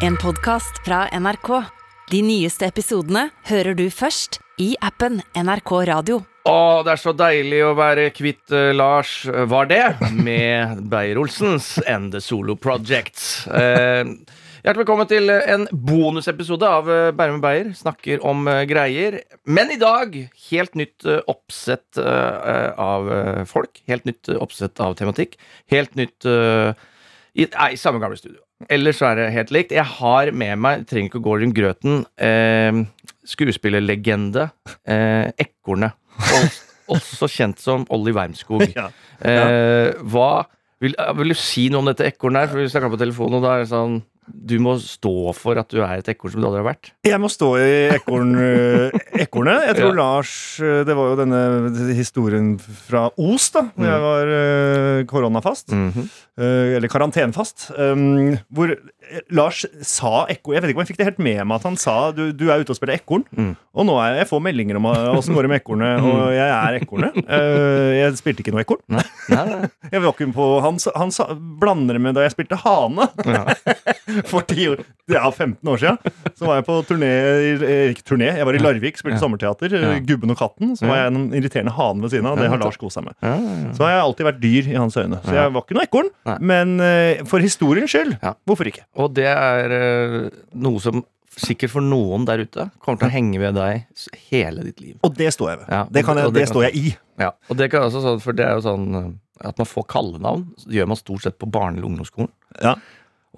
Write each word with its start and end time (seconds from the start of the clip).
En 0.00 0.16
podcast 0.16 0.80
fra 0.84 1.04
NRK. 1.20 1.48
De 2.10 2.20
nyeste 2.24 2.66
episodene 2.66 3.28
hører 3.50 3.76
du 3.78 3.86
først 3.92 4.40
i 4.60 4.72
appen 4.84 5.20
NRK 5.36 5.72
Radio. 5.90 6.20
Å, 6.48 6.80
det 6.86 6.94
er 6.94 7.00
så 7.00 7.12
deilig 7.14 7.60
å 7.66 7.74
være 7.78 8.08
kvitt 8.16 8.52
eh, 8.56 8.70
Lars, 8.74 9.20
eh, 9.28 9.44
var 9.50 9.68
det, 9.70 9.82
med 10.16 10.80
Beyer-Olsens 10.92 11.74
And 11.84 12.14
The 12.14 12.22
Solo 12.24 12.56
Project. 12.56 13.20
Eh, 13.52 14.08
hjertelig 14.64 14.82
velkommen 14.82 15.10
til 15.10 15.30
en 15.36 15.68
bonusepisode 15.70 16.66
av 16.80 16.88
eh, 16.90 17.10
Bærum 17.16 17.44
Beyer. 17.44 17.70
Snakker 17.76 18.24
om 18.26 18.48
eh, 18.50 18.64
greier. 18.70 19.20
Men 19.44 19.70
i 19.76 19.78
dag 19.80 20.16
helt 20.48 20.80
nytt 20.80 21.04
eh, 21.06 21.20
oppsett 21.30 22.00
eh, 22.00 22.70
av 22.80 23.12
eh, 23.14 23.42
folk. 23.48 23.84
Helt 23.92 24.08
nytt 24.08 24.32
eh, 24.32 24.40
oppsett 24.40 24.80
av 24.82 24.96
tematikk. 24.98 25.36
Helt 25.70 25.92
nytt 26.00 26.26
eh, 26.26 26.72
i, 27.36 27.46
Nei, 27.52 27.74
samme 27.78 28.00
gamle 28.02 28.18
studio. 28.18 28.40
Ellers 28.68 28.98
så 29.00 29.10
er 29.10 29.16
det 29.16 29.30
helt 29.32 29.52
likt. 29.54 29.72
Jeg 29.72 29.86
har 29.88 30.30
med 30.36 30.60
meg, 30.60 30.84
trenger 30.88 31.08
ikke 31.08 31.20
å 31.22 31.24
gå 31.24 31.36
rundt 31.40 31.56
grøten, 31.56 32.02
eh, 32.20 32.82
skuespillerlegende 33.32 34.50
eh, 34.84 35.30
Ekornet. 35.40 35.96
Også 36.90 37.30
kjent 37.36 37.62
som 37.62 37.86
Olli 37.94 38.12
Wermskog. 38.16 38.66
Ja. 38.76 38.90
Eh, 39.24 39.96
hva 40.12 40.32
vil, 40.80 40.96
vil 41.16 41.32
du 41.32 41.36
si 41.36 41.68
noe 41.72 41.84
om 41.84 41.88
dette 41.88 42.06
ekornet 42.08 42.44
her? 42.44 42.52
For 42.52 42.60
vi 42.60 42.68
snakka 42.72 42.92
på 42.92 43.00
telefonen, 43.00 43.38
og 43.38 43.46
da 43.46 43.56
er 43.56 43.64
det 43.64 43.72
sånn 43.72 44.00
Du 44.34 44.56
må 44.62 44.76
stå 44.82 45.32
for 45.36 45.58
at 45.60 45.70
du 45.72 45.80
er 45.84 46.00
et 46.00 46.10
ekorn 46.12 46.34
som 46.34 46.42
du 46.42 46.46
aldri 46.48 46.60
har 46.62 46.68
vært. 46.68 46.90
Jeg 47.06 47.20
må 47.22 47.30
stå 47.32 47.48
i 47.60 47.70
ekorn, 47.96 48.32
eh, 48.38 48.98
ekornet. 49.24 49.66
Jeg 49.68 49.78
tror 49.80 49.90
Ja. 49.90 49.96
Lars 50.00 50.32
eh, 50.60 50.82
Det 50.86 50.96
var 50.96 51.10
jo 51.10 51.18
denne 51.20 51.40
historien 51.96 52.52
fra 52.58 53.08
Os, 53.18 53.50
da. 53.54 53.66
Hvor 53.74 53.90
jeg 53.90 54.04
var 54.06 54.32
eh, 54.38 55.04
koronafast. 55.10 55.72
Mm 55.72 55.92
-hmm. 55.92 56.08
eller 56.40 56.88
karantenefast. 56.88 57.70
Um, 57.76 58.38
hvor 58.48 58.74
Lars 59.30 59.66
sa 59.82 60.26
ekorn 60.28 60.54
Jeg 60.54 60.62
vet 60.62 60.70
ikke 60.70 60.78
om 60.78 60.86
jeg 60.86 60.88
fikk 60.88 60.98
det 60.98 61.06
helt 61.06 61.18
med 61.18 61.44
meg 61.44 61.54
at 61.56 61.62
han 61.62 61.76
sa 61.76 62.12
du, 62.12 62.32
du 62.32 62.48
er 62.50 62.60
ute 62.60 62.70
og 62.70 62.76
spiller 62.76 62.94
ekorn. 62.94 63.24
Mm. 63.36 63.56
Og 63.74 63.86
nå 63.86 63.98
er 64.00 64.08
jeg, 64.08 64.18
jeg 64.18 64.28
får 64.28 64.40
meldinger 64.40 64.76
om 64.76 64.86
åssen 64.86 65.34
går 65.34 65.42
det 65.42 65.50
med 65.50 65.60
ekornet, 65.60 66.00
og 66.00 66.32
jeg 66.32 66.48
er 66.48 66.80
ekornet. 66.80 67.14
Jeg 68.00 68.16
spilte 68.16 68.40
ikke 68.40 68.52
noe 68.52 68.64
ekorn. 68.64 68.80
Nei, 68.88 69.04
nei, 69.28 69.44
nei. 69.44 69.68
Jeg 69.92 70.02
var 70.02 70.12
ikke 70.12 70.32
på, 70.32 70.60
han, 70.60 70.78
han 70.94 71.10
sa, 71.10 71.26
blander 71.34 71.94
det 71.94 72.02
med 72.02 72.14
da 72.14 72.22
jeg 72.22 72.34
spilte 72.34 72.58
hane. 72.62 73.08
For 74.28 74.42
10 74.42 74.66
år, 74.72 74.80
ja, 75.10 75.22
15 75.30 75.68
år 75.68 75.78
siden. 75.80 75.98
Så 76.38 76.46
var 76.46 76.58
jeg 76.60 76.64
på 76.66 76.76
turné 76.88 77.08
eh, 77.10 77.90
Ikke 77.94 78.04
turné, 78.06 78.28
jeg 78.36 78.46
var 78.46 78.54
i 78.54 78.62
Larvik, 78.62 78.98
spilte 79.00 79.18
sommerteater. 79.22 79.72
eh, 79.76 79.84
Ja. 79.86 79.98
Gubben 80.06 80.30
og 80.34 80.38
katten. 80.38 80.74
Så 80.78 80.86
var 80.88 80.96
jeg 81.02 81.12
en 81.14 81.30
irriterende 81.36 81.72
hane 81.76 82.02
ved 82.02 82.10
siden 82.14 82.26
av. 82.30 82.36
Det 82.38 82.48
har 82.52 82.58
Lars 82.62 82.76
kost 82.80 82.98
seg 82.98 83.04
med. 83.08 83.14
Ja, 83.22 83.34
ja, 83.36 83.54
ja. 83.66 83.72
Så 83.76 83.84
har 83.86 83.94
jeg 83.96 84.02
alltid 84.04 84.28
vært 84.30 84.40
dyr 84.42 84.68
i 84.72 84.76
hans 84.78 84.96
øyne. 85.00 85.20
Så 85.24 85.34
jeg 85.38 85.52
var 85.54 85.62
ikke 85.66 85.78
noe 85.78 85.86
ekorn. 85.88 86.10
Men 86.40 86.76
eh, 86.80 87.22
for 87.30 87.40
historiens 87.44 87.90
skyld, 87.90 88.18
Ja. 88.22 88.34
hvorfor 88.46 88.68
ikke? 88.70 88.84
Og 88.96 89.14
det 89.14 89.26
er 89.30 90.30
noe 90.54 90.80
som 90.82 91.04
sikkert 91.40 91.70
for 91.72 91.80
noen 91.80 92.24
der 92.26 92.42
ute 92.42 92.66
kommer 92.82 92.98
til 93.00 93.08
å 93.08 93.12
henge 93.14 93.38
ved 93.40 93.54
deg 93.54 93.84
hele 94.32 94.64
ditt 94.66 94.80
liv. 94.82 94.96
Og 95.06 95.14
det 95.16 95.30
står 95.32 95.52
jeg 95.54 95.58
ved. 95.62 95.68
Ja, 95.72 95.84
det, 95.90 96.02
kan 96.04 96.18
jeg, 96.18 96.32
det- 96.34 96.40
det, 96.42 96.48
står 96.50 96.66
jeg 96.68 96.76
i. 96.76 96.96
Ja, 97.22 97.30
og 97.48 97.56
det 97.56 97.70
kan 97.70 97.82
også 97.86 98.16
for 98.20 98.32
det 98.36 98.44
er 98.48 98.58
jo 98.58 98.64
sånn 98.66 99.18
at 99.40 99.56
man 99.56 99.66
får 99.70 99.86
kallenavn. 99.88 100.42
Det 100.66 100.74
gjør 100.76 100.88
man 100.90 100.98
stort 101.00 101.22
sett 101.24 101.38
på 101.40 101.48
barne- 101.48 101.78
eller 101.78 101.86
ungdomsskolen. 101.88 102.28
Ja. 102.60 102.74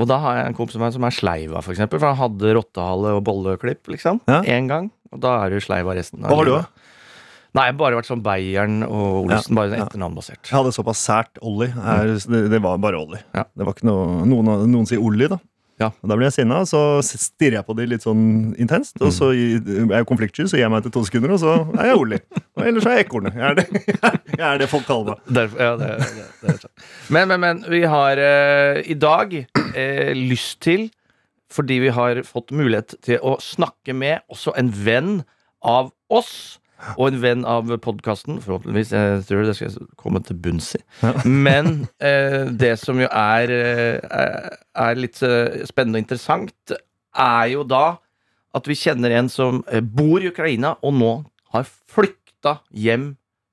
Og 0.01 0.09
da 0.09 0.17
har 0.23 0.39
jeg 0.39 0.48
en 0.48 0.57
kompis 0.57 0.79
som 0.79 1.05
er 1.05 1.15
Sleiva, 1.15 1.61
for 1.61 1.75
eksempel. 1.75 2.01
For 2.01 2.09
han 2.09 2.21
hadde 2.21 2.55
rottehale 2.57 3.12
og 3.19 3.25
bolleklipp, 3.27 3.85
liksom. 3.93 4.23
Ja. 4.31 4.41
Én 4.48 4.71
gang. 4.71 4.89
Og 5.12 5.21
da 5.21 5.37
er 5.45 5.53
du 5.53 5.61
Sleiva 5.61 5.97
resten 5.98 6.25
Hva 6.25 6.39
har 6.39 6.48
du, 6.48 6.55
da? 6.57 6.89
Nei, 7.53 7.67
jeg 7.69 7.75
har 7.75 7.81
bare 7.83 7.97
vært 7.98 8.09
sånn 8.09 8.23
Beieren 8.25 8.79
og 8.87 9.27
Olsen. 9.27 9.57
Bare 9.59 9.77
etternavnbasert. 9.77 10.47
Jeg 10.48 10.57
hadde 10.57 10.73
såpass 10.73 11.03
sært 11.05 11.41
Olli. 11.45 11.69
Er, 11.69 12.15
det, 12.17 12.47
det 12.48 12.61
var 12.65 12.79
bare 12.81 13.03
Olli. 13.03 13.20
Ja. 13.37 13.45
Det 13.53 13.67
var 13.69 13.77
ikke 13.77 13.91
noe, 13.91 14.23
noen, 14.25 14.53
noen 14.73 14.89
sier 14.89 15.05
Olli, 15.05 15.29
da. 15.29 15.37
Ja. 15.81 15.89
Da 16.05 16.17
blir 16.17 16.28
jeg 16.28 16.37
sinna, 16.37 16.61
så 16.69 17.01
stirrer 17.03 17.59
jeg 17.59 17.67
på 17.67 17.75
de 17.78 17.87
litt 17.91 18.05
sånn 18.05 18.25
intenst. 18.61 18.98
Og 19.03 19.12
så 19.15 19.31
er 19.33 19.95
jeg 19.97 20.09
konfliktsky, 20.09 20.47
så 20.51 20.59
gir 20.59 20.67
jeg 20.67 20.73
meg 20.73 20.83
etter 20.83 20.95
to 20.95 21.03
sekunder, 21.09 21.34
og 21.34 21.42
så 21.42 21.55
er 21.79 21.91
jeg 21.91 21.98
rolig. 21.98 22.20
Og 22.59 22.64
ellers 22.69 22.89
er 22.89 22.98
jeg 22.98 23.06
ekornet. 23.06 23.39
Jeg 23.39 23.83
jeg 24.41 24.46
er 24.48 24.63
det 24.63 24.69
folk 24.70 24.86
kaller 24.89 25.14
meg. 25.14 25.35
Derfor, 25.41 25.63
ja, 25.64 25.73
det, 25.80 25.91
det, 26.02 26.27
det 26.42 26.55
er. 26.55 26.89
Men, 27.14 27.33
men, 27.33 27.45
men 27.46 27.63
vi 27.73 27.83
har 27.89 28.23
eh, 28.23 28.83
i 28.92 28.98
dag 28.98 29.35
eh, 29.42 30.13
lyst 30.19 30.61
til, 30.64 30.89
fordi 31.52 31.80
vi 31.83 31.92
har 31.92 32.23
fått 32.25 32.52
mulighet 32.57 32.96
til 33.05 33.20
å 33.20 33.36
snakke 33.42 33.96
med 33.96 34.23
også 34.33 34.55
en 34.61 34.70
venn 34.73 35.14
av 35.63 35.92
oss. 36.13 36.61
Og 36.97 37.09
en 37.13 37.20
venn 37.23 37.45
av 37.48 37.69
podkasten, 37.85 38.41
forhåpentligvis. 38.43 38.91
Jeg 38.97 39.25
tror 39.29 39.45
det 39.47 39.55
skal 39.59 39.77
komme 40.01 40.23
til 40.27 40.37
bunns 40.43 40.73
i. 40.79 40.83
Men 41.29 41.87
eh, 42.03 42.48
det 42.51 42.75
som 42.83 42.98
jo 43.01 43.07
er, 43.09 43.53
eh, 43.55 44.01
er- 44.11 44.59
er 44.89 44.98
litt 44.98 45.20
eh, 45.23 45.63
spennende 45.69 46.01
og 46.01 46.05
interessant, 46.07 46.75
er 47.13 47.47
jo 47.53 47.63
da 47.69 47.85
at 48.55 48.67
vi 48.69 48.75
kjenner 48.77 49.15
en 49.17 49.29
som 49.33 49.63
eh, 49.70 49.81
bor 49.81 50.20
i 50.25 50.29
Ukraina, 50.33 50.75
og 50.83 50.95
nå 50.98 51.13
har 51.55 51.69
flykta 51.93 52.59
hjem 52.75 53.13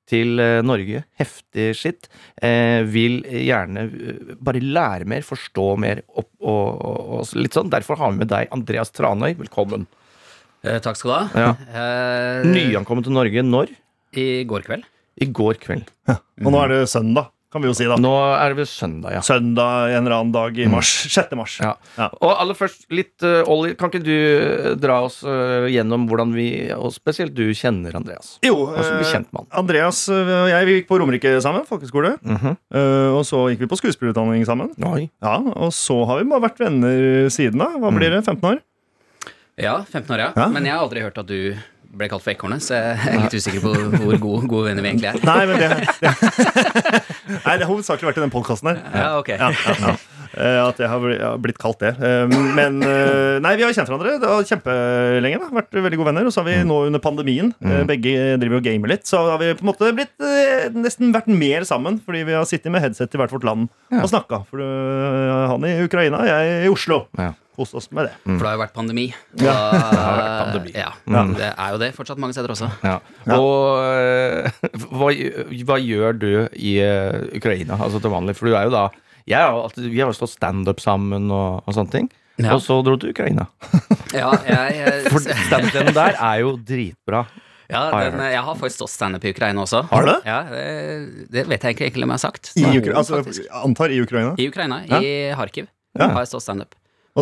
til 0.10 0.40
Norge. 0.66 1.04
Heftig 1.22 1.68
skitt. 1.78 2.08
Eh, 2.42 2.82
vil 2.90 3.20
gjerne 3.30 3.84
bare 4.42 4.58
lære 4.64 5.06
mer, 5.06 5.22
forstå 5.22 5.68
mer 5.78 6.02
og, 6.18 6.26
og, 6.42 6.82
og 7.22 7.34
litt 7.38 7.54
sånn. 7.54 7.70
Derfor 7.70 8.00
har 8.02 8.16
vi 8.16 8.24
med 8.24 8.32
deg 8.32 8.50
Andreas 8.56 8.90
Tranøy. 8.90 9.36
Velkommen. 9.38 9.86
Eh, 10.66 10.80
takk 10.84 10.98
skal 11.00 11.12
du 11.12 11.16
ha. 11.16 11.48
Ja. 11.48 11.52
Eh, 11.72 12.48
Nyankommet 12.50 13.08
til 13.08 13.16
Norge 13.16 13.44
når? 13.46 13.72
I 14.20 14.30
går 14.50 14.66
kveld. 14.68 14.88
I 15.20 15.28
går 15.36 15.60
kveld. 15.64 15.88
Og 16.10 16.50
nå 16.52 16.60
er 16.64 16.72
det 16.74 16.80
søndag, 16.92 17.30
kan 17.50 17.64
vi 17.64 17.70
jo 17.70 17.74
si, 17.78 17.86
da. 17.90 17.96
Nå 18.00 18.12
er 18.36 18.52
det 18.52 18.60
vel 18.60 18.68
søndag, 18.70 19.14
ja. 19.16 19.22
Søndag 19.26 19.90
en 19.96 20.04
eller 20.06 20.16
annen 20.20 20.34
dag 20.36 20.60
i 20.60 20.68
mars. 20.70 20.90
6. 21.16 21.32
mars. 21.40 21.56
Ja. 21.64 21.72
Ja. 21.98 22.08
Og 22.20 22.34
aller 22.36 22.58
først, 22.60 22.86
litt 22.94 23.26
uh, 23.26 23.42
Olli, 23.50 23.72
kan 23.80 23.90
ikke 23.90 24.04
du 24.06 24.14
eh, 24.14 24.70
dra 24.80 25.00
oss 25.08 25.22
uh, 25.26 25.66
gjennom 25.72 26.06
hvordan 26.12 26.36
vi, 26.36 26.48
og 26.76 26.92
spesielt 26.96 27.34
du, 27.38 27.48
kjenner 27.58 27.96
Andreas? 28.00 28.36
Jo, 28.46 28.54
Hvordan 28.70 29.00
bli 29.02 29.10
kjent 29.10 29.32
med 29.34 29.42
han? 29.46 29.50
Andreas 29.64 30.04
og 30.14 30.32
jeg 30.52 30.70
vi 30.70 30.78
gikk 30.80 30.90
på 30.92 31.00
Romerike 31.02 31.36
sammen, 31.44 31.66
folkeskole. 31.70 32.16
Mhm. 32.22 32.56
Eh, 32.76 33.10
og 33.16 33.24
så 33.28 33.46
gikk 33.50 33.64
vi 33.66 33.72
på 33.72 33.80
skuespillerutdanning 33.82 34.44
sammen. 34.48 34.72
Oi. 34.92 35.08
Ja, 35.24 35.38
Og 35.40 35.72
så 35.76 36.04
har 36.10 36.22
vi 36.22 36.30
bare 36.32 36.46
vært 36.50 36.62
venner 36.68 37.32
siden 37.34 37.64
da. 37.64 37.72
Hva 37.82 37.92
blir 37.96 38.14
det? 38.14 38.22
15 38.28 38.46
år? 38.54 38.60
Ja, 39.60 39.76
15 39.90 40.16
år, 40.16 40.24
ja. 40.24 40.30
Ja. 40.40 40.48
Men 40.54 40.66
jeg 40.68 40.76
har 40.76 40.86
aldri 40.86 41.04
hørt 41.04 41.18
at 41.22 41.28
du 41.30 41.54
ble 41.90 42.06
kalt 42.06 42.22
for 42.22 42.30
Ekornet, 42.32 42.62
så 42.62 42.78
jeg 42.78 43.00
er 43.10 43.24
litt 43.24 43.34
usikker 43.34 43.64
på 43.64 43.72
hvor 43.74 44.20
gode, 44.22 44.44
gode 44.52 44.68
venner 44.70 44.86
vi 44.86 44.92
egentlig 44.92 45.10
er. 45.10 45.24
Nei, 45.26 45.40
men 45.50 45.58
det, 45.58 45.70
det 46.04 46.12
Nei, 47.48 47.56
det 47.58 47.66
har 47.66 47.70
hovedsakelig 47.72 48.12
vært 48.12 48.20
i 48.22 48.24
den 48.28 48.34
podkasten 48.34 48.70
her. 48.72 48.82
Ja, 48.94 49.08
ok. 49.18 49.32
Ja, 49.34 49.50
ja. 49.82 49.96
Eh, 50.38 50.60
At 50.62 50.78
jeg 50.78 50.86
har 50.92 51.02
har 51.02 51.40
blitt 51.42 51.58
kalt 51.58 51.80
det. 51.82 51.96
Eh, 51.98 52.30
Men 52.30 52.78
eh, 52.86 53.40
nei, 53.42 53.56
vi 53.58 53.66
har 53.66 53.74
kjent 53.74 53.90
hverandre 53.90 54.20
det 54.22 54.30
var 54.30 54.46
kjempelenge. 54.46 55.40
da 55.42 55.50
Vært 55.58 55.74
veldig 55.82 55.98
gode 56.00 56.12
venner. 56.12 56.30
Og 56.30 56.36
så 56.36 56.44
har 56.44 56.48
vi 56.52 56.60
nå 56.70 56.78
under 56.92 57.02
pandemien 57.02 57.50
eh, 57.66 57.82
begge 57.90 58.14
driver 58.42 58.62
og 58.62 58.68
gamer 58.70 58.94
litt. 58.94 59.10
Så 59.10 59.24
har 59.26 59.42
vi 59.42 59.50
på 59.58 59.66
en 59.66 59.72
måte 59.72 59.90
blitt 59.98 60.14
nesten 60.78 61.10
vært 61.16 61.30
mer 61.34 61.66
sammen, 61.68 61.98
fordi 62.06 62.22
vi 62.30 62.38
har 62.38 62.46
sittet 62.50 62.70
med 62.74 62.86
headset 62.86 63.18
i 63.18 63.22
hvert 63.22 63.34
vårt 63.34 63.48
land 63.50 63.66
og 63.98 64.10
snakka. 64.14 64.44
For 64.52 64.62
han 64.62 65.66
i 65.66 65.74
Ukraina, 65.90 66.22
jeg 66.30 66.68
i 66.68 66.72
Oslo. 66.72 67.08
Ja. 67.18 67.34
Kost 67.60 67.76
oss 67.76 67.90
med 67.92 68.08
det. 68.08 68.14
For 68.24 68.40
det 68.40 68.48
har 68.48 68.56
jo 68.56 68.62
vært 68.62 68.76
pandemi. 68.78 69.06
Og, 69.36 69.42
Ja, 69.44 69.56
det 69.76 70.00
har 70.00 70.16
vært 70.22 70.38
pandemi. 70.46 70.72
Ja. 70.80 70.92
Det 71.36 71.50
er 71.52 71.74
jo 71.76 71.80
det 71.82 71.90
fortsatt 71.98 72.22
mange 72.24 72.36
steder 72.38 72.54
også. 72.56 72.70
Ja. 72.88 72.94
Ja. 73.28 73.36
Og 73.36 73.82
eh, 73.84 74.64
hva, 74.96 75.10
hva 75.68 75.78
gjør 75.84 76.16
du 76.22 76.30
i 76.56 76.78
eh, 76.80 77.20
Ukraina, 77.36 77.76
altså 77.84 78.00
til 78.00 78.14
vanlig? 78.16 78.38
For 78.40 78.48
du 78.48 78.56
er 78.56 78.70
jo 78.70 78.74
da 78.78 78.86
jeg 79.30 79.38
har, 79.44 79.52
jo 79.54 79.66
alltid- 79.68 79.92
Vi 79.92 80.00
har 80.00 80.08
jo 80.10 80.16
stått 80.18 80.32
standup 80.38 80.80
sammen 80.82 81.28
og, 81.36 81.60
og 81.68 81.76
sånne 81.76 81.92
ting. 81.94 82.08
Ja. 82.40 82.54
Og 82.56 82.64
så 82.64 82.80
dro 82.88 82.96
du 82.96 83.04
til 83.04 83.12
Ukraina. 83.12 83.50
Ja, 84.16 84.32
jeg, 84.48 84.78
jeg, 84.80 85.02
For 85.14 85.22
standupen 85.22 85.92
der 85.94 86.16
er 86.18 86.40
jo 86.42 86.56
dritbra. 86.66 87.26
ja, 87.70 87.82
den, 87.94 88.24
jeg 88.32 88.42
har 88.48 88.56
faktisk 88.58 88.80
stått 88.80 88.94
standup 88.96 89.28
i 89.28 89.34
Ukraina 89.36 89.62
også. 89.68 89.84
Har 89.92 90.08
du? 90.08 90.14
Ja, 90.26 90.40
det, 90.50 91.28
det 91.36 91.44
vet 91.52 91.68
jeg 91.68 91.76
ikke 91.76 91.86
egentlig 91.92 92.08
om 92.08 92.16
jeg 92.16 92.22
har 92.24 92.24
sagt. 92.24 92.54
I 92.58 92.64
Ukraina, 92.72 93.04
altså, 93.04 93.20
antar 93.62 93.94
i 93.94 94.00
Ukraina. 94.02 94.32
I 94.40 94.48
Ukraina, 94.50 94.80
Ja. 94.90 94.98
i 95.04 95.12
Kharkiv, 95.38 95.68
Ja. 96.00 96.08
har 96.16 96.24
jeg 96.24 96.32
stått 96.32 96.48
standup. 96.48 96.74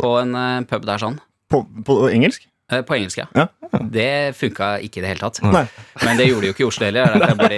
På 0.04 0.14
en 0.22 0.36
eh, 0.36 0.62
pub 0.70 0.84
der 0.88 0.98
sånn. 1.02 1.18
På, 1.50 1.58
på 1.88 1.94
engelsk? 2.12 2.42
Eh, 2.72 2.82
På 2.84 2.96
engelsk, 2.98 3.18
ja. 3.22 3.26
Ja. 3.38 3.46
Det 3.80 4.36
funka 4.36 4.74
ikke 4.84 4.98
i 5.00 5.02
det 5.06 5.10
hele 5.14 5.22
tatt. 5.24 5.40
Nei. 5.44 5.66
Men 6.04 6.18
det 6.20 6.26
gjorde 6.28 6.42
de 6.44 6.48
jo 6.50 6.54
ikke 6.56 6.66
i 6.66 6.68
Oslo 6.68 6.84
heller. 6.90 7.04
Det 7.08 7.14
er 7.16 7.20
derfor 7.24 7.32
jeg 7.32 7.40
bor 7.40 7.52
i, 7.56 7.58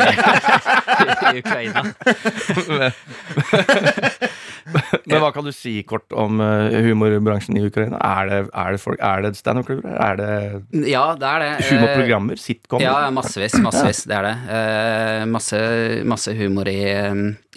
i 1.34 1.36
Ukraina. 1.42 1.80
Men 5.10 5.18
hva 5.24 5.32
kan 5.34 5.46
du 5.48 5.52
si 5.56 5.72
kort 5.88 6.12
om 6.14 6.42
eh, 6.44 6.76
humorbransjen 6.86 7.58
i 7.58 7.64
Ukraina? 7.66 7.98
Er 8.06 8.28
det, 8.30 8.40
er 8.54 8.72
det, 8.76 8.82
folk- 8.84 9.02
er 9.02 9.22
det 9.26 9.32
standup-klubber? 9.40 9.96
Er 9.98 10.16
det 10.20 10.30
Ja, 10.92 11.06
det 11.18 11.26
er 11.32 11.40
det. 11.46 11.50
Humorprogrammer? 11.72 12.36
Sitcom? 12.42 12.82
Ja, 12.84 13.10
massevis. 13.14 13.56
Massevis. 13.64 14.04
Det 14.10 14.16
er 14.20 14.24
det. 14.30 14.36
Eh, 14.60 15.26
Masse, 15.30 15.60
masse 16.10 16.34
humor 16.38 16.66
i, 16.70 16.78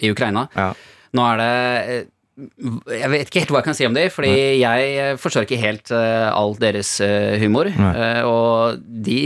i 0.01 0.11
Ukraina. 0.13 0.47
Ja. 0.57 0.71
Nå 1.13 1.21
er 1.35 1.37
det 1.43 1.53
Jeg 2.33 3.09
vet 3.13 3.27
ikke 3.29 3.43
helt 3.43 3.51
hva 3.53 3.59
jeg 3.61 3.67
kan 3.67 3.75
si 3.77 3.85
om 3.85 3.93
det, 3.93 4.07
fordi 4.13 4.33
jeg 4.61 4.87
eh, 5.03 5.11
forstår 5.21 5.45
ikke 5.45 5.59
helt 5.61 5.91
uh, 5.93 6.31
all 6.33 6.55
deres 6.57 6.95
uh, 7.03 7.35
humor. 7.41 7.69
Nei. 7.69 7.91
eh, 7.93 8.23
og 8.25 8.81
de 9.05 9.19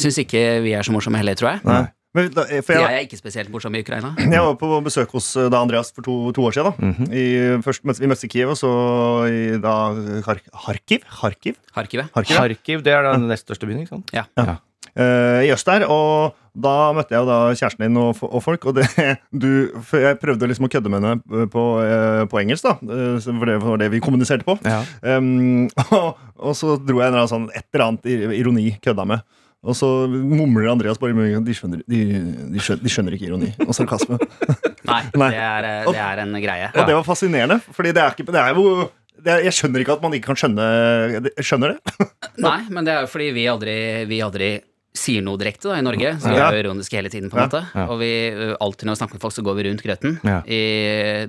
syns 0.00 0.16
ikke 0.22 0.62
vi 0.64 0.72
er 0.76 0.86
så 0.86 0.94
morsomme 0.94 1.20
heller, 1.20 1.36
tror 1.36 1.54
jeg. 1.54 1.62
Nei. 1.68 1.82
Men, 2.14 2.28
da, 2.30 2.44
for 2.62 2.76
Jeg 2.76 2.84
jeg, 2.84 2.94
er 2.94 3.04
ikke 3.08 3.18
spesielt 3.18 3.50
morsom 3.50 3.74
i 3.74 3.80
Ukraina. 3.82 4.12
jeg 4.22 4.38
var 4.46 4.54
på 4.60 4.68
besøk 4.86 5.10
hos 5.16 5.32
da 5.50 5.58
Andreas 5.58 5.90
for 5.90 6.06
to, 6.06 6.14
to 6.36 6.44
år 6.46 6.54
siden. 6.54 6.92
da 6.94 7.08
I, 7.10 7.24
først 7.64 7.82
Vi 7.82 8.06
møttes 8.06 8.22
i 8.28 8.30
Kiev, 8.30 8.52
og 8.54 8.58
så 8.60 8.70
i 9.26 9.58
da 9.58 9.74
Kharkiv? 10.22 11.02
Kharkiv? 11.10 11.58
Kharkiv? 11.74 12.06
Kharkiv, 12.14 12.84
det 12.86 12.94
er 12.94 13.08
den 13.10 13.26
nest 13.32 13.48
største 13.48 13.66
byen, 13.66 13.82
ikke 13.82 13.96
sant? 13.96 14.14
Ja. 14.14 14.28
eh, 14.38 14.54
i 14.94 15.50
øst 15.54 15.66
der. 15.66 15.86
Og 15.90 16.34
da 16.54 16.92
møtte 16.94 17.14
jeg 17.16 17.24
jo 17.24 17.26
da 17.26 17.36
kjæresten 17.50 17.82
din 17.82 17.98
og, 17.98 18.20
og 18.28 18.42
folk. 18.44 18.66
Og 18.70 18.76
det, 18.78 18.86
du, 19.42 19.48
jeg 19.98 20.18
prøvde 20.22 20.48
liksom 20.50 20.68
å 20.68 20.70
kødde 20.72 20.92
med 20.92 21.02
henne 21.02 21.46
på, 21.50 21.64
eh, 21.82 22.22
på 22.30 22.40
engelsk, 22.40 22.68
da. 22.68 22.76
eh, 22.78 23.16
For 23.24 23.50
det 23.50 23.56
var 23.64 23.80
det 23.82 23.90
vi 23.94 24.02
kommuniserte 24.04 24.46
på. 24.46 24.56
Ja. 24.62 24.82
Um, 25.02 25.66
og, 25.98 26.20
og 26.38 26.58
så 26.58 26.76
dro 26.78 27.00
jeg 27.02 27.10
en 27.10 27.16
eller 27.16 27.24
annen 27.24 27.32
sånn, 27.32 27.48
et 27.54 27.66
eller 27.72 27.88
annet 27.88 28.38
ironi 28.38 28.68
kødda 28.84 29.06
med. 29.14 29.24
Og 29.64 29.72
så 29.78 29.88
mumler 30.12 30.68
Andreas 30.68 31.00
bare 31.00 31.16
i. 31.24 31.30
De 31.42 31.54
skjønner, 31.56 31.80
de, 31.88 32.02
de, 32.52 32.60
skjønner, 32.60 32.82
de 32.84 32.92
skjønner 32.92 33.16
ikke 33.16 33.30
ironi 33.30 33.48
og 33.64 33.72
sarkasme. 33.74 34.18
Nei, 34.90 35.00
Nei. 35.16 35.30
Det, 35.32 35.40
er, 35.40 35.70
eh, 35.70 35.88
det 35.88 36.02
er 36.04 36.22
en 36.26 36.36
greie. 36.36 36.68
Og 36.74 36.84
det 36.84 36.98
var 37.00 37.06
fascinerende, 37.06 37.58
Fordi 37.74 37.94
det 37.96 38.04
er 38.04 38.14
ikke 38.14 38.28
det 38.28 38.42
er 38.42 38.60
jo 38.60 38.90
det 39.24 39.32
er, 39.32 39.42
Jeg 39.46 39.56
skjønner 39.56 39.80
ikke 39.80 39.94
at 39.96 40.02
man 40.04 40.14
ikke 40.18 40.28
kan 40.28 40.36
skjønne 40.36 40.64
Skjønner 41.40 41.72
det? 41.72 42.06
Nei, 42.44 42.58
men 42.68 42.84
det 42.84 42.92
er 42.92 43.06
jo 43.06 43.08
fordi 43.08 43.30
vi 43.32 43.46
aldri, 43.48 43.76
vi 44.10 44.18
aldri 44.26 44.50
sier 44.94 45.22
noe 45.26 45.36
direkte 45.40 45.68
da, 45.72 45.78
i 45.80 45.82
Norge. 45.82 46.12
Så 46.22 46.30
vi 46.30 46.36
Ja. 46.38 46.48
er 46.50 46.54
jo 46.54 46.62
ironiske 46.70 46.94
hele 46.96 47.10
tiden, 47.10 47.28
på 47.30 47.34
en 47.36 47.42
Ja. 47.42 47.48
måte. 47.48 47.88
Og 47.90 47.98
vi, 47.98 48.10
alltid 48.60 48.86
når 48.86 48.94
vi 48.94 49.00
snakker 49.02 49.14
med 49.14 49.20
folk, 49.20 49.34
så 49.34 49.42
går 49.42 49.56
vi 49.56 49.64
rundt 49.68 49.82
grøten. 49.82 50.20
Ja. 50.22 50.42
I 50.46 51.28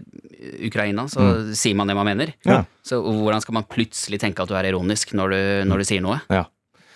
Ukraina 0.68 1.08
så 1.10 1.54
sier 1.58 1.76
man 1.76 1.88
det 1.88 1.96
man 1.98 2.06
mener. 2.06 2.34
Ja. 2.46 2.64
Så 2.86 3.02
hvordan 3.02 3.42
skal 3.42 3.54
man 3.58 3.64
plutselig 3.70 4.20
tenke 4.22 4.44
at 4.44 4.48
du 4.52 4.56
er 4.58 4.70
ironisk 4.70 5.14
når 5.18 5.30
du, 5.34 5.40
når 5.72 5.78
du 5.78 5.84
sier 5.90 6.02
noe? 6.06 6.22
Ja. 6.30 6.46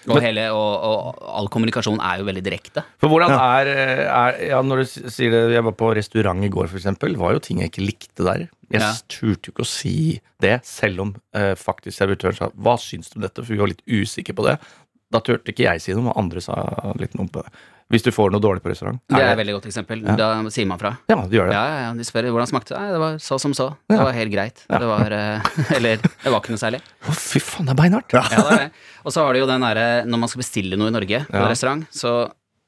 Og, 0.10 0.21
hele, 0.24 0.45
og, 0.56 0.86
og 0.88 1.18
all 1.27 1.50
kommunikasjon 1.51 2.00
er 2.00 2.21
jo 2.21 2.25
veldig 2.30 2.42
direkte. 2.45 2.83
For 3.01 3.12
hvordan 3.12 3.33
er, 3.36 3.68
er 4.07 4.38
ja, 4.48 4.62
Når 4.63 4.77
du 4.81 5.10
sier 5.12 5.30
det 5.33 5.42
Jeg 5.57 5.63
var 5.68 5.74
på 5.77 5.89
restaurant 5.94 6.42
i 6.45 6.50
går, 6.50 6.69
for 6.71 6.80
eksempel. 6.80 7.18
Var 7.19 7.33
jo 7.36 7.39
ting 7.44 7.60
jeg 7.60 7.69
ikke 7.74 7.83
likte 7.86 8.24
der. 8.25 8.45
Jeg 8.71 8.81
Ja. 8.81 8.94
turte 9.12 9.50
jo 9.50 9.51
ikke 9.51 9.66
å 9.66 9.69
si 9.69 10.21
det, 10.39 10.62
selv 10.66 11.01
om 11.01 11.16
eh, 11.33 11.54
faktisk 11.54 11.98
servitøren 12.00 12.38
sa 12.38 12.50
'hva 12.50 12.77
syns 12.80 13.10
du 13.12 13.18
om 13.19 13.24
dette?' 13.27 13.44
For 13.44 13.54
vi 13.54 13.57
var 13.60 13.68
litt 13.68 13.83
usikre 13.86 14.33
på 14.33 14.45
det. 14.48 14.60
Da 15.09 15.19
turte 15.25 15.50
ikke 15.53 15.65
jeg 15.65 15.81
si 15.81 15.94
noe, 15.97 16.06
men 16.09 16.17
andre 16.19 16.41
sa 16.44 16.56
litt 17.00 17.15
noe 17.17 17.29
på 17.33 17.41
det. 17.41 17.51
Hvis 17.89 18.03
du 18.06 18.11
får 18.13 18.29
noe 18.29 18.41
dårlig 18.44 18.61
på 18.61 18.69
restaurant. 18.69 19.00
Det 19.09 19.17
er 19.17 19.31
et 19.31 19.39
veldig 19.39 19.53
godt 19.56 19.65
eksempel. 19.65 20.03
Ja. 20.06 20.13
Da 20.19 20.27
sier 20.53 20.67
man 20.69 20.77
fra. 20.77 20.91
Ja, 21.09 21.15
du 21.25 21.31
gjør 21.33 21.47
det. 21.50 21.56
Ja, 21.57 21.63
ja, 21.65 21.77
ja, 21.88 21.94
De 21.97 22.06
spør 22.06 22.27
hvordan 22.29 22.50
smakte 22.51 22.75
det. 22.75 22.81
Nei, 22.83 22.91
det 22.94 23.00
var 23.01 23.15
så 23.25 23.39
som 23.41 23.56
så. 23.57 23.71
Det 23.89 23.97
Ja. 23.97 24.03
var 24.06 24.13
helt 24.13 24.29
greit. 24.35 24.61
Ja. 24.69 24.77
Det 24.83 24.89
var 24.91 25.15
eh, 25.17 25.50
Eller 25.79 25.97
det 25.97 26.29
var 26.29 26.38
ikke 26.44 26.53
noe 26.53 26.61
særlig. 26.61 26.83
Å, 27.09 27.15
fy 27.17 27.41
faen, 27.41 27.65
det 27.65 27.73
er 27.73 27.79
beinhardt. 27.81 28.13
Ja, 28.13 28.21
det 28.29 28.44
er 28.45 28.61
det. 28.67 28.67
Og 29.01 29.15
så 29.15 29.25
har 29.25 29.33
du 29.33 29.39
jo 29.41 29.47
den 29.50 29.65
derre 29.65 29.88
Når 30.06 30.21
man 30.21 30.29
skal 30.29 30.44
bestille 30.44 30.77
noe 30.77 30.91
i 30.94 30.95
Norge 31.00 31.23
på 31.31 31.41
restaurant, 31.50 31.88
så 31.89 32.13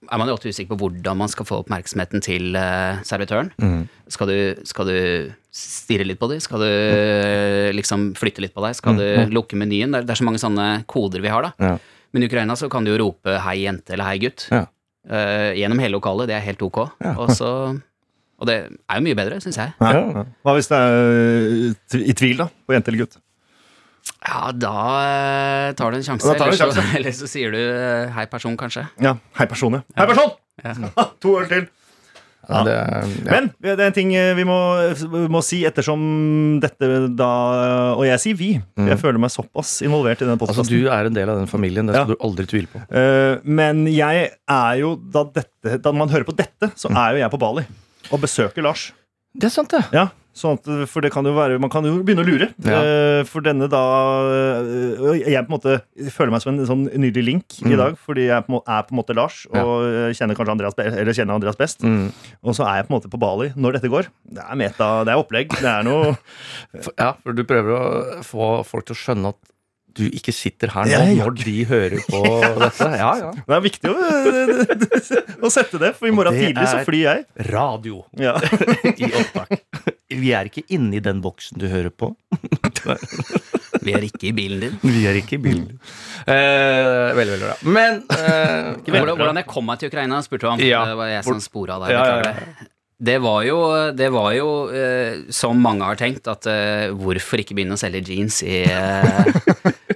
er 0.09 0.17
man 0.17 0.25
jo 0.31 0.33
ofte 0.33 0.49
usikker 0.49 0.73
på 0.73 0.79
hvordan 0.89 1.21
man 1.21 1.29
skal 1.29 1.45
få 1.45 1.59
oppmerksomheten 1.61 2.23
til 2.25 2.55
eh, 2.57 2.97
servitøren. 3.05 3.51
Mm. 3.61 3.83
Skal 4.09 4.25
du, 4.33 4.37
skal 4.65 4.89
du 4.89 4.97
stirre 5.53 6.07
litt 6.09 6.17
på 6.17 6.31
dem? 6.33 6.41
Skal 6.41 6.65
du 6.65 6.71
eh, 6.71 7.69
liksom 7.77 8.15
flytte 8.17 8.41
litt 8.41 8.57
på 8.57 8.65
deg? 8.65 8.73
Skal 8.81 8.97
du 8.97 9.05
lukke 9.37 9.53
menyen? 9.61 9.93
Det 9.93 10.01
er, 10.01 10.09
det 10.09 10.15
er 10.15 10.21
så 10.23 10.25
mange 10.25 10.41
sånne 10.41 10.71
koder 10.89 11.21
vi 11.21 11.29
har, 11.29 11.45
da. 11.51 11.75
Men 12.13 12.23
i 12.23 12.27
Ukraina 12.27 12.55
så 12.59 12.69
kan 12.69 12.83
du 12.83 12.91
jo 12.91 12.99
rope 13.05 13.39
'hei, 13.39 13.63
jente' 13.65 13.93
eller 13.93 14.05
'hei, 14.05 14.19
gutt' 14.19 14.47
Ja. 14.51 14.65
uh, 15.09 15.51
gjennom 15.55 15.79
hele 15.79 15.95
lokalet. 15.95 16.27
Det 16.27 16.35
er 16.35 16.45
helt 16.45 16.61
ok. 16.61 16.79
Ja. 17.01 17.15
Og 17.17 17.31
så 17.31 17.79
Og 18.41 18.47
det 18.47 18.55
er 18.89 18.95
jo 18.97 19.03
mye 19.05 19.15
bedre, 19.15 19.37
syns 19.39 19.57
jeg. 19.57 19.73
Ja. 19.79 20.23
Hva 20.41 20.53
hvis 20.57 20.67
det 20.67 20.77
er 20.77 21.73
uh, 21.93 21.99
i 22.01 22.13
tvil, 22.17 22.37
da? 22.41 22.47
På 22.65 22.73
jente 22.73 22.89
eller 22.89 23.05
gutt? 23.05 23.19
Ja, 24.21 24.51
da 24.53 24.77
eh, 25.01 25.73
tar 25.77 25.91
du 25.93 25.97
en 25.97 26.03
sjanse. 26.05 26.25
Du 26.25 26.33
en 26.33 26.41
Eller, 26.47 26.73
så, 26.73 26.83
eller 26.97 27.11
så 27.13 27.27
sier 27.29 27.53
du 27.53 27.59
eh, 27.59 28.09
'hei, 28.09 28.25
person', 28.25 28.57
kanskje. 28.57 28.87
Ja. 29.01 29.15
Hei, 29.37 29.45
person, 29.45 29.77
ja. 29.77 29.81
Hei, 29.97 30.07
person! 30.09 30.31
Ja. 30.63 30.73
to 31.21 31.35
år 31.37 31.45
til. 31.49 31.67
Ja, 32.51 32.61
det, 32.67 32.75
ja. 32.75 33.31
Men 33.31 33.49
det 33.63 33.73
er 33.77 33.83
en 33.87 33.95
ting 33.95 34.13
eh, 34.17 34.31
vi 34.37 34.45
må, 34.47 34.57
vi 35.01 35.23
må 35.31 35.41
si 35.45 35.61
ettersom 35.67 36.01
dette 36.63 36.89
da 37.17 37.29
Og 37.97 38.05
jeg 38.07 38.21
sier 38.23 38.37
vi. 38.39 38.51
Mm. 38.79 38.89
Jeg 38.91 38.99
føler 39.01 39.21
meg 39.21 39.33
såpass 39.33 39.77
involvert 39.85 40.21
i 40.23 40.29
den 40.29 40.37
altså, 40.37 40.65
du 40.67 40.89
er 40.91 41.09
en 41.09 41.15
del 41.15 41.31
av 41.31 41.41
den 41.41 41.49
familien. 41.51 41.87
Det 41.89 41.95
skal 41.95 42.09
Ja. 42.09 42.15
du 42.15 42.25
aldri 42.27 42.47
tvile 42.49 42.69
på. 42.71 42.81
Uh, 42.91 43.39
men 43.47 43.85
jeg 43.91 44.31
er 44.31 44.73
jo 44.81 44.95
da, 44.95 45.25
dette, 45.39 45.77
da 45.83 45.93
man 45.95 46.11
hører 46.11 46.27
på 46.27 46.35
dette, 46.37 46.71
så 46.75 46.91
er 46.91 47.15
jo 47.17 47.23
jeg 47.23 47.33
på 47.33 47.39
Bali. 47.41 47.65
Og 48.11 48.19
besøker 48.23 48.65
Lars. 48.65 48.89
Det 49.37 49.47
er 49.47 49.53
sant, 49.53 49.71
det. 49.71 49.85
Ja, 49.95 50.09
sånn 50.37 50.55
at, 50.55 50.67
For 50.87 51.03
det 51.03 51.09
kan 51.11 51.25
jo 51.27 51.33
være 51.35 51.57
Man 51.59 51.69
kan 51.73 51.83
jo 51.83 51.97
begynne 52.07 52.23
å 52.23 52.27
lure. 52.27 52.47
Ja. 52.63 52.79
Eh, 52.79 53.23
for 53.27 53.43
denne 53.43 53.67
da 53.71 53.81
eh, 54.31 55.25
Jeg 55.27 55.43
på 55.47 55.51
en 55.51 55.55
måte 55.57 55.75
føler 56.15 56.31
meg 56.31 56.41
som 56.45 56.53
en 56.55 56.65
sånn 56.69 56.85
nydelig 56.95 57.25
link 57.27 57.57
i 57.61 57.67
Mm. 57.71 57.77
dag, 57.81 57.97
fordi 57.99 58.27
jeg 58.29 58.45
på 58.47 58.61
er 58.63 58.83
på 58.87 58.95
en 58.95 58.99
måte 59.01 59.15
Lars 59.17 59.41
og 59.51 59.57
ja. 59.85 60.07
kjenner 60.15 60.35
kanskje 60.39 60.55
Andreas, 60.55 60.75
eller 60.79 61.13
kjenner 61.13 61.35
Andreas 61.35 61.59
best. 61.59 61.83
Mm. 61.83 62.09
Og 62.43 62.55
så 62.55 62.63
er 62.67 62.79
jeg 62.81 62.87
på 62.87 62.93
en 62.93 62.99
måte 63.01 63.11
på 63.11 63.19
Bali 63.21 63.51
når 63.55 63.77
dette 63.79 63.91
går. 63.91 64.07
Det 64.31 64.43
er 64.47 64.55
meta, 64.59 64.89
det 65.07 65.13
er 65.13 65.21
opplegg. 65.21 65.51
Det 65.59 65.67
er 65.71 65.83
noe 65.87 66.15
ja, 67.03 67.13
for 67.21 67.35
du 67.35 67.43
prøver 67.47 67.75
å 67.75 68.23
få 68.25 68.51
folk 68.67 68.87
til 68.89 68.95
å 68.97 69.01
skjønne 69.03 69.33
at 69.35 69.39
du 69.91 70.05
ikke 70.07 70.31
sitter 70.31 70.71
her 70.71 70.85
nå 70.87 70.91
Ja, 70.95 71.25
når 71.25 71.33
de 71.43 71.55
hører 71.67 71.99
på 72.07 72.21
dette. 72.63 72.85
Ja, 72.95 73.09
ja. 73.19 73.31
Det 73.35 73.55
er 73.57 73.63
viktig 73.65 73.91
å, 73.91 73.95
å 75.47 75.51
sette 75.51 75.81
det, 75.81 75.89
for 75.97 76.07
i 76.07 76.13
morgen 76.15 76.37
tidlig 76.37 76.63
så 76.71 76.79
flyr 76.87 77.03
jeg. 77.09 77.25
Radio 77.51 78.05
Ja. 78.15 78.37
i 78.95 79.09
opptak. 79.11 79.57
Vi 80.11 80.31
er 80.35 80.49
ikke 80.49 80.63
inne 80.75 80.97
i 80.99 81.03
den 81.03 81.21
boksen 81.23 81.59
du 81.61 81.67
hører 81.71 81.91
på. 81.93 82.11
Vi 83.81 83.93
er 83.95 84.03
ikke 84.05 84.27
i 84.29 84.33
bilen 84.35 84.59
din. 84.61 84.75
Vi 84.83 85.05
er 85.09 85.15
ikke 85.17 85.37
i 85.37 85.41
bilen. 85.41 85.79
Eh, 86.29 87.13
veldig, 87.17 87.31
veldig 87.33 87.47
bra. 87.47 87.55
Men 87.65 88.01
eh, 88.13 88.67
Hvordan, 88.91 89.15
hvordan 89.17 89.39
jeg 89.41 89.47
kom 89.49 89.65
meg 89.69 89.79
til 89.81 89.89
Ukraina, 89.89 90.19
spurte 90.25 90.45
du 90.45 90.51
om. 90.51 90.61
Ja. 90.61 90.83
Det 90.91 90.97
var 90.99 91.09
jeg 91.09 91.25
som 91.25 91.41
spora 91.41 91.79
deg. 91.81 91.93
Ja, 91.95 92.03
ja, 92.21 92.67
det. 93.01 93.15
Var 93.23 93.39
jo, 93.47 93.57
det 93.97 94.11
var 94.13 94.27
jo 94.37 94.49
eh, 94.77 95.23
som 95.33 95.57
mange 95.63 95.87
har 95.87 95.97
tenkt, 95.97 96.27
at 96.29 96.45
eh, 96.51 96.91
hvorfor 96.93 97.41
ikke 97.41 97.57
begynne 97.57 97.73
å 97.73 97.81
selge 97.81 98.03
jeans 98.11 98.43
i, 98.45 98.59
eh, 98.69 99.33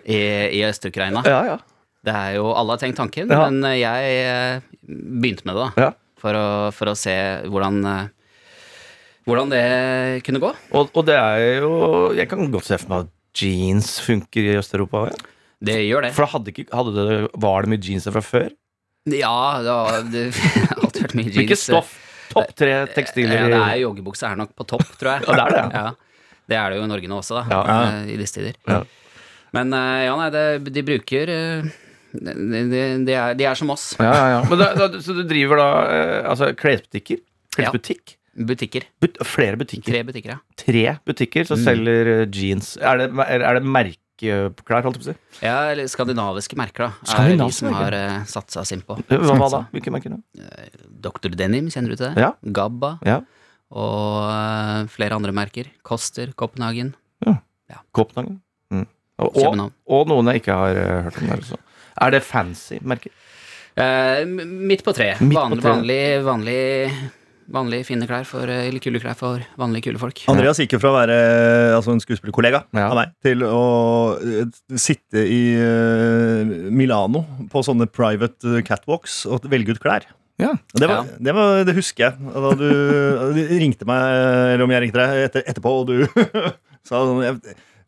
i, 0.01 0.17
i 0.57 0.63
Øst-Ukraina? 0.65 1.21
Ja, 1.29 1.43
ja. 1.53 1.59
Det 2.05 2.13
er 2.13 2.35
jo, 2.39 2.47
Alle 2.57 2.73
har 2.73 2.81
tenkt 2.81 2.97
tanken, 3.01 3.29
Ja. 3.33 3.45
men 3.49 3.61
jeg 3.77 4.63
begynte 4.85 5.45
med 5.49 5.57
det, 5.57 5.67
da. 5.75 5.85
ja. 5.87 5.93
For 6.25 6.33
å, 6.37 6.45
for 6.73 6.89
å 6.89 6.97
se 6.97 7.13
hvordan, 7.45 7.83
hvordan 9.25 9.51
det 9.53 9.63
kunne 10.25 10.41
gå. 10.43 10.51
Og, 10.77 10.89
og 10.93 11.05
det 11.07 11.15
er 11.17 11.63
jo 11.63 11.71
Jeg 12.17 12.29
kan 12.29 12.51
godt 12.53 12.67
se 12.69 12.77
for 12.81 12.91
meg 12.91 13.07
at 13.07 13.41
jeans 13.41 13.95
funker 14.05 14.45
i 14.53 14.55
Øst-Europa. 14.59 15.07
Ja. 15.11 15.17
Det 15.65 15.77
gjør 15.87 16.05
det. 16.05 16.11
For 16.15 16.29
hadde 16.29 16.51
ikke, 16.53 16.67
hadde 16.75 16.93
det, 16.95 17.19
var 17.41 17.65
det 17.65 17.71
mye 17.73 17.81
jeans 17.83 18.05
fra 18.11 18.21
før? 18.23 18.49
Ja, 19.09 19.35
det 19.65 19.75
har 19.75 19.95
alltid 20.81 21.01
vært 21.01 21.15
mye 21.17 21.25
jeans. 21.29 21.37
Hvilket 21.41 21.61
stoff? 21.61 21.93
Topp 22.31 22.55
tre 22.57 22.71
tekstiler 22.95 23.37
Ja, 23.37 23.47
det 23.51 23.59
er 23.61 23.79
joggebukse 23.83 24.27
er 24.27 24.37
nok 24.39 24.55
på 24.57 24.65
topp, 24.67 24.85
tror 24.99 25.11
jeg. 25.15 25.25
Ja, 25.27 25.35
det 25.35 25.45
er 25.45 25.55
det, 25.55 25.65
ja. 25.81 25.87
Det 26.45 26.57
er 26.59 26.69
det 26.73 26.77
jo 26.79 26.85
i 26.85 26.89
Norge 26.91 27.09
nå 27.09 27.17
også, 27.21 27.39
da. 27.39 27.43
Ja. 27.49 27.75
eh, 28.01 28.13
I 28.13 28.17
disse 28.19 28.37
tider. 28.37 28.57
Ja. 28.69 28.79
Men 29.55 29.73
eh, 29.77 30.01
ja, 30.07 30.15
nei, 30.19 30.27
det, 30.33 30.73
de 30.75 30.83
bruker 30.85 31.31
eh, 31.31 31.69
de, 32.15 32.33
de, 32.35 32.83
de, 33.07 33.15
er, 33.15 33.37
de 33.39 33.47
er 33.49 33.57
som 33.57 33.71
oss. 33.73 33.87
Ja, 34.01 34.11
ja, 34.11 34.27
ja. 34.35 34.41
Men 34.51 34.61
da, 34.61 34.67
da, 34.77 34.89
så 35.01 35.15
du 35.17 35.23
driver 35.29 35.61
da 35.61 35.69
altså 36.33 36.51
klesbutikker? 36.57 37.21
Klesbutikk? 37.55 38.17
Butikker. 38.35 38.83
But, 38.99 39.17
flere 39.23 39.55
butikker? 39.55 39.87
Tre 39.93 40.01
butikker, 40.03 40.33
ja. 40.35 40.39
Tre 40.59 40.97
butikker 41.07 41.45
som 41.47 41.57
Mm. 41.59 41.63
selger 41.63 42.09
eh, 42.13 42.25
jeans. 42.35 42.73
Er 42.77 42.97
det, 42.99 43.05
er, 43.23 43.41
er 43.47 43.59
det 43.59 43.63
merkeklær, 43.63 44.83
holdt 44.83 44.97
jeg 44.97 45.01
på 45.01 45.05
å 45.05 45.07
si? 45.13 45.15
Ja, 45.45 45.55
eller 45.71 45.87
skandinaviske 45.87 46.57
merker, 46.59 46.89
da. 46.89 47.13
Er 47.23 47.37
de 47.39 47.47
som 47.55 47.71
har 47.73 47.95
uh, 47.95 48.17
satsa 48.27 48.65
sin 48.67 48.81
på. 48.83 48.97
Hva, 49.07 49.37
hva 49.39 49.49
da? 49.53 49.61
Hvilke 49.71 49.93
merker? 49.95 50.17
da? 50.17 50.43
Dr. 51.07 51.31
Denim, 51.31 51.69
kjenner 51.71 51.95
du 51.95 51.95
til 51.95 52.09
det? 52.11 52.25
Ja. 52.25 52.33
Gabba. 52.43 52.97
Ja. 53.07 53.21
Og 53.71 54.19
uh, 54.27 54.83
flere 54.91 55.15
andre 55.15 55.31
merker. 55.35 55.71
Koster, 55.87 56.33
Copenhagen, 56.35 56.93
Copenhagen? 57.95 58.41
Mm. 58.71 58.85
Og, 59.23 59.37
og, 59.39 59.71
og 59.95 60.09
noen 60.11 60.27
jeg 60.33 60.43
ikke 60.43 60.55
har 60.59 60.75
uh, 60.75 61.03
hørt 61.07 61.21
om 61.21 61.29
der 61.31 61.39
også. 61.45 61.57
Er 62.03 62.11
det 62.11 62.19
fancy 62.27 62.81
merker? 62.83 63.11
Eh, 63.75 64.21
midt 64.27 64.83
på 64.85 64.93
treet. 64.95 65.19
Vanlig, 65.19 65.59
vanlig, 65.63 65.99
vanlig, 66.23 66.59
vanlig 67.51 67.83
fine 67.85 68.07
klær 68.09 68.25
for, 68.25 68.49
eh, 68.49 68.67
eller 68.69 68.81
kule 68.81 68.99
klær 68.99 69.15
for 69.19 69.43
vanlige 69.59 69.85
kule 69.89 69.99
folk. 70.01 70.23
Andreas 70.31 70.57
gikk 70.61 70.73
jo 70.75 70.79
fra 70.81 70.91
å 70.93 70.97
være 70.97 71.17
altså 71.77 71.93
en 71.93 72.01
skuespillerkollega 72.01 72.63
Ja. 72.73 72.87
av 72.89 72.95
meg 72.95 73.11
til 73.25 73.43
å 73.45 73.61
eh, 74.17 74.45
sitte 74.81 75.21
i 75.29 75.41
eh, 75.59 76.69
Milano 76.73 77.25
på 77.51 77.61
sånne 77.65 77.87
private 77.91 78.57
eh, 78.57 78.63
catwalks 78.65 79.25
og 79.29 79.45
velge 79.51 79.75
ut 79.75 79.81
klær. 79.83 80.07
Ja. 80.41 80.49
Og 80.51 80.79
Det, 80.81 80.87
var, 80.89 81.05
Ja. 81.05 81.17
det, 81.29 81.33
var, 81.37 81.63
det 81.63 81.75
husker 81.77 82.09
jeg. 82.09 82.33
Da 82.33 82.55
du, 82.59 82.65
du 83.37 83.41
ringte 83.61 83.85
meg, 83.87 84.01
eller 84.55 84.65
om 84.65 84.73
jeg 84.75 84.81
ringte 84.87 84.99
deg 85.05 85.23
etter, 85.29 85.45
etterpå, 85.47 85.75
og 85.81 85.87
du 85.87 86.05
sa 86.87 87.05
sånn 87.05 87.39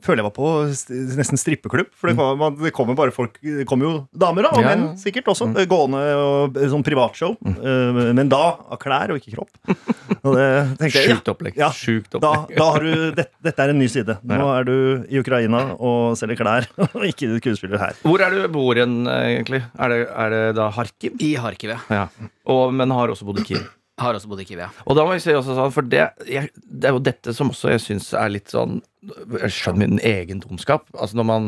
føler 0.07 0.23
jeg 0.23 0.27
var 0.29 0.35
på 0.37 0.49
st- 0.73 1.17
nesten 1.19 1.37
strippeklubb. 1.41 1.91
For 1.93 2.09
det, 2.09 2.15
kom, 2.17 2.39
man, 2.39 2.55
det 2.61 2.71
kommer 2.75 2.95
bare 2.97 3.13
folk 3.15 3.35
Det 3.43 3.65
kommer 3.69 3.85
jo 3.89 3.93
damer, 4.15 4.47
da, 4.47 4.51
og 4.55 4.63
Ja, 4.63 4.71
menn 4.73 4.97
sikkert 5.01 5.27
også, 5.33 5.49
Mm. 5.51 5.59
gående 5.69 6.01
og 6.17 6.57
eh, 6.57 6.67
sånn 6.71 6.83
privatshow. 6.87 7.35
eh, 7.45 8.13
Men 8.17 8.29
da 8.31 8.41
av 8.71 8.79
klær 8.81 9.11
og 9.13 9.19
ikke 9.21 9.35
kropp. 9.35 9.51
Og 10.27 10.33
det 10.35 10.89
jeg, 10.91 11.11
Sjukt 11.11 11.29
opplegg. 11.31 11.55
Ja. 11.59 11.69
Sjukt 11.71 12.15
opplegg. 12.17 12.55
da 12.57 12.65
har 12.73 12.83
du, 12.83 13.11
det, 13.15 13.27
dette 13.43 13.63
er 13.63 13.69
en 13.71 13.79
ny 13.79 13.87
side. 13.91 14.17
Nå 14.27 14.35
Ja. 14.39 14.47
er 14.59 14.63
du 14.67 15.05
i 15.07 15.19
Ukraina 15.21 15.61
og 15.77 16.17
selger 16.19 16.35
klær, 16.41 16.67
og 16.95 17.03
ikke 17.07 17.29
skuespiller 17.39 17.77
her. 17.79 17.93
Hvor 18.03 18.19
er 18.25 18.31
du 18.33 18.47
bor 18.51 18.75
hen, 18.75 19.03
egentlig? 19.07 19.61
Er 19.77 19.93
det, 19.93 19.99
er 20.09 20.29
det 20.33 20.43
da 20.57 20.69
Harkiv? 20.73 21.15
I 21.23 21.35
Harkiv, 21.39 21.75
ja. 21.75 21.79
Ja. 21.93 22.07
Og, 22.47 22.73
men 22.73 22.91
har 22.91 23.07
også 23.13 23.27
bodd 23.29 23.39
i 23.43 23.47
Kiev. 23.47 23.67
Har 23.97 24.13
også 24.13 24.29
bodd 24.29 24.41
i 24.43 24.45
Kiev, 24.45 24.59
ja. 24.61 24.69
Og 24.85 24.95
da 24.97 25.03
må 25.07 25.15
jeg 25.15 25.23
si 25.23 25.33
også 25.33 25.55
sånn, 25.57 25.71
for 25.73 25.81
det, 25.89 26.03
jeg, 26.29 26.51
det 26.69 26.85
er 26.89 26.93
jo 26.93 26.99
dette 27.01 27.33
som 27.33 27.49
også 27.49 27.71
jeg 27.73 27.81
syns 27.81 28.11
er 28.13 28.29
litt 28.29 28.51
sånn 28.53 28.75
Jeg 29.39 29.49
skjønner 29.55 29.87
min 29.87 30.01
egen 30.05 30.43
dumskap. 30.43 30.85
Altså 30.93 31.17
når 31.17 31.25
man 31.31 31.47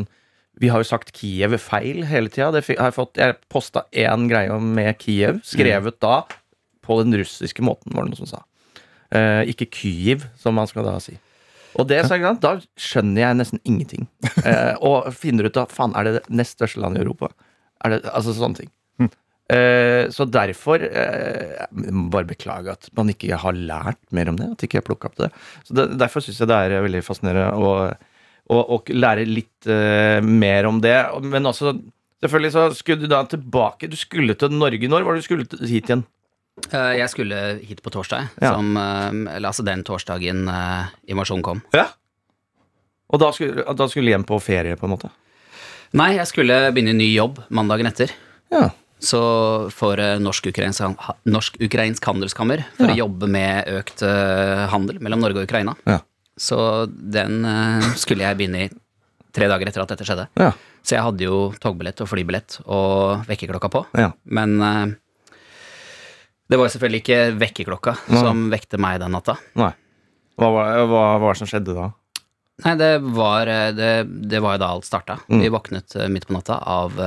Vi 0.60 0.68
har 0.72 0.82
jo 0.82 0.88
sagt 0.88 1.12
Kiev 1.14 1.54
feil 1.62 2.02
hele 2.10 2.28
tida. 2.32 2.50
Jeg 2.58 2.94
fått 2.96 3.20
Jeg 3.22 3.36
posta 3.48 3.84
én 3.94 4.26
greie 4.28 4.50
om- 4.50 4.74
med 4.74 4.98
Kiev, 4.98 5.38
skrevet 5.46 6.00
da 6.02 6.24
på 6.82 6.96
den 7.04 7.14
russiske 7.20 7.62
måten, 7.62 7.94
var 7.94 8.02
det 8.02 8.10
noen 8.16 8.26
som 8.26 8.26
sa. 8.26 8.42
Eh, 9.14 9.44
ikke 9.52 9.70
Kyiv, 9.70 10.24
som 10.36 10.54
man 10.58 10.66
skal 10.66 10.82
da 10.84 10.96
si. 10.98 11.14
Og 11.78 11.86
det, 11.86 12.00
så, 12.08 12.16
ikke 12.18 12.40
da 12.42 12.56
skjønner 12.76 13.20
jeg 13.22 13.36
nesten 13.38 13.60
ingenting. 13.64 14.08
Eh, 14.44 14.74
og 14.82 15.12
finner 15.14 15.46
ut 15.46 15.56
av 15.60 15.70
faen, 15.70 15.94
er 15.94 16.04
det 16.08 16.12
det 16.16 16.30
nest 16.34 16.56
største 16.58 16.80
landet 16.82 17.02
i 17.02 17.04
Europa? 17.04 17.28
Er 17.84 17.90
det, 17.94 18.00
altså 18.10 18.34
sånne 18.34 18.56
ting. 18.58 18.70
Eh, 18.98 19.08
så 20.14 20.26
derfor 20.30 20.82
eh, 20.84 21.64
Bare 22.12 22.28
beklage 22.28 22.70
at 22.74 22.88
man 22.94 23.08
ikke 23.10 23.38
har 23.42 23.56
lært 23.56 23.98
mer 24.14 24.28
om 24.30 24.36
det. 24.38 24.50
At 24.54 24.62
ikke 24.66 24.78
jeg 24.80 24.86
plukka 24.86 25.10
opp 25.10 25.16
det. 25.18 25.30
Så 25.66 25.74
Derfor 25.98 26.22
syns 26.22 26.38
jeg 26.42 26.50
det 26.50 26.58
er 26.68 26.84
veldig 26.84 27.00
fascinerende 27.06 27.56
å, 27.58 27.72
å, 28.50 28.60
å 28.76 28.78
lære 28.94 29.24
litt 29.26 29.66
eh, 29.70 30.20
mer 30.22 30.68
om 30.70 30.78
det. 30.84 30.96
Men 31.26 31.50
også 31.50 31.74
Selvfølgelig 32.20 32.52
så 32.52 32.62
skulle 32.76 33.00
du 33.00 33.08
da 33.08 33.22
tilbake 33.24 33.88
Du 33.88 33.94
skulle 33.96 34.34
til 34.36 34.52
Norge. 34.52 34.88
Når 34.92 35.06
var 35.06 35.16
du 35.16 35.22
skulle 35.24 35.46
hit 35.64 35.88
igjen? 35.88 36.02
Eh, 36.68 36.98
Jeg 37.00 37.08
skulle 37.14 37.38
hit 37.64 37.80
på 37.82 37.92
torsdag, 37.94 38.26
Ja. 38.42 38.50
som, 38.52 38.76
eh, 38.76 39.36
eller 39.36 39.48
altså 39.48 39.64
den 39.64 39.82
torsdagen 39.88 40.42
eh, 40.52 40.90
invasjonen 41.08 41.42
kom. 41.46 41.62
Ja. 41.72 41.86
Og 43.08 43.18
da 43.22 43.30
skulle, 43.32 43.64
da 43.64 43.88
skulle 43.88 44.10
du 44.10 44.12
hjem 44.12 44.26
på 44.28 44.36
ferie, 44.44 44.76
på 44.76 44.84
en 44.86 44.92
måte? 44.92 45.08
Nei, 45.96 46.12
jeg 46.20 46.28
skulle 46.30 46.58
begynne 46.76 46.92
ny 46.94 47.08
jobb 47.14 47.40
mandagen 47.48 47.88
etter. 47.88 48.12
Ja. 48.52 48.68
Så 49.00 49.20
for 49.72 49.98
eh, 50.00 50.18
norsk-ukrainsk 50.20 52.04
handelskammer, 52.04 52.64
for 52.76 52.86
Ja. 52.90 52.94
å 52.94 53.00
jobbe 53.06 53.28
med 53.32 53.68
økt 53.80 54.02
eh, 54.04 54.66
handel 54.68 55.00
mellom 55.00 55.22
Norge 55.24 55.40
og 55.40 55.48
Ukraina. 55.48 55.74
Ja. 55.88 56.00
Så 56.36 56.86
den 56.86 57.44
eh, 57.48 57.92
skulle 57.96 58.26
jeg 58.28 58.36
begynne 58.36 58.66
i 58.66 58.70
tre 59.32 59.48
dager 59.48 59.70
etter 59.70 59.82
at 59.82 59.88
dette 59.94 60.04
skjedde. 60.04 60.28
Ja. 60.36 60.52
Så 60.84 60.96
jeg 60.96 61.04
hadde 61.04 61.24
jo 61.24 61.38
togbillett 61.60 62.00
og 62.04 62.08
flybillett 62.10 62.58
og 62.66 63.24
vekkerklokka 63.28 63.70
på. 63.72 63.84
ja. 64.00 64.10
Men 64.24 64.56
det 66.50 66.58
var 66.58 66.66
selvfølgelig 66.72 67.02
ikke 67.04 67.18
vekkerklokka 67.38 67.92
som 68.08 68.48
vekte 68.50 68.80
meg 68.80 68.98
den 68.98 69.12
natta. 69.14 69.36
Nei. 69.60 69.70
Hva 70.40 70.48
var, 70.50 71.20
det 71.20 71.36
som 71.38 71.46
skjedde 71.46 71.76
da? 71.76 71.90
Nei, 72.64 72.74
det 72.80 72.90
var, 73.04 73.46
det, 73.76 73.92
det 74.32 74.40
var 74.42 74.56
jo 74.56 74.62
da 74.64 74.72
alt 74.72 74.88
starta. 74.88 75.20
Mm. 75.28 75.44
Vi 75.44 75.52
våknet 75.52 75.94
midt 76.10 76.26
på 76.26 76.34
natta 76.34 76.58
av, 76.64 76.98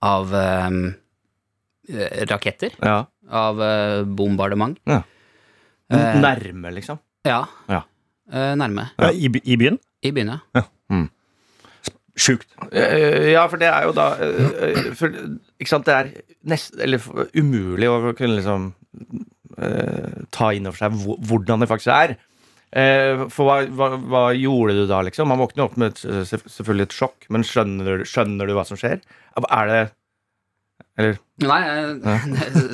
av 0.00 0.32
raketter. 2.30 2.74
Ja. 2.82 2.98
Av 3.30 3.62
eh, 3.62 4.02
bombardement. 4.04 4.78
Ja. 4.88 5.02
Eh, 5.92 6.20
Nærme, 6.20 6.72
liksom? 6.74 7.00
Ja. 7.28 7.44
Ja. 7.68 7.82
Eh, 8.32 8.52
nærme. 8.56 8.88
Ja, 8.98 9.10
i, 9.12 9.28
I 9.44 9.56
byen? 9.60 9.78
I 10.02 10.12
byen, 10.14 10.32
ja. 10.56 10.64
Sjukt. 12.18 12.48
Eh, 12.72 13.32
Ja, 13.32 13.46
for 13.48 13.60
det 13.60 13.70
er 13.72 13.86
jo 13.88 13.94
da 13.96 14.10
eh, 14.20 14.56
eh, 14.68 14.90
for, 14.98 15.14
Ikke 15.60 15.70
sant, 15.70 15.86
det 15.88 15.94
er 15.96 16.10
nest, 16.48 16.74
eller 16.80 17.00
umulig 17.38 17.88
å 17.88 18.12
kunne 18.18 18.36
liksom 18.36 18.66
uh, 19.56 20.20
ta 20.34 20.50
inn 20.52 20.66
over 20.68 20.80
seg 20.80 20.96
hvordan 21.28 21.62
det 21.62 21.70
faktisk 21.70 21.92
er. 21.94 22.14
Uh, 22.72 23.28
for 23.32 23.46
hva, 23.48 23.56
hva, 23.68 23.88
hva 24.12 24.22
gjorde 24.36 24.74
du 24.80 24.84
da, 24.90 25.02
liksom? 25.06 25.28
Man 25.30 25.40
våkner 25.40 25.66
opp 25.68 25.76
med 25.80 25.92
et, 25.92 26.04
eh, 26.08 26.22
selvfølgelig 26.26 26.88
et 26.88 26.96
sjokk, 26.96 27.26
men 27.32 27.44
skjønner, 27.46 28.04
skjønner 28.08 28.48
du 28.48 28.56
hva 28.56 28.64
som 28.68 28.80
skjer? 28.80 29.00
Er 29.44 29.70
det 29.70 29.82
Eller 31.00 31.16
Nei, 31.42 31.60
eh, 31.64 32.26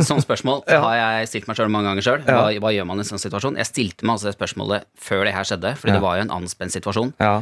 sånne 0.08 0.24
spørsmål 0.24 0.64
Ja. 0.68 0.80
har 0.82 0.96
jeg 0.98 1.28
stilt 1.30 1.46
meg 1.48 1.56
sjøl 1.56 1.70
mange 1.72 1.88
ganger 1.92 2.04
sjøl. 2.04 2.24
Hva, 2.26 2.48
hva 2.60 2.72
gjør 2.74 2.88
man 2.90 2.98
i 2.98 3.04
en 3.04 3.08
sånn 3.12 3.22
situasjon? 3.22 3.56
Jeg 3.60 3.68
stilte 3.70 4.04
meg 4.08 4.16
altså 4.16 4.28
det 4.30 4.34
spørsmålet 4.36 4.88
før 4.98 5.24
det 5.28 5.36
her 5.36 5.46
skjedde, 5.48 5.72
fordi 5.78 5.94
det 5.96 6.02
var 6.04 6.18
jo 6.18 6.26
en 6.26 6.34
anspent 6.40 6.74
situasjon. 6.74 7.12
Ja. 7.22 7.36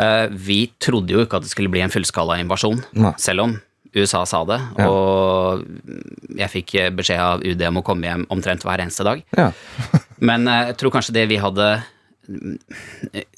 Eh, 0.00 0.26
vi 0.32 0.58
trodde 0.82 1.12
jo 1.14 1.22
ikke 1.24 1.38
at 1.38 1.46
det 1.46 1.52
skulle 1.52 1.70
bli 1.72 1.84
en 1.84 1.92
fullskala 1.92 2.40
invasjon, 2.42 2.82
selv 3.20 3.44
om 3.46 3.54
USA 3.96 4.24
sa 4.28 4.42
det. 4.48 4.58
Ja. 4.80 4.88
Og 4.90 5.62
jeg 6.36 6.50
fikk 6.52 6.74
beskjed 6.98 7.20
av 7.22 7.44
UD 7.46 7.62
om 7.68 7.78
å 7.80 7.84
komme 7.86 8.08
hjem 8.10 8.26
omtrent 8.34 8.64
hver 8.66 8.82
eneste 8.84 9.06
dag. 9.06 9.22
Ja. 9.38 9.50
Men 10.20 10.48
eh, 10.48 10.72
jeg 10.72 10.80
tror 10.82 10.96
kanskje 10.98 11.14
det 11.16 11.28
vi 11.30 11.38
hadde 11.40 11.70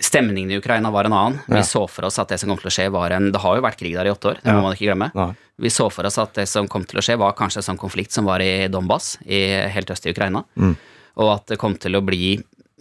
Stemningen 0.01 0.51
i 0.51 0.59
Ukraina 0.59 0.91
var 0.95 1.09
en 1.09 1.17
annen. 1.17 1.39
Ja. 1.47 1.59
Vi 1.59 1.63
så 1.69 1.85
for 1.91 2.09
oss 2.09 2.19
at 2.23 2.33
det 2.33 2.39
som 2.41 2.51
kom 2.51 2.61
til 2.61 2.71
å 2.71 2.75
skje, 2.75 2.89
var 2.95 3.15
en 3.17 3.31
Det 3.35 3.43
har 3.43 3.59
jo 3.59 3.65
vært 3.65 3.81
krig 3.81 3.95
der 3.99 4.09
i 4.09 4.13
åtte 4.15 4.33
år, 4.33 4.43
det 4.43 4.55
må 4.55 4.65
man 4.65 4.77
ikke 4.77 4.89
glemme. 4.89 5.11
Nei. 5.15 5.31
Vi 5.59 5.73
så 5.75 5.89
for 5.91 6.07
oss 6.07 6.19
at 6.23 6.37
det 6.39 6.47
som 6.49 6.69
kom 6.71 6.85
til 6.87 7.01
å 7.01 7.05
skje, 7.05 7.19
var 7.19 7.37
kanskje 7.39 7.63
en 7.63 7.69
sånn 7.73 7.81
konflikt 7.81 8.15
som 8.15 8.29
var 8.29 8.45
i 8.45 8.69
Donbas, 8.71 9.17
i 9.27 9.43
helt 9.75 9.91
øst 9.91 10.07
i 10.07 10.15
Ukraina. 10.15 10.45
Mm. 10.57 10.77
Og 11.19 11.33
at 11.35 11.49
det 11.51 11.59
kom 11.59 11.75
til 11.75 11.99
å 11.99 12.05
bli 12.07 12.37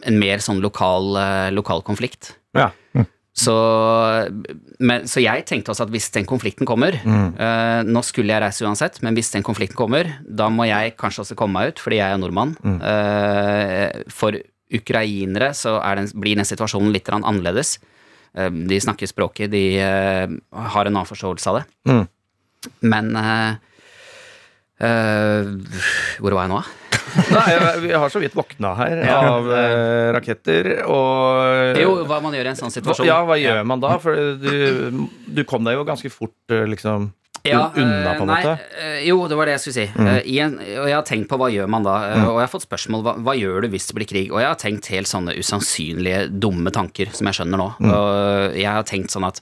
en 0.06 0.20
mer 0.22 0.44
sånn 0.46 0.62
lokal, 0.62 1.16
eh, 1.18 1.48
lokal 1.58 1.82
konflikt. 1.82 2.36
Ja. 2.54 2.70
Så, 3.38 3.54
men, 4.82 5.04
så 5.06 5.22
jeg 5.22 5.44
tenkte 5.46 5.70
også 5.70 5.86
at 5.86 5.92
hvis 5.94 6.10
den 6.16 6.26
konflikten 6.26 6.66
kommer 6.66 6.96
Mm. 7.06 7.36
uh, 7.38 7.84
Nå 7.86 8.02
skulle 8.06 8.34
jeg 8.34 8.42
reise 8.42 8.66
uansett, 8.66 8.98
men 9.06 9.14
hvis 9.14 9.30
den 9.36 9.46
konflikten 9.46 9.78
kommer, 9.78 10.10
da 10.26 10.48
må 10.50 10.66
jeg 10.66 10.96
kanskje 10.98 11.22
også 11.22 11.38
komme 11.38 11.60
meg 11.60 11.74
ut, 11.76 11.82
fordi 11.84 12.00
jeg 12.00 12.14
er 12.16 12.18
nordmann. 12.18 12.56
Mm. 12.66 12.80
Uh, 12.82 14.04
for 14.10 14.38
ukrainere 14.74 15.54
så 15.56 15.78
er 15.82 16.02
den, 16.02 16.10
blir 16.20 16.36
den 16.40 16.48
situasjonen 16.48 16.92
litt 16.96 17.10
annerledes. 17.14 17.78
Eh, 18.38 18.50
de 18.52 18.80
snakker 18.84 19.10
språket, 19.10 19.52
de 19.54 19.64
eh, 19.80 20.28
har 20.74 20.86
en 20.86 20.94
annen 20.96 21.10
forståelse 21.10 21.54
av 21.54 21.62
det. 21.62 21.66
Mm. 21.90 22.04
Men 22.90 23.16
eh, 23.22 23.56
Hvor 26.20 26.36
var 26.36 26.44
jeg 26.46 26.54
nå? 26.54 26.60
da? 26.60 26.66
Nei, 27.34 27.52
vi 27.86 27.94
har 27.96 28.12
så 28.12 28.20
vidt 28.20 28.36
våkna 28.36 28.74
her 28.78 29.00
av 29.10 29.48
eh, 29.56 30.10
raketter 30.14 30.68
og 30.84 31.80
Jo, 31.80 31.94
hva 32.10 32.20
man 32.22 32.36
gjør 32.36 32.50
i 32.50 32.52
en 32.52 32.60
sånn 32.60 32.74
situasjon. 32.74 33.08
Ja, 33.08 33.22
hva 33.26 33.40
gjør 33.40 33.64
man 33.66 33.82
da? 33.82 33.96
For 34.04 34.36
du, 34.42 35.08
du 35.26 35.42
kom 35.48 35.66
deg 35.66 35.80
jo 35.80 35.88
ganske 35.88 36.12
fort 36.14 36.58
liksom 36.74 37.10
Ja, 37.51 37.68
unna, 37.75 38.13
på 38.18 38.25
en 38.25 38.30
eh, 38.30 38.36
måte. 38.36 38.54
Eh, 38.82 38.98
jo, 39.08 39.20
det 39.30 39.38
var 39.39 39.46
det 39.50 39.56
jeg 39.58 39.63
skulle 39.66 39.77
si. 39.77 39.86
Mm. 39.96 40.10
i 40.25 40.39
en, 40.46 40.58
og 40.60 40.88
jeg 40.92 40.96
har 40.98 41.06
tenkt 41.08 41.30
på 41.32 41.39
hva 41.42 41.50
gjør 41.54 41.70
man 41.70 41.84
da, 41.88 41.96
Mm. 42.08 42.25
og 42.30 42.39
jeg 42.39 42.46
har 42.48 42.51
fått 42.54 42.68
spørsmål 42.68 43.04
hva, 43.06 43.13
hva 43.24 43.36
gjør 43.38 43.62
du 43.66 43.70
hvis 43.74 43.88
det 43.89 43.96
blir 44.00 44.10
krig, 44.10 44.32
og 44.32 44.42
jeg 44.42 44.48
har 44.51 44.60
tenkt 44.62 44.89
helt 44.94 45.08
sånne 45.12 45.36
usannsynlige, 45.38 46.27
dumme 46.39 46.72
tanker 46.74 47.12
som 47.13 47.27
jeg 47.30 47.39
skjønner 47.39 47.58
nå. 47.63 47.70
Og 47.92 48.58
jeg 48.58 48.70
har 48.72 48.84
tenkt 48.84 49.12
sånn 49.16 49.27
at 49.27 49.42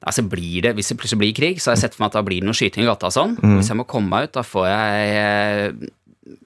Altså 0.00 0.22
blir 0.24 0.62
det, 0.64 0.70
Hvis 0.78 0.88
det 0.88 0.96
plutselig 0.96 1.18
blir 1.20 1.34
krig, 1.36 1.58
så 1.60 1.68
har 1.68 1.74
jeg 1.76 1.82
sett 1.82 1.94
for 1.94 2.04
meg 2.06 2.08
at 2.08 2.14
da 2.16 2.22
blir 2.24 2.40
det 2.40 2.46
noe 2.48 2.56
skyting 2.56 2.86
i 2.86 2.88
gata 2.88 3.10
og 3.10 3.12
sånn. 3.12 3.34
Hvis 3.58 3.68
jeg 3.68 3.76
må 3.76 3.84
komme 3.84 4.08
meg 4.08 4.30
ut, 4.30 4.32
da 4.38 4.40
får 4.48 4.64
jeg 4.70 5.10
eh, 5.20 5.88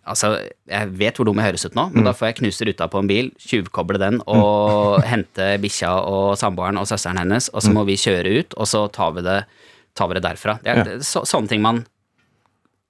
Altså, 0.08 0.30
jeg 0.70 0.88
vet 0.96 1.14
hvor 1.18 1.26
dum 1.28 1.38
jeg 1.38 1.50
høres 1.52 1.64
ut 1.68 1.74
nå, 1.76 1.84
men 1.92 2.06
da 2.06 2.12
får 2.16 2.30
jeg 2.32 2.36
knuse 2.40 2.66
ruta 2.66 2.86
på 2.88 2.98
en 3.02 3.08
bil, 3.10 3.30
tjuvkoble 3.38 3.98
den 4.00 4.20
og 4.26 5.02
hente 5.12 5.48
bikkja 5.60 5.90
og 6.08 6.34
samboeren 6.40 6.78
og 6.80 6.88
søsteren 6.88 7.20
hennes, 7.20 7.50
og 7.52 7.62
så 7.62 7.72
må 7.74 7.84
vi 7.86 7.98
kjøre 8.00 8.32
ut, 8.40 8.56
og 8.56 8.66
så 8.70 8.84
tar 8.94 9.12
vi 9.18 9.24
det, 9.26 9.38
vi 10.10 10.14
det 10.18 10.22
derfra. 10.26 10.56
Det 10.62 10.70
er, 10.72 10.80
Ja. 10.94 10.98
så, 11.06 11.22
sånne 11.28 11.48
ting 11.48 11.62
man 11.62 11.84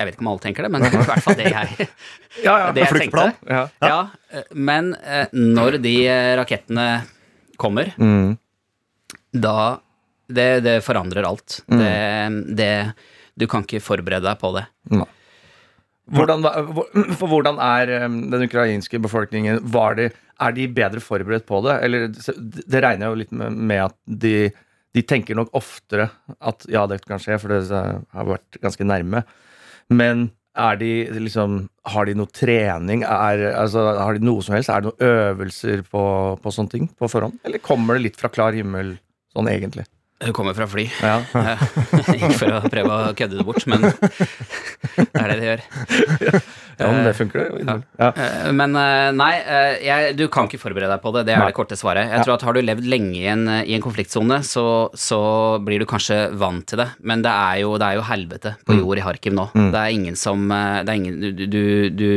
Jeg 0.00 0.06
vet 0.08 0.14
ikke 0.16 0.24
om 0.24 0.28
alle 0.32 0.42
tenker 0.42 0.62
det, 0.66 0.70
men 0.74 0.82
i 0.88 0.90
hvert 0.90 1.22
fall 1.22 1.36
det 1.38 1.44
jeg, 1.52 1.88
Ja, 2.42 2.54
ja, 2.64 2.72
det 2.74 2.82
jeg 2.82 2.90
fluktplan. 2.96 3.30
tenkte. 3.36 3.52
ja. 3.54 3.64
Ja, 3.80 4.46
men 4.52 4.94
eh, 5.04 5.26
når 5.32 5.76
de 5.84 5.92
eh, 6.08 6.32
rakettene 6.40 6.86
kommer, 7.62 7.92
Mm. 7.98 8.36
da 9.32 9.78
Det, 10.26 10.48
det 10.64 10.78
forandrer 10.82 11.26
alt. 11.28 11.60
Det, 11.68 12.56
det 12.56 12.72
Du 13.38 13.46
kan 13.46 13.62
ikke 13.62 13.80
forberede 13.84 14.24
deg 14.24 14.38
på 14.40 14.50
det. 14.56 14.64
Hvordan, 16.10 16.42
for 17.18 17.28
hvordan 17.30 17.58
er 17.62 17.92
den 18.08 18.42
ukrainske 18.48 18.98
befolkningen 19.00 19.60
var 19.72 19.94
de, 19.96 20.10
Er 20.40 20.52
de 20.56 20.66
bedre 20.68 21.00
forberedt 21.00 21.46
på 21.46 21.60
det? 21.64 21.78
Eller 21.86 22.08
det 22.10 22.82
regner 22.82 23.12
jo 23.12 23.20
litt 23.22 23.30
med 23.32 23.78
at 23.86 23.94
de, 24.06 24.50
de 24.94 25.02
tenker 25.02 25.36
nok 25.38 25.52
oftere 25.58 26.08
at 26.38 26.64
ja, 26.70 26.84
det 26.90 27.02
kan 27.04 27.20
skje, 27.22 27.38
for 27.42 27.50
det 27.52 27.64
har 27.68 28.28
vært 28.28 28.58
ganske 28.62 28.86
nærme. 28.86 29.24
Men 29.92 30.28
er 30.54 30.76
de 30.78 30.90
liksom 31.18 31.64
Har 31.90 32.06
de 32.06 32.14
noe 32.14 32.30
trening? 32.30 33.02
Er, 33.02 33.42
altså, 33.58 33.82
har 33.98 34.14
de 34.14 34.24
noe 34.24 34.42
som 34.46 34.54
helst? 34.54 34.70
Er 34.70 34.80
det 34.80 34.92
noen 34.92 35.08
øvelser 35.08 35.82
på, 35.90 36.04
på 36.40 36.52
sånne 36.54 36.72
ting 36.72 36.86
på 36.94 37.10
forhånd? 37.10 37.36
Eller 37.44 37.60
kommer 37.60 37.98
det 37.98 38.06
litt 38.06 38.20
fra 38.20 38.30
klar 38.32 38.56
himmel 38.56 38.94
sånn 39.34 39.50
egentlig? 39.50 39.84
Hun 40.22 40.32
kommer 40.32 40.54
fra 40.54 40.64
fly. 40.70 40.84
Ja. 41.02 41.16
Ikke 42.14 42.30
for 42.38 42.52
å 42.54 42.60
prøve 42.70 42.94
å 43.10 43.14
kødde 43.18 43.36
det 43.40 43.44
bort, 43.44 43.64
men 43.68 43.82
det 43.84 45.08
er 45.18 45.32
det 45.32 45.34
det 45.40 45.48
gjør. 45.48 45.62
ja, 46.78 46.86
men 46.92 47.00
det 47.04 47.12
funker, 47.18 47.48
det. 47.58 47.74
Ja. 47.98 48.08
Eh, 48.14 48.46
Men 48.56 48.76
eh, 48.78 49.08
nei, 49.16 49.32
eh, 49.42 49.74
jeg, 49.84 50.14
du 50.16 50.24
kan 50.32 50.46
ikke 50.48 50.60
forberede 50.62 50.92
deg 50.94 51.02
på 51.02 51.12
det. 51.16 51.24
Det 51.28 51.34
er 51.34 51.42
Nei. 51.42 51.48
det 51.50 51.56
korte 51.58 51.76
svaret. 51.76 52.08
Jeg 52.14 52.24
tror 52.24 52.36
at 52.38 52.44
Har 52.46 52.56
du 52.56 52.62
levd 52.62 52.86
lenge 52.88 53.18
i 53.20 53.26
en, 53.32 53.42
i 53.64 53.74
en 53.76 53.82
konfliktsone, 53.84 54.38
så, 54.46 54.64
så 54.96 55.18
blir 55.66 55.82
du 55.82 55.86
kanskje 55.90 56.20
vant 56.40 56.64
til 56.70 56.80
det. 56.84 56.88
Men 57.02 57.24
det 57.26 57.34
er 57.34 57.60
jo, 57.64 57.74
det 57.82 57.90
er 57.90 57.98
jo 58.00 58.06
helvete 58.08 58.54
Mm. 58.54 58.62
på 58.70 58.78
jord 58.78 58.98
i 59.00 59.04
Harkiv 59.04 59.34
nå. 59.36 59.48
Det 59.54 59.80
er 59.82 59.92
ingen 59.98 60.16
som 60.16 60.46
det 60.48 60.88
er 60.88 60.96
ingen, 60.98 61.18
du, 61.50 61.90
du, 61.90 62.08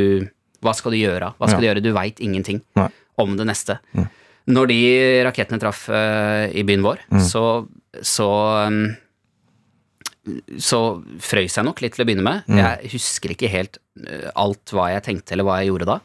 Hva 0.63 0.73
skal 0.77 0.93
du 0.93 0.97
gjøre? 1.01 1.33
Hva 1.39 1.49
skal 1.49 1.59
Ja. 1.59 1.65
du 1.65 1.67
gjøre? 1.71 1.83
Du 1.89 1.91
veit 1.97 2.21
ingenting 2.23 2.61
Nei. 2.77 2.87
om 3.19 3.35
det 3.39 3.45
neste. 3.49 3.79
Når 4.47 4.69
de 4.71 4.77
rakettene 5.27 5.59
traff 5.59 5.89
uh, 5.91 6.45
i 6.55 6.63
byen 6.63 6.85
vår, 6.85 7.01
så, 7.19 7.41
så 8.05 8.29
um, 8.67 8.81
så 10.59 10.79
frøys 11.23 11.55
jeg 11.57 11.65
nok 11.67 11.81
litt 11.83 11.95
til 11.95 12.03
å 12.03 12.07
begynne 12.07 12.25
med. 12.25 12.47
Jeg 12.59 12.91
husker 12.97 13.33
ikke 13.33 13.49
helt 13.51 13.79
eh, 14.03 14.27
alt 14.35 14.73
hva 14.75 14.89
jeg 14.91 15.05
tenkte 15.05 15.35
eller 15.35 15.47
hva 15.47 15.59
jeg 15.61 15.71
gjorde 15.71 15.87
da. 15.87 15.97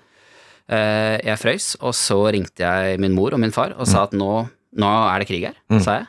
Eh, 0.73 1.17
jeg 1.27 1.41
frøys, 1.41 1.69
og 1.83 1.95
så 1.99 2.19
ringte 2.35 2.63
jeg 2.63 3.01
min 3.03 3.17
mor 3.17 3.35
og 3.35 3.43
min 3.43 3.55
far 3.55 3.75
og 3.75 3.89
sa 3.89 4.05
at 4.07 4.15
nå, 4.17 4.31
nå 4.79 4.93
er 5.09 5.23
det 5.23 5.29
krig 5.31 5.49
her, 5.49 5.59
sa 5.83 5.99
jeg. 6.01 6.09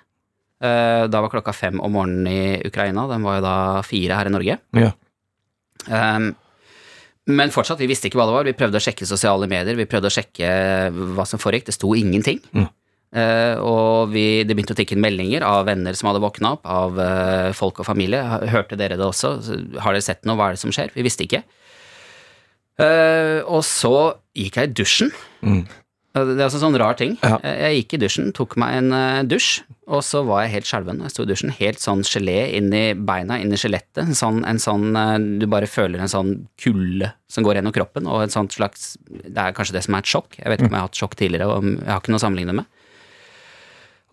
Eh, 0.63 1.05
da 1.11 1.23
var 1.23 1.33
klokka 1.33 1.55
fem 1.55 1.81
om 1.83 1.97
morgenen 1.97 2.29
i 2.29 2.43
Ukraina, 2.69 3.07
den 3.09 3.25
var 3.25 3.39
jo 3.39 3.45
da 3.47 3.57
fire 3.87 4.19
her 4.19 4.29
i 4.29 4.35
Norge. 4.35 4.59
Ja. 4.77 4.93
Um, 5.89 6.29
men 7.33 7.51
fortsatt, 7.55 7.81
vi 7.81 7.89
visste 7.89 8.07
ikke 8.07 8.19
hva 8.19 8.27
det 8.27 8.35
var. 8.35 8.47
Vi 8.47 8.55
prøvde 8.55 8.79
å 8.79 8.83
sjekke 8.83 9.07
sosiale 9.07 9.47
medier, 9.51 9.75
vi 9.79 9.87
prøvde 9.89 10.11
å 10.11 10.13
sjekke 10.13 10.47
hva 11.15 11.25
som 11.27 11.41
foregikk. 11.41 11.69
Det 11.69 11.75
sto 11.75 11.91
ingenting. 11.95 12.39
Mm. 12.55 12.69
Eh, 13.13 13.59
og 13.61 14.09
vi, 14.09 14.41
det 14.41 14.55
begynte 14.57 14.73
å 14.73 14.79
tikke 14.79 14.95
inn 14.95 15.03
meldinger 15.03 15.45
av 15.45 15.67
venner 15.67 15.93
som 15.97 16.09
hadde 16.09 16.23
våkna 16.23 16.55
opp, 16.55 16.65
av 16.65 16.97
eh, 17.01 17.51
folk 17.57 17.83
og 17.83 17.89
familie. 17.89 18.23
Hørte 18.49 18.79
dere 18.79 18.97
det 18.97 19.05
også? 19.05 19.35
Har 19.83 19.93
dere 19.93 20.05
sett 20.05 20.25
noe? 20.25 20.37
Hva 20.39 20.49
er 20.49 20.57
det 20.57 20.63
som 20.63 20.73
skjer? 20.73 20.93
Vi 20.95 21.05
visste 21.05 21.27
ikke. 21.27 21.43
Eh, 22.81 23.39
og 23.45 23.61
så 23.67 23.95
gikk 24.33 24.57
jeg 24.57 24.71
i 24.71 24.75
dusjen. 24.81 25.13
Mm. 25.45 25.63
Det 26.13 26.35
er 26.37 26.43
altså 26.45 26.59
en 26.59 26.67
sånn 26.67 26.77
rar 26.77 26.97
ting. 26.97 27.15
Ja. 27.25 27.37
Jeg 27.41 27.77
gikk 27.79 27.95
i 27.95 27.99
dusjen, 28.03 28.33
tok 28.37 28.53
meg 28.61 28.75
en 28.77 29.25
dusj, 29.25 29.63
og 29.89 30.03
så 30.05 30.21
var 30.25 30.43
jeg 30.43 30.51
helt 30.55 30.69
skjelven. 30.69 30.99
Jeg 31.01 31.13
sto 31.13 31.25
i 31.25 31.29
dusjen, 31.29 31.53
helt 31.57 31.81
sånn 31.81 32.03
gelé 32.05 32.35
inn 32.57 32.69
i 32.77 32.83
beina, 32.93 33.39
inni 33.41 33.57
skjelettet. 33.57 34.03
En 34.03 34.17
sånn, 34.17 34.43
en 34.45 34.61
sånn 34.61 34.93
Du 35.41 35.47
bare 35.49 35.69
føler 35.69 36.01
en 36.01 36.11
sånn 36.13 36.35
kulde 36.61 37.09
som 37.33 37.45
går 37.45 37.57
gjennom 37.57 37.73
kroppen, 37.73 38.05
og 38.05 38.27
et 38.27 38.35
sånt 38.35 38.53
slags 38.53 38.93
Det 39.09 39.33
er 39.33 39.57
kanskje 39.57 39.73
det 39.79 39.85
som 39.87 39.97
er 39.97 40.05
et 40.05 40.13
sjokk. 40.13 40.37
Jeg 40.37 40.53
vet 40.53 40.61
ikke 40.61 40.69
om 40.69 40.77
jeg 40.77 40.83
har 40.83 40.91
hatt 40.91 41.01
sjokk 41.01 41.17
tidligere, 41.17 41.49
og 41.49 41.65
jeg 41.65 41.89
har 41.89 42.01
ikke 42.03 42.13
noe 42.13 42.21
å 42.21 42.25
sammenligne 42.27 42.57
med. 42.61 42.69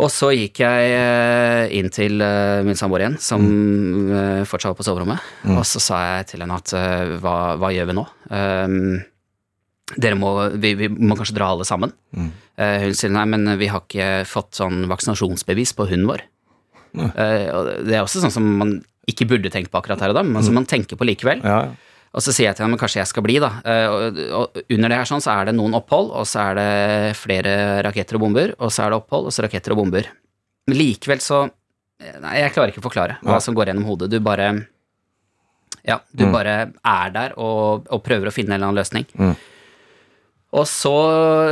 Og 0.00 0.09
så 0.12 0.30
gikk 0.33 0.62
jeg 0.62 0.92
eh, 0.97 1.75
inn 1.76 1.90
til 1.92 2.23
eh, 2.25 2.62
min 2.66 2.78
samboer 2.78 3.04
igjen, 3.04 3.19
som 3.21 3.45
mm. 3.45 4.47
fortsatt 4.49 4.73
var 4.73 4.78
på 4.78 4.87
soverommet, 4.87 5.30
og 5.52 5.62
så 5.69 5.83
sa 5.83 6.00
jeg 6.07 6.30
til 6.33 6.45
henne 6.45 6.57
at 6.57 6.75
eh, 6.76 7.16
hva, 7.21 7.37
hva 7.61 7.73
gjør 7.75 7.90
vi 7.90 7.97
nå? 7.99 8.04
Um, 8.30 8.76
dere 10.00 10.16
må, 10.16 10.33
vi, 10.62 10.73
vi 10.78 10.88
må 10.88 11.16
kanskje 11.19 11.37
dra 11.37 11.50
alle 11.52 11.66
sammen. 11.69 11.92
Eh, 12.14 12.87
hun 12.87 12.97
sier 12.97 13.12
nei, 13.12 13.26
men 13.33 13.57
vi 13.61 13.69
har 13.73 13.83
ikke 13.85 14.11
fått 14.30 14.61
sånn 14.61 14.85
vaksinasjonsbevis 14.90 15.75
på 15.76 15.88
hunden 15.90 16.09
vår. 16.12 16.25
Uh, 16.97 17.83
det 17.87 17.95
er 17.99 18.02
også 18.02 18.23
sånn 18.23 18.35
som 18.35 18.47
man 18.62 18.78
ikke 19.11 19.28
burde 19.30 19.50
tenkt 19.52 19.73
på 19.73 19.78
akkurat 19.80 20.00
her 20.02 20.12
og 20.14 20.21
da, 20.21 20.25
men 20.26 20.45
som 20.47 20.57
man 20.57 20.69
tenker 20.71 20.99
på 20.99 21.07
likevel. 21.09 21.42
Ja, 21.45 21.62
ja. 21.69 21.89
Og 22.11 22.25
så 22.25 22.33
sier 22.35 22.49
jeg 22.49 22.59
til 22.59 22.67
men 22.67 22.81
kanskje 22.81 22.99
jeg 22.99 23.11
skal 23.11 23.23
bli, 23.23 23.37
da. 23.43 23.52
Eh, 23.62 24.33
og, 24.35 24.59
under 24.67 24.90
det 24.90 24.99
her 24.99 25.09
sånn 25.09 25.23
så 25.23 25.37
er 25.37 25.50
det 25.50 25.55
noen 25.55 25.76
opphold, 25.79 26.11
og 26.11 26.26
så 26.26 26.49
er 26.49 26.59
det 26.59 27.14
flere 27.19 27.55
raketter 27.87 28.19
og 28.19 28.25
bomber, 28.25 28.55
og 28.59 28.73
så 28.75 28.85
er 28.87 28.93
det 28.93 28.99
opphold, 28.99 29.29
og 29.31 29.35
så 29.35 29.47
raketter 29.47 29.76
og 29.76 29.83
bomber. 29.85 30.11
Men 30.69 30.79
likevel 30.81 31.23
så 31.25 31.47
Nei, 32.00 32.38
jeg 32.38 32.55
klarer 32.55 32.71
ikke 32.73 32.81
å 32.81 32.85
forklare 32.87 33.19
hva 33.21 33.37
som 33.45 33.52
går 33.52 33.69
gjennom 33.69 33.85
hodet. 33.85 34.07
Du 34.09 34.23
bare 34.25 34.47
Ja, 35.85 35.99
du 36.17 36.23
bare 36.33 36.55
er 36.73 37.11
der 37.12 37.35
og, 37.37 37.85
og 37.93 38.00
prøver 38.07 38.31
å 38.31 38.33
finne 38.33 38.55
en 38.55 38.57
eller 38.57 38.71
annen 38.71 38.81
løsning. 38.81 39.05
Og 40.57 40.64
så 40.64 40.95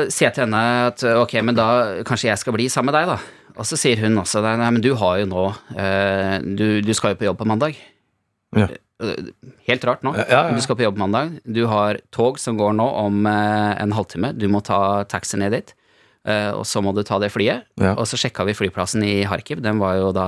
sier 0.08 0.30
jeg 0.30 0.38
til 0.38 0.46
henne 0.46 0.62
at 0.86 1.04
ok, 1.04 1.34
men 1.44 1.58
da 1.58 1.68
kanskje 2.08 2.30
jeg 2.30 2.40
skal 2.40 2.56
bli 2.56 2.70
sammen 2.72 2.88
med 2.88 2.96
deg, 2.96 3.12
da. 3.12 3.18
Og 3.58 3.68
så 3.68 3.76
sier 3.76 4.00
hun 4.00 4.16
også 4.22 4.40
nei, 4.40 4.56
nei, 4.56 4.72
men 4.72 4.82
du 4.82 4.92
har 4.96 5.20
jo 5.20 5.28
nå 5.28 5.44
eh, 5.76 6.34
du, 6.40 6.66
du 6.80 6.92
skal 6.96 7.12
jo 7.12 7.20
på 7.20 7.28
jobb 7.28 7.40
på 7.42 7.48
mandag. 7.52 7.76
Ja. 8.56 8.70
Eh, 9.02 9.32
Helt 9.68 9.84
rart 9.84 10.02
nå. 10.02 10.14
Ja, 10.16 10.24
ja, 10.28 10.42
ja. 10.48 10.54
Du 10.56 10.60
skal 10.64 10.76
på 10.76 10.82
jobb 10.86 10.96
mandag. 10.98 11.36
Du 11.46 11.66
har 11.70 12.00
tog 12.14 12.38
som 12.38 12.56
går 12.58 12.72
nå 12.78 12.86
om 13.06 13.26
eh, 13.26 13.82
en 13.82 13.92
halvtime. 13.92 14.32
Du 14.38 14.48
må 14.48 14.62
ta 14.64 15.04
taxi 15.04 15.38
ned 15.38 15.52
dit. 15.52 15.74
Eh, 16.28 16.50
og 16.52 16.64
så 16.66 16.82
må 16.84 16.92
du 16.96 17.02
ta 17.06 17.18
det 17.22 17.30
flyet. 17.32 17.64
Og 17.94 18.04
så 18.10 18.18
sjekka 18.18 18.44
vi 18.48 18.56
flyplassen 18.58 19.04
i 19.06 19.22
Kharkiv. 19.24 19.62
Den 19.64 19.78
var 19.78 19.94
jo 20.00 20.10
da 20.12 20.26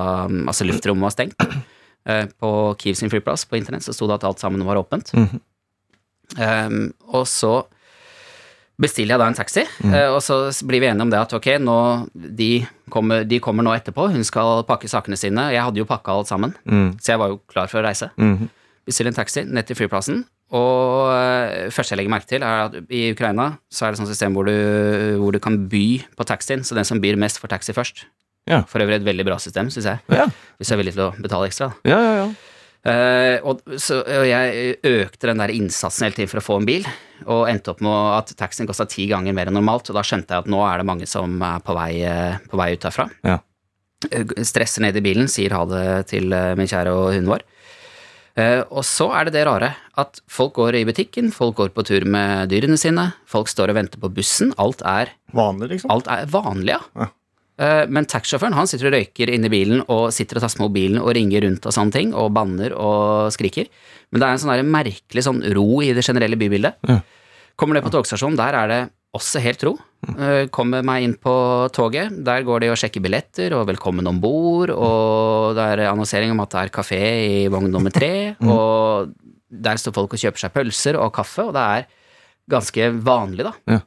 Altså, 0.48 0.64
luftrommet 0.68 1.02
var 1.08 1.16
stengt. 1.16 1.36
Eh, 2.08 2.24
på 2.40 2.48
Kiev 2.80 2.94
sin 2.96 3.10
flyplass 3.12 3.42
på 3.44 3.58
internett 3.58 3.84
så 3.84 3.92
sto 3.92 4.06
det 4.08 4.14
at 4.16 4.22
alt 4.24 4.38
sammen 4.40 4.62
var 4.64 4.78
åpent. 4.80 5.10
Mhm. 5.12 5.40
Eh, 6.40 6.70
og 7.12 7.26
så 7.28 7.50
bestiller 8.80 9.12
jeg 9.12 9.20
da 9.20 9.26
en 9.28 9.36
taxi, 9.36 9.64
Mm. 9.84 9.92
og 10.14 10.22
så 10.24 10.38
blir 10.64 10.80
vi 10.80 10.86
enige 10.88 11.02
om 11.04 11.10
det 11.12 11.18
at 11.20 11.34
ok, 11.36 11.48
nå, 11.60 12.08
de, 12.16 12.66
kommer, 12.88 13.24
de 13.28 13.38
kommer 13.38 13.62
nå 13.62 13.74
etterpå. 13.76 14.08
Hun 14.14 14.24
skal 14.24 14.62
pakke 14.64 14.88
sakene 14.88 15.18
sine. 15.20 15.50
Jeg 15.52 15.60
hadde 15.60 15.76
jo 15.82 15.84
pakka 15.84 16.14
alt 16.16 16.26
sammen, 16.32 16.54
Mm. 16.64 16.96
så 16.96 17.12
jeg 17.12 17.18
var 17.20 17.28
jo 17.28 17.40
klar 17.52 17.68
for 17.68 17.82
å 17.82 17.84
reise 17.84 18.08
Mhm. 18.16 18.48
Bestiller 18.88 19.12
en 19.12 19.18
taxi 19.18 19.44
ned 19.46 19.68
til 19.68 19.78
flyplassen. 19.78 20.24
Og 20.56 21.12
øh, 21.14 21.68
første 21.70 21.94
jeg 21.94 22.00
legger 22.00 22.14
merke 22.14 22.30
til, 22.30 22.42
er 22.42 22.64
at 22.66 22.78
i 22.90 23.04
Ukraina 23.12 23.52
så 23.70 23.86
er 23.86 23.92
det 23.92 24.00
sånn 24.00 24.10
system 24.10 24.34
hvor 24.34 24.48
du, 24.48 24.54
hvor 25.22 25.36
du 25.36 25.38
kan 25.42 25.60
by 25.70 25.84
på 26.18 26.26
taxien, 26.26 26.64
så 26.66 26.78
den 26.78 26.88
som 26.88 27.02
byr 27.02 27.18
mest, 27.20 27.38
får 27.42 27.54
taxi 27.54 27.76
først. 27.76 28.04
Ja. 28.50 28.64
For 28.66 28.82
øvrig 28.82 28.98
et 28.98 29.06
veldig 29.06 29.26
bra 29.28 29.36
system, 29.38 29.68
syns 29.70 29.86
jeg. 29.86 30.00
Ja, 30.10 30.26
Hvis 30.58 30.72
jeg 30.72 30.78
er 30.78 30.82
villig 30.82 30.96
til 30.96 31.06
å 31.06 31.12
betale 31.20 31.50
ekstra. 31.50 31.74
ja, 31.86 32.00
ja. 32.00 32.14
ja. 32.24 32.30
Uh, 32.80 33.36
og, 33.44 33.58
så, 33.76 33.98
og 34.00 34.22
jeg 34.24 34.78
økte 34.88 35.28
den 35.28 35.42
der 35.42 35.50
innsatsen 35.52 36.06
hele 36.06 36.16
tiden 36.16 36.30
for 36.32 36.40
å 36.40 36.44
få 36.46 36.54
en 36.62 36.68
bil, 36.68 36.86
og 37.28 37.42
endte 37.50 37.74
opp 37.74 37.82
med 37.84 38.14
at 38.16 38.32
taxien 38.40 38.68
kosta 38.68 38.86
ti 38.88 39.04
ganger 39.10 39.36
mer 39.36 39.50
enn 39.50 39.58
normalt. 39.58 39.90
Og 39.92 39.98
da 39.98 40.04
skjønte 40.06 40.32
jeg 40.32 40.46
at 40.46 40.48
nå 40.48 40.62
er 40.64 40.80
det 40.80 40.86
mange 40.88 41.08
som 41.10 41.34
er 41.44 41.60
på 41.66 41.76
vei, 41.76 41.90
eh, 42.08 42.38
på 42.48 42.56
vei 42.56 42.70
ut 42.72 42.86
herfra. 42.88 43.04
Ja. 43.26 43.36
Eh, 44.08 44.32
Stresser 44.48 44.86
ned 44.86 44.96
i 44.96 45.04
bilen, 45.04 45.28
sier 45.28 45.52
ha 45.58 45.66
det 45.68 45.84
til 46.14 46.32
eh, 46.32 46.54
min 46.56 46.70
kjære 46.70 46.94
og 46.96 47.10
hunden 47.12 47.28
vår. 47.34 47.44
Eh, 48.38 48.60
og 48.70 48.84
så 48.86 49.08
er 49.18 49.26
det 49.26 49.34
det 49.34 49.46
rare 49.48 49.72
at 49.98 50.20
folk 50.30 50.54
går 50.60 50.78
i 50.78 50.84
butikken, 50.86 51.32
folk 51.34 51.56
går 51.58 51.72
på 51.74 51.84
tur 51.88 52.04
med 52.06 52.48
dyrene 52.52 52.78
sine, 52.78 53.08
folk 53.28 53.50
står 53.50 53.72
og 53.72 53.80
venter 53.80 53.98
på 54.02 54.10
bussen. 54.14 54.52
Alt 54.62 54.84
er, 54.86 55.10
Vanlig, 55.34 55.72
liksom. 55.74 55.90
alt 55.90 56.06
er 56.10 56.26
vanlig, 56.30 56.76
ja. 56.76 56.80
Ja. 56.96 57.08
Eh, 57.60 57.86
Men 57.92 58.06
taxisjåføren 58.08 58.54
han 58.56 58.66
sitter 58.70 58.88
og 58.88 58.94
røyker 58.96 59.32
inni 59.34 59.50
bilen 59.52 59.82
og 59.88 60.12
sitter 60.16 60.38
og 60.38 60.46
taster 60.46 60.62
med 60.62 60.70
mobilen 60.70 61.02
og 61.02 61.10
ringer 61.18 61.42
rundt 61.44 61.66
og 61.66 61.74
sånne 61.76 61.92
ting, 61.92 62.14
og 62.14 62.30
banner 62.32 62.72
og 62.78 63.32
skriker. 63.34 63.66
Men 64.10 64.22
det 64.22 64.28
er 64.28 64.38
en 64.38 64.44
sånn 64.46 64.70
merkelig 64.70 65.26
sånn 65.26 65.42
ro 65.54 65.82
i 65.84 65.92
det 65.96 66.06
generelle 66.06 66.38
bybildet. 66.40 66.78
Ja. 66.88 67.00
Kommer 67.60 67.76
ned 67.76 67.84
på 67.84 67.92
togstasjonen, 67.92 68.38
der 68.40 68.56
er 68.56 68.68
det 68.72 68.80
også 69.16 69.40
helt 69.42 69.62
ro. 69.66 69.74
Eh, 70.06 70.46
Kommer 70.54 70.84
meg 70.86 71.04
inn 71.04 71.16
på 71.20 71.32
toget, 71.74 72.12
der 72.24 72.44
går 72.46 72.62
de 72.62 72.70
og 72.72 72.78
sjekker 72.80 73.02
billetter 73.04 73.54
og 73.58 73.66
velkommen 73.68 74.06
om 74.08 74.20
bord, 74.22 74.70
og 74.70 75.56
det 75.58 75.66
er 75.74 75.82
annonsering 75.90 76.32
om 76.34 76.42
at 76.44 76.52
det 76.54 76.62
er 76.62 76.74
kafé 76.74 77.00
i 77.26 77.46
vogn 77.52 77.70
nummer 77.72 77.92
tre, 77.94 78.36
og 78.46 79.10
der 79.50 79.80
står 79.82 79.96
folk 79.96 80.14
og 80.14 80.22
kjøper 80.22 80.44
seg 80.44 80.54
pølser 80.54 80.98
og 81.02 81.10
kaffe, 81.16 81.48
og 81.50 81.56
det 81.56 81.64
er 81.80 81.88
ganske 82.50 82.90
vanlig, 83.06 83.46
da. 83.48 83.54
Ja. 83.70 83.80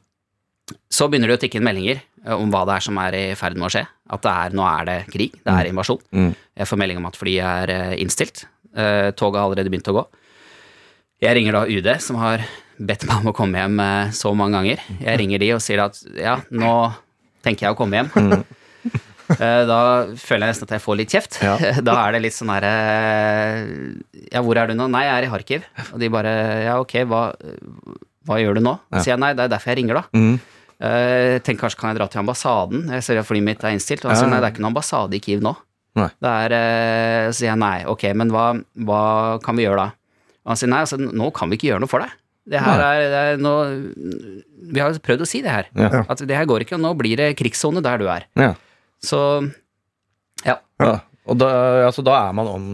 Så 0.92 1.08
begynner 1.12 1.28
det 1.32 1.38
å 1.38 1.42
tikke 1.42 1.58
inn 1.60 1.66
meldinger 1.66 1.98
eh, 2.24 2.34
om 2.36 2.52
hva 2.52 2.64
det 2.68 2.76
er 2.78 2.84
som 2.86 3.00
er 3.00 3.16
i 3.18 3.24
ferd 3.36 3.56
med 3.58 3.68
å 3.68 3.72
skje. 3.72 3.84
At 4.14 4.22
det 4.24 4.32
er, 4.32 4.54
nå 4.56 4.64
er 4.68 4.88
det 4.88 4.98
krig, 5.12 5.34
det 5.40 5.52
er 5.52 5.68
invasjon. 5.70 6.00
Mm. 6.12 6.30
Jeg 6.60 6.68
får 6.70 6.80
melding 6.80 7.00
om 7.00 7.08
at 7.08 7.16
flyet 7.20 7.48
er 7.64 7.72
eh, 7.74 7.96
innstilt. 8.04 8.44
Toget 8.74 9.38
har 9.38 9.44
allerede 9.46 9.70
begynt 9.70 9.86
å 9.92 9.94
gå. 9.94 10.02
Jeg 11.22 11.36
ringer 11.38 11.54
da 11.54 11.60
UD, 11.70 11.88
som 12.02 12.16
har 12.18 12.42
bedt 12.78 13.06
meg 13.08 13.20
om 13.22 13.30
å 13.30 13.34
komme 13.36 13.60
hjem 13.60 13.80
eh, 13.80 14.10
så 14.16 14.32
mange 14.36 14.58
ganger. 14.58 14.82
Jeg 15.00 15.18
ringer 15.20 15.42
de 15.42 15.52
og 15.56 15.62
sier 15.64 15.82
at 15.84 15.98
ja, 16.18 16.38
nå 16.50 16.74
tenker 17.44 17.68
jeg 17.68 17.76
å 17.76 17.78
komme 17.78 18.02
hjem. 18.02 18.44
Eh, 19.24 19.62
Da 19.64 19.76
føler 20.20 20.44
jeg 20.44 20.50
nesten 20.52 20.66
at 20.68 20.72
jeg 20.74 20.82
får 20.84 20.96
litt 21.00 21.12
kjeft. 21.14 21.38
Ja. 21.40 21.54
Da 21.88 21.94
er 22.02 22.12
det 22.12 22.18
litt 22.26 22.34
sånn 22.36 22.50
herre 22.52 22.72
Ja, 24.28 24.42
hvor 24.44 24.58
er 24.60 24.68
du 24.68 24.74
nå? 24.76 24.84
Nei, 24.92 25.06
jeg 25.06 25.14
er 25.16 25.26
i 25.26 25.30
Harkiv. 25.32 25.64
Og 25.94 26.02
de 26.02 26.10
bare 26.12 26.34
Ja, 26.66 26.74
ok, 26.82 26.92
hva, 27.08 27.22
hva 28.28 28.36
gjør 28.42 28.58
du 28.58 28.64
nå? 28.66 28.74
Ja. 28.90 28.98
Så 28.98 29.06
sier 29.06 29.14
jeg 29.14 29.22
nei, 29.24 29.32
det 29.36 29.46
er 29.46 29.54
derfor 29.54 29.72
jeg 29.72 29.78
ringer, 29.80 30.02
da. 30.02 30.04
Mm. 30.12 30.34
Eh, 30.84 31.38
tenk 31.46 31.62
kanskje 31.62 31.80
kan 31.80 31.94
jeg 31.94 32.00
dra 32.02 32.08
til 32.12 32.20
ambassaden? 32.20 32.84
Jeg 32.98 33.06
ser 33.06 33.20
at 33.22 33.28
flyet 33.28 33.46
mitt 33.48 33.64
er 33.64 33.72
innstilt. 33.76 34.04
Og 34.04 34.12
han 34.12 34.20
sier 34.20 34.28
nei, 34.28 34.40
det 34.44 34.50
er 34.50 34.54
ikke 34.56 34.64
noen 34.66 34.74
ambassade 34.74 35.16
i 35.16 35.22
Kiev 35.24 35.40
nå. 35.44 35.54
Nei. 35.96 36.10
Det 36.20 36.34
er, 36.44 36.56
eh, 36.58 37.30
så 37.30 37.38
sier 37.40 37.52
jeg 37.54 37.62
nei, 37.64 37.76
ok, 37.90 38.04
men 38.20 38.32
hva, 38.34 38.46
hva 38.88 39.02
kan 39.44 39.56
vi 39.56 39.64
gjøre 39.64 39.86
da? 39.86 39.88
Og 40.44 40.52
han 40.52 40.60
sier 40.60 40.72
nei, 40.74 40.82
altså 40.84 40.98
nå 41.00 41.30
kan 41.32 41.48
vi 41.48 41.56
ikke 41.56 41.70
gjøre 41.72 41.84
noe 41.86 41.92
for 41.92 42.04
deg. 42.04 42.12
Det 42.44 42.60
her 42.60 42.82
er, 42.84 43.02
det 43.08 43.20
er 43.24 43.38
nå, 43.40 43.52
Vi 44.74 44.80
har 44.82 44.92
jo 44.92 45.00
prøvd 45.00 45.24
å 45.24 45.28
si 45.28 45.40
det 45.44 45.52
her. 45.52 45.68
Ja. 45.80 46.04
At 46.12 46.20
det 46.20 46.36
her 46.36 46.48
går 46.48 46.66
ikke, 46.66 46.76
og 46.76 46.84
nå 46.84 46.92
blir 46.98 47.16
det 47.20 47.32
krigssone 47.40 47.80
der 47.84 48.02
du 48.02 48.08
er. 48.12 48.26
Ja. 48.36 48.52
Så 49.04 49.20
ja. 50.44 50.58
ja. 50.82 50.98
Og 51.24 51.38
da, 51.40 51.48
altså, 51.86 52.04
da 52.04 52.18
er 52.26 52.36
man 52.36 52.50
on, 52.50 52.66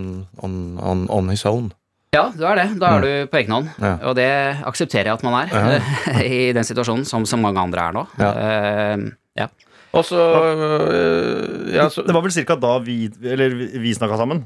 on, 0.42 0.56
on, 0.82 1.06
on 1.14 1.30
his 1.30 1.46
own. 1.46 1.70
Ja, 2.10 2.26
du 2.34 2.42
er 2.42 2.58
det. 2.58 2.66
Da 2.82 2.96
er 2.96 3.04
du 3.04 3.30
på 3.30 3.38
egen 3.38 3.54
hånd. 3.54 3.68
Ja. 3.78 3.92
Og 4.10 4.16
det 4.18 4.30
aksepterer 4.66 5.12
jeg 5.12 5.20
at 5.20 5.26
man 5.26 5.36
er 5.44 5.52
Ja. 5.54 5.80
i 6.26 6.50
den 6.56 6.66
situasjonen, 6.66 7.06
som 7.06 7.26
så 7.28 7.38
mange 7.38 7.62
andre 7.62 7.86
er 7.86 7.94
nå. 7.94 8.06
Ja. 8.18 8.30
Uh, 8.34 9.04
ja. 9.38 9.46
Og 9.94 10.06
så 10.06 10.18
uh, 10.18 11.70
ja, 11.70 11.88
så, 11.90 12.02
Det 12.06 12.14
var 12.14 12.22
vel 12.22 12.30
cirka 12.34 12.54
da 12.54 12.76
vi 12.78 13.08
Eller 13.26 13.54
vi, 13.58 13.66
vi 13.82 13.94
snakka 13.94 14.18
sammen. 14.20 14.44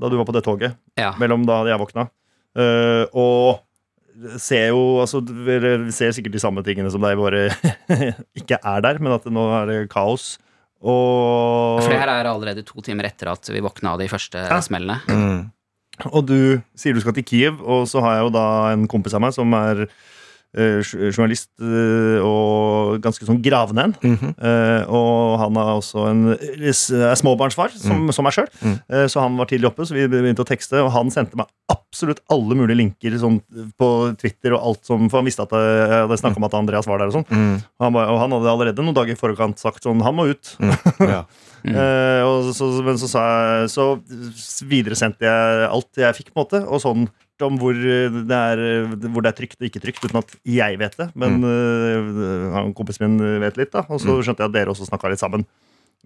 Da 0.00 0.10
du 0.12 0.16
var 0.16 0.28
på 0.28 0.34
det 0.36 0.44
toget. 0.44 0.80
Ja. 0.96 1.12
Mellom 1.20 1.44
da 1.48 1.60
jeg 1.68 1.80
våkna. 1.80 2.08
Uh, 2.56 3.04
og 3.12 3.63
ser 4.38 4.68
jo 4.70 5.00
altså, 5.02 5.20
Vi 5.24 5.90
ser 5.94 6.12
sikkert 6.14 6.32
de 6.36 6.42
samme 6.42 6.62
tingene 6.66 6.90
som 6.92 7.02
deg, 7.02 7.16
bare 7.18 7.48
ikke 8.40 8.58
er 8.60 8.84
der. 8.84 9.00
Men 9.02 9.16
at 9.18 9.26
nå 9.30 9.44
er 9.62 9.66
det 9.70 9.78
kaos. 9.92 10.36
Og, 10.84 11.80
For 11.80 11.88
det 11.94 12.00
her 12.02 12.10
er 12.12 12.28
allerede 12.28 12.64
to 12.66 12.82
timer 12.84 13.08
etter 13.08 13.30
at 13.32 13.48
vi 13.48 13.62
våkna 13.64 13.94
av 13.94 14.02
de 14.02 14.08
første 14.12 14.36
Ja. 14.42 14.58
smellene. 14.60 14.98
mm, 15.08 15.38
og 16.12 16.26
du 16.28 16.60
sier 16.76 16.92
du 16.92 17.00
skal 17.00 17.14
til 17.16 17.24
Kiev, 17.24 17.60
og 17.62 17.86
så 17.88 18.02
har 18.04 18.18
jeg 18.18 18.26
jo 18.26 18.32
da 18.34 18.46
en 18.74 18.84
kompis 18.90 19.14
av 19.16 19.22
meg 19.24 19.32
som 19.36 19.52
er 19.56 19.86
journalist 20.54 21.50
eh, 21.60 22.18
og 22.24 23.00
ganske 23.04 23.26
sånn 23.26 23.40
gravende 23.44 23.88
en. 23.88 23.94
mhm. 24.02 24.34
Eh, 24.38 24.84
og 24.94 25.38
han 25.40 25.56
er 25.60 25.70
også 25.74 26.06
en 26.10 26.22
er 26.34 27.18
småbarnsfar, 27.18 27.74
som, 27.80 28.06
som 28.14 28.26
meg 28.26 28.36
sjøl. 28.36 28.48
Mm. 28.62 28.76
Eh, 28.88 29.06
så 29.10 29.22
han 29.24 29.36
var 29.40 29.48
tidlig 29.50 29.70
oppe, 29.70 29.86
så 29.88 29.96
vi 29.96 30.06
begynte 30.10 30.44
å 30.44 30.48
tekste, 30.48 30.82
og 30.84 30.92
han 30.94 31.10
sendte 31.14 31.36
meg 31.40 31.50
absolutt 31.72 32.20
alle 32.34 32.54
mulige 32.58 32.76
linker 32.76 33.14
sånn, 33.18 33.38
på 33.80 33.88
Twitter, 34.20 34.54
og 34.56 34.66
alt 34.70 34.84
som, 34.86 35.08
for 35.10 35.22
han 35.22 35.28
visste 35.28 35.46
at 35.46 35.54
jeg 35.56 35.90
hadde 35.94 36.18
snakka 36.20 36.40
om 36.42 36.48
at 36.50 36.56
Andreas 36.60 36.86
var 36.90 37.00
der. 37.02 37.10
Og 37.12 37.18
sånn 37.18 37.26
Mm, 37.34 37.56
han, 37.80 37.92
var- 37.96 38.10
og 38.12 38.18
han 38.20 38.34
hadde 38.36 38.50
allerede 38.52 38.82
noen 38.84 38.94
dager 38.94 39.16
i 39.16 39.18
forkant 39.18 39.58
sagt 39.58 39.82
sånn 39.82 40.02
Han 40.04 40.14
må 40.18 40.28
ut. 40.34 40.56
ja. 41.00 41.24
Mm. 41.64 41.72
Eh, 41.80 42.20
og 42.28 42.50
så, 42.52 42.66
men 42.84 42.98
så, 43.00 43.08
sa 43.08 43.20
jeg, 43.64 43.70
så 43.72 43.84
videresendte 44.68 45.24
jeg 45.24 45.68
alt 45.72 45.96
jeg 45.96 46.16
fikk, 46.18 46.26
på 46.34 46.36
en 46.36 46.42
måte. 46.44 46.58
Og 46.68 46.82
sånn 46.82 47.06
om 47.42 47.58
hvor 47.58 47.74
det, 47.74 48.36
er, 48.36 48.62
hvor 49.08 49.24
det 49.24 49.32
er 49.32 49.38
trygt 49.40 49.58
og 49.58 49.66
ikke 49.66 49.82
trygt, 49.82 50.04
uten 50.06 50.20
at 50.20 50.34
jeg 50.46 50.78
vet 50.80 50.96
det. 51.00 51.08
Men 51.18 51.40
mm. 51.42 52.54
han 52.54 52.74
kompisen 52.78 53.08
min 53.08 53.42
vet 53.42 53.58
litt, 53.58 53.72
da. 53.74 53.82
Og 53.88 54.02
så 54.02 54.20
skjønte 54.20 54.44
jeg 54.44 54.52
at 54.52 54.56
dere 54.56 54.74
også 54.74 54.86
snakka 54.86 55.10
litt 55.10 55.22
sammen 55.22 55.46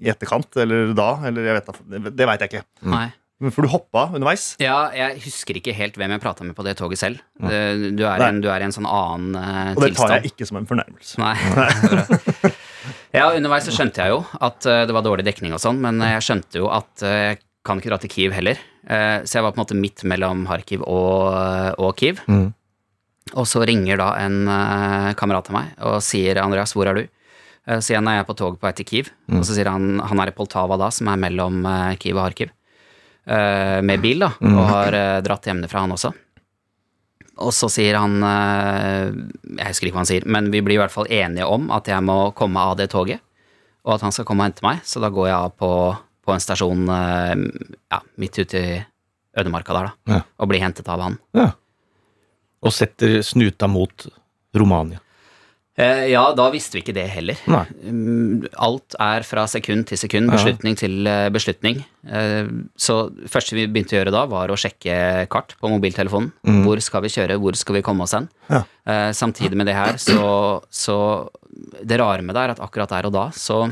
i 0.01 0.09
etterkant. 0.12 0.49
Eller 0.57 0.95
da. 0.97 1.11
Eller 1.29 1.51
jeg 1.51 1.59
vet 1.59 1.69
da. 1.69 1.79
Det, 2.09 2.29
veit 2.33 2.45
jeg 2.45 2.53
ikke. 2.55 2.64
Nei. 2.88 3.09
For 3.55 3.62
du 3.62 3.71
hoppa 3.71 4.09
underveis. 4.17 4.49
Ja, 4.59 4.88
jeg 4.97 5.21
husker 5.29 5.61
ikke 5.61 5.75
helt 5.77 5.99
hvem 6.01 6.17
jeg 6.17 6.23
prata 6.25 6.47
med 6.47 6.57
på 6.59 6.64
det 6.67 6.75
toget 6.81 6.99
selv. 6.99 7.21
Du 7.38 7.45
er, 7.47 8.25
en, 8.25 8.41
du 8.43 8.49
er 8.51 8.64
i 8.64 8.67
en 8.67 8.75
sånn 8.75 8.88
annen 8.88 9.37
tilstand. 9.37 9.77
Og 9.79 9.85
det 9.85 9.93
tar 10.01 10.17
jeg 10.17 10.33
ikke 10.33 10.49
som 10.49 10.59
en 10.59 10.67
fornærmelse. 10.71 11.21
Nei. 11.23 12.57
ja, 13.19 13.29
underveis 13.31 13.69
så 13.69 13.75
skjønte 13.75 14.03
jeg 14.03 14.14
jo 14.14 14.23
at 14.49 14.67
eh, 14.69 14.85
det 14.88 14.97
var 14.97 15.07
dårlig 15.07 15.27
dekning 15.29 15.55
og 15.57 15.62
sånn, 15.62 15.81
men 15.85 16.03
jeg 16.05 16.25
skjønte 16.27 16.62
jo 16.62 16.71
at 16.73 17.05
eh, 17.07 17.21
jeg 17.31 17.41
kan 17.67 17.81
ikke 17.81 17.93
dra 17.93 18.01
til 18.01 18.12
Kiev 18.12 18.35
heller. 18.37 18.61
Eh, 18.88 19.18
så 19.24 19.38
jeg 19.38 19.44
var 19.44 19.53
på 19.53 19.61
en 19.61 19.64
måte 19.66 19.79
midt 19.79 20.05
mellom 20.09 20.46
Kharkiv 20.48 20.83
og, 20.87 21.29
og 21.77 21.92
Kiev. 22.01 22.22
Mm. 22.27 22.48
Og 23.37 23.44
så 23.48 23.61
ringer 23.68 24.01
da 24.01 24.12
en 24.22 24.42
eh, 24.48 25.14
kamerat 25.20 25.51
av 25.51 25.59
meg 25.59 25.72
og 25.85 26.01
sier 26.05 26.40
'Andreas, 26.40 26.72
hvor 26.77 26.88
er 26.88 27.03
du?' 27.03 27.09
Så 27.68 27.83
sier 27.85 27.98
jeg 27.98 28.05
nei, 28.07 28.14
jeg 28.16 28.24
er 28.24 28.29
på 28.31 28.33
toget 28.33 28.57
på 28.57 28.64
vei 28.64 28.72
til 28.72 28.87
Kiev. 28.88 29.09
Og 29.29 29.42
så 29.44 29.53
sier 29.53 29.68
han 29.68 29.98
han 30.01 30.20
er 30.22 30.31
i 30.31 30.33
Poltava 30.33 30.79
da, 30.81 30.88
som 30.88 31.11
er 31.12 31.20
mellom 31.20 31.61
eh, 31.68 31.98
Kiev 32.01 32.16
og 32.16 32.24
Kharkiv. 32.24 32.55
Eh, 33.29 33.83
med 33.85 34.01
bil, 34.01 34.22
da, 34.24 34.31
og 34.40 34.62
har 34.70 34.94
eh, 34.96 35.18
dratt 35.20 35.44
hjemmefra, 35.44 35.83
han 35.85 35.92
også. 35.92 36.14
Og 37.44 37.53
så 37.53 37.68
sier 37.70 37.98
han 38.01 38.16
eh, 38.24 39.11
Jeg 39.59 39.68
husker 39.68 39.88
ikke 39.88 39.98
hva 39.98 40.03
han 40.03 40.09
sier, 40.09 40.24
men 40.27 40.48
vi 40.51 40.62
blir 40.64 40.79
i 40.79 40.81
hvert 40.81 40.94
fall 40.94 41.11
enige 41.12 41.44
om 41.46 41.68
at 41.74 41.90
jeg 41.92 42.01
må 42.07 42.31
komme 42.38 42.62
av 42.62 42.79
det 42.81 42.88
toget, 42.94 43.20
og 43.85 43.98
at 43.98 44.07
han 44.07 44.16
skal 44.16 44.24
komme 44.29 44.46
og 44.46 44.48
hente 44.48 44.64
meg. 44.64 44.81
Så 44.88 45.03
da 45.05 45.12
går 45.12 45.29
jeg 45.29 45.37
av 45.37 45.53
på, 45.61 45.70
på 46.29 46.37
en 46.37 46.45
stasjon 46.45 46.85
eh, 46.93 47.35
ja, 47.97 48.03
midt 48.21 48.38
ute 48.45 48.61
i 48.61 48.79
ødemarka 49.38 49.73
der, 49.77 49.91
da, 49.91 50.14
Ja. 50.19 50.23
og 50.38 50.49
blir 50.53 50.61
hentet 50.64 50.88
av 50.93 51.01
han. 51.09 51.19
ja. 51.38 51.51
Og 52.59 52.73
setter 52.75 53.21
snuta 53.23 53.69
mot 53.71 54.09
Romania. 54.59 54.99
Eh, 55.79 56.09
ja, 56.11 56.25
da 56.35 56.49
visste 56.51 56.75
vi 56.75 56.81
ikke 56.83 56.95
det 56.97 57.05
heller. 57.12 57.38
Nei. 57.47 57.61
Mm, 57.87 58.49
Alt 58.67 58.97
er 58.99 59.23
fra 59.23 59.45
sekund 59.47 59.87
til 59.87 60.01
sekund, 60.01 60.27
beslutning 60.33 60.75
til 60.81 61.07
eh, 61.07 61.29
beslutning. 61.31 61.85
Eh, 62.03 62.49
Så 62.75 62.97
det 63.14 63.31
første 63.31 63.55
vi 63.55 63.69
begynte 63.71 63.95
å 63.95 64.01
gjøre 64.01 64.11
da, 64.17 64.25
var 64.27 64.51
å 64.51 64.59
sjekke 64.59 65.29
kart 65.31 65.55
på 65.62 65.71
mobiltelefonen. 65.71 66.33
Hvor 66.67 66.83
skal 66.83 67.07
vi 67.07 67.12
kjøre, 67.14 67.38
hvor 67.38 67.55
skal 67.55 67.79
vi 67.79 67.85
komme 67.87 68.03
oss 68.09 68.17
hen? 68.19 68.27
Ja. 68.51 68.64
Eh, 68.91 69.12
Samtidig 69.14 69.55
med 69.55 69.71
det 69.71 69.79
her, 69.79 69.95
så, 70.03 70.59
så 70.69 70.99
Det 71.87 71.95
rare 72.03 72.27
med 72.27 72.35
det 72.35 72.43
er 72.43 72.57
at 72.57 72.64
akkurat 72.67 72.91
der 72.91 73.07
og 73.07 73.14
da, 73.14 73.29
så 73.38 73.69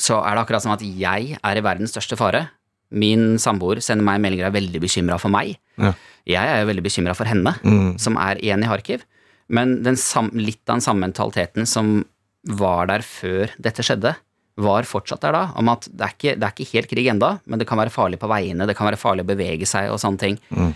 så 0.00 0.18
er 0.22 0.34
det 0.36 0.42
akkurat 0.44 0.62
som 0.64 0.72
at 0.74 0.82
jeg 0.84 1.38
er 1.42 1.56
i 1.56 1.64
verdens 1.64 1.94
største 1.94 2.16
fare. 2.20 2.48
Min 2.90 3.36
samboer 3.42 3.80
sender 3.82 4.04
meg 4.06 4.20
meldinger 4.22 4.46
og 4.46 4.52
er 4.54 4.60
veldig 4.60 4.80
bekymra 4.84 5.16
for 5.18 5.32
meg. 5.32 5.56
Ja. 5.80 5.92
Jeg 6.26 6.50
er 6.52 6.60
jo 6.62 6.68
veldig 6.70 6.84
bekymra 6.84 7.14
for 7.16 7.24
henne, 7.30 7.54
Mm. 7.64 7.98
som 8.02 8.16
er 8.16 8.36
igjen 8.42 8.62
i 8.62 8.68
Kharkiv. 8.68 9.02
Men 9.48 9.82
den 9.82 9.96
sam 9.96 10.30
litt 10.34 10.62
av 10.68 10.76
den 10.76 10.80
samme 10.84 11.06
mentaliteten 11.06 11.66
som 11.66 12.04
var 12.46 12.86
der 12.86 13.00
før 13.06 13.50
dette 13.60 13.82
skjedde, 13.82 14.16
var 14.58 14.82
fortsatt 14.88 15.20
der 15.20 15.32
da. 15.32 15.52
Om 15.56 15.68
at 15.68 15.88
det 15.90 16.00
er 16.06 16.12
ikke, 16.14 16.34
det 16.40 16.46
er 16.46 16.52
ikke 16.54 16.72
helt 16.72 16.88
krig 16.90 17.06
enda, 17.12 17.40
men 17.46 17.58
det 17.58 17.66
kan 17.68 17.78
være 17.78 17.92
farlig 17.92 18.18
på 18.18 18.28
veiene, 18.30 18.66
det 18.66 18.76
kan 18.76 18.86
være 18.88 18.96
farlig 19.00 19.24
å 19.26 19.30
bevege 19.34 19.66
seg 19.68 19.90
og 19.92 19.98
sånne 20.00 20.18
ting. 20.18 20.38
Mm. 20.50 20.74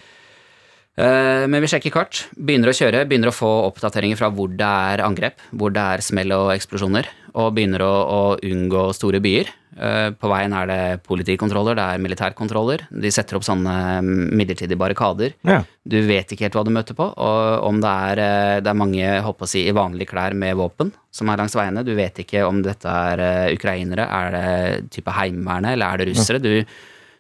Eh, 0.99 1.47
men 1.47 1.63
vi 1.63 1.71
sjekker 1.71 1.95
kart, 1.95 2.25
begynner 2.35 2.73
å 2.73 2.77
kjøre, 2.77 3.05
begynner 3.09 3.31
å 3.31 3.37
få 3.37 3.51
oppdateringer 3.69 4.19
fra 4.19 4.31
hvor 4.35 4.51
det 4.51 4.67
er 4.67 5.05
angrep, 5.07 5.41
hvor 5.55 5.73
det 5.75 5.87
er 5.95 6.05
smell 6.05 6.35
og 6.37 6.51
eksplosjoner, 6.57 7.09
og 7.39 7.55
begynner 7.57 7.85
å, 7.87 7.95
å 8.11 8.21
unngå 8.43 8.91
store 8.97 9.23
byer. 9.23 9.53
Eh, 9.81 10.09
på 10.19 10.29
veien 10.29 10.53
er 10.57 10.67
det 10.69 10.81
politikontroller, 11.07 11.79
det 11.79 11.87
er 11.87 12.03
militærkontroller. 12.03 12.85
De 12.91 13.13
setter 13.15 13.39
opp 13.39 13.47
sånne 13.47 13.77
mm, 14.03 14.27
midlertidige 14.37 14.81
barrikader. 14.81 15.37
Ja. 15.47 15.63
Du 15.87 16.01
vet 16.09 16.35
ikke 16.35 16.49
helt 16.49 16.59
hva 16.59 16.67
du 16.67 16.75
møter 16.75 16.99
på, 16.99 17.07
og 17.07 17.69
om 17.71 17.81
det 17.81 17.97
er, 18.11 18.25
eh, 18.27 18.59
det 18.61 18.75
er 18.75 18.81
mange 18.83 19.17
holdt 19.25 19.41
på 19.41 19.49
å 19.49 19.53
si, 19.55 19.65
i 19.71 19.77
vanlige 19.77 20.11
klær 20.11 20.37
med 20.37 20.59
våpen 20.59 20.93
som 21.15 21.31
er 21.31 21.41
langs 21.41 21.57
veiene. 21.57 21.87
Du 21.87 21.95
vet 21.97 22.19
ikke 22.27 22.45
om 22.49 22.65
dette 22.67 23.01
er 23.15 23.55
ukrainere, 23.55 24.11
er 24.11 24.37
det 24.37 24.91
type 24.99 25.15
heimevernet, 25.15 25.77
eller 25.77 25.87
er 25.87 26.03
det 26.03 26.11
russere. 26.11 26.43
Du, 26.43 26.53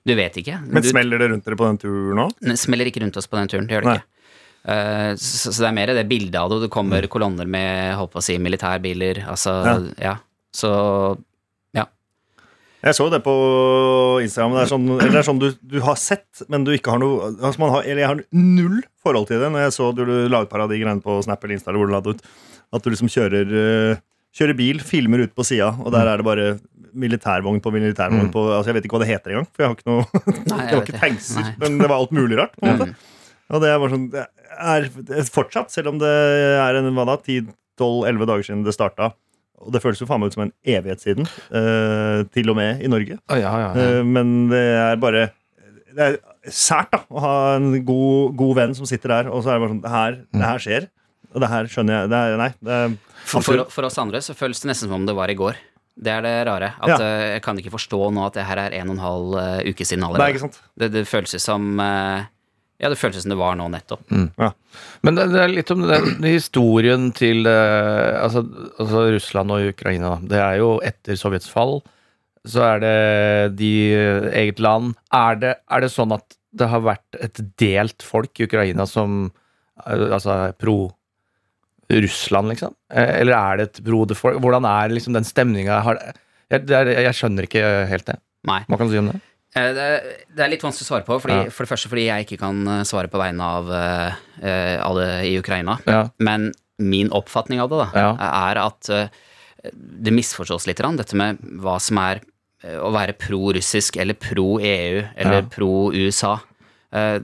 du 0.07 0.15
vet 0.17 0.39
ikke. 0.41 0.61
Men 0.65 0.83
du, 0.85 0.89
smeller 0.89 1.21
det 1.21 1.29
rundt 1.33 1.45
dere 1.45 1.59
på 1.61 1.69
den 1.69 1.79
turen 1.83 2.23
òg? 2.25 2.33
det 2.41 2.57
smeller 2.61 2.89
ikke 2.89 3.03
rundt 3.05 3.19
oss 3.21 3.29
på 3.29 3.37
den 3.39 3.53
turen, 3.53 3.69
det 3.69 3.77
gjør 3.77 3.87
det 3.87 3.93
Nei. 3.93 4.01
ikke. 4.01 4.17
Eh, 4.71 5.11
så, 5.21 5.53
så 5.53 5.63
det 5.63 5.69
er 5.71 5.77
mer 5.77 5.93
det 5.97 6.09
bildet 6.09 6.41
av 6.41 6.51
det, 6.53 6.63
det 6.65 6.73
kommer 6.73 7.07
kolonner 7.13 7.49
med 7.49 7.95
holdt 7.99 8.15
på 8.15 8.21
å 8.21 8.25
si, 8.25 8.39
militærbiler, 8.41 9.25
altså, 9.31 9.61
Ja. 9.69 9.79
ja. 10.11 10.17
Så 10.57 10.71
Jeg 12.81 12.97
så 12.97 13.11
det 13.13 13.21
på 13.21 13.33
Instagram. 14.25 14.55
Det 14.57 14.61
er 14.63 14.71
sånn, 14.71 14.87
eller 14.95 15.13
det 15.13 15.21
er 15.21 15.27
sånn 15.27 15.41
du, 15.41 15.51
du 15.61 15.81
har 15.85 15.99
sett, 16.01 16.45
men 16.49 16.65
du 16.65 16.73
ikke 16.73 16.95
har 16.95 17.03
noe 17.03 17.29
altså 17.35 17.61
man 17.61 17.75
har, 17.75 17.85
Eller 17.85 18.07
jeg 18.07 18.09
har 18.09 18.23
null 18.33 18.79
forhold 19.05 19.29
til 19.29 19.43
det. 19.43 19.51
Når 19.53 19.67
jeg 19.67 19.75
så 19.77 19.91
du 19.97 20.05
la 20.33 20.41
ut 20.45 20.53
par 20.53 20.65
av 20.65 20.73
de 20.73 20.79
greiene 20.81 21.05
på 21.05 21.19
Snap 21.27 21.45
eller 21.45 21.59
Insta, 21.59 21.71
eller 21.71 21.83
hvor 21.83 21.91
du 21.91 21.95
la 21.97 22.01
det 22.07 22.15
ut, 22.17 22.25
at 22.73 22.87
du 22.87 22.89
liksom 22.95 23.11
kjører, 23.13 23.53
eh, 23.61 24.01
kjører 24.37 24.57
bil, 24.59 24.81
filmer 24.85 25.25
ut 25.27 25.33
på 25.37 25.45
sida, 25.47 25.73
og 25.81 25.91
der 25.95 26.07
er 26.11 26.21
det 26.21 26.27
bare 26.27 26.49
militærvogn 26.91 27.61
på 27.63 27.71
militærvogn 27.75 28.33
på 28.35 28.43
altså 28.51 28.71
Jeg 28.73 28.77
vet 28.81 28.87
ikke 28.89 28.97
hva 28.99 29.05
det 29.05 29.11
heter 29.13 29.31
engang, 29.35 29.47
for 29.55 29.63
jeg 29.63 29.71
har 29.71 29.77
ikke 29.79 29.91
noe 29.91 30.05
Nei, 30.51 30.67
Det 30.67 30.75
var 30.77 30.85
ikke 30.87 31.01
tankser, 31.05 31.51
men 31.63 31.79
det 31.79 31.89
var 31.91 31.97
alt 32.01 32.15
mulig 32.17 32.39
rart. 32.41 32.55
på 32.59 32.67
en 32.67 32.77
måte 32.79 32.91
Mm. 32.91 33.17
Og 33.51 33.59
det 33.65 33.67
er 33.71 33.79
bare 33.83 33.91
sånn 33.91 34.05
Det 34.13 34.21
er, 34.63 34.85
er 35.19 35.31
fortsatt, 35.35 35.71
selv 35.75 35.91
om 35.91 35.99
det 35.99 36.11
er 36.63 36.77
en, 36.79 36.91
hva 36.95 37.05
da, 37.09 37.17
10-12-11 37.19 38.27
dager 38.31 38.47
siden 38.47 38.63
det 38.67 38.75
starta, 38.77 39.09
og 39.61 39.73
det 39.75 39.83
føles 39.83 39.99
jo 40.03 40.07
faen 40.07 40.23
meg 40.23 40.31
ut 40.31 40.37
som 40.39 40.45
en 40.47 40.53
evighet 40.71 41.03
siden, 41.03 41.27
uh, 41.51 42.23
til 42.35 42.51
og 42.53 42.57
med 42.59 42.83
i 42.87 42.91
Norge. 42.91 43.19
Oh, 43.31 43.39
ja, 43.41 43.51
ja, 43.59 43.73
ja. 43.75 43.89
Uh, 44.01 44.05
Men 44.07 44.49
det 44.53 44.63
er 44.79 45.01
bare 45.03 45.25
Det 45.91 46.07
er 46.07 46.19
sært 46.47 46.93
da 46.95 47.03
å 47.11 47.23
ha 47.25 47.35
en 47.57 47.73
god, 47.85 48.37
god 48.39 48.55
venn 48.61 48.75
som 48.79 48.87
sitter 48.87 49.17
der, 49.17 49.31
og 49.35 49.43
så 49.43 49.51
er 49.51 49.59
det 49.59 49.65
bare 49.65 49.73
sånn 49.75 49.83
Det 49.85 49.95
her, 49.97 50.19
det 50.39 50.47
her 50.47 50.63
skjer. 50.67 50.87
Og 51.35 51.43
det 51.43 51.51
her 51.51 51.69
skjønner 51.71 51.97
jeg 51.97 52.11
det 52.11 52.21
er, 52.21 52.37
Nei. 52.41 52.51
Det 52.59 52.77
er, 52.77 52.95
for, 53.31 53.65
for, 53.71 53.87
oss 53.87 53.99
andre 54.03 54.23
så 54.25 54.35
føles 54.37 54.63
det 54.63 54.73
nesten 54.73 54.89
som 54.89 54.97
om 54.99 55.07
det 55.07 55.15
var 55.17 55.31
i 55.31 55.39
går. 55.39 55.59
Det 56.01 56.13
er 56.15 56.25
det 56.25 56.35
rare. 56.49 56.73
At 56.81 56.89
Ja. 56.89 56.99
eh, 56.99 57.35
Jeg 57.35 57.43
kan 57.43 57.59
ikke 57.59 57.75
forstå 57.77 58.11
nå 58.15 58.27
at 58.27 58.35
det 58.35 58.47
her 58.47 58.59
er 58.59 58.75
en 58.81 58.91
og 58.91 58.97
en 58.97 59.05
halv 59.05 59.39
eh, 59.39 59.71
uke 59.71 59.85
siden 59.85 60.07
det 60.15 60.21
er 60.21 60.35
ikke 60.35 60.47
sant. 60.47 60.61
Det, 60.79 60.91
det 60.93 61.07
føles 61.07 61.37
som 61.43 61.79
eh, 61.81 62.25
Ja, 62.81 62.89
det 62.89 62.97
føles 62.99 63.23
som 63.23 63.31
det 63.31 63.39
var 63.39 63.55
nå 63.57 63.69
nettopp. 63.69 64.01
Men 64.09 65.15
det, 65.15 65.29
det 65.35 65.41
er 65.43 65.53
litt 65.53 65.71
om 65.71 65.83
den 65.87 66.25
historien 66.25 67.11
til 67.13 67.47
eh, 67.47 68.23
altså, 68.25 68.47
altså 68.79 69.11
Russland 69.13 69.51
og 69.53 69.69
Ukraina. 69.75 70.17
Det 70.23 70.41
er 70.41 70.61
jo 70.63 70.79
etter 70.81 71.19
Sovjets 71.21 71.51
fall, 71.51 71.83
så 72.49 72.65
er 72.75 72.81
det 72.81 73.57
de 73.61 73.75
eget 74.33 74.59
land. 74.59 74.95
Er 75.13 75.37
det, 75.37 75.55
er 75.69 75.81
det 75.85 75.93
sånn 75.93 76.17
at 76.17 76.39
det 76.57 76.71
har 76.73 76.81
vært 76.83 77.21
et 77.21 77.39
delt 77.61 78.03
folk 78.03 78.41
i 78.41 78.49
Ukraina 78.49 78.87
som 78.89 79.29
altså 79.85 80.53
pro 80.59 80.91
Russland, 81.91 82.53
liksom? 82.53 82.75
Eh, 82.93 83.21
Eller 83.21 83.37
er 83.37 83.61
det 83.61 83.67
et 83.69 83.81
broderfolk? 83.87 84.39
Hvordan 84.43 84.67
er 84.69 84.95
liksom 84.95 85.17
den 85.17 85.27
stemninga? 85.27 85.81
Jeg, 86.51 86.67
jeg 86.71 87.17
skjønner 87.19 87.47
ikke 87.49 87.65
helt 87.91 88.07
det. 88.09 88.17
Nei. 88.49 88.63
Hva 88.69 88.79
kan 88.81 88.89
du 88.89 88.95
si 88.95 89.01
om 89.03 89.11
det? 89.11 89.21
Eh, 89.57 89.73
Det, 89.75 90.45
er 90.45 90.53
litt 90.53 90.63
vanskelig 90.65 90.87
å 90.87 90.91
svare 90.93 91.07
på. 91.07 91.19
Fordi, 91.23 91.39
Ja. 91.45 91.51
For 91.51 91.65
det 91.67 91.73
første 91.73 91.91
fordi 91.91 92.07
jeg 92.07 92.27
ikke 92.27 92.41
kan 92.45 92.63
eh, 92.67 92.85
svare 92.89 93.11
på 93.11 93.21
vegne 93.21 93.43
av 93.59 93.73
eh, 93.75 94.77
alle 94.81 95.09
i 95.27 95.37
Ukraina. 95.39 95.79
Ja. 95.87 96.09
Men 96.19 96.53
min 96.81 97.11
oppfatning 97.11 97.61
av 97.61 97.71
det 97.71 97.83
da, 97.83 97.89
Ja. 97.95 98.11
er 98.17 98.57
at 98.57 98.89
uh, 98.89 99.09
det 99.77 100.15
misforstås 100.17 100.65
litt, 100.67 100.79
dette 100.81 101.15
med 101.15 101.37
hva 101.61 101.75
som 101.79 101.99
er 102.01 102.23
å 102.81 102.89
være 102.93 103.13
pro-russisk 103.21 103.99
eller 104.01 104.17
pro-EU 104.17 105.03
eller 105.17 105.43
pro-USA. 105.53 106.39
Uh, 106.89 107.21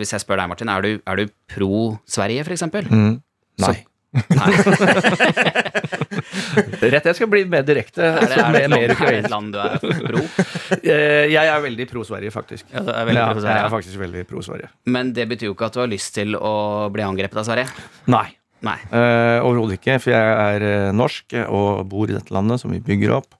hvis 0.00 0.14
jeg 0.16 0.24
spør 0.24 0.40
deg, 0.40 0.48
Martin, 0.48 0.72
er 0.72 0.80
du, 0.80 1.02
er 1.04 1.20
du 1.20 1.28
pro-Sverige, 1.52 2.48
eksempel? 2.56 2.88
Mm. 2.88 3.20
Nei. 3.60 3.84
Nei. 4.14 4.52
Rett, 6.94 7.06
jeg 7.08 7.16
skal 7.18 7.28
bli 7.30 7.42
mer 7.50 7.64
direkte. 7.66 8.02
Er 8.04 8.20
det, 8.20 8.36
er 8.38 8.52
det, 8.54 8.60
et, 8.62 8.70
land, 8.70 8.84
er 8.84 8.88
det 8.94 9.18
et 9.24 9.30
land 9.32 9.48
du 9.54 9.58
er 9.62 9.78
pro? 9.82 10.22
Eh, 10.84 11.26
Jeg 11.30 11.46
er 11.48 11.60
veldig 11.62 11.86
pro 11.88 12.02
Sverige, 12.06 12.30
faktisk. 12.34 12.66
Ja, 12.72 12.80
er 12.82 13.06
veldig 13.08 13.20
Ja, 13.20 13.26
pro 13.32 13.40
Sverige, 13.42 13.58
jeg 13.58 13.66
er 13.66 13.72
faktisk 13.72 13.98
veldig 14.00 14.22
pro 14.28 14.42
Sverige. 14.44 14.68
Men 14.90 15.12
det 15.16 15.26
betyr 15.30 15.46
jo 15.50 15.54
ikke 15.56 15.66
at 15.70 15.76
du 15.76 15.80
har 15.82 15.90
lyst 15.90 16.10
til 16.16 16.36
å 16.36 16.52
bli 16.92 17.02
angrepet 17.04 17.38
av 17.40 17.44
Sverige? 17.48 17.66
Nei. 18.12 18.26
Nei. 18.64 18.76
Uh, 18.88 19.44
Overhodet 19.44 19.74
ikke, 19.78 19.98
for 20.00 20.10
jeg 20.14 20.24
er 20.44 20.60
eh, 20.64 20.92
norsk 20.96 21.34
og 21.44 21.82
bor 21.90 22.06
i 22.08 22.14
dette 22.16 22.32
landet, 22.34 22.56
som 22.62 22.72
vi 22.72 22.80
bygger 22.84 23.10
opp. 23.18 23.30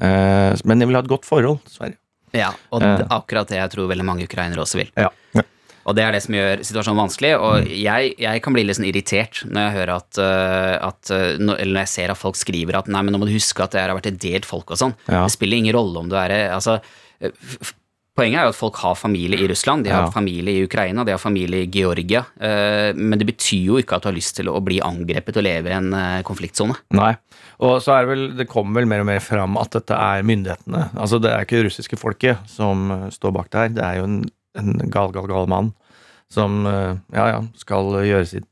Uh, 0.00 0.52
men 0.68 0.80
jeg 0.80 0.88
vil 0.88 0.96
ha 0.98 1.02
et 1.04 1.10
godt 1.12 1.28
forhold 1.28 1.58
til 1.66 1.72
Sverige. 1.76 1.98
Ja, 2.32 2.48
og 2.72 2.80
det, 2.80 2.92
akkurat 3.12 3.50
det 3.52 3.58
jeg 3.58 3.68
tror 3.74 3.90
veldig 3.90 4.06
mange 4.08 4.24
ukrainere 4.24 4.62
også 4.64 4.76
vil. 4.80 4.90
Ja. 4.96 5.10
Og 5.86 5.96
det 5.98 6.04
er 6.04 6.12
det 6.14 6.22
som 6.22 6.34
gjør 6.36 6.62
situasjonen 6.62 7.00
vanskelig. 7.02 7.32
Og 7.42 7.66
jeg, 7.74 8.14
jeg 8.22 8.42
kan 8.44 8.54
bli 8.54 8.62
litt 8.68 8.78
sånn 8.78 8.86
irritert 8.86 9.42
når 9.50 9.64
jeg 9.66 9.76
hører 9.80 9.94
at, 9.96 10.22
øh, 10.22 10.76
at 10.88 11.10
øh, 11.10 11.28
Eller 11.58 11.72
når 11.74 11.82
jeg 11.86 11.92
ser 11.96 12.14
at 12.14 12.20
folk 12.20 12.36
skriver 12.38 12.78
at 12.78 12.88
nei, 12.92 13.02
men 13.02 13.12
nå 13.16 13.18
må 13.22 13.26
du 13.26 13.34
huske 13.34 13.64
at 13.64 13.74
det 13.74 13.82
har 13.82 13.94
vært 13.98 14.10
et 14.12 14.20
delt 14.22 14.46
folk 14.46 14.70
og 14.70 14.78
sånn. 14.78 14.94
Ja. 15.10 15.24
Det 15.26 15.34
spiller 15.34 15.58
ingen 15.58 15.74
rolle 15.74 15.98
om 16.04 16.08
du 16.12 16.16
er 16.16 16.36
altså, 16.54 16.78
f- 17.20 17.56
f- 17.60 17.74
Poenget 18.12 18.42
er 18.42 18.44
jo 18.44 18.52
at 18.52 18.56
folk 18.58 18.76
har 18.76 18.92
familie 19.00 19.38
i 19.40 19.46
Russland, 19.48 19.86
de 19.86 19.90
har 19.90 20.02
Ja. 20.04 20.10
familie 20.12 20.52
i 20.52 20.64
Ukraina, 20.66 21.00
de 21.08 21.14
har 21.14 21.18
familie 21.18 21.62
i 21.64 21.70
Georgia. 21.72 22.20
men 22.94 23.16
det 23.18 23.24
betyr 23.24 23.62
jo 23.70 23.78
ikke 23.80 23.96
at 23.96 24.02
du 24.04 24.08
har 24.10 24.12
lyst 24.18 24.36
til 24.36 24.50
å 24.52 24.60
bli 24.60 24.82
angrepet 24.84 25.38
og 25.40 25.42
leve 25.46 25.70
i 25.70 25.72
en 25.72 25.88
konfliktsone. 26.22 26.76
Nei. 26.92 27.14
Og 27.64 27.80
så 27.80 27.94
er 27.96 28.04
det 28.04 28.10
vel, 28.12 28.26
det 28.36 28.48
kommer 28.52 28.82
vel 28.82 28.86
mer 28.90 29.00
og 29.00 29.06
mer 29.08 29.18
fram 29.24 29.56
at 29.56 29.70
dette 29.78 29.96
er 29.96 30.22
myndighetene. 30.28 30.90
Altså 30.92 31.22
Det 31.24 31.30
er 31.32 31.46
ikke 31.46 31.62
det 31.62 31.70
russiske 31.70 31.96
folket 31.96 32.36
som 32.52 32.90
eh, 32.90 33.08
står 33.16 33.32
bak 33.32 33.48
det 33.48 33.60
her. 33.62 33.68
Det 33.80 33.82
er 33.88 33.96
jo 34.02 34.04
en, 34.04 34.18
en 34.58 34.74
gal, 34.92 35.12
gal, 35.14 35.28
gal 35.30 35.48
mann 35.50 35.72
som 36.32 36.64
eh, 36.66 36.94
ja, 37.12 37.26
ja, 37.34 37.42
skal 37.60 37.92
gjøre 38.06 38.28
sitt 38.28 38.48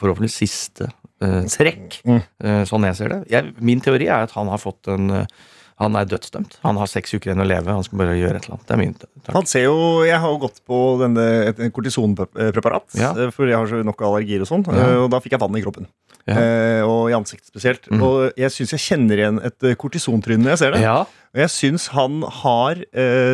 forhåpentlig 0.00 0.32
siste 0.32 0.88
uh, 1.20 1.42
trekk. 1.52 2.00
Mm. 2.08 2.20
uh, 2.42 2.60
sånn 2.68 2.86
jeg 2.88 2.96
ser 2.96 3.12
det. 3.12 3.18
Jeg, 3.28 3.50
min 3.60 3.82
teori 3.84 4.06
er 4.08 4.24
at 4.24 4.32
han 4.32 4.48
har 4.48 4.60
fått 4.62 4.88
en 4.88 5.12
uh, 5.12 5.48
Han 5.80 5.96
er 5.96 6.08
dødsdømt. 6.08 6.58
Han 6.64 6.76
har 6.76 6.88
seks 6.92 7.14
uker 7.14 7.30
igjen 7.30 7.40
å 7.40 7.46
leve. 7.48 7.72
Han 7.72 7.84
skal 7.84 8.00
bare 8.02 8.16
gjøre 8.16 8.36
et 8.36 8.44
eller 8.44 8.56
annet. 8.58 8.66
Det 8.68 8.74
er 8.74 8.80
min 8.80 8.90
takk. 9.00 9.30
Han 9.32 9.46
ser 9.48 9.62
jo, 9.64 9.76
Jeg 10.04 10.18
har 10.20 10.32
jo 10.32 10.40
gått 10.42 10.58
på 10.68 10.78
denne, 11.00 11.24
et 11.48 11.62
kortisonpreparat, 11.72 12.84
Ja. 13.00 13.14
for 13.32 13.48
jeg 13.48 13.56
har 13.56 13.70
så 13.70 13.80
nok 13.84 14.04
allergier 14.04 14.44
og 14.44 14.50
sånn. 14.50 14.66
Ja. 14.68 14.90
Og 15.04 15.08
da 15.12 15.22
fikk 15.24 15.38
jeg 15.38 15.40
vann 15.40 15.56
i 15.56 15.62
kroppen. 15.64 15.88
Ja. 16.28 16.36
Og 16.84 17.08
i 17.08 17.16
ansiktet 17.16 17.48
spesielt. 17.48 17.88
Mm. 17.88 18.04
Og 18.04 18.36
jeg 18.36 18.52
syns 18.52 18.76
jeg 18.76 18.84
kjenner 18.90 19.22
igjen 19.24 19.40
et 19.48 19.70
kortisontryne 19.80 20.44
når 20.44 20.52
jeg 20.52 20.62
ser 20.66 20.76
det. 20.76 20.84
Ja, 20.84 20.98
Og 21.32 21.44
jeg 21.46 21.54
syns 21.56 21.88
han 21.96 22.20
har 22.42 22.84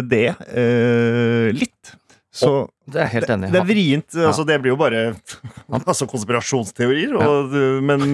det 0.07 0.27
litt. 1.59 1.97
Så 2.37 2.51
det 2.93 3.01
er 3.03 3.09
helt 3.15 3.31
enig 3.33 3.49
Det, 3.49 3.55
det 3.55 3.61
er 3.63 3.67
vrient. 3.71 4.09
Ja. 4.15 4.27
Altså, 4.31 4.45
det 4.47 4.59
blir 4.63 4.75
jo 4.75 4.77
bare 4.79 5.01
altså, 5.79 6.07
konspirasjonsteorier. 6.11 7.15
Og, 7.17 7.57
men, 7.89 8.05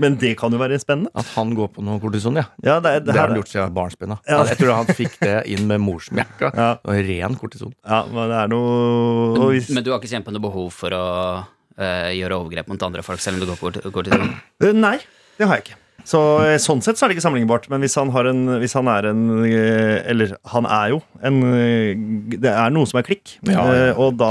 men 0.00 0.16
det 0.20 0.32
kan 0.40 0.52
jo 0.54 0.60
være 0.62 0.78
spennende. 0.82 1.12
At 1.20 1.28
han 1.36 1.52
går 1.58 1.70
på 1.76 1.84
noe 1.84 2.00
kortison, 2.02 2.40
ja. 2.40 2.46
Ja, 2.64 2.78
det, 2.80 2.94
Det 3.04 3.12
det 3.12 3.18
har 3.20 3.28
han 3.32 3.38
gjort 3.40 3.52
siden 3.52 3.76
barnsben 3.76 4.16
av. 4.16 4.24
Ja. 4.26 4.40
Jeg 4.48 4.60
tror 4.62 4.74
han 4.80 4.90
fikk 4.96 5.18
det 5.22 5.36
inn 5.52 5.68
med 5.70 5.82
morsmelka. 5.84 6.50
Ja. 6.56 6.70
Og 6.82 7.04
ren 7.10 7.36
kortison. 7.40 7.74
ja, 7.84 8.02
men 8.08 8.32
det 8.32 8.40
er 8.42 8.52
noe 8.56 9.50
hvis, 9.52 9.70
Men 9.74 9.84
du 9.86 9.92
har 9.92 10.00
ikke 10.00 10.10
kjent 10.14 10.26
på 10.26 10.34
noe 10.34 10.42
behov 10.48 10.72
for 10.74 10.96
å 10.96 11.04
øh, 11.44 12.10
gjøre 12.16 12.40
overgrep 12.40 12.72
mot 12.72 12.88
andre 12.88 13.04
folk, 13.06 13.20
selv 13.22 13.38
om 13.38 13.44
du 13.44 13.52
går 13.52 13.60
på 13.60 13.92
kortison? 13.94 14.34
Eh, 14.64 14.72
Nei, 14.76 14.96
det 15.38 15.48
har 15.48 15.60
jeg 15.60 15.68
ikke. 15.68 15.78
Så, 16.08 16.20
eh, 16.44 16.56
sånn 16.62 16.80
sett 16.84 16.98
så 16.98 17.04
er 17.04 17.10
det 17.10 17.16
ikke 17.18 17.24
sammenlignbart. 17.26 17.68
Men 17.72 17.82
hvis 17.84 17.96
han, 17.98 18.10
har 18.14 18.28
en, 18.30 18.44
hvis 18.62 18.74
han 18.78 18.88
er 18.90 19.10
en 19.10 19.24
eh, 19.44 19.98
Eller 20.10 20.34
han 20.52 20.68
er 20.70 20.94
jo 20.94 21.00
en 21.26 21.40
eh, 21.50 21.92
Det 22.40 22.52
er 22.52 22.72
noe 22.74 22.88
som 22.88 23.00
er 23.00 23.06
klikk. 23.06 23.36
Ja, 23.48 23.64
ja, 23.68 23.90
Og 24.00 24.16
da, 24.20 24.30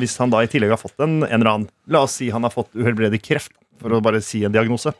hvis 0.00 0.16
han 0.22 0.32
da 0.34 0.42
i 0.44 0.50
tillegg 0.50 0.74
har 0.74 0.80
fått 0.80 0.98
en, 1.04 1.22
en 1.22 1.28
eller 1.40 1.52
annen 1.52 1.68
La 1.90 2.04
oss 2.08 2.18
si 2.20 2.30
han 2.34 2.46
har 2.46 2.54
fått 2.54 2.72
uhelbredelig 2.76 3.22
kreft, 3.24 3.52
for 3.82 3.92
å 3.92 4.00
bare 4.04 4.22
si 4.24 4.44
en 4.46 4.54
diagnose. 4.54 4.94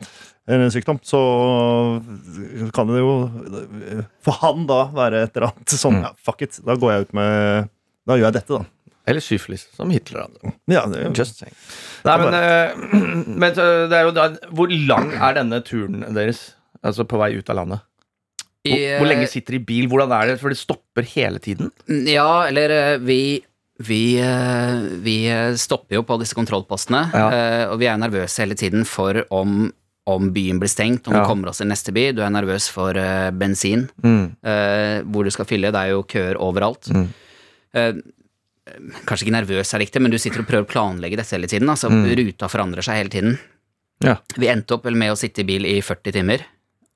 En 0.45 0.67
sykdom. 0.69 0.99
Så 1.01 1.19
kan 2.75 2.91
det 2.91 3.01
jo 3.01 3.15
For 4.25 4.37
han 4.43 4.67
da 4.69 4.83
være 4.93 5.25
et 5.25 5.37
eller 5.37 5.49
annet 5.49 5.73
sånn 5.73 6.03
ja, 6.03 6.13
Fuck 6.27 6.45
it. 6.45 6.59
Da 6.65 6.77
går 6.77 6.93
jeg 6.93 7.07
ut 7.07 7.15
med 7.17 7.71
Da 8.05 8.19
gjør 8.19 8.29
jeg 8.29 8.37
dette, 8.37 8.59
da. 8.59 8.74
Eller 9.07 9.21
syfilis, 9.21 9.67
som 9.77 9.89
Hitler 9.93 10.25
hadde. 10.25 10.53
Ja, 10.71 10.85
det, 10.89 11.03
Just 11.17 11.37
saying. 11.39 11.53
Nei, 12.07 12.15
men, 12.23 12.33
eh, 12.33 12.85
men 13.41 13.51
eh, 13.51 13.87
det 13.89 13.97
er 13.99 14.07
jo 14.07 14.13
da 14.15 14.29
Hvor 14.49 14.71
lang 14.89 15.11
er 15.13 15.35
denne 15.37 15.59
turen 15.65 16.01
deres? 16.15 16.53
Altså 16.85 17.05
på 17.09 17.17
vei 17.21 17.35
ut 17.37 17.49
av 17.49 17.59
landet? 17.61 17.83
Hvor, 18.65 18.73
I, 18.81 18.95
hvor 18.97 19.05
lenge 19.11 19.27
sitter 19.29 19.53
de 19.57 19.61
i 19.61 19.65
bil? 19.65 19.87
Hvordan 19.91 20.11
er 20.17 20.31
det? 20.31 20.39
For 20.41 20.49
det 20.53 20.57
stopper 20.57 21.05
hele 21.13 21.37
tiden. 21.41 21.69
Ja, 22.09 22.45
eller 22.49 22.73
eh, 22.73 22.95
vi 23.05 23.19
vi, 23.83 24.15
eh, 24.23 24.85
vi 25.03 25.15
eh, 25.27 25.51
stopper 25.59 25.97
jo 25.97 26.03
på 26.07 26.15
disse 26.21 26.33
kontrollpostene, 26.37 27.01
Ja. 27.11 27.25
eh, 27.35 27.63
og 27.67 27.81
vi 27.81 27.89
er 27.91 27.97
nervøse 27.99 28.39
hele 28.39 28.55
tiden 28.55 28.85
for 28.87 29.19
om, 29.35 29.65
om 30.07 30.29
byen 30.31 30.61
blir 30.61 30.71
stengt, 30.71 31.09
om 31.09 31.13
Ja. 31.17 31.25
vi 31.25 31.27
kommer 31.33 31.51
oss 31.51 31.59
til 31.59 31.67
neste 31.67 31.91
by. 31.91 32.05
Du 32.15 32.21
er 32.23 32.31
nervøs 32.31 32.69
for 32.71 32.95
eh, 32.95 33.31
bensin, 33.35 33.89
Mm. 34.01 34.31
eh, 34.47 35.01
hvor 35.03 35.27
du 35.27 35.29
skal 35.35 35.45
fylle. 35.49 35.73
Det 35.75 35.81
er 35.81 35.91
jo 35.91 36.05
køer 36.07 36.39
overalt. 36.39 36.87
Mm. 36.95 37.09
Eh, 37.75 37.91
kanskje 39.05 39.27
ikke 39.27 39.35
nervøs 39.35 39.73
er 39.73 39.79
riktig, 39.83 40.01
men 40.01 40.11
du 40.11 40.17
sitter 40.17 40.41
og 40.41 40.47
prøver 40.49 40.65
å 40.65 40.71
planlegge 40.71 41.17
dette 41.19 41.35
hele 41.35 41.47
tiden. 41.47 41.69
Altså, 41.69 41.89
Mm. 41.89 42.07
Ruta 42.17 42.47
forandrer 42.49 42.83
seg 42.83 42.95
hele 42.97 43.09
tiden. 43.13 43.39
Ja. 44.03 44.17
Vi 44.37 44.47
endte 44.47 44.73
opp 44.75 44.83
vel 44.85 44.95
med 44.95 45.11
å 45.13 45.17
sitte 45.17 45.39
i 45.41 45.43
bil 45.47 45.65
i 45.65 45.79
40 45.81 46.11
timer, 46.11 46.41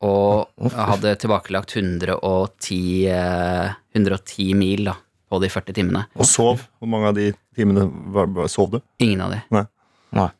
og 0.01 0.49
hadde 0.73 1.15
tilbakelagt 1.19 1.71
110, 1.75 3.07
eh, 3.07 3.73
110 3.95 4.53
mil 4.55 4.83
da, 4.85 4.95
på 5.31 5.39
de 5.41 5.47
40 5.49 5.73
timene. 5.73 6.05
og 6.15 6.25
sov. 6.25 6.67
Hvor 6.81 6.87
mange 6.89 7.07
av 7.07 7.15
de 7.15 7.33
timene 7.55 7.89
sov 8.49 8.71
du? 8.71 8.81
Ingen 8.99 9.21
av 9.21 9.31
de. 9.31 9.41
Nei. 9.51 9.65
Kjø- 10.13 10.31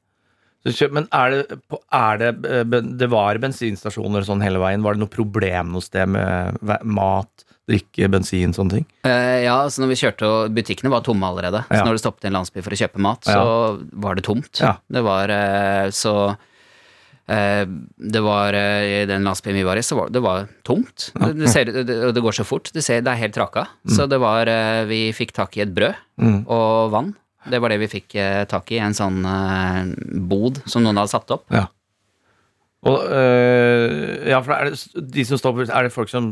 men 0.91 1.06
er 1.15 1.30
det, 1.32 1.58
er 1.95 2.17
det 2.19 2.30
eh, 2.45 2.63
Det 3.00 3.08
var 3.10 3.38
bensinstasjoner 3.39 4.26
sånn 4.28 4.41
hele 4.43 4.60
veien. 4.60 4.84
Var 4.84 4.98
det 4.98 5.04
noe 5.06 5.12
problem 5.13 5.72
noe 5.72 5.82
sted 5.86 6.10
med 6.12 6.60
mat, 6.84 7.45
drikke, 7.69 8.10
bensin, 8.12 8.52
sånne 8.56 8.80
ting? 8.80 8.86
Eh, 9.08 9.43
ja, 9.45 9.56
så 9.69 9.84
når 9.84 9.93
vi 9.93 10.00
kjørte 10.02 10.28
og 10.28 10.52
butikkene 10.58 10.91
var 10.91 11.02
tomme 11.06 11.28
allerede. 11.30 11.63
Ja. 11.69 11.80
Så 11.80 11.86
når 11.88 11.95
du 12.00 12.02
stoppet 12.04 12.26
i 12.26 12.32
en 12.32 12.38
landsby 12.39 12.63
for 12.65 12.76
å 12.76 12.80
kjøpe 12.82 13.00
mat, 13.06 13.24
så 13.30 13.80
var 14.04 14.15
det 14.19 14.26
tomt. 14.28 14.60
Ja. 14.60 14.76
Det 14.91 15.04
var 15.06 15.30
eh, 15.32 15.88
så 15.95 16.15
eh, 17.30 17.63
Det 17.95 18.24
var 18.26 18.54
I 18.58 19.06
den 19.10 19.24
landsbyen 19.28 19.56
vi 19.62 19.63
var 19.67 19.78
i, 19.80 19.86
så 19.86 19.95
var 20.02 20.10
det 20.12 20.24
var 20.26 20.48
tomt. 20.67 21.12
Det, 21.15 21.32
det, 21.39 21.50
ser, 21.54 21.72
det, 21.72 21.86
det 22.15 22.26
går 22.26 22.36
så 22.41 22.43
fort. 22.48 22.72
du 22.74 22.82
ser, 22.82 23.00
det 23.06 23.13
er 23.13 23.22
helt 23.24 23.38
raka. 23.39 23.67
Så 23.88 24.10
det 24.10 24.19
var 24.22 24.50
Vi 24.89 25.06
fikk 25.15 25.32
tak 25.39 25.56
i 25.58 25.63
et 25.65 25.74
brød 25.74 25.95
Mm. 26.19 26.41
og 26.52 26.89
vann. 26.91 27.13
Det 27.47 27.60
var 27.62 27.71
det 27.71 27.80
vi 27.84 27.91
fikk 27.91 28.15
eh, 28.19 28.43
tak 28.49 28.71
i. 28.75 28.82
En 28.84 28.95
sånn 28.97 29.23
eh, 29.28 29.93
bod 30.32 30.60
som 30.69 30.84
noen 30.84 30.99
hadde 30.99 31.13
satt 31.13 31.32
opp. 31.36 31.45
Og, 32.88 32.99
øh, 33.12 34.28
ja, 34.32 34.39
for 34.43 34.56
er 34.56 34.69
det, 34.69 35.08
de 35.15 35.25
som 35.28 35.39
står 35.39 35.56
på, 35.56 35.65
er 35.67 35.88
det 35.88 35.91
folk 35.95 36.12
som 36.12 36.30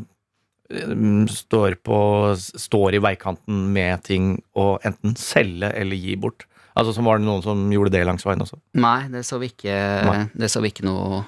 øh, 0.71 1.25
står, 1.31 1.75
på, 1.83 1.97
står 2.37 2.95
i 2.95 3.01
veikanten 3.03 3.65
med 3.75 4.05
ting 4.07 4.37
og 4.55 4.85
enten 4.87 5.17
selge 5.19 5.73
eller 5.75 5.99
gi 5.99 6.15
bort? 6.19 6.47
Altså 6.77 6.93
så 6.93 7.03
Var 7.03 7.17
det 7.17 7.25
noen 7.25 7.41
som 7.41 7.67
gjorde 7.73 7.91
det 7.95 8.05
langs 8.05 8.25
veien 8.27 8.43
også? 8.43 8.59
Nei, 8.77 9.07
det 9.11 9.25
så 9.25 9.39
vi 9.41 9.49
ikke, 9.49 9.75
Nei. 10.07 10.19
det 10.37 10.51
så 10.53 10.61
vi 10.61 10.69
ikke 10.71 10.85
noe, 10.85 11.23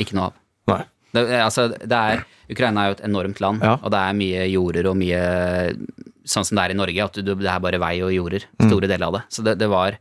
ikke 0.00 0.16
noe 0.16 0.30
av. 0.30 0.38
Det, 1.14 1.22
altså, 1.40 1.68
det 1.72 1.98
er, 1.98 2.24
Ukraina 2.52 2.82
er 2.84 2.90
jo 2.90 2.96
et 2.98 3.04
enormt 3.08 3.40
land, 3.40 3.62
Ja. 3.64 3.76
og 3.82 3.90
det 3.94 3.98
er 4.02 4.16
mye 4.18 4.42
jorder 4.52 4.86
og 4.90 4.96
mye 5.00 5.22
Sånn 6.28 6.44
som 6.44 6.56
det 6.58 6.64
er 6.66 6.70
i 6.74 6.76
Norge, 6.76 7.04
at 7.06 7.14
du, 7.24 7.34
det 7.34 7.48
er 7.48 7.60
bare 7.64 7.78
vei 7.80 7.94
og 8.04 8.10
jorder. 8.12 8.42
Mm. 8.60 8.68
Deler 8.84 9.06
av 9.06 9.14
det. 9.14 9.22
Så 9.32 9.42
det, 9.46 9.54
det 9.56 9.68
var 9.72 9.94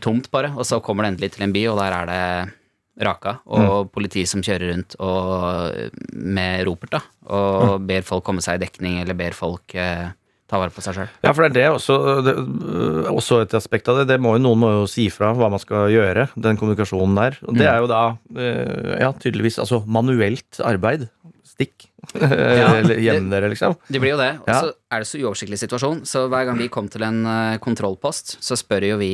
tomt, 0.00 0.28
bare. 0.30 0.52
Og 0.54 0.62
så 0.68 0.78
kommer 0.84 1.02
det 1.02 1.14
endelig 1.16 1.32
til 1.34 1.42
en 1.48 1.54
by, 1.56 1.64
og 1.72 1.80
der 1.80 1.96
er 1.96 2.06
det 2.06 3.04
raka. 3.08 3.32
Mm. 3.42 3.66
Og 3.66 3.90
politi 3.90 4.22
som 4.30 4.42
kjører 4.44 4.70
rundt 4.70 4.94
og, 5.02 5.90
med 6.14 6.62
ropert, 6.68 6.92
da. 6.94 7.00
Og 7.34 7.80
Mm. 7.80 7.86
ber 7.88 8.02
folk 8.06 8.24
komme 8.24 8.42
seg 8.44 8.60
i 8.60 8.64
dekning, 8.66 9.00
eller 9.02 9.14
ber 9.18 9.32
folk 9.34 9.74
eh, 9.74 10.10
ta 10.52 10.58
vare 10.60 10.72
på 10.74 10.82
seg 10.84 10.98
sjøl. 10.98 11.08
Ja, 11.24 11.32
for 11.32 11.46
det 11.46 11.48
er 11.48 11.54
det 11.56 11.68
også, 11.72 11.96
det, 12.26 12.34
øh, 12.36 13.08
også 13.14 13.38
et 13.46 13.54
aspekt 13.56 13.88
av 13.88 14.02
det. 14.02 14.06
det 14.12 14.18
må 14.20 14.34
jo, 14.36 14.42
noen 14.44 14.60
må 14.60 14.68
jo 14.74 14.84
si 14.90 15.06
fra 15.12 15.30
hva 15.32 15.48
man 15.52 15.62
skal 15.62 15.88
gjøre, 15.94 16.26
den 16.36 16.58
kommunikasjonen 16.60 17.16
der. 17.16 17.38
Og 17.48 17.56
det 17.56 17.64
er 17.70 17.78
jo 17.80 17.88
da, 17.88 18.02
øh, 18.36 18.92
ja, 19.00 19.08
tydeligvis, 19.16 19.56
altså 19.64 19.80
manuelt 19.88 20.60
arbeid. 20.60 21.08
Stikk. 21.52 21.88
Eller 22.20 22.98
gjem 23.00 23.30
dere, 23.32 23.48
liksom. 23.52 23.74
Det 23.88 24.00
blir 24.02 24.12
jo 24.14 24.20
det. 24.20 24.30
Og 24.44 24.48
Ja. 24.52 24.60
så 24.60 24.72
er 24.92 25.02
det 25.02 25.08
så 25.08 25.20
uoversiktlig 25.24 25.58
situasjon, 25.60 26.04
så 26.08 26.26
hver 26.28 26.46
gang 26.48 26.58
vi 26.60 26.68
kom 26.72 26.88
til 26.92 27.04
en 27.08 27.24
eh, 27.24 27.58
kontrollpost, 27.62 28.36
så 28.44 28.56
spør 28.60 28.90
jo 28.92 29.00
vi 29.00 29.12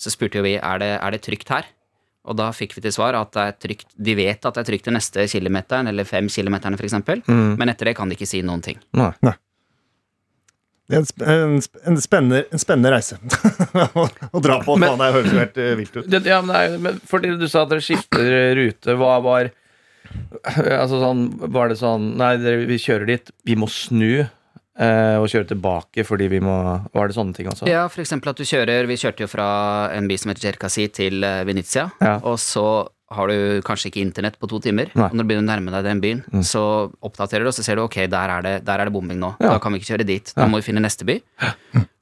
Så 0.00 0.08
spurte 0.14 0.38
jo 0.40 0.42
vi 0.46 0.54
er 0.56 0.78
det 0.80 0.94
er 0.96 1.10
det 1.12 1.20
trygt 1.24 1.48
her. 1.52 1.64
Og 2.28 2.36
da 2.36 2.50
fikk 2.52 2.74
vi 2.76 2.80
til 2.84 2.92
svar 2.92 3.16
at 3.16 3.32
det 3.32 3.42
er 3.48 3.52
trygt 3.60 3.92
De 3.96 4.14
vet 4.16 4.44
at 4.44 4.54
det 4.56 4.60
er 4.62 4.68
trygt 4.72 4.84
den 4.88 4.96
neste 4.96 5.24
kilometeren, 5.28 5.88
eller 5.88 6.04
fem 6.08 6.28
kilometerne 6.28 6.76
f.eks., 6.80 6.94
Mm. 7.28 7.56
men 7.58 7.68
etter 7.68 7.84
det 7.90 7.96
kan 7.96 8.08
de 8.08 8.16
ikke 8.16 8.28
si 8.28 8.40
noen 8.44 8.60
ting. 8.64 8.78
Nei. 8.96 9.12
Nei. 9.24 9.34
Det 10.90 10.96
er 10.98 11.02
en, 11.04 11.06
sp 11.06 11.22
en, 11.22 11.56
sp 11.62 11.78
en, 11.86 11.98
spennende, 12.02 12.40
en 12.50 12.62
spennende 12.62 12.90
reise 12.96 13.16
å, 14.34 14.40
dra 14.42 14.56
på. 14.66 14.74
Men- 14.80 14.90
Faen, 14.90 15.00
det 15.04 15.10
høres 15.14 15.30
jo 15.32 15.38
helt 15.38 15.60
eh, 15.62 15.72
vilt 15.78 15.96
ut. 16.00 16.08
Det, 16.10 16.20
ja, 16.26 16.40
men, 16.42 16.56
er, 16.58 16.76
men 16.82 16.98
fordi 17.06 17.30
du 17.38 17.46
sa 17.50 17.62
at 17.62 17.70
dere 17.72 17.84
skifter 17.84 18.30
rute, 18.58 18.96
hva 18.98 19.16
var 19.24 19.52
Altså 20.50 20.98
sånn, 20.98 21.20
var 21.54 21.70
det 21.70 21.76
sånn 21.78 22.08
Nei, 22.18 22.32
dere, 22.42 22.64
vi 22.66 22.80
kjører 22.82 23.06
dit, 23.12 23.28
vi 23.46 23.54
må 23.60 23.68
snu 23.70 24.24
eh, 24.24 25.16
og 25.20 25.28
kjøre 25.30 25.46
tilbake 25.52 26.02
fordi 26.08 26.26
vi 26.32 26.40
må 26.42 26.54
Var 26.96 27.10
det 27.12 27.14
sånne 27.14 27.36
ting 27.36 27.46
også? 27.52 27.68
Ja, 27.70 27.84
eksempel 28.02 28.32
at 28.32 28.40
du 28.40 28.46
kjører 28.48 28.88
Vi 28.90 28.96
kjørte 28.98 29.22
jo 29.22 29.30
fra 29.30 29.46
en 29.94 30.08
by 30.10 30.16
som 30.18 30.32
heter 30.32 30.48
Cherkasy 30.48 30.88
til 30.96 31.22
eh, 31.22 31.44
Venezia, 31.46 31.86
Ja. 32.02 32.16
og 32.26 32.40
så 32.42 32.64
har 33.10 33.30
du 33.30 33.62
kanskje 33.66 33.90
ikke 33.90 34.02
internett 34.04 34.36
på 34.38 34.48
to 34.50 34.60
timer. 34.62 34.90
Nei. 34.94 35.08
Og 35.08 35.16
når 35.18 35.26
du 35.26 35.30
begynner 35.30 35.46
å 35.46 35.50
nærme 35.50 35.72
deg 35.74 35.86
den 35.88 36.02
byen, 36.02 36.20
så 36.46 36.62
oppdaterer 37.02 37.42
du, 37.42 37.50
og 37.50 37.56
så 37.56 37.64
ser 37.66 37.80
du 37.80 37.84
ok, 37.84 38.04
der 38.10 38.34
er 38.36 38.44
det, 38.46 38.52
der 38.68 38.82
er 38.82 38.90
det 38.90 38.94
bombing 38.94 39.18
nå. 39.22 39.32
Ja. 39.42 39.56
Da 39.56 39.62
kan 39.62 39.74
vi 39.74 39.80
ikke 39.80 39.96
kjøre 39.96 40.06
dit. 40.06 40.30
Da 40.36 40.46
må 40.50 40.60
vi 40.60 40.68
finne 40.68 40.82
neste 40.84 41.08
by. 41.08 41.18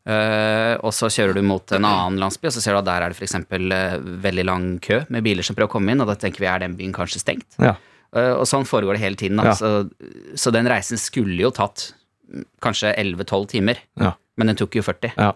Eh, 0.08 0.74
og 0.80 0.94
så 0.96 1.10
kjører 1.12 1.36
du 1.36 1.42
mot 1.44 1.74
en 1.76 1.84
annen 1.84 2.20
landsby, 2.22 2.48
og 2.48 2.54
så 2.56 2.62
ser 2.64 2.72
du 2.72 2.80
at 2.80 2.86
der 2.86 3.04
er 3.04 3.12
det 3.12 3.18
f.eks. 3.18 3.34
Uh, 3.52 3.98
veldig 4.24 4.46
lang 4.48 4.70
kø 4.84 5.02
med 5.12 5.26
biler 5.26 5.44
som 5.44 5.56
prøver 5.58 5.68
å 5.68 5.74
komme 5.74 5.92
inn, 5.92 6.00
og 6.00 6.08
da 6.08 6.16
tenker 6.16 6.40
vi 6.40 6.48
er 6.48 6.62
den 6.64 6.78
byen 6.78 6.94
kanskje 6.96 7.20
stengt. 7.20 7.58
Ja. 7.60 7.74
Uh, 8.16 8.38
og 8.38 8.46
sånn 8.48 8.64
foregår 8.68 8.96
det 8.96 9.02
hele 9.04 9.20
tiden. 9.20 9.36
Da. 9.36 9.50
Ja. 9.50 9.58
Så, 9.58 10.38
så 10.40 10.52
den 10.54 10.70
reisen 10.70 11.00
skulle 11.00 11.36
jo 11.42 11.52
tatt 11.52 11.90
mm, 12.24 12.46
kanskje 12.64 12.94
11-12 12.94 13.50
timer, 13.52 13.84
men 14.00 14.52
den 14.52 14.60
tok 14.60 14.80
jo 14.80 14.86
40. 14.86 15.12
Ja. 15.20 15.34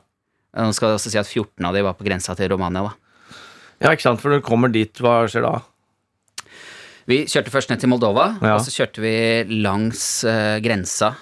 Eh, 0.53 0.65
Nå 0.65 0.73
skal 0.77 0.93
jeg 0.93 1.01
også 1.01 1.13
si 1.13 1.21
at 1.21 1.29
14 1.29 1.69
av 1.69 1.77
de 1.77 1.85
var 1.85 1.97
på 1.99 2.07
grensa 2.09 2.37
til 2.39 2.51
Romania. 2.53 2.89
da. 2.89 2.97
Ja, 3.83 3.93
ikke 3.93 4.07
sant, 4.07 4.21
for 4.23 4.33
når 4.33 4.41
du 4.43 4.47
kommer 4.47 4.73
dit, 4.73 5.03
hva 5.03 5.23
skjer 5.31 5.45
da? 5.47 5.57
Vi 7.11 7.25
kjørte 7.27 7.51
først 7.51 7.73
ned 7.73 7.81
til 7.83 7.91
Moldova, 7.91 8.29
Ja. 8.43 8.55
og 8.57 8.63
så 8.63 8.71
kjørte 8.77 9.03
vi 9.03 9.13
langs 9.63 10.03
uh, 10.29 10.57
grensa 10.63 11.13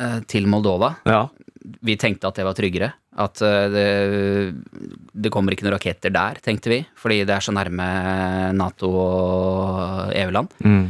uh, 0.00 0.20
til 0.30 0.46
Moldova. 0.46 0.92
Ja. 1.08 1.24
Vi 1.82 1.96
tenkte 2.00 2.30
at 2.30 2.38
det 2.38 2.46
var 2.46 2.54
tryggere. 2.56 2.92
At 3.20 3.42
uh, 3.42 3.66
det, 3.74 3.88
det 5.12 5.32
kommer 5.34 5.52
ikke 5.56 5.66
noen 5.66 5.74
raketter 5.74 6.14
der, 6.14 6.38
tenkte 6.44 6.70
vi. 6.72 6.78
Fordi 6.96 7.24
det 7.26 7.34
er 7.34 7.42
så 7.44 7.52
nærme 7.56 7.88
Nato 8.56 8.90
og 8.94 10.14
EU-land. 10.14 10.54
Mm. 10.64 10.86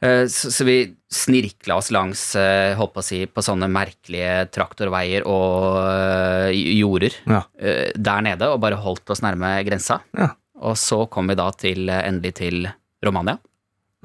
Så, 0.00 0.48
så 0.48 0.64
vi 0.64 0.78
snirkla 1.10 1.74
oss 1.80 1.90
langs 1.90 2.20
eh, 2.38 2.74
holdt 2.78 2.92
på 2.94 3.02
å 3.02 3.06
si, 3.06 3.24
på 3.26 3.42
sånne 3.42 3.66
merkelige 3.72 4.44
traktorveier 4.54 5.24
og 5.26 5.80
eh, 5.82 6.52
jorder 6.78 7.16
Ja. 7.26 7.40
eh, 7.58 7.90
der 7.98 8.22
nede, 8.22 8.46
og 8.52 8.60
bare 8.62 8.78
holdt 8.78 9.10
oss 9.10 9.22
nærme 9.24 9.56
grensa. 9.66 10.00
Ja. 10.16 10.30
Og 10.62 10.76
så 10.78 11.02
kom 11.10 11.26
vi 11.32 11.34
da 11.40 11.48
til, 11.56 11.88
endelig 11.90 12.34
til 12.38 12.68
Romania. 13.02 13.38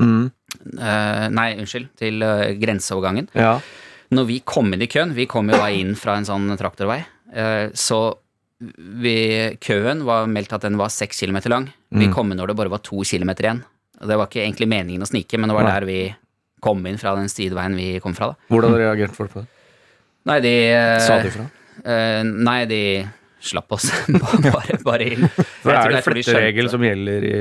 Mm. 0.02 0.32
Nei, 1.36 1.50
unnskyld, 1.60 1.90
til 2.00 2.24
grenseovergangen. 2.62 3.28
Ja. 3.36 3.58
Når 4.16 4.28
vi 4.30 4.38
kom 4.48 4.72
inn 4.74 4.82
i 4.86 4.88
køen, 4.92 5.12
vi 5.18 5.26
kom 5.28 5.50
jo 5.52 5.58
da 5.60 5.68
inn 5.76 5.94
fra 6.00 6.16
en 6.20 6.28
sånn 6.28 6.48
traktorvei, 6.60 7.02
så 7.76 8.00
vi, 9.04 9.16
køen 9.60 10.06
var 10.08 10.30
meldt 10.32 10.56
at 10.56 10.64
den 10.64 10.78
var 10.80 10.94
seks 10.96 11.20
kilometer 11.26 11.52
lang. 11.52 11.68
Vi 11.92 12.08
Mm. 12.08 12.14
kom 12.16 12.32
inn 12.32 12.40
når 12.40 12.48
det 12.54 12.56
bare 12.62 12.72
var 12.72 12.80
to 12.80 13.04
kilometer 13.04 13.44
igjen. 13.50 13.64
Det 14.00 14.16
var 14.18 14.28
ikke 14.28 14.44
egentlig 14.48 14.68
meningen 14.72 15.04
å 15.04 15.08
snike, 15.12 15.38
men 15.38 15.50
det 15.52 15.56
var 15.60 15.68
der 15.68 15.86
vi 15.86 16.00
kom 16.62 16.86
inn 16.88 16.98
fra 17.02 17.16
den 17.16 17.30
sideveien 17.30 17.76
vi 17.78 18.00
kom 18.04 18.16
fra. 18.18 18.32
da. 18.34 18.36
Hvordan 18.54 18.76
reagerte 18.80 19.16
folk 19.18 19.32
på 19.34 19.44
det? 19.44 19.48
Nei, 20.26 20.40
de 20.42 20.54
eh, 20.74 20.98
Sa 21.06 21.20
de 21.22 21.30
fra? 21.34 21.46
eh, 21.86 22.24
Nei, 22.26 22.66
de 22.66 22.82
slapp 23.46 23.72
oss 23.76 23.92
bare, 24.56 24.80
bare 24.84 25.06
inn. 25.14 25.28
For 25.62 25.70
er 25.76 25.92
det 25.94 26.04
fletteregel 26.08 26.70
som 26.72 26.82
gjelder 26.82 27.28
i 27.30 27.36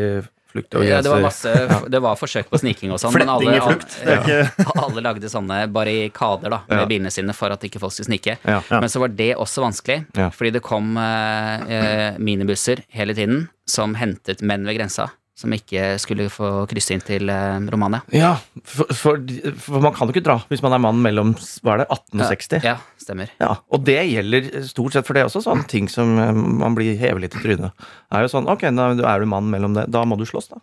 flukt 0.54 0.76
og 0.76 0.84
Ja, 0.86 0.98
det 1.02 1.10
var 1.10 1.22
masse 1.24 1.50
Det 1.90 2.00
var 2.04 2.18
forsøk 2.20 2.50
på 2.52 2.60
sniking 2.60 2.92
og 2.94 3.00
sånn, 3.00 3.14
men 3.16 3.30
alle, 3.32 3.54
i 3.56 3.62
flukt. 3.64 3.96
Det 4.04 4.18
er 4.34 4.52
alle 4.84 5.02
lagde 5.06 5.30
sånne 5.32 5.62
barrikader 5.72 6.52
da, 6.52 6.60
med 6.68 6.82
Ja. 6.84 6.84
bilene 6.92 7.10
sine 7.14 7.32
for 7.34 7.50
at 7.56 7.64
ikke 7.64 7.80
folk 7.82 7.94
skulle 7.96 8.10
snike. 8.12 8.36
Ja. 8.44 8.60
Ja. 8.68 8.82
Men 8.84 8.92
så 8.92 9.00
var 9.02 9.08
det 9.16 9.32
også 9.40 9.64
vanskelig, 9.64 10.02
Ja. 10.20 10.28
fordi 10.34 10.52
det 10.58 10.62
kom 10.66 10.92
eh, 11.00 11.64
eh, 11.78 12.20
minibusser 12.20 12.84
hele 12.94 13.16
tiden 13.16 13.46
som 13.66 13.96
hentet 13.96 14.42
menn 14.44 14.66
ved 14.68 14.76
grensa, 14.76 15.08
som 15.34 15.52
ikke 15.54 15.96
skulle 15.98 16.28
få 16.30 16.48
krysse 16.70 16.94
inn 16.94 17.02
til 17.02 17.30
eh, 17.32 17.56
Romania. 17.72 18.04
Ja, 18.14 18.36
for, 18.62 18.90
for, 18.94 19.18
for 19.64 19.82
man 19.82 19.94
kan 19.96 20.06
jo 20.06 20.14
ikke 20.14 20.24
dra 20.26 20.36
hvis 20.50 20.62
man 20.62 20.76
er 20.76 20.82
mann 20.82 21.00
mellom 21.02 21.32
hva 21.34 21.74
er 21.74 21.82
det, 21.82 21.88
18 21.90 22.20
og 22.20 22.28
60. 22.30 22.66
Ja, 22.68 22.76
stemmer. 23.02 23.32
Ja, 23.42 23.56
og 23.66 23.82
det 23.88 23.98
gjelder 24.12 24.46
stort 24.68 24.94
sett, 24.94 25.08
for 25.08 25.16
det 25.16 25.24
er 25.24 25.30
også 25.30 25.42
sånne 25.44 25.66
ting 25.70 25.90
som 25.90 26.14
eh, 26.22 26.30
man 26.34 26.78
blir 26.78 26.94
hevet 27.00 27.26
litt 27.26 27.34
i 27.38 27.42
trynet. 27.42 27.74
Det 27.74 28.20
er 28.20 28.28
jo 28.28 28.30
sånn, 28.36 28.46
ok, 28.50 28.68
da 28.78 28.92
er 28.94 29.24
du 29.24 29.28
mann 29.30 29.50
mellom 29.50 29.74
det, 29.78 29.88
da 29.90 30.04
må 30.06 30.20
du 30.20 30.26
slåss, 30.28 30.52
da. 30.54 30.62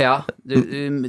Ja, 0.00 0.14
du, 0.48 0.56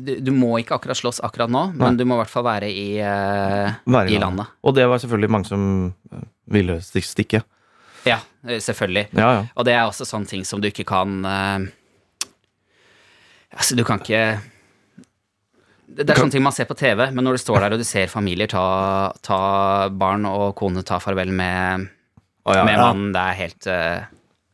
du, 0.04 0.14
du 0.20 0.32
må 0.36 0.58
ikke 0.60 0.76
akkurat 0.76 1.00
slåss 1.00 1.22
akkurat 1.24 1.52
nå, 1.52 1.70
men 1.80 1.96
du 1.96 2.04
må 2.04 2.18
i 2.18 2.22
hvert 2.26 2.34
fall 2.34 2.44
være 2.44 2.68
i, 2.68 2.88
uh, 3.00 3.72
Være 3.88 4.12
i 4.12 4.18
landet. 4.20 4.52
Og 4.68 4.76
det 4.76 4.84
var 4.92 5.00
selvfølgelig 5.00 5.32
mange 5.32 5.48
som 5.48 5.62
ville 6.52 6.76
stikke. 6.84 7.40
Ja, 8.04 8.18
selvfølgelig. 8.44 9.06
Ja, 9.16 9.30
ja. 9.38 9.46
Og 9.56 9.68
det 9.68 9.78
er 9.78 9.86
også 9.86 10.08
sånne 10.10 10.28
ting 10.28 10.44
som 10.48 10.60
du 10.60 10.68
ikke 10.68 10.84
kan 10.90 11.22
eh, 11.24 11.70
Altså, 13.52 13.76
du 13.76 13.84
kan 13.84 14.00
ikke 14.00 14.40
Det 15.92 16.06
det 16.06 16.14
er 16.14 16.22
sånne 16.22 16.32
ting 16.32 16.44
man 16.46 16.56
ser 16.56 16.70
på 16.70 16.78
TV, 16.80 17.10
men 17.12 17.26
når 17.28 17.36
du 17.36 17.42
står 17.44 17.66
der 17.66 17.76
og 17.76 17.82
du 17.82 17.88
ser 17.88 18.08
familier 18.12 18.48
ta, 18.48 19.12
ta 19.26 19.42
barn 19.92 20.24
og 20.30 20.54
kone 20.56 20.86
ta 20.88 21.02
farvel 21.04 21.34
med, 21.36 21.90
oh, 22.48 22.56
ja, 22.56 22.64
med 22.64 22.78
ja. 22.78 22.86
mannen, 22.86 23.12
det 23.12 23.24
er 23.26 23.40
helt 23.42 23.68
eh, 23.68 24.10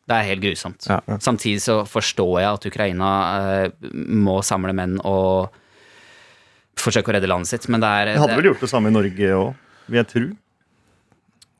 det 0.07 0.15
er 0.15 0.27
helt 0.29 0.43
grusomt. 0.43 0.87
Ja. 0.87 1.01
Samtidig 1.19 1.61
så 1.65 1.81
forstår 1.87 2.39
jeg 2.39 2.47
at 2.47 2.65
Ukraina 2.69 3.07
uh, 3.43 3.87
må 4.07 4.39
samle 4.45 4.71
menn 4.75 4.95
og 5.03 5.51
forsøke 6.79 7.11
å 7.11 7.17
redde 7.17 7.27
landet 7.27 7.51
sitt, 7.51 7.67
men 7.67 7.83
det 7.83 7.89
er 7.89 8.11
Vi 8.13 8.21
hadde 8.21 8.31
det, 8.31 8.37
vel 8.39 8.49
gjort 8.53 8.63
det 8.63 8.69
samme 8.71 8.91
i 8.91 8.95
Norge 8.95 9.31
òg, 9.35 9.49
vil 9.91 9.99
jeg 9.99 10.09
tro. 10.13 10.27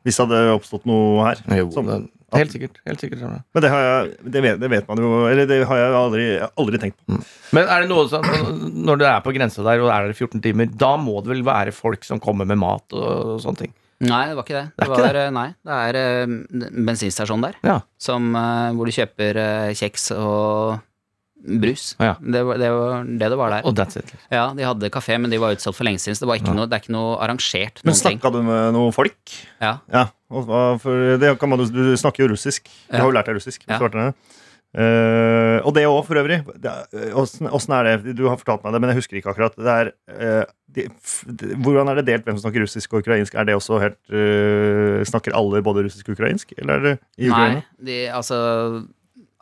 Hvis 0.07 0.19
det 0.19 0.27
hadde 0.29 0.55
oppstått 0.55 0.87
noe 0.87 1.25
her. 1.27 1.41
Jo, 1.59 1.67
Som- 1.75 1.89
det, 1.91 1.99
helt 2.35 2.51
sikkert. 2.51 2.79
Helt 2.85 2.99
sikkert. 2.99 3.21
Men 3.23 3.63
det, 3.63 3.69
har 3.71 3.83
jeg, 3.85 4.17
det, 4.33 4.41
vet, 4.43 4.59
det 4.59 4.69
vet 4.73 4.87
man 4.89 4.99
jo 4.99 5.11
Eller 5.29 5.47
det 5.47 5.61
har 5.69 5.77
jeg 5.79 5.93
aldri, 5.95 6.25
aldri 6.59 6.81
tenkt 6.81 6.97
på. 7.05 7.19
Men 7.55 7.69
er 7.71 7.85
det 7.85 7.89
noe 7.93 8.07
sånn, 8.11 8.27
når 8.83 8.99
du 8.99 9.05
er 9.07 9.21
på 9.23 9.31
grensa 9.37 9.63
der 9.63 9.83
og 9.85 9.91
er 9.93 10.07
der 10.09 10.15
i 10.15 10.17
14 10.17 10.43
timer, 10.43 10.67
da 10.75 10.95
må 10.99 11.21
det 11.23 11.31
vel 11.37 11.43
være 11.47 11.71
folk 11.75 12.03
som 12.07 12.19
kommer 12.23 12.49
med 12.49 12.59
mat 12.59 12.91
og 12.97 13.37
sånne 13.43 13.63
ting? 13.63 13.73
Nei, 14.03 14.27
det 14.29 14.35
var 14.37 14.43
ikke 14.45 14.59
det. 14.59 14.65
Det 14.75 14.83
Det, 14.83 14.89
ikke 14.91 15.05
var, 15.07 15.17
eh, 15.23 15.31
Nei, 15.33 15.47
det 15.65 15.77
er 15.87 15.97
eh, 15.97 16.67
bensinstasjon 16.85 17.41
der. 17.47 17.55
Ja. 17.65 17.79
som, 17.97 18.27
eh, 18.37 18.67
hvor 18.77 18.85
du 18.85 18.93
kjøper 18.93 19.39
eh, 19.41 19.71
kjeks 19.79 20.11
og 20.13 20.77
brus. 21.43 21.95
Ja. 22.01 22.15
Det, 22.19 22.41
var, 22.47 22.57
det 22.61 22.71
var 22.73 23.03
det 23.07 23.29
det 23.33 23.37
var 23.39 23.53
der. 23.53 23.67
Og 23.69 23.75
that's 23.77 23.99
it. 23.99 24.09
liksom. 24.11 24.25
Ja, 24.33 24.47
de 24.57 24.65
hadde 24.67 24.89
kafé, 24.93 25.17
men 25.21 25.31
de 25.31 25.39
var 25.41 25.55
utsolgt 25.55 25.77
for 25.77 25.87
lenge 25.87 26.01
siden, 26.03 26.17
så 26.17 26.25
det, 26.25 26.31
var 26.31 26.41
ikke 26.41 26.55
noe, 26.57 26.67
det 26.67 26.79
er 26.79 26.83
ikke 26.85 26.95
noe 26.97 27.13
arrangert. 27.23 27.83
Men 27.87 27.97
snakka 27.97 28.33
du 28.33 28.41
med 28.47 28.73
noen 28.75 28.95
folk? 28.95 29.37
Ja. 29.63 29.77
Ja, 29.93 30.07
og 30.33 30.49
for 30.83 31.17
det 31.21 31.35
kan 31.39 31.53
man, 31.53 31.63
Du 31.71 31.95
snakker 31.99 32.25
jo 32.25 32.33
russisk. 32.33 32.67
Du 32.89 32.97
Ja. 32.97 33.03
har 33.03 33.11
jo 33.11 33.15
lært 33.15 33.29
deg 33.29 33.39
russisk. 33.39 33.63
Ja. 33.69 34.11
Eh, 34.77 35.57
og 35.65 35.71
det 35.73 35.87
òg, 35.87 36.03
for 36.05 36.19
øvrig. 36.19 36.41
Er- 36.61 37.13
Åssen 37.17 37.47
åssen 37.49 37.73
er 37.73 37.83
det? 37.97 38.15
Du 38.17 38.27
har 38.27 38.37
fortalt 38.37 38.63
meg 38.63 38.73
det, 38.73 38.81
men 38.81 38.89
jeg 38.91 38.99
husker 38.99 39.17
ikke 39.17 39.31
akkurat. 39.31 39.55
Det 39.55 39.65
er, 39.73 39.91
uh, 40.11 40.43
de, 40.69 40.83
f, 41.01 41.23
de, 41.25 41.55
hvordan 41.55 41.89
er 41.89 41.95
det 41.95 42.05
delt 42.05 42.25
hvem 42.27 42.37
som 42.37 42.43
snakker 42.51 42.61
russisk 42.61 42.93
og 42.93 43.01
ukrainsk? 43.01 43.33
Er 43.33 43.47
det 43.47 43.55
også 43.55 43.79
helt 43.81 43.97
uh, 44.11 45.01
Snakker 45.07 45.33
alle 45.33 45.63
både 45.63 45.85
russisk 45.87 46.09
og 46.09 46.17
ukrainsk, 46.19 46.53
eller 46.59 46.73
er 46.75 46.83
det 46.83 46.93
i 47.17 47.29
Ukraina? 47.31 47.63
Nei, 47.63 47.85
de, 47.87 47.97
altså 48.11 48.37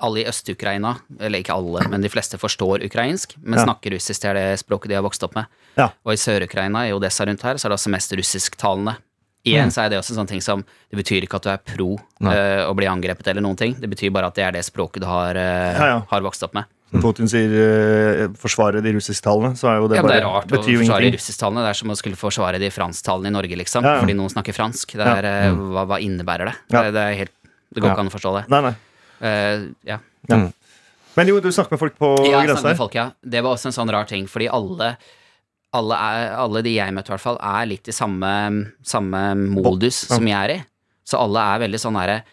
alle 0.04 0.24
i 0.24 0.26
Øst-Ukraina, 0.28 0.98
eller 1.20 1.40
ikke 1.40 1.54
alle, 1.56 1.88
men 1.90 2.02
de 2.04 2.10
fleste 2.12 2.38
forstår 2.38 2.84
ukrainsk, 2.84 3.36
men 3.42 3.60
Ja. 3.60 3.66
snakker 3.66 3.92
russisk. 3.96 4.22
Det 4.22 4.30
er 4.30 4.34
det 4.34 4.60
språket 4.60 4.90
de 4.90 4.96
har 4.96 5.04
vokst 5.04 5.24
opp 5.24 5.36
med. 5.36 5.46
Ja. 5.78 5.90
Og 6.06 6.14
i 6.14 6.18
Sør-Ukraina, 6.20 6.88
i 6.88 6.92
Odessa 6.94 7.26
rundt 7.26 7.42
her, 7.42 7.56
så 7.56 7.66
er 7.68 7.70
det 7.70 7.80
også 7.80 7.92
mest 7.92 8.12
russisktalende. 8.12 8.98
Igjen 9.46 9.70
så 9.70 9.86
er 9.86 9.90
det 9.90 10.00
også 10.00 10.16
en 10.16 10.26
sånn 10.26 10.28
ting 10.28 10.42
som 10.42 10.64
Det 10.90 10.98
betyr 10.98 11.22
ikke 11.22 11.36
at 11.36 11.44
du 11.44 11.50
er 11.50 11.58
pro 11.62 12.00
eh, 12.26 12.66
å 12.66 12.74
bli 12.76 12.88
angrepet 12.90 13.28
eller 13.28 13.42
noen 13.42 13.56
ting. 13.56 13.76
Det 13.80 13.88
betyr 13.88 14.12
bare 14.12 14.26
at 14.32 14.36
det 14.36 14.44
er 14.44 14.52
det 14.52 14.64
språket 14.66 15.02
du 15.02 15.06
har, 15.06 15.36
eh, 15.36 15.78
Ja, 15.78 16.00
har 16.10 16.22
vokst 16.22 16.42
opp 16.44 16.56
med. 16.56 16.66
Putin 17.02 17.28
sier 17.28 17.52
eh, 17.52 18.28
'forsvare 18.28 18.82
de 18.82 18.94
russisktalende', 18.94 19.58
så 19.58 19.68
er 19.70 19.82
jo 19.82 19.88
det 19.88 19.98
Ja, 19.98 20.02
bare 20.02 20.14
det 20.14 20.24
er 20.24 20.28
rart 20.28 20.48
å 20.48 20.64
forsvare 20.64 21.12
de 21.12 21.18
russisktalende. 21.18 21.62
Det 21.66 21.70
er 21.70 21.74
som 21.74 21.90
å 21.90 21.98
skulle 21.98 22.16
forsvare 22.16 22.60
de 22.60 22.70
fransktalende 22.70 23.28
i 23.28 23.36
Norge, 23.36 23.56
liksom. 23.58 23.84
Ja, 23.84 23.96
ja. 23.96 24.02
Fordi 24.02 24.16
noen 24.16 24.32
snakker 24.32 24.54
fransk. 24.54 24.94
Det 24.94 25.06
er, 25.06 25.26
eh, 25.26 25.52
hva, 25.52 25.86
hva 25.86 26.00
innebærer 26.00 26.46
det? 26.46 26.56
Det, 26.70 26.94
det, 26.94 27.18
helt, 27.18 27.32
det 27.74 27.82
går 27.84 27.92
ikke 27.92 28.00
an 28.00 28.10
å 28.10 28.16
forstå 28.16 28.34
det. 28.42 28.50
Nei, 28.50 28.62
nei. 28.62 28.76
Eh, 29.22 29.68
ja. 29.86 30.00
Men 31.16 31.28
jo, 31.32 31.40
du 31.40 31.48
snakker 31.52 31.72
med 31.78 31.80
folk 31.80 31.98
på 31.98 32.10
Ja, 32.28 32.42
grensa 32.44 32.60
snakker 32.60 32.64
med 32.64 32.72
her. 32.74 32.80
folk, 32.82 32.96
ja. 32.96 33.06
Det 33.24 33.42
var 33.44 33.56
også 33.56 33.68
en 33.72 33.78
sånn 33.78 33.92
rar 33.94 34.06
ting, 34.10 34.28
fordi 34.28 34.50
alle 34.52 34.98
alle, 35.76 35.96
er, 36.00 36.30
alle 36.40 36.62
de 36.64 36.72
jeg 36.78 36.94
møtte, 36.96 37.10
i 37.12 37.14
hvert 37.18 37.20
fall, 37.24 37.38
er 37.44 37.66
litt 37.68 37.88
i 37.88 37.92
samme, 37.92 38.30
samme 38.84 39.36
modus 39.36 40.06
Ja. 40.10 40.16
som 40.16 40.26
jeg 40.28 40.36
er 40.38 40.54
i. 40.54 40.66
Så 41.04 41.20
alle 41.20 41.40
er 41.40 41.60
veldig 41.68 41.80
sånn 41.82 41.98
herre 42.00 42.24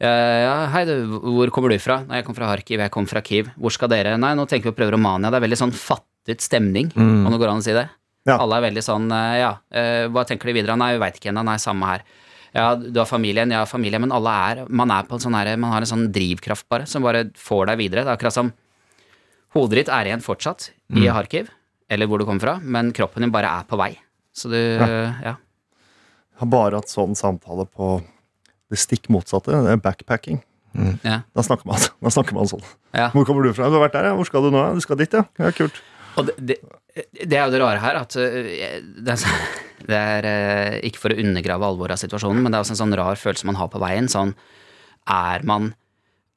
ja, 0.00 0.68
hei, 0.70 0.84
du, 0.86 0.92
hvor 1.20 1.50
kommer 1.50 1.70
du 1.70 1.78
fra? 1.82 2.04
Nei, 2.06 2.20
jeg 2.20 2.24
kommer 2.24 2.38
fra 2.38 2.48
Harkiv, 2.52 2.78
jeg 2.78 2.90
kommer 2.94 3.08
fra 3.10 3.20
Kiev. 3.20 3.48
Hvor 3.58 3.72
skal 3.74 3.88
dere? 3.90 4.12
Nei, 4.16 4.30
nå 4.38 4.44
tenker 4.46 4.70
vi 4.70 4.70
å 4.70 4.76
prøve 4.78 4.92
Romania. 4.94 5.28
Det 5.28 5.40
er 5.40 5.42
veldig 5.48 5.58
sånn 5.58 5.72
fattet 5.74 6.38
stemning, 6.40 6.92
Mm. 6.94 7.26
om 7.26 7.32
det 7.32 7.40
går 7.40 7.50
an 7.50 7.58
å 7.58 7.64
si 7.64 7.72
det. 7.74 7.88
Ja. 8.24 8.36
Alle 8.38 8.56
er 8.60 8.70
veldig 8.70 8.84
sånn, 8.86 9.10
eh, 9.10 9.38
ja, 9.40 9.56
eh, 9.72 10.06
hva 10.06 10.24
tenker 10.24 10.46
de 10.46 10.52
videre? 10.54 10.76
Nei, 10.78 10.92
vi 10.94 11.00
veit 11.02 11.16
ikke 11.18 11.32
ennå. 11.32 11.42
Nei, 11.44 11.56
samme 11.56 11.82
her. 11.84 12.02
Ja, 12.54 12.74
du 12.76 12.96
har 12.98 13.06
familien, 13.06 13.50
ja, 13.52 13.64
familie, 13.68 13.98
men 14.00 14.12
alle 14.12 14.30
er 14.30 14.62
Man 14.68 14.90
er 14.90 15.02
på 15.04 15.14
en 15.18 15.20
sånn 15.20 15.34
her, 15.36 15.50
man 15.60 15.72
har 15.72 15.80
en 15.84 15.90
sånn 15.90 16.06
drivkraft, 16.12 16.66
bare, 16.68 16.86
som 16.86 17.02
bare 17.02 17.26
får 17.36 17.66
deg 17.66 17.78
videre. 17.78 18.04
Det 18.04 18.12
er 18.12 18.16
akkurat 18.16 18.32
som 18.38 18.52
Hodet 19.56 19.78
ditt 19.80 19.88
er 19.88 20.04
igjen 20.10 20.20
fortsatt 20.24 20.70
i 20.92 21.06
Mm. 21.06 21.12
Kharkiv, 21.14 21.48
eller 21.88 22.06
hvor 22.06 22.18
du 22.18 22.24
kommer 22.26 22.40
fra, 22.40 22.58
men 22.60 22.92
kroppen 22.92 23.22
din 23.24 23.30
bare 23.32 23.48
er 23.60 23.64
på 23.64 23.76
vei. 23.80 23.98
Så 24.34 24.50
du 24.50 24.56
Ja. 24.56 25.36
Jeg 26.38 26.40
har 26.40 26.46
bare 26.46 26.74
hatt 26.76 26.88
sånn 26.88 27.16
samtale 27.16 27.66
på 27.66 28.02
det 28.70 28.78
stikk 28.78 29.08
motsatte. 29.08 29.46
Det 29.50 29.72
er 29.72 29.76
backpacking. 29.76 30.42
ja, 31.02 31.22
Da 31.34 31.42
snakker 31.42 31.64
man, 31.66 31.76
da 32.02 32.08
snakker 32.10 32.34
man 32.34 32.44
sånn. 32.46 32.62
ja. 32.94 33.08
Hvor 33.10 33.24
kommer 33.26 33.42
du 33.42 33.52
fra? 33.52 33.68
Du 33.68 33.78
har 33.78 33.88
vært 33.88 33.92
der, 33.96 34.04
ja. 34.04 34.14
Hvor 34.14 34.26
skal 34.26 34.42
du 34.42 34.50
nå? 34.50 34.74
Du 34.74 34.80
skal 34.80 34.96
dit, 34.96 35.10
ja. 35.12 35.24
Ja, 35.38 35.50
kult. 35.50 35.80
Og 36.18 36.26
det, 36.28 36.34
det, 36.42 36.56
det 37.30 37.36
er 37.38 37.44
jo 37.46 37.52
det 37.54 37.60
rare 37.62 37.80
her, 37.82 37.98
at 38.02 38.14
det 38.18 39.12
er, 39.14 39.26
det 39.88 39.98
er 39.98 40.28
øh, 40.30 40.78
ikke 40.88 41.02
for 41.04 41.14
å 41.14 41.20
undergrave 41.22 41.68
alvoret 41.68 41.94
av 41.94 42.00
situasjonen, 42.02 42.42
men 42.42 42.50
det 42.52 42.58
er 42.58 42.64
også 42.66 42.74
en 42.76 42.80
sånn 42.82 42.96
rar 42.98 43.20
følelse 43.20 43.46
man 43.48 43.58
har 43.60 43.70
på 43.72 43.80
veien. 43.82 44.08
Sånn 44.10 44.34
er 45.08 45.44
man 45.48 45.72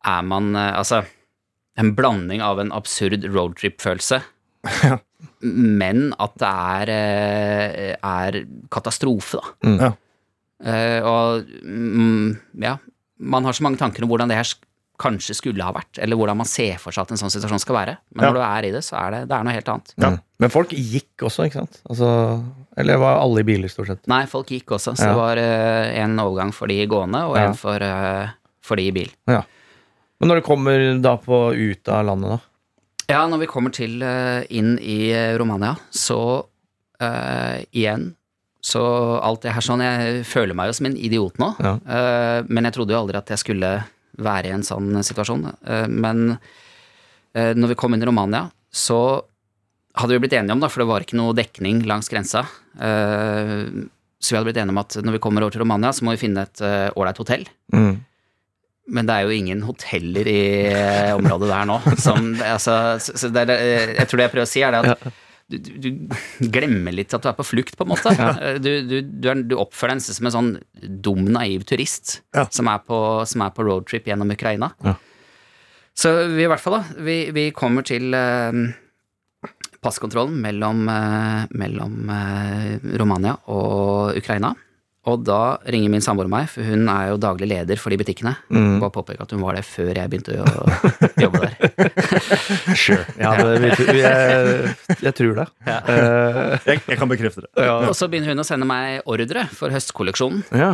Er 0.05 0.21
man 0.25 0.51
øh, 0.55 0.77
Altså, 0.79 1.01
en 1.81 1.93
blanding 1.97 2.41
av 2.45 2.59
en 2.61 2.71
absurd 2.75 3.23
roadtrip-følelse, 3.31 4.21
men 5.41 6.11
at 6.21 6.33
det 6.41 6.49
er, 6.49 6.91
eh, 6.93 7.93
er 7.97 8.37
katastrofe, 8.73 9.39
da. 9.41 9.53
Ja. 9.81 9.91
Eh, 10.61 11.01
og 11.07 11.47
mm, 11.65 12.35
ja, 12.61 12.75
man 13.17 13.45
har 13.47 13.55
så 13.57 13.63
mange 13.65 13.79
tanker 13.81 14.03
om 14.05 14.11
hvordan 14.11 14.29
det 14.29 14.37
her 14.37 14.45
sk- 14.45 14.67
kanskje 15.01 15.33
skulle 15.37 15.65
ha 15.65 15.73
vært, 15.73 15.97
eller 15.97 16.15
hvordan 16.19 16.37
man 16.37 16.45
ser 16.49 16.77
for 16.81 16.93
seg 16.93 17.07
at 17.07 17.11
en 17.15 17.19
sånn 17.23 17.33
situasjon 17.33 17.59
skal 17.63 17.75
være. 17.79 17.95
Men 18.13 18.23
Ja. 18.23 18.29
når 18.29 18.33
du 18.37 18.41
er 18.45 18.67
i 18.67 18.71
det, 18.75 18.83
så 18.85 18.97
er 19.01 19.11
det, 19.15 19.21
det 19.31 19.37
er 19.37 19.43
noe 19.47 19.53
helt 19.55 19.71
annet. 19.73 19.93
Ja. 19.97 20.09
Mm. 20.13 20.19
Men 20.45 20.49
folk 20.53 20.69
gikk 20.77 21.25
også, 21.27 21.45
ikke 21.49 21.59
sant? 21.61 21.79
Altså, 21.89 22.09
eller 22.77 22.97
var 23.01 23.17
alle 23.21 23.41
i 23.41 23.47
biler, 23.47 23.69
stort 23.73 23.87
sett? 23.91 24.05
Nei, 24.07 24.21
folk 24.29 24.47
gikk 24.53 24.75
også, 24.77 24.93
så 24.95 25.03
Ja. 25.07 25.09
det 25.11 25.17
var 25.17 25.37
uh, 25.41 26.03
en 26.03 26.15
overgang 26.21 26.53
for 26.53 26.67
de 26.67 26.79
gående, 26.87 27.23
og 27.27 27.35
Ja. 27.37 27.47
en 27.49 27.53
for, 27.57 27.81
uh, 27.81 28.29
for 28.61 28.75
de 28.77 28.87
i 28.87 28.91
bil. 28.91 29.09
Ja. 29.27 29.41
Men 30.21 30.29
når 30.29 30.35
du 30.41 30.45
kommer 30.47 31.01
da 31.01 31.15
på 31.17 31.41
ut 31.57 31.89
av 31.89 32.05
landet, 32.05 32.29
da? 32.29 32.39
Ja, 33.09 33.27
når 33.27 33.39
vi 33.39 33.47
kommer 33.47 33.71
til 33.73 34.01
uh, 34.03 34.43
inn 34.49 34.77
i 34.79 35.11
Romania, 35.37 35.75
så 35.91 36.45
eh, 37.01 37.65
igjen 37.73 38.13
Så 38.63 38.77
alt 39.23 39.41
det 39.41 39.53
her 39.55 39.61
sånn 39.65 39.81
Jeg 39.81 40.23
føler 40.29 40.53
meg 40.53 40.67
jo 40.69 40.73
som 40.77 40.85
en 40.85 40.95
idiot 40.95 41.33
nå, 41.41 41.47
Ja. 41.59 41.71
eh, 41.81 42.43
men 42.47 42.63
jeg 42.63 42.73
trodde 42.75 42.93
jo 42.93 42.99
aldri 43.01 43.17
at 43.17 43.25
jeg 43.33 43.39
skulle 43.41 43.83
være 44.23 44.49
i 44.51 44.55
en 44.55 44.65
sånn 44.65 44.93
situasjon. 45.05 45.47
Eh, 45.65 45.87
men 45.91 46.35
eh, 46.35 47.53
når 47.57 47.73
vi 47.73 47.79
kom 47.79 47.95
inn 47.95 48.03
i 48.03 48.09
Romania, 48.09 48.45
så 48.71 48.99
hadde 49.99 50.15
vi 50.15 50.21
blitt 50.23 50.37
enige 50.37 50.55
om, 50.55 50.61
da, 50.63 50.69
for 50.71 50.83
det 50.83 50.91
var 50.91 51.03
ikke 51.03 51.19
noe 51.19 51.35
dekning 51.35 51.83
langs 51.89 52.11
grensa. 52.11 52.45
eh, 52.79 53.65
så 54.21 54.35
vi 54.35 54.37
hadde 54.37 54.51
blitt 54.51 54.61
enige 54.61 54.75
om 54.75 54.79
at 54.83 54.95
når 55.01 55.15
vi 55.17 55.19
kommer 55.23 55.41
over 55.41 55.55
til 55.55 55.63
Romania, 55.63 55.89
så 55.97 56.05
må 56.05 56.13
vi 56.13 56.21
finne 56.21 56.45
et 56.45 56.61
eh, 56.61 56.93
ålreit 56.93 57.17
hotell. 57.17 57.47
Mm. 57.73 57.95
Men 58.91 59.07
det 59.07 59.15
er 59.15 59.25
jo 59.25 59.33
ingen 59.33 59.63
hoteller 59.65 60.27
i 60.29 60.41
eh, 60.69 61.11
området 61.15 61.49
der 61.49 61.67
nå. 61.69 61.79
Som, 62.05 62.35
altså, 62.45 62.77
så, 63.01 63.15
så 63.17 63.31
det 63.33 63.47
eh, 63.55 63.95
jeg 63.97 64.07
tror 64.09 64.21
det 64.21 64.27
jeg 64.27 64.33
prøver 64.35 64.47
å 64.47 64.51
si, 64.51 64.63
er 64.65 64.75
det 64.75 64.93
at 64.93 65.07
du, 65.51 65.69
du, 65.83 66.49
glemmer 66.53 66.95
litt 66.95 67.13
at 67.13 67.23
du 67.23 67.29
er 67.31 67.37
på 67.37 67.45
flukt, 67.45 67.77
på 67.77 67.85
en 67.85 67.91
måte. 67.93 68.13
Ja. 68.17 68.55
Du, 68.61 68.69
du, 68.87 68.97
du, 69.01 69.29
er, 69.31 69.43
du 69.47 69.55
oppfører 69.59 69.97
deg 69.97 70.05
som 70.05 70.29
en 70.29 70.35
sånn 70.35 70.51
dum, 71.03 71.25
naiv 71.33 71.65
turist 71.69 72.19
Ja. 72.35 72.47
som, 72.53 72.69
er 72.71 72.83
på, 72.85 72.97
som 73.29 73.43
er 73.45 73.53
på 73.55 73.65
roadtrip 73.67 74.09
gjennom 74.09 74.31
Ukraina. 74.33 74.71
Ja. 74.85 74.95
Så 75.97 76.13
vi 76.31 76.45
i 76.45 76.49
hvert 76.49 76.63
fall, 76.63 76.79
da. 76.79 77.03
Vi, 77.03 77.17
vi 77.35 77.49
kommer 77.55 77.85
til 77.87 78.15
eh, 78.15 78.61
passkontrollen 79.83 80.37
mellom, 80.41 80.83
eh, 80.89 81.47
mellom 81.59 82.11
eh, 82.15 82.75
Romania 83.01 83.35
og 83.51 84.17
Ukraina. 84.21 84.53
Og 85.09 85.23
da 85.25 85.57
ringer 85.65 85.89
min 85.89 86.03
samboer 86.05 86.27
meg, 86.29 86.45
for 86.51 86.61
hun 86.61 86.83
er 86.93 87.07
jo 87.09 87.15
daglig 87.17 87.47
leder 87.49 87.79
for 87.81 87.89
de 87.89 87.97
butikkene. 87.97 88.35
Mm. 88.53 88.75
Bare 88.83 88.93
påpeke 88.93 89.23
at 89.25 89.31
hun 89.33 89.41
var 89.41 89.57
det 89.57 89.63
før 89.65 89.89
jeg 89.97 90.11
begynte 90.11 90.35
å 90.37 90.67
jobbe 91.23 91.41
der. 91.41 91.55
Sure. 92.81 93.01
Ja, 93.17 93.31
det, 93.39 93.55
vi, 93.63 93.71
vi, 93.89 94.03
jeg, 94.03 94.75
jeg 95.01 95.13
tror 95.17 95.33
det. 95.41 95.47
Eh, 95.65 96.53
Jeg, 96.69 96.83
jeg 96.85 96.99
kan 97.01 97.09
bekrefte 97.09 97.47
det. 97.47 97.49
Og 97.89 97.95
så 97.97 98.05
begynner 98.11 98.35
hun 98.35 98.43
å 98.43 98.45
sende 98.45 98.67
meg 98.69 99.01
ordre 99.09 99.47
for 99.57 99.73
høstkolleksjonen. 99.73 100.45
ja. 100.53 100.71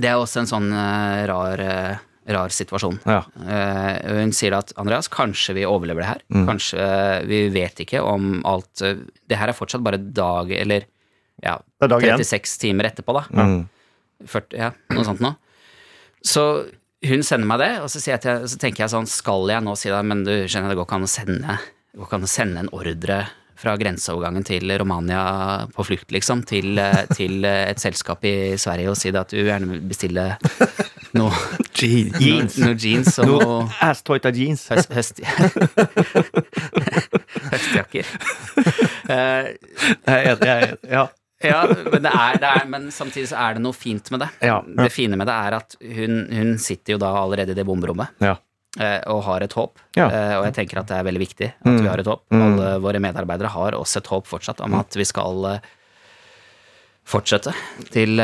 Det 0.00 0.08
er 0.08 0.16
også 0.16 0.38
en 0.40 0.46
sånn 0.48 0.68
uh, 0.72 1.26
rar, 1.28 1.60
uh, 1.60 1.98
rar 2.32 2.52
situasjon. 2.54 2.94
Ja. 3.10 3.18
Eh, 3.42 4.14
hun 4.22 4.30
sier 4.32 4.54
at 4.56 4.70
Andreas, 4.80 5.10
kanskje 5.12 5.52
vi 5.58 5.66
overlever 5.68 6.00
det 6.00 6.08
her. 6.08 6.22
Mm. 6.32 6.46
Kanskje 6.48 6.86
Vi 7.28 7.40
vet 7.52 7.82
ikke 7.84 8.00
om 8.06 8.38
alt 8.48 8.80
Det 8.80 9.36
her 9.36 9.50
er 9.52 9.58
fortsatt 9.58 9.84
bare 9.84 9.98
dag 10.00 10.54
eller 10.56 10.86
ja, 11.42 11.56
Det 11.80 11.90
er 11.90 12.20
36 12.20 12.58
timer 12.60 12.90
etterpå, 12.90 13.14
da. 13.16 13.24
Mm. 13.32 13.62
40, 14.28 14.58
ja, 14.60 14.70
noe 14.92 15.06
sånt 15.06 15.22
nå. 15.24 15.32
Så 16.20 16.44
hun 17.06 17.22
sender 17.24 17.48
meg 17.48 17.62
det, 17.62 17.72
og 17.80 17.88
så, 17.88 18.00
sier 18.02 18.18
jeg 18.18 18.24
til, 18.26 18.46
så 18.52 18.58
tenker 18.60 18.84
jeg 18.84 18.92
sånn 18.92 19.06
Skal 19.08 19.48
jeg 19.48 19.64
nå 19.64 19.72
si 19.78 19.88
det, 19.88 20.00
men 20.04 20.24
du 20.26 20.34
skjønner, 20.44 20.72
det 20.72 20.76
går 20.76 20.88
ikke 20.88 20.98
an 20.98 21.06
å 21.06 21.12
sende, 21.14 21.60
det 21.90 22.00
går 22.00 22.10
ikke 22.10 22.18
an 22.20 22.26
å 22.26 22.34
sende 22.34 22.64
en 22.64 22.74
ordre 22.76 23.20
fra 23.60 23.74
grenseovergangen 23.76 24.44
til 24.48 24.72
Romania 24.80 25.22
på 25.74 25.84
flukt, 25.84 26.08
liksom, 26.14 26.42
til, 26.48 26.78
eh, 26.80 27.02
til 27.12 27.44
eh, 27.44 27.66
et 27.68 27.80
selskap 27.82 28.24
i 28.24 28.56
Sverige 28.60 28.92
og 28.92 28.96
si 28.96 29.12
det 29.12 29.20
at 29.20 29.34
du 29.34 29.40
gjerne 29.42 29.68
vil 29.74 29.82
bestille 29.90 30.24
noe 31.16 31.32
Jeans. 31.80 32.16
Noe, 32.16 32.70
noe 32.70 32.76
jeans 32.80 33.18
og 33.20 33.28
noe 33.28 33.44
Noe 33.44 33.68
ass-toita 33.84 34.32
jeans. 34.36 34.66
høst, 34.72 34.92
høst, 34.96 35.20
høstjakker. 37.52 38.10
Uh, 39.08 39.52
Jeg 40.06 40.16
er 40.16 40.28
enig, 40.32 40.44
jeg 40.44 40.50
er 40.50 40.66
enig. 40.66 40.78
Ja. 40.90 41.06
Ja, 41.42 41.62
men, 41.66 42.02
det 42.04 42.10
er, 42.12 42.36
det 42.42 42.48
er, 42.50 42.64
men 42.68 42.90
samtidig 42.92 43.28
så 43.30 43.38
er 43.40 43.54
det 43.56 43.62
noe 43.64 43.72
fint 43.72 44.10
med 44.12 44.20
det. 44.20 44.28
Ja. 44.44 44.58
Det 44.62 44.90
fine 44.92 45.16
med 45.16 45.26
det 45.30 45.34
er 45.34 45.54
at 45.56 45.76
hun, 45.80 46.18
hun 46.28 46.50
sitter 46.60 46.92
jo 46.94 46.98
da 47.00 47.14
allerede 47.22 47.54
i 47.54 47.56
det 47.56 47.64
bomberommet 47.64 48.08
Ja. 48.20 48.34
eh, 48.78 48.98
og 49.08 49.22
har 49.24 49.40
et 49.46 49.52
håp. 49.56 49.78
Ja. 49.96 50.08
Eh, 50.12 50.34
og 50.38 50.44
jeg 50.50 50.54
tenker 50.58 50.82
at 50.82 50.90
det 50.92 50.98
er 50.98 51.06
veldig 51.08 51.22
viktig 51.24 51.48
at 51.48 51.64
Mm. 51.70 51.80
vi 51.80 51.88
har 51.88 51.98
et 52.02 52.06
håp. 52.12 52.22
Mm. 52.30 52.42
Alle 52.44 52.68
våre 52.84 53.00
medarbeidere 53.00 53.48
har 53.54 53.72
også 53.78 54.02
et 54.02 54.10
håp 54.12 54.26
fortsatt 54.28 54.60
om 54.66 54.74
at 54.82 54.94
vi 55.00 55.04
skal 55.08 55.44
eh, 55.54 55.60
fortsette 57.10 57.54
til, 57.90 58.20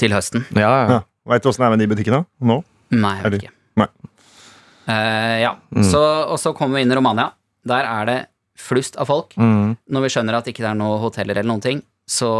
til 0.00 0.12
høsten. 0.16 0.44
Ja, 0.56 0.68
ja. 0.68 0.86
Ja. 0.96 1.00
Veit 1.30 1.42
du 1.44 1.48
åssen 1.50 1.62
det 1.62 1.68
er 1.68 1.76
med 1.76 1.82
de 1.84 1.88
butikkene 1.94 2.24
nå? 2.42 2.58
Nei, 2.90 3.14
jeg 3.20 3.26
vet 3.30 3.38
ikke. 3.42 3.52
Nei. 3.78 3.86
Uh, 4.90 5.36
ja, 5.44 5.52
Mm. 5.70 5.84
så, 5.86 6.00
og 6.26 6.38
så 6.42 6.50
kommer 6.56 6.80
vi 6.80 6.82
inn 6.82 6.90
i 6.90 6.96
Romania. 6.98 7.28
Der 7.64 7.86
er 7.86 8.04
det 8.08 8.18
flust 8.60 8.96
av 9.00 9.08
folk. 9.10 9.34
Mm. 9.40 9.76
Når 9.90 10.04
vi 10.06 10.12
skjønner 10.14 10.36
at 10.38 10.50
ikke 10.50 10.62
det 10.64 10.70
er 10.72 10.78
noe 10.80 10.98
hoteller 11.02 11.38
eller 11.38 11.48
noen 11.50 11.64
ting, 11.64 11.82
så 12.10 12.30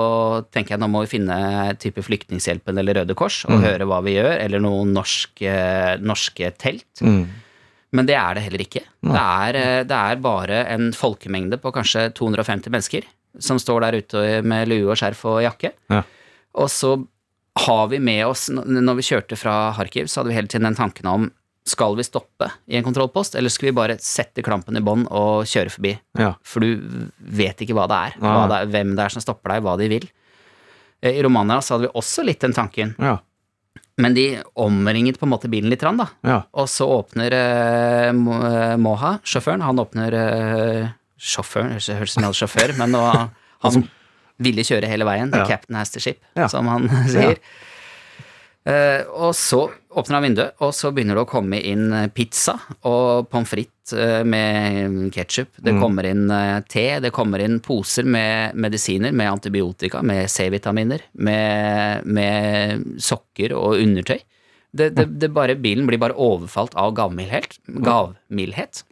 tenker 0.50 0.74
jeg 0.74 0.80
nå 0.82 0.88
må 0.90 1.04
vi 1.04 1.12
finne 1.12 1.36
type 1.78 2.02
Flyktninghjelpen 2.02 2.78
eller 2.80 3.00
Røde 3.00 3.14
Kors 3.18 3.44
og 3.46 3.52
Mm. 3.58 3.62
høre 3.68 3.86
hva 3.86 4.00
vi 4.02 4.16
gjør, 4.16 4.32
eller 4.42 4.58
noen 4.64 4.92
norske, 4.96 5.52
norske 6.02 6.50
telt. 6.58 6.88
Mm. 7.06 7.22
Men 7.92 8.06
det 8.06 8.16
er 8.18 8.34
det 8.34 8.42
heller 8.48 8.64
ikke. 8.64 8.82
Det 9.02 9.20
er, 9.20 9.56
eh, 9.60 9.82
det 9.84 9.96
er 9.96 10.16
bare 10.22 10.64
en 10.74 10.90
folkemengde 10.92 11.58
på 11.62 11.72
kanskje 11.74 12.12
250 12.14 12.70
mennesker 12.70 13.02
som 13.38 13.58
står 13.58 13.80
der 13.86 13.98
ute 14.02 14.42
med 14.42 14.68
lue 14.68 14.90
og 14.90 14.96
skjerf 14.98 15.24
og 15.30 15.40
jakke. 15.42 15.72
Ja. 15.90 16.02
Og 16.58 16.66
så 16.68 16.96
har 17.58 17.88
vi 17.90 17.98
med 17.98 18.24
oss, 18.26 18.48
når 18.50 18.94
vi 18.96 19.02
kjørte 19.06 19.36
fra 19.38 19.72
Kharkiv, 19.76 20.06
så 20.10 20.20
hadde 20.20 20.30
vi 20.30 20.34
hele 20.38 20.48
tiden 20.50 20.66
den 20.66 20.74
tanken 20.78 21.06
om 21.06 21.30
skal 21.66 21.94
vi 21.98 22.02
stoppe 22.06 22.48
i 22.72 22.76
en 22.78 22.84
kontrollpost, 22.86 23.34
eller 23.36 23.52
skal 23.52 23.68
vi 23.70 23.74
bare 23.76 23.98
sette 24.00 24.42
klampen 24.42 24.76
i 24.78 24.82
bånn 24.84 25.04
og 25.12 25.44
kjøre 25.46 25.70
forbi? 25.74 25.92
Ja. 26.18 26.32
For 26.42 26.64
du 26.64 27.10
vet 27.20 27.60
ikke 27.62 27.76
hva 27.76 27.84
det 27.90 27.98
er, 28.08 28.16
hva 28.22 28.46
det 28.50 28.60
er, 28.62 28.70
hvem 28.72 28.94
det 28.96 29.04
er 29.04 29.14
som 29.14 29.22
stopper 29.24 29.54
deg, 29.54 29.62
hva 29.66 29.74
de 29.78 29.88
vil. 29.92 30.06
Eh, 31.02 31.18
I 31.20 31.22
Romania 31.26 31.60
så 31.62 31.76
hadde 31.76 31.88
vi 31.88 31.92
også 32.00 32.24
litt 32.26 32.40
den 32.40 32.56
tanken, 32.56 32.94
Ja. 32.98 33.18
men 34.00 34.14
de 34.16 34.24
omringet 34.56 35.18
på 35.20 35.26
en 35.28 35.34
måte 35.34 35.50
bilen 35.52 35.68
litt, 35.70 35.80
da. 35.84 36.06
Ja. 36.24 36.38
Og 36.56 36.66
så 36.72 36.88
åpner 36.88 37.32
eh, 37.36 38.08
eh, 38.08 38.76
Moha, 38.80 39.18
sjåføren, 39.22 39.62
han 39.62 39.78
åpner 39.78 40.16
eh, 40.16 40.88
Sjåføren, 41.20 41.74
høres 41.76 41.90
høres 41.92 42.08
ut 42.08 42.14
som 42.16 42.22
jeg 42.24 42.30
hadde 42.32 42.40
sjåfør, 42.40 42.72
men 42.80 42.94
nå, 42.96 43.00
han 43.66 43.82
ville 44.40 44.62
kjøre 44.64 44.88
hele 44.88 45.04
veien. 45.04 45.28
The 45.30 45.42
Ja. 45.44 45.46
captain 45.52 45.76
has 45.76 45.90
the 45.92 46.00
ship, 46.00 46.22
som 46.48 46.66
han 46.72 46.88
sier. 47.12 47.36
Eh, 48.68 49.06
og 49.16 49.32
så 49.34 49.62
åpner 49.96 50.18
han 50.18 50.24
vinduet, 50.26 50.52
og 50.60 50.74
så 50.76 50.90
begynner 50.92 51.16
det 51.16 51.22
å 51.24 51.28
komme 51.30 51.58
inn 51.64 51.86
eh, 51.96 52.08
pizza 52.12 52.58
og 52.86 53.30
pommes 53.32 53.48
frites 53.48 53.94
eh, 53.96 54.20
med 54.28 55.08
ketsjup. 55.14 55.54
Det 55.56 55.72
Mm. 55.72 55.80
kommer 55.80 56.06
inn 56.10 56.26
te, 56.68 56.84
det 57.00 57.10
kommer 57.16 57.40
inn 57.40 57.56
poser 57.64 58.04
med 58.04 58.54
medisiner, 58.54 59.12
med 59.16 59.30
antibiotika, 59.32 60.02
med 60.02 60.28
C-vitaminer, 60.30 61.00
med, 61.14 62.04
med 62.04 62.84
sokker 63.00 63.56
og 63.56 63.80
undertøy. 63.80 64.20
Det, 64.70 64.90
det, 64.94 65.06
det 65.18 65.32
bare, 65.34 65.56
bilen 65.58 65.88
blir 65.88 65.98
bare 65.98 66.14
overfalt 66.14 66.76
av 66.78 66.92
gavmildhet. 66.94 67.56
gavmildhet. 67.66 68.84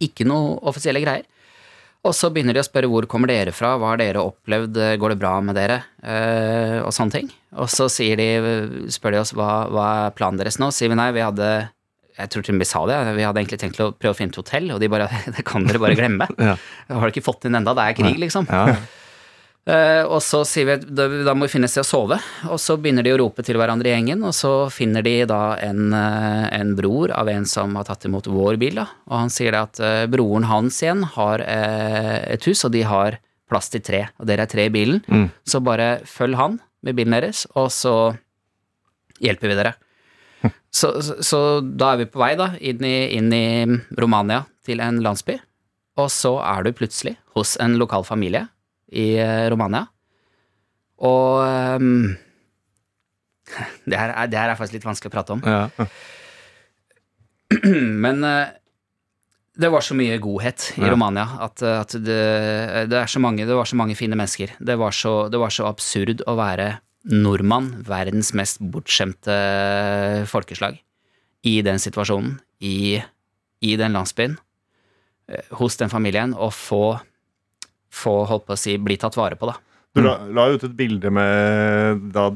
Ikke 0.00 0.24
noe 0.24 0.54
offisielle 0.70 1.02
greier. 1.02 1.26
Og 2.06 2.14
så 2.14 2.30
begynner 2.30 2.54
de 2.54 2.62
å 2.62 2.66
spørre 2.66 2.90
hvor 2.90 3.08
kommer 3.10 3.32
dere 3.32 3.54
fra, 3.54 3.74
hva 3.80 3.92
har 3.92 4.00
dere 4.00 4.22
opplevd, 4.22 4.78
går 5.00 5.14
det 5.14 5.20
bra 5.20 5.32
med 5.42 5.58
dere, 5.58 5.80
eh, 6.06 6.78
og 6.82 6.92
sånne 6.94 7.18
ting. 7.18 7.30
Og 7.58 7.70
så 7.72 7.88
sier 7.90 8.20
de, 8.20 8.28
spør 8.94 9.16
de 9.16 9.22
oss 9.24 9.32
hva, 9.34 9.64
hva 9.72 9.86
er 10.06 10.14
planen 10.16 10.38
deres 10.38 10.60
nå, 10.62 10.70
sier 10.74 10.92
vi 10.92 10.98
nei, 10.98 11.10
vi 11.16 11.24
hadde 11.24 11.50
jeg 12.16 12.30
tror 12.32 12.44
til 12.46 12.56
og 12.56 12.64
sa 12.68 12.82
det, 12.88 12.98
vi 13.18 13.24
hadde 13.26 13.40
egentlig 13.42 13.58
tenkt 13.60 13.80
å 13.84 13.90
prøve 13.92 14.14
å 14.14 14.16
finne 14.16 14.32
et 14.32 14.38
hotell, 14.40 14.70
og 14.72 14.80
de 14.80 14.88
bare 14.92 15.08
det 15.36 15.44
kan 15.46 15.66
dere 15.68 15.82
bare 15.82 15.98
glemme. 15.98 16.28
Ja. 16.40 16.54
Har 16.88 17.02
dere 17.02 17.12
ikke 17.12 17.26
fått 17.26 17.48
inn 17.48 17.58
enda, 17.58 17.74
det 17.76 17.84
er 17.90 17.98
krig, 17.98 18.16
liksom. 18.22 18.48
Ja. 18.48 18.78
Eh, 19.66 20.04
og 20.06 20.20
så 20.22 20.44
sier 20.46 20.68
vi 20.68 20.74
at 20.76 20.84
da, 20.94 21.32
må 21.34 21.48
vi 21.48 21.50
finne 21.56 21.66
et 21.66 21.72
sted 21.72 21.82
å 21.82 21.88
sove, 21.88 22.20
og 22.46 22.58
så 22.62 22.76
begynner 22.78 23.02
de 23.02 23.10
å 23.10 23.18
rope 23.18 23.42
til 23.42 23.58
hverandre 23.58 23.90
i 23.90 23.94
gjengen, 23.96 24.20
og 24.22 24.30
så 24.36 24.52
finner 24.70 25.02
de 25.02 25.16
da 25.26 25.56
en, 25.58 25.88
eh, 25.90 26.44
en 26.54 26.70
bror 26.78 27.10
av 27.10 27.26
en 27.32 27.44
som 27.50 27.74
har 27.74 27.88
tatt 27.88 28.06
imot 28.06 28.28
vår 28.30 28.60
bil, 28.62 28.78
da, 28.78 28.84
og 29.10 29.16
han 29.24 29.32
sier 29.34 29.56
det 29.56 29.62
at 29.64 29.80
eh, 29.82 30.04
broren 30.12 30.46
hans 30.46 30.78
igjen 30.84 31.02
har 31.16 31.42
et 31.42 32.46
hus, 32.46 32.62
og 32.68 32.76
de 32.76 32.84
har 32.86 33.18
plass 33.50 33.68
til 33.74 33.82
tre, 33.82 34.04
og 34.20 34.26
dere 34.30 34.46
er 34.46 34.52
tre 34.54 34.68
i 34.70 34.74
bilen, 34.74 35.02
Mm. 35.10 35.30
så 35.46 35.58
bare 35.62 36.00
følg 36.06 36.38
han 36.38 36.60
med 36.86 36.94
bilen 36.94 37.18
deres, 37.18 37.44
og 37.58 37.66
så 37.74 37.96
hjelper 39.18 39.50
vi 39.50 39.58
dere. 39.58 39.74
Så, 40.76 40.90
så, 41.00 41.14
så 41.24 41.38
da 41.64 41.94
er 41.94 42.02
vi 42.02 42.04
på 42.12 42.20
vei 42.20 42.34
da, 42.36 42.50
inn 42.60 42.84
i, 42.84 43.08
inn 43.16 43.32
i 43.32 43.64
Romania 43.96 44.42
til 44.66 44.78
en 44.84 44.98
landsby, 45.02 45.38
og 45.96 46.10
så 46.12 46.34
er 46.44 46.66
du 46.66 46.74
plutselig 46.76 47.14
hos 47.34 47.54
en 47.64 47.78
lokal 47.80 48.04
familie 48.04 48.42
i 48.92 49.16
eh, 49.18 49.46
Romania. 49.52 49.86
Og 51.06 51.42
um, 51.80 52.14
det, 53.88 53.96
her 53.96 54.12
er, 54.12 54.30
det 54.30 54.38
her 54.40 54.52
er 54.52 54.58
faktisk 54.58 54.78
litt 54.78 54.86
vanskelig 54.88 55.12
å 55.12 55.16
prate 55.16 55.36
om. 55.36 55.42
Ja. 55.44 55.88
Men 58.04 58.24
uh, 58.26 58.54
det 59.56 59.70
var 59.72 59.84
så 59.84 59.96
mye 59.96 60.18
godhet 60.20 60.72
i 60.76 60.84
Ja. 60.84 60.90
Romania 60.92 61.26
at, 61.40 61.62
eh, 61.64 61.78
at 61.80 61.94
det, 61.96 62.22
det, 62.90 62.98
er 62.98 63.08
så 63.08 63.20
mange, 63.22 63.46
det 63.48 63.56
var 63.56 63.68
så 63.68 63.78
mange 63.78 63.96
fine 63.96 64.16
mennesker. 64.18 64.52
Det 64.60 64.76
var 64.76 64.92
så, 64.92 65.28
det 65.32 65.40
var 65.40 65.54
så 65.54 65.68
absurd 65.70 66.20
å 66.28 66.36
være 66.36 66.78
nordmann, 67.06 67.70
verdens 67.86 68.32
mest 68.34 68.58
bortskjemte 68.60 69.36
folkeslag, 70.26 70.80
i 71.46 71.60
den 71.62 71.78
situasjonen, 71.78 72.40
i, 72.60 72.98
i 73.62 73.76
den 73.78 73.94
landsbyen, 73.94 74.34
hos 75.60 75.78
den 75.78 75.92
familien, 75.92 76.34
og 76.34 76.50
få, 76.52 76.98
få 77.96 78.18
holdt 78.28 78.46
på 78.48 78.56
å 78.56 78.60
si, 78.60 78.76
bli 78.82 78.98
tatt 79.00 79.16
vare 79.18 79.38
på, 79.40 79.48
da. 79.48 79.56
Du 79.96 80.02
la, 80.04 80.18
la 80.36 80.50
ut 80.52 80.64
et 80.66 80.74
bilde 80.76 81.08
med 81.14 82.10
da, 82.12 82.26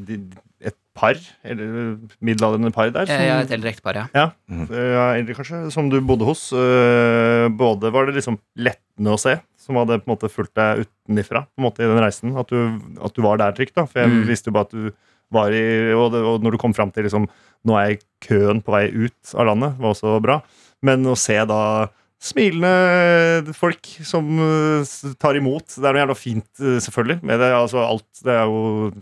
et 0.65 0.77
par, 0.97 1.19
eller 1.45 1.99
middelaldrende 2.25 2.71
par 2.73 2.89
der. 2.95 3.09
Som, 3.09 3.21
ja, 3.25 3.37
et 3.45 3.53
eldre 3.57 3.71
ektepar, 3.75 3.99
ja. 4.01 4.07
ja, 4.17 4.25
ja, 4.73 5.05
eldre 5.19 5.37
kanskje, 5.37 5.61
som 5.75 5.91
du 5.93 5.99
bodde 6.05 6.25
hos. 6.29 6.47
Eh, 6.57 7.47
både 7.61 7.93
var 7.93 8.09
det 8.09 8.17
liksom 8.19 8.39
lettende 8.61 9.13
å 9.15 9.21
se, 9.21 9.37
som 9.61 9.77
hadde 9.81 10.01
på 10.01 10.09
en 10.09 10.15
måte 10.15 10.33
fulgt 10.33 10.55
deg 10.57 10.87
utenifra 10.87 11.45
på 11.49 11.61
en 11.63 11.67
måte 11.69 11.85
i 11.85 11.89
den 11.93 12.01
reisen. 12.03 12.33
At 12.41 12.49
du, 12.53 12.81
at 13.05 13.17
du 13.17 13.23
var 13.25 13.41
der 13.41 13.53
trygt. 13.57 13.77
da, 13.77 13.85
For 13.89 14.01
jeg 14.03 14.11
Mm. 14.11 14.25
visste 14.29 14.49
jo 14.51 14.57
bare 14.57 14.69
at 14.71 14.77
du 14.77 14.91
var 15.31 15.53
i 15.55 15.93
og, 15.95 16.09
det, 16.17 16.25
og 16.27 16.43
når 16.43 16.57
du 16.57 16.59
kom 16.59 16.73
fram 16.75 16.91
til 16.91 17.05
liksom 17.07 17.29
Nå 17.69 17.75
er 17.77 17.91
jeg 17.93 17.99
køen 18.25 18.63
på 18.65 18.73
vei 18.73 18.87
ut 18.89 19.35
av 19.37 19.45
landet, 19.51 19.75
var 19.79 19.93
også 19.93 20.15
bra. 20.25 20.39
Men 20.83 21.05
å 21.05 21.13
se 21.15 21.37
da 21.45 21.91
smilende 22.21 23.55
folk 23.57 23.89
som 24.05 24.29
eh, 24.45 24.93
tar 25.21 25.39
imot 25.41 25.79
Det 25.79 25.87
er 25.87 25.95
noe 25.95 26.03
jævla 26.03 26.17
fint, 26.19 26.49
eh, 26.61 26.79
selvfølgelig. 26.85 27.21
Med 27.27 27.41
det, 27.41 27.51
altså 27.57 27.83
alt, 27.87 28.09
det 28.27 28.37
er 28.37 28.45
jo 28.51 28.93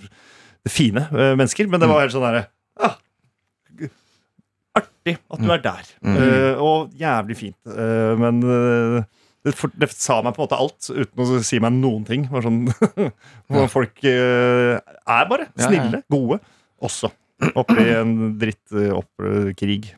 fine 0.69 1.07
mennesker, 1.11 1.69
men 1.71 1.81
det 1.81 1.89
var 1.89 2.03
helt 2.05 2.13
sånn 2.13 2.27
derre 2.27 2.43
ah, 2.85 2.99
Artig 4.79 5.15
at 5.17 5.41
du 5.41 5.49
er 5.51 5.63
der. 5.65 5.87
Mm. 6.05 6.19
Uh, 6.19 6.61
og 6.63 6.99
jævlig 6.99 7.37
fint. 7.39 7.57
Uh, 7.67 8.13
men 8.21 8.43
uh, 8.45 8.99
det, 9.47 9.55
for, 9.57 9.73
det 9.75 9.89
sa 9.95 10.19
meg 10.23 10.37
på 10.37 10.43
en 10.43 10.45
måte 10.45 10.59
alt, 10.61 10.91
uten 10.93 11.23
å 11.25 11.41
si 11.47 11.59
meg 11.63 11.75
noen 11.79 12.05
ting. 12.07 12.29
Var 12.31 12.45
sånn, 12.45 12.61
folk 13.77 14.05
er 14.05 15.31
bare 15.33 15.49
snille, 15.57 16.03
gode, 16.13 16.39
også. 16.85 17.11
Oppi 17.59 17.89
en 17.97 18.15
dritt-opp-krig. 18.39 19.93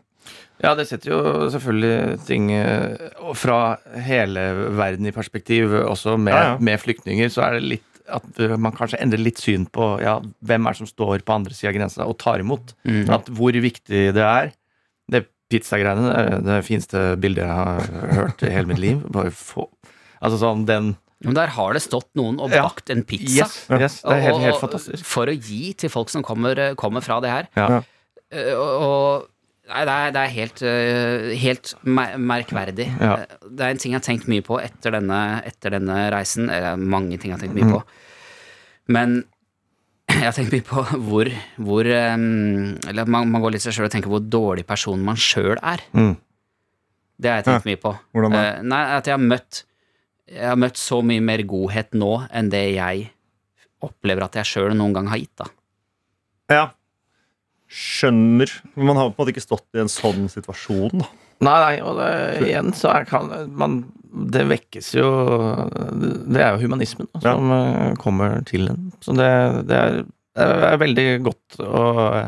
Ja, 0.61 0.75
det 0.77 0.87
setter 0.91 1.13
jo 1.15 1.21
selvfølgelig 1.55 2.19
ting 2.29 2.51
eh, 2.53 3.09
fra 3.39 3.79
hele 4.05 4.43
verden 4.77 5.09
i 5.09 5.15
perspektiv. 5.17 5.73
Også 5.89 6.19
med, 6.21 6.35
Ja, 6.35 6.43
ja. 6.53 6.59
med 6.61 6.81
flyktninger 6.83 7.31
så 7.33 7.47
er 7.47 7.57
det 7.59 7.63
litt 7.69 7.87
at 8.11 8.41
eh, 8.43 8.57
man 8.61 8.75
kanskje 8.77 8.99
endrer 9.01 9.23
litt 9.23 9.41
syn 9.41 9.65
på 9.71 9.93
ja, 10.03 10.19
hvem 10.45 10.67
er 10.67 10.75
det 10.77 10.83
som 10.83 10.91
står 10.91 11.23
på 11.25 11.37
andre 11.37 11.55
sida 11.57 11.71
av 11.73 11.79
grensa 11.79 12.07
og 12.11 12.19
tar 12.21 12.43
imot. 12.45 12.75
Mm. 12.85 13.05
At 13.17 13.31
hvor 13.33 13.57
viktig 13.57 14.11
det 14.17 14.27
er. 14.27 14.53
Det 15.11 15.25
pizzagreiene 15.51 16.11
det 16.11 16.19
er 16.21 16.43
det 16.47 16.59
fineste 16.69 17.05
bildet 17.23 17.47
jeg 17.47 17.57
har 17.57 18.11
hørt 18.21 18.45
i 18.47 18.53
hele 18.53 18.71
mitt 18.71 18.83
liv. 18.83 19.01
Bare 19.11 19.33
få 19.35 19.67
Altså 20.21 20.37
sånn 20.43 20.67
den 20.69 20.93
Men 21.25 21.35
der 21.39 21.49
har 21.57 21.73
det 21.73 21.81
stått 21.87 22.11
noen 22.19 22.37
og 22.41 22.53
bakt 22.53 22.91
en 22.93 23.01
pizza. 23.09 23.47
Yes, 23.49 23.57
yes 23.73 23.97
det 24.05 24.19
er 24.19 24.23
helt, 24.29 24.43
helt 24.45 24.61
fantastisk. 24.61 25.05
For 25.09 25.33
å 25.33 25.35
gi 25.35 25.73
til 25.81 25.89
folk 25.93 26.13
som 26.13 26.23
kommer, 26.27 26.61
kommer 26.77 27.01
fra 27.05 27.17
det 27.25 27.33
her. 27.33 27.49
Ja. 27.57 27.81
Eh, 28.31 28.53
Og, 28.53 28.71
og 28.85 29.30
Nei, 29.71 29.83
det 29.87 29.95
er, 29.97 30.12
det 30.14 30.21
er 30.27 30.33
helt, 30.35 30.62
eh, 30.66 31.27
helt 31.39 31.75
merkverdig. 31.87 32.89
Ja. 33.01 33.12
Eh, 33.23 33.37
Det 33.51 33.64
er 33.66 33.71
en 33.75 33.79
ting 33.83 33.93
jeg 33.95 34.01
har 34.01 34.07
tenkt 34.07 34.27
mye 34.31 34.43
på 34.47 34.59
etter 34.61 34.97
denne, 34.99 35.21
etter 35.47 35.77
denne 35.79 35.99
reisen. 36.12 36.51
Eller 36.51 36.77
mange 36.81 37.18
ting 37.18 37.31
jeg 37.31 37.39
har 37.39 37.45
tenkt 37.45 37.55
mye 37.59 37.71
på. 37.71 37.83
Men 38.91 39.21
jeg 40.11 40.25
har 40.27 40.35
tenkt 40.35 40.53
mye 40.57 40.66
på 40.66 40.83
hvor, 41.07 41.31
hvor 41.62 41.87
eh, 41.87 42.16
Eller 42.91 43.07
man, 43.07 43.31
man 43.31 43.43
går 43.45 43.55
litt 43.55 43.62
seg 43.62 43.77
sjøl 43.77 43.87
og 43.87 43.95
tenker 43.95 44.11
hvor 44.11 44.25
dårlig 44.27 44.66
person 44.66 45.03
man 45.07 45.16
sjøl 45.21 45.55
er. 45.62 45.85
Mm. 45.95 46.16
Det 47.21 47.31
har 47.31 47.41
jeg 47.43 47.49
tenkt 47.51 47.68
mye 47.71 47.81
på. 47.83 47.95
Hvordan 48.16 48.35
da? 48.35 48.43
Eh, 48.49 48.62
nei, 48.75 48.83
at 48.97 49.07
jeg 49.07 49.14
har 49.14 49.23
møtt 49.23 49.62
Jeg 50.31 50.47
har 50.51 50.59
møtt 50.62 50.79
så 50.81 51.01
mye 51.05 51.23
mer 51.23 51.43
godhet 51.47 51.95
nå 51.99 52.11
enn 52.31 52.51
det 52.53 52.64
jeg 52.75 53.09
opplever 53.83 54.27
at 54.27 54.37
jeg 54.41 54.45
sjøl 54.51 54.75
noen 54.77 54.93
gang 54.93 55.07
har 55.09 55.18
gitt, 55.23 55.33
da. 55.41 55.47
Ja. 56.53 56.64
Skjønner. 57.71 58.51
Men 58.75 58.91
Man 58.91 58.99
har 58.99 59.11
på 59.11 59.14
en 59.14 59.23
måte 59.23 59.35
ikke 59.35 59.45
stått 59.45 59.79
i 59.79 59.83
en 59.83 59.91
sånn 59.93 60.27
situasjon. 60.33 61.01
da. 61.01 61.09
Nei, 61.41 61.57
nei, 61.62 61.77
og 61.87 61.97
det, 61.97 62.11
igjen 62.51 62.75
så 62.77 62.91
er, 62.93 63.07
kan 63.09 63.31
man 63.57 63.79
Det 64.29 64.43
vekkes 64.45 64.91
jo 64.99 65.07
Det 66.29 66.43
er 66.43 66.51
jo 66.53 66.66
humanismen 66.66 67.09
da, 67.14 67.23
som 67.25 67.53
ja. 67.55 67.95
kommer 68.03 68.43
til 68.49 68.68
en. 68.68 68.91
Så 69.01 69.14
det, 69.16 69.31
det, 69.71 69.79
er, 69.79 70.03
det 70.37 70.68
er 70.68 70.83
veldig 70.83 71.07
godt 71.31 71.62
å, 71.64 71.87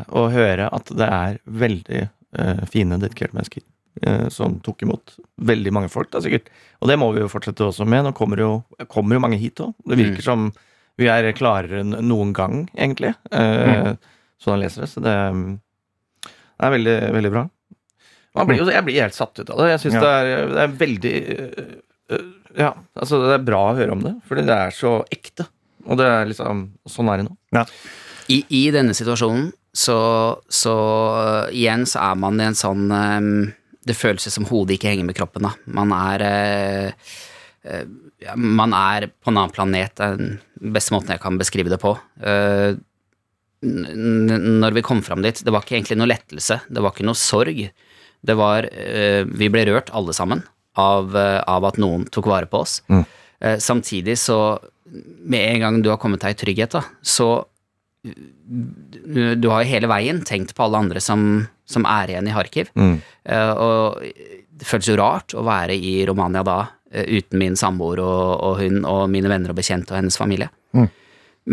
å 0.09 0.25
høre 0.33 0.71
at 0.73 0.95
det 0.97 1.11
er 1.13 1.39
veldig 1.45 2.03
uh, 2.07 2.65
fine, 2.73 2.97
dedikerte 3.03 3.37
mennesker 3.37 3.67
uh, 4.07 4.31
som 4.33 4.57
tok 4.65 4.87
imot 4.87 5.17
veldig 5.45 5.75
mange 5.77 5.93
folk, 5.93 6.09
da 6.15 6.23
sikkert. 6.25 6.49
Og 6.81 6.89
det 6.89 6.97
må 7.03 7.11
vi 7.13 7.21
jo 7.25 7.33
fortsette 7.33 7.67
også 7.69 7.85
med. 7.85 8.07
Nå 8.07 8.15
kommer 8.17 8.41
jo, 8.41 8.53
kommer 8.89 9.19
jo 9.19 9.27
mange 9.27 9.41
hit 9.43 9.61
òg. 9.61 9.75
Det 9.85 9.99
virker 10.01 10.25
som 10.25 10.49
vi 11.01 11.09
er 11.09 11.29
klarere 11.37 11.81
enn 11.83 11.95
noen 12.05 12.33
gang, 12.37 12.67
egentlig. 12.77 13.15
Eh, 13.33 13.93
Sånn 14.43 14.57
han 14.57 14.65
leser 14.65 14.85
det. 14.85 14.91
Så 14.91 15.03
det, 15.05 15.15
det 16.27 16.67
er 16.67 16.75
veldig, 16.77 16.97
veldig 17.17 17.33
bra. 17.35 17.47
Man 18.37 18.49
blir 18.49 18.63
jo, 18.63 18.69
jeg 18.73 18.85
blir 18.87 19.03
helt 19.05 19.17
satt 19.17 19.39
ut 19.39 19.49
av 19.53 19.61
det. 19.61 19.71
Jeg 19.75 19.83
syns 19.85 19.99
Ja. 19.99 20.03
det, 20.03 20.37
det 20.53 20.63
er 20.63 20.77
veldig 20.83 21.17
øh, 21.23 21.65
øh, 22.17 22.29
Ja, 22.57 22.71
altså 22.97 23.21
det 23.23 23.35
er 23.37 23.45
bra 23.47 23.61
å 23.71 23.75
høre 23.77 23.95
om 23.95 24.05
det, 24.05 24.15
fordi 24.29 24.45
det 24.49 24.57
er 24.57 24.75
så 24.77 24.95
ekte. 25.13 25.47
Og 25.89 25.99
det 25.99 26.07
er 26.07 26.29
liksom 26.31 26.69
Sånn 26.89 27.11
er 27.13 27.23
det 27.23 27.29
nå. 27.29 27.65
I, 28.33 28.43
I 28.49 28.63
denne 28.75 28.95
situasjonen 28.97 29.51
så, 29.73 29.97
så 30.53 30.75
uh, 31.17 31.49
igjen 31.49 31.87
så 31.89 32.03
er 32.11 32.19
man 32.21 32.41
i 32.41 32.45
en 32.45 32.57
sånn 32.57 32.91
øhm, 32.93 33.31
Det 33.89 33.97
føles 33.97 34.29
som 34.29 34.45
hodet 34.51 34.77
ikke 34.77 34.91
henger 34.93 35.07
med 35.09 35.17
kroppen, 35.17 35.47
da. 35.49 35.55
Man 35.65 35.95
er 35.97 36.25
uh, 36.29 37.15
uh, 37.65 38.37
Man 38.37 38.77
er 38.77 39.09
på 39.09 39.33
en 39.33 39.41
annen 39.41 39.55
planet. 39.55 39.97
Det 39.97 40.05
er 40.07 40.21
den 40.21 40.75
beste 40.77 40.95
måten 40.95 41.15
jeg 41.15 41.23
kan 41.25 41.41
beskrive 41.41 41.73
det 41.73 41.81
på. 41.83 41.97
Uh, 42.21 42.77
når 43.63 44.75
vi 44.75 44.83
kom 44.85 45.03
fram 45.07 45.23
dit, 45.23 45.39
det 45.45 45.53
var 45.55 45.65
ikke 45.65 45.77
egentlig 45.79 45.99
noe 46.01 46.11
lettelse. 46.11 46.61
Det 46.69 46.83
var 46.83 46.95
ikke 46.95 47.07
noe 47.07 47.19
sorg. 47.19 47.63
Det 48.23 48.35
var 48.39 48.67
øh, 48.67 49.23
Vi 49.39 49.49
ble 49.51 49.65
rørt 49.67 49.91
alle 49.95 50.15
sammen 50.15 50.43
av, 50.79 51.15
øh, 51.15 51.41
av 51.47 51.67
at 51.71 51.79
noen 51.83 52.05
tok 52.11 52.29
vare 52.31 52.51
på 52.51 52.63
oss. 52.65 52.81
Mm. 52.91 53.05
Eh, 53.43 53.57
samtidig 53.59 54.19
så 54.19 54.59
Med 55.25 55.55
en 55.55 55.61
gang 55.61 55.83
du 55.83 55.89
har 55.89 55.97
kommet 55.97 56.21
deg 56.21 56.35
i 56.35 56.37
trygghet, 56.37 56.75
da, 56.75 56.83
så 57.01 57.47
du, 58.03 59.49
har 59.49 59.63
jo 59.63 59.71
hele 59.71 59.89
veien 59.91 60.21
tenkt 60.27 60.55
på 60.57 60.65
alle 60.67 60.81
andre 60.83 61.01
som, 61.01 61.47
som 61.65 61.87
er 61.89 62.13
igjen 62.13 62.29
i 62.29 62.35
Kharkiv. 62.35 62.73
Mm. 62.75 62.97
Eh, 63.25 63.53
og 63.53 64.03
det 64.51 64.69
føles 64.69 64.91
jo 64.91 64.99
rart 64.99 65.35
å 65.39 65.45
være 65.47 65.77
i 65.79 66.01
Romania 66.09 66.43
da 66.47 66.59
eh, 66.91 67.07
uten 67.19 67.41
min 67.41 67.59
samboer 67.59 68.03
og, 68.03 68.27
og 68.43 68.59
hun 68.63 68.83
og 68.89 69.07
mine 69.13 69.31
venner 69.31 69.55
og 69.55 69.61
bekjente 69.61 69.95
og 69.95 70.01
hennes 70.01 70.19
familie. 70.19 70.51
Mm. 70.77 70.89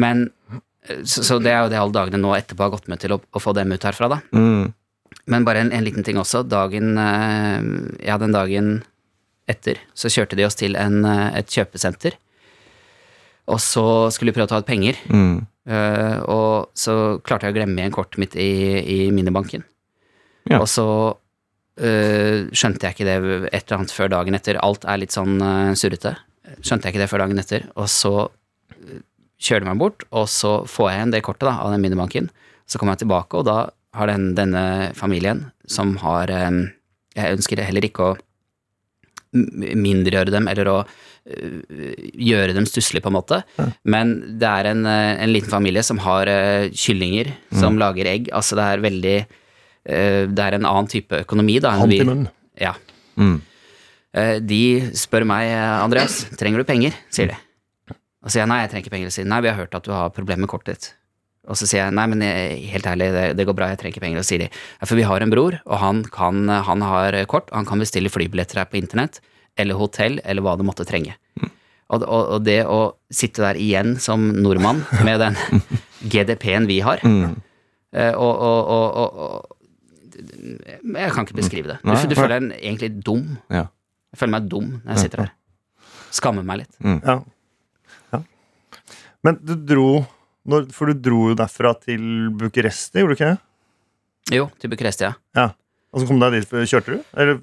Men 0.04 0.26
eh, 0.50 0.64
så, 1.04 1.24
så 1.26 1.40
det 1.44 1.52
er 1.52 1.64
jo 1.64 1.72
det 1.74 1.80
alle 1.80 1.96
dagene 1.96 2.22
nå 2.22 2.32
etterpå 2.38 2.66
har 2.66 2.74
gått 2.74 2.88
med 2.92 3.02
til 3.02 3.16
å, 3.16 3.20
å 3.20 3.42
få 3.42 3.54
dem 3.58 3.74
ut 3.76 3.86
herfra, 3.86 4.10
da. 4.12 4.20
Mm. 4.36 4.72
Men 5.30 5.46
bare 5.46 5.64
en, 5.64 5.74
en 5.76 5.86
liten 5.86 6.06
ting 6.06 6.18
også. 6.22 6.44
Dagen 6.48 6.98
eh, 6.98 7.60
Ja, 8.08 8.18
den 8.22 8.36
dagen 8.36 8.80
etter 9.50 9.80
så 9.98 10.12
kjørte 10.14 10.38
de 10.38 10.46
oss 10.46 10.58
til 10.60 10.78
en, 10.78 11.02
eh, 11.06 11.40
et 11.42 11.50
kjøpesenter. 11.54 12.18
Og 13.50 13.58
så 13.64 13.86
skulle 14.14 14.32
vi 14.32 14.38
prøve 14.38 14.50
å 14.50 14.54
ta 14.54 14.62
ut 14.62 14.68
penger. 14.70 15.00
Mm. 15.10 15.48
Uh, 15.70 16.18
og 16.30 16.78
så 16.78 16.94
klarte 17.26 17.46
jeg 17.46 17.54
å 17.54 17.58
glemme 17.60 17.82
igjen 17.82 17.94
kortet 17.94 18.22
mitt 18.22 18.36
i, 18.38 18.50
i 18.82 19.00
minibanken. 19.14 19.66
Ja. 20.50 20.60
Og 20.62 20.68
så 20.70 20.86
uh, 20.86 22.38
skjønte 22.50 22.88
jeg 22.88 22.96
ikke 22.96 23.08
det 23.08 23.18
et 23.52 23.64
eller 23.64 23.78
annet 23.80 23.94
før 23.94 24.12
dagen 24.14 24.38
etter. 24.38 24.62
Alt 24.66 24.86
er 24.90 25.02
litt 25.02 25.14
sånn 25.14 25.42
uh, 25.42 25.74
surrete. 25.78 26.16
Skjønte 26.62 26.90
jeg 26.90 26.96
ikke 26.96 27.04
det 27.04 27.10
før 27.10 27.26
dagen 27.26 27.42
etter. 27.42 27.68
Og 27.78 27.90
så 27.90 28.14
kjører 29.40 29.64
de 29.66 29.70
meg 29.72 29.80
bort, 29.82 30.04
og 30.12 30.28
så 30.32 30.60
får 30.68 30.90
jeg 30.92 31.00
igjen 31.00 31.14
det 31.16 31.22
kortet 31.26 31.48
da, 31.48 31.56
av 31.64 31.74
den 31.74 31.84
minibanken. 31.84 32.30
Så 32.70 32.80
kommer 32.80 32.96
jeg 32.96 33.06
tilbake, 33.06 33.40
og 33.40 33.48
da 33.48 33.58
har 33.98 34.12
den, 34.12 34.34
denne 34.38 34.64
familien, 34.98 35.48
som 35.68 35.96
har 36.04 36.30
eh, 36.30 36.50
Jeg 37.18 37.38
ønsker 37.40 37.64
heller 37.66 37.88
ikke 37.88 38.12
å 38.12 38.18
mindregjøre 39.34 40.34
dem, 40.34 40.48
eller 40.50 40.70
å 40.70 40.78
øh, 40.84 42.06
gjøre 42.18 42.54
dem 42.58 42.66
stusslige, 42.70 43.04
på 43.06 43.12
en 43.12 43.18
måte. 43.18 43.42
Men 43.86 44.16
det 44.42 44.50
er 44.50 44.70
en, 44.72 44.86
øh, 44.90 45.12
en 45.26 45.34
liten 45.34 45.52
familie 45.52 45.84
som 45.86 46.02
har 46.06 46.30
kyllinger, 46.74 47.34
som 47.58 47.78
lager 47.82 48.10
egg. 48.10 48.32
Altså 48.34 48.58
det 48.60 48.66
er 48.66 48.86
veldig 48.88 49.18
Det 49.90 50.44
er 50.44 50.54
en 50.54 50.66
annen 50.68 50.90
type 50.92 51.24
økonomi, 51.24 51.56
da. 51.64 51.72
Hånd 51.80 51.94
til 51.96 52.06
munn. 52.06 52.26
Ja. 52.62 52.76
Mm. 53.18 53.40
Eh, 54.14 54.40
De 54.42 54.62
spør 54.98 55.26
meg, 55.28 55.50
eh, 55.54 55.84
Andreas, 55.84 56.24
trenger 56.38 56.62
du 56.62 56.68
penger? 56.68 56.94
sier 57.14 57.32
de. 57.32 57.38
Og 58.30 58.32
så 58.32 58.36
sier 58.38 58.44
jeg 58.46 58.52
nei, 58.52 58.60
jeg 58.62 58.70
trenger 58.72 58.86
ikke 58.86 58.94
penger. 58.94 59.10
Og 59.10 59.16
sier 59.16 59.26
nei, 59.32 59.40
vi 59.42 59.50
har 59.50 59.58
hørt 59.58 59.74
at 59.80 59.86
du 59.88 59.92
har 59.96 60.12
problemer 60.14 60.46
med 60.46 60.52
kortet 60.52 60.76
ditt. 60.78 60.90
Og 61.50 61.58
så 61.58 61.66
sier 61.66 61.82
jeg 61.88 61.96
nei, 61.98 62.04
men 62.12 62.22
jeg, 62.22 62.60
helt 62.76 62.86
ærlig, 62.92 63.08
det, 63.16 63.24
det 63.40 63.46
går 63.50 63.56
bra, 63.58 63.70
jeg 63.72 63.80
trenger 63.82 63.96
ikke 63.96 64.04
penger. 64.06 64.20
Og 64.22 64.26
så 64.28 64.34
sier 64.36 64.44
de 64.44 64.50
ja, 64.52 64.86
for 64.86 65.00
vi 65.00 65.06
har 65.10 65.24
en 65.26 65.32
bror, 65.34 65.56
og 65.66 65.80
han, 65.82 66.04
kan, 66.14 66.44
han 66.68 66.84
har 66.86 67.18
kort, 67.32 67.48
og 67.50 67.58
han 67.62 67.66
kan 67.70 67.82
bestille 67.82 68.12
flybilletter 68.14 68.62
her 68.62 68.70
på 68.70 68.78
internett, 68.78 69.18
eller 69.60 69.80
hotell, 69.80 70.20
eller 70.30 70.46
hva 70.46 70.54
du 70.60 70.66
måtte 70.68 70.86
trenge. 70.88 71.16
Og, 71.90 72.04
og, 72.06 72.36
og 72.36 72.44
det 72.46 72.60
å 72.70 72.80
sitte 73.10 73.42
der 73.42 73.58
igjen 73.58 73.96
som 74.04 74.28
nordmann 74.44 74.84
med 75.08 75.24
den 75.24 75.40
GDP-en 76.14 76.68
vi 76.70 76.82
har, 76.86 77.02
Mm. 77.02 77.40
eh, 77.98 78.14
og, 78.14 78.44
og, 78.46 78.70
og, 78.70 79.00
og, 79.02 79.24
og 79.26 79.56
Jeg 80.94 81.12
kan 81.16 81.26
ikke 81.26 81.40
beskrive 81.40 81.72
det. 81.72 81.80
Du, 81.82 81.90
Nei. 81.90 82.04
du 82.12 82.16
føler 82.20 82.36
deg 82.44 82.60
egentlig 82.60 82.92
dum. 83.08 83.26
Ja. 83.50 83.66
Jeg 84.14 84.20
føler 84.22 84.36
meg 84.38 84.48
dum 84.52 84.70
når 84.84 84.94
jeg 84.94 85.06
sitter 85.08 85.24
her. 85.26 85.34
Skammer 86.14 86.46
meg 86.46 86.62
litt. 86.66 86.74
Ja. 86.84 86.96
ja. 87.08 87.18
Men 89.24 89.38
du 89.44 89.56
dro 89.56 90.06
når, 90.50 90.70
For 90.74 90.90
du 90.90 90.94
dro 91.10 91.30
jo 91.30 91.36
derfra 91.38 91.74
til 91.84 92.30
Bucuresti, 92.40 93.02
gjorde 93.02 93.14
du 93.14 93.18
ikke 93.20 93.32
det? 93.34 93.40
Jo, 94.40 94.46
til 94.62 94.72
Bucuresti, 94.72 95.04
ja. 95.08 95.14
Ja. 95.36 95.48
Og 95.94 96.02
så 96.02 96.08
kom 96.08 96.20
du 96.22 96.26
deg 96.30 96.40
dit, 96.44 96.50
kjørte 96.70 96.96
du? 96.98 97.04
Eller 97.18 97.40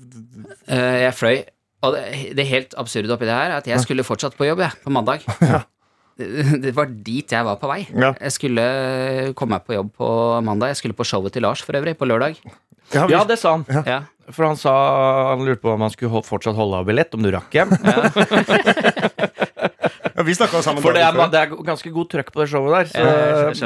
Eh, 0.67 0.99
Jeg 1.05 1.15
fløy, 1.15 1.37
og 1.87 1.95
det, 1.95 2.35
det 2.39 2.47
helt 2.49 2.75
absurde 2.79 3.11
oppi 3.15 3.27
det 3.29 3.35
her 3.35 3.51
er 3.53 3.57
at 3.61 3.67
jeg 3.71 3.81
skulle 3.85 4.03
fortsatt 4.07 4.35
på 4.39 4.47
jobb, 4.49 4.63
jeg, 4.65 4.73
på 4.85 4.91
mandag. 4.95 5.23
Det, 6.17 6.63
det 6.65 6.71
var 6.73 6.87
dit 6.89 7.29
jeg 7.29 7.45
var 7.45 7.59
på 7.61 7.69
vei. 7.69 7.83
Ja. 7.93 8.15
Jeg 8.17 8.33
skulle 8.33 8.63
komme 9.37 9.59
meg 9.59 9.67
på 9.69 9.75
jobb 9.77 9.91
på 10.01 10.07
mandag. 10.41 10.71
Jeg 10.73 10.79
skulle 10.81 10.97
på 10.97 11.05
showet 11.05 11.35
til 11.37 11.45
Lars 11.45 11.61
for 11.61 11.77
øvrig, 11.77 11.93
på 12.01 12.09
lørdag. 12.09 12.39
Ja, 12.95 13.03
vi- 13.05 13.13
Ja, 13.13 13.19
det 13.29 13.37
sa 13.37 13.53
han. 13.59 13.67
Ja. 13.85 13.99
For 14.33 14.47
han 14.49 14.57
sa 14.57 14.73
han 15.35 15.45
lurte 15.45 15.61
på 15.61 15.75
om 15.75 15.85
han 15.85 15.93
skulle 15.93 16.23
fortsatt 16.25 16.57
holde 16.57 16.79
av 16.81 16.87
billett, 16.89 17.13
om 17.13 17.21
du 17.21 17.29
rakk 17.35 17.53
hjem. 17.53 17.69
ja, 17.85 18.09
vi 20.27 20.35
snakka 20.37 20.61
sammen 20.65 20.83
For 20.85 20.97
det 20.97 21.03
er, 21.07 21.17
det 21.33 21.41
er 21.41 21.53
ganske 21.67 21.91
god 21.95 22.09
trøkk 22.13 22.33
på 22.35 22.43
det 22.43 22.47
showet 22.51 22.75
der. 22.75 22.91
Så, 22.91 23.05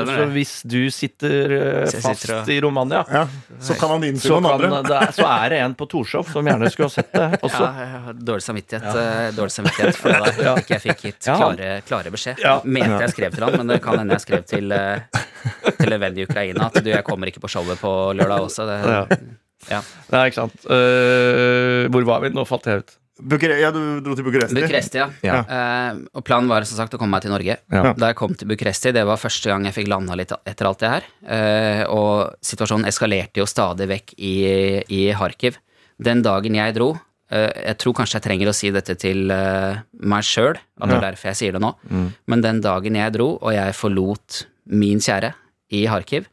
Ja, 0.00 0.04
så 0.06 0.26
hvis 0.34 0.52
du 0.68 0.78
sitter 0.94 1.54
uh, 1.54 1.94
fast 2.04 2.26
sitter 2.26 2.52
i 2.54 2.58
Romania, 2.64 3.00
Ja, 3.11 3.24
så 3.64 3.76
kan 3.80 3.94
han 3.96 4.04
innfri 4.11 4.30
noen 4.34 4.48
andre. 4.52 4.82
det 4.86 4.98
er, 4.98 5.14
så 5.16 5.26
er 5.32 5.54
det 5.54 5.61
en 5.64 5.74
på 5.80 5.88
Torshov 5.90 6.28
som 6.30 6.46
gjerne 6.46 6.70
skulle 6.72 6.90
ha 6.90 6.94
sett 6.94 7.11
det 7.16 7.28
også. 7.48 7.64
Ja, 7.64 7.72
jeg 7.86 8.04
har 8.06 8.20
dårlig 8.30 8.46
samvittighet, 8.46 9.00
eh, 9.02 9.32
dårlig 9.40 9.56
samvittighet 9.56 10.00
for 10.00 10.14
det 10.14 10.20
der. 10.38 10.62
Ikke 10.62 10.76
jeg 10.76 10.84
fikk 10.86 11.04
gitt 11.08 11.28
klare, 11.30 11.72
klare 11.88 12.14
beskjed. 12.14 12.44
Ja. 12.44 12.56
Mente 12.64 13.02
jeg 13.06 13.16
skrev 13.16 13.34
til 13.36 13.48
han, 13.48 13.58
men 13.61 13.74
det 13.74 13.80
kan 13.84 14.00
hende 14.02 14.16
jeg 14.20 14.26
skrev 14.28 14.46
til, 14.50 14.72
eh, 14.76 15.20
til 15.80 15.96
en 15.98 16.02
venn 16.06 16.20
i 16.20 16.28
Ukraina 16.28 16.68
at 16.70 16.80
du, 16.84 16.90
jeg 16.92 17.04
kommer 17.06 17.30
ikke 17.32 17.42
på 17.42 17.50
showet 17.52 17.80
på 17.80 17.94
lørdag 18.16 18.46
også. 18.48 18.68
Det, 18.70 19.20
ja. 19.70 19.80
Nei, 20.11 20.22
ikke 20.30 20.38
sant. 20.40 20.62
Uh, 20.64 21.84
hvor 21.92 22.06
var 22.08 22.22
vi? 22.24 22.30
Nå 22.34 22.46
falt 22.48 22.66
jeg 22.70 22.80
ut. 22.84 22.94
Bucure 23.21 23.57
ja, 23.61 23.71
du 23.75 24.01
dro 24.05 24.14
til 24.16 24.27
Bucuresti. 24.27 24.57
Bucuresti, 24.57 25.01
ja. 25.01 25.09
Ja. 25.25 25.41
Uh, 25.45 26.01
og 26.16 26.25
planen 26.27 26.51
var 26.51 26.66
som 26.68 26.79
sagt 26.79 26.95
å 26.97 27.01
komme 27.01 27.16
meg 27.16 27.25
til 27.25 27.33
Norge. 27.35 27.57
Ja. 27.73 27.93
Da 27.97 28.11
jeg 28.11 28.18
kom 28.18 28.35
til 28.39 28.49
Bucuresti, 28.51 28.93
det 28.97 29.05
var 29.09 29.21
første 29.21 29.51
gang 29.53 29.66
jeg 29.68 29.77
fikk 29.77 29.91
landa 29.93 30.16
litt 30.18 30.33
etter 30.39 30.68
alt 30.68 30.83
det 30.83 30.93
her. 30.95 31.07
Uh, 31.25 31.83
og 31.93 32.12
situasjonen 32.47 32.89
eskalerte 32.91 33.43
jo 33.43 33.49
stadig 33.51 33.89
vekk 33.91 34.16
i, 34.16 34.35
i 34.89 35.05
Kharkiv. 35.16 35.61
Den 36.01 36.23
dagen 36.25 36.57
jeg 36.57 36.73
dro 36.79 36.95
uh, 36.95 37.51
Jeg 37.53 37.77
tror 37.83 37.99
kanskje 37.99 38.16
jeg 38.16 38.27
trenger 38.29 38.51
å 38.51 38.57
si 38.57 38.73
dette 38.73 38.97
til 39.01 39.29
meg 39.29 40.27
sjøl, 40.27 40.57
at 40.57 40.89
det 40.89 40.99
er 40.99 41.09
derfor 41.11 41.33
jeg 41.33 41.41
sier 41.43 41.57
det 41.57 41.64
nå. 41.64 41.75
Men 42.31 42.45
den 42.47 42.62
dagen 42.64 42.99
jeg 42.99 43.16
dro, 43.16 43.35
og 43.39 43.57
jeg 43.57 43.77
forlot 43.79 44.45
min 44.71 45.03
kjære 45.03 45.35
i 45.77 45.85
Kharkiv, 45.91 46.31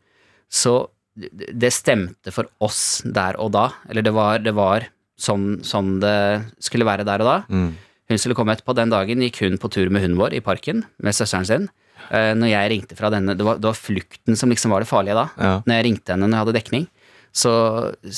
så 0.47 0.79
det 1.17 1.49
det 1.57 1.71
stemte 1.73 2.31
for 2.33 2.45
oss 2.63 3.01
der 3.01 3.37
og 3.41 3.51
da. 3.55 3.71
Eller 3.89 4.05
det 4.05 4.13
var, 4.13 4.37
det 4.43 4.53
var 4.53 4.85
sånn, 5.17 5.59
sånn 5.65 5.97
det 6.03 6.17
skulle 6.63 6.87
være 6.87 7.05
der 7.07 7.23
og 7.25 7.29
da. 7.31 7.37
Hun 8.07 8.21
skulle 8.21 8.37
komme 8.37 8.55
etterpå. 8.55 8.75
Den 8.77 8.93
dagen 8.93 9.23
gikk 9.25 9.41
hun 9.43 9.57
på 9.59 9.71
tur 9.73 9.91
med 9.91 10.05
hunden 10.05 10.19
vår 10.19 10.37
i 10.37 10.43
parken 10.43 10.85
med 11.03 11.17
søsteren 11.17 11.47
sin. 11.47 11.67
Uh, 12.07 12.31
når 12.37 12.53
jeg 12.53 12.69
ringte 12.71 12.95
fra 12.95 13.09
denne 13.11 13.33
Det 13.35 13.43
var, 13.43 13.57
det 13.59 13.67
var 13.67 13.75
flukten 13.75 14.37
som 14.39 14.51
liksom 14.53 14.71
var 14.71 14.83
det 14.83 14.87
farlige 14.87 15.17
da. 15.17 15.25
Ja. 15.35 15.55
Når 15.65 15.75
jeg 15.75 15.85
ringte 15.89 16.13
henne 16.13 16.29
når 16.29 16.37
jeg 16.37 16.45
hadde 16.45 16.55
dekning, 16.55 16.85
så 17.35 17.51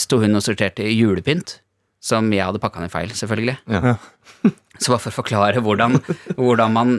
sto 0.03 0.19
hun 0.21 0.37
og 0.37 0.45
sorterte 0.45 0.85
julepynt. 0.85 1.57
Som 1.99 2.29
jeg 2.31 2.45
hadde 2.45 2.61
pakka 2.63 2.83
ned 2.83 2.93
feil, 2.93 3.09
selvfølgelig. 3.11 3.57
Ja. 3.67 3.97
Så 4.79 4.93
bare 4.93 5.01
for 5.03 5.11
å 5.11 5.17
forklare 5.17 5.59
hvordan, 5.59 5.97
hvordan 6.37 6.71
man 6.71 6.93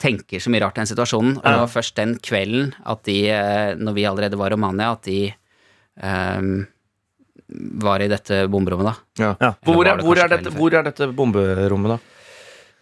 tenker 0.00 0.40
så 0.40 0.48
mye 0.48 0.62
rart 0.64 0.78
i 0.78 0.80
den 0.80 0.88
situasjonen. 0.88 1.34
Og 1.36 1.44
det 1.44 1.58
var 1.60 1.70
først 1.70 1.98
den 1.98 2.14
kvelden 2.24 2.70
at 2.88 3.02
de, 3.04 3.18
eh, 3.28 3.74
når 3.76 3.96
vi 3.98 4.06
allerede 4.08 4.38
var 4.40 4.48
i 4.48 4.56
Romania, 4.56 4.94
at 4.96 5.04
de 5.04 5.18
ehm, 6.00 6.64
var 7.48 8.00
i 8.04 8.08
dette 8.08 8.46
bomberommet, 8.48 8.86
da. 8.92 9.22
Ja. 9.22 9.30
Ja. 9.40 9.52
Hvor, 9.64 9.86
er, 9.86 9.96
det 10.00 10.04
hvor, 10.06 10.18
er 10.18 10.28
dette, 10.32 10.50
hvor 10.56 10.74
er 10.74 10.82
dette 10.88 11.08
bomberommet, 11.16 11.96
da? 11.96 11.98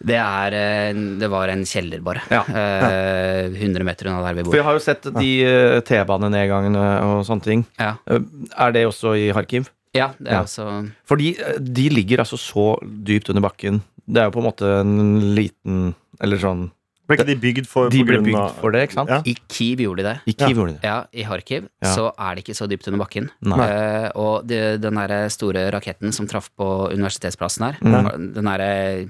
Det 0.01 0.15
er 0.17 0.53
eh, 0.57 0.93
Det 1.21 1.27
var 1.29 1.51
en 1.53 1.61
kjeller, 1.69 2.01
bare. 2.01 2.23
Ja. 2.33 2.39
Eh, 2.49 3.51
100 3.53 3.83
meter 3.85 4.07
unna 4.09 4.23
der 4.25 4.33
vi 4.39 4.43
For 4.43 4.49
bor. 4.49 4.57
jeg 4.57 4.65
har 4.65 4.73
jo 4.79 4.83
sett 4.87 5.03
de 5.19 5.29
eh, 5.45 5.81
T-banenedgangene 5.85 6.85
og 7.05 7.25
sånne 7.27 7.45
ting. 7.45 7.65
Ja, 7.79 7.95
Eh, 8.09 8.19
Er 8.57 8.71
det 8.73 8.85
også 8.87 9.13
i 9.17 9.31
Kharkiv? 9.33 9.69
ja 9.93 10.13
det 10.17 10.29
er 10.31 10.37
Ja. 10.39 10.41
også 10.47 10.65
Fordi 11.05 11.35
eh, 11.37 11.57
de 11.59 11.89
ligger 11.89 12.19
altså 12.23 12.37
så 12.39 12.77
dypt 12.81 13.29
under 13.29 13.41
bakken. 13.43 13.81
Det 14.07 14.21
er 14.21 14.29
jo 14.29 14.31
på 14.31 14.39
en 14.41 14.47
måte 14.49 14.69
en 14.81 15.35
liten 15.35 15.93
Eller 16.21 16.37
sånn 16.37 16.71
Ble 17.11 17.17
ikke 17.19 17.27
de 17.29 17.35
bygd 17.43 17.67
for 17.69 17.89
De 17.93 18.03
ble 18.07 18.17
bygd 18.23 18.39
av- 18.39 18.55
for 18.61 18.71
det, 18.71 18.81
ikke 18.89 18.97
sant? 18.97 19.09
Ja. 19.11 19.19
I 19.27 19.35
Kiev 19.51 19.83
gjorde 19.83 19.97
de 20.01 20.07
det. 20.07 20.15
I 20.25 20.33
Kiev 20.33 20.55
gjorde 20.57 20.73
de 20.73 20.79
det. 20.79 20.83
Ja, 20.87 20.97
i 21.13 21.23
Kharkiv 21.27 21.67
Ja. 21.83 21.93
så 21.95 22.11
er 22.17 22.35
det 22.35 22.43
ikke 22.45 22.55
så 22.57 22.67
dypt 22.71 22.87
under 22.87 23.03
bakken. 23.03 23.29
Eh, 23.45 24.11
og 24.15 24.47
de, 24.47 24.77
den 24.81 24.95
der 24.95 25.27
store 25.29 25.69
raketten 25.71 26.13
som 26.13 26.27
traff 26.27 26.49
på 26.57 26.69
universitetsplassen 26.93 27.65
her, 27.67 27.77
Mm. 27.81 28.33
den 28.33 28.45
derre 28.45 29.09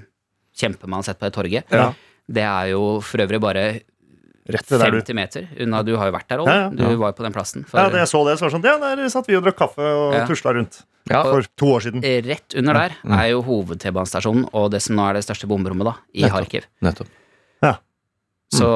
kjempen 0.58 0.88
man 0.90 0.98
har 1.00 1.04
sett 1.04 1.18
på 1.20 1.30
det 1.30 1.34
torget, 1.34 1.64
Ja. 1.70 1.92
det 2.28 2.42
er 2.42 2.70
jo 2.70 3.00
for 3.00 3.18
øvrig 3.18 3.40
bare 3.40 3.80
Rett 4.44 4.66
ved 4.68 4.80
der 4.80 4.90
du 4.90 5.14
meter 5.14 5.46
unna. 5.62 5.84
Du 5.84 5.96
har 5.96 6.10
jo 6.10 6.12
vært 6.18 6.26
der, 6.26 6.38
òg. 6.42 6.46
Ja, 6.48 6.54
ja. 6.64 6.68
Du 6.70 6.96
var 6.98 7.12
jo 7.12 7.14
på 7.14 7.22
den 7.22 7.32
plassen. 7.32 7.64
For, 7.64 7.78
Ja, 7.78 7.88
da 7.88 7.98
jeg 7.98 8.08
så 8.10 8.24
det, 8.26 8.40
så 8.40 8.42
var 8.42 8.50
det 8.50 8.56
sånn 8.58 8.64
Ja, 8.82 8.96
der 8.96 9.08
satt 9.08 9.26
vi 9.28 9.36
og 9.36 9.44
drakk 9.44 9.54
kaffe 9.56 9.78
og 9.78 10.14
Ja. 10.14 10.26
tusla 10.26 10.52
rundt. 10.52 10.82
Ja. 11.08 11.22
For 11.22 11.42
to 11.56 11.66
år 11.66 11.80
siden. 11.80 12.02
Rett 12.26 12.52
under 12.58 12.74
der 12.74 12.90
er 13.08 13.28
jo 13.30 13.42
hoved-T-banestasjonen 13.42 14.48
og 14.52 14.70
det 14.72 14.82
som 14.82 14.96
nå 14.96 15.08
er 15.08 15.12
det 15.14 15.22
største 15.24 15.46
bomberommet, 15.46 15.84
da, 15.84 15.94
i 16.12 16.22
Nettopp. 16.22 16.48
Kharkiv. 16.50 16.64
Nettopp. 16.82 17.06
Så, 18.52 18.68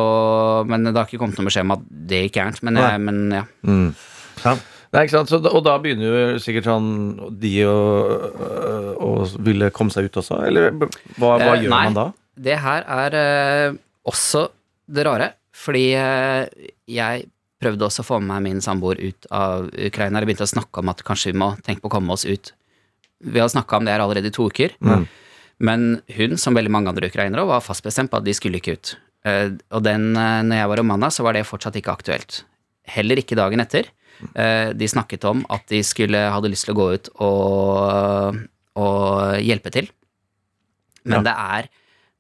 men 0.71 0.87
det 0.89 0.95
har 0.97 1.05
ikke 1.09 1.21
kommet 1.21 1.37
noe 1.41 1.49
beskjed 1.51 1.67
om 1.67 1.75
at 1.77 1.83
det 2.09 2.23
gikk 2.27 2.39
gærent. 2.41 2.63
Men, 2.65 2.79
jeg, 2.81 3.01
men 3.05 3.19
ja. 3.35 3.43
Mm. 3.69 3.89
Ja. 4.45 4.55
Nei, 4.95 5.03
ikke 5.05 5.17
sant? 5.19 5.29
Så, 5.33 5.41
og 5.45 5.61
da 5.67 5.75
begynner 5.83 6.07
jo 6.07 6.39
sikkert 6.41 6.69
sånn 6.71 6.87
de 7.43 7.51
å, 7.69 7.75
å 9.03 9.11
ville 9.45 9.69
komme 9.75 9.93
seg 9.93 10.09
ut 10.09 10.17
også? 10.23 10.39
Eller 10.49 10.71
hva, 10.77 10.89
hva 11.21 11.37
Eh, 11.57 11.63
gjør 11.65 11.73
nei. 11.75 11.83
man 11.91 11.97
da? 11.99 12.07
Det 12.49 12.57
her 12.63 12.85
er 12.97 13.17
eh, 13.21 13.77
også 14.09 14.47
det 14.97 15.05
rare, 15.09 15.31
fordi 15.57 15.87
eh, 15.99 16.71
jeg 16.93 17.27
prøvde 17.61 17.87
også 17.89 18.05
å 18.05 18.09
få 18.11 18.19
med 18.21 18.29
meg 18.35 18.45
min 18.51 18.63
samboer 18.65 19.01
ut 19.01 19.29
av 19.33 19.69
Ukraina. 19.73 20.21
Jeg 20.21 20.29
begynte 20.31 20.47
å 20.47 20.53
snakke 20.55 20.83
om 20.83 20.93
at 20.93 21.01
kanskje 21.07 21.33
vi 21.33 21.41
må 21.41 21.51
tenke 21.65 21.83
på 21.85 21.89
å 21.91 21.95
komme 21.97 22.13
oss 22.17 22.27
ut. 22.29 22.53
Vi 23.25 23.41
har 23.41 23.49
snakka 23.53 23.79
om 23.81 23.87
det 23.89 23.95
her 23.97 24.05
allerede 24.05 24.29
i 24.29 24.35
to 24.37 24.49
uker. 24.53 24.75
Mm. 24.85 25.07
Men 25.65 25.87
hun, 26.19 26.37
som 26.41 26.53
veldig 26.57 26.73
mange 26.73 26.93
andre 26.93 27.09
ukrainere, 27.09 27.47
var 27.49 27.65
fast 27.65 27.85
bestemt 27.87 28.13
på 28.13 28.19
at 28.21 28.27
de 28.27 28.35
skulle 28.37 28.61
ikke 28.61 28.77
ut. 28.77 28.93
Eh, 29.27 29.51
og 29.75 29.83
den, 29.87 30.13
eh, 30.17 30.41
når 30.47 30.61
jeg 30.63 30.71
var 30.73 30.81
Romana, 30.83 31.09
så 31.11 31.25
var 31.27 31.35
det 31.37 31.47
fortsatt 31.49 31.77
ikke 31.81 31.95
aktuelt. 31.97 32.45
Heller 32.87 33.19
ikke 33.19 33.37
dagen 33.39 33.61
etter. 33.65 33.89
Eh, 34.39 34.71
de 34.73 34.87
snakket 34.89 35.25
om 35.29 35.43
at 35.53 35.67
de 35.73 35.83
skulle, 35.85 36.17
hadde 36.33 36.49
lyst 36.53 36.69
til 36.69 36.75
å 36.77 36.79
gå 36.79 36.87
ut 36.95 37.11
og, 37.21 38.39
og 38.79 39.37
hjelpe 39.45 39.73
til. 39.75 39.91
Men 41.07 41.23
det, 41.27 41.35
er, 41.37 41.69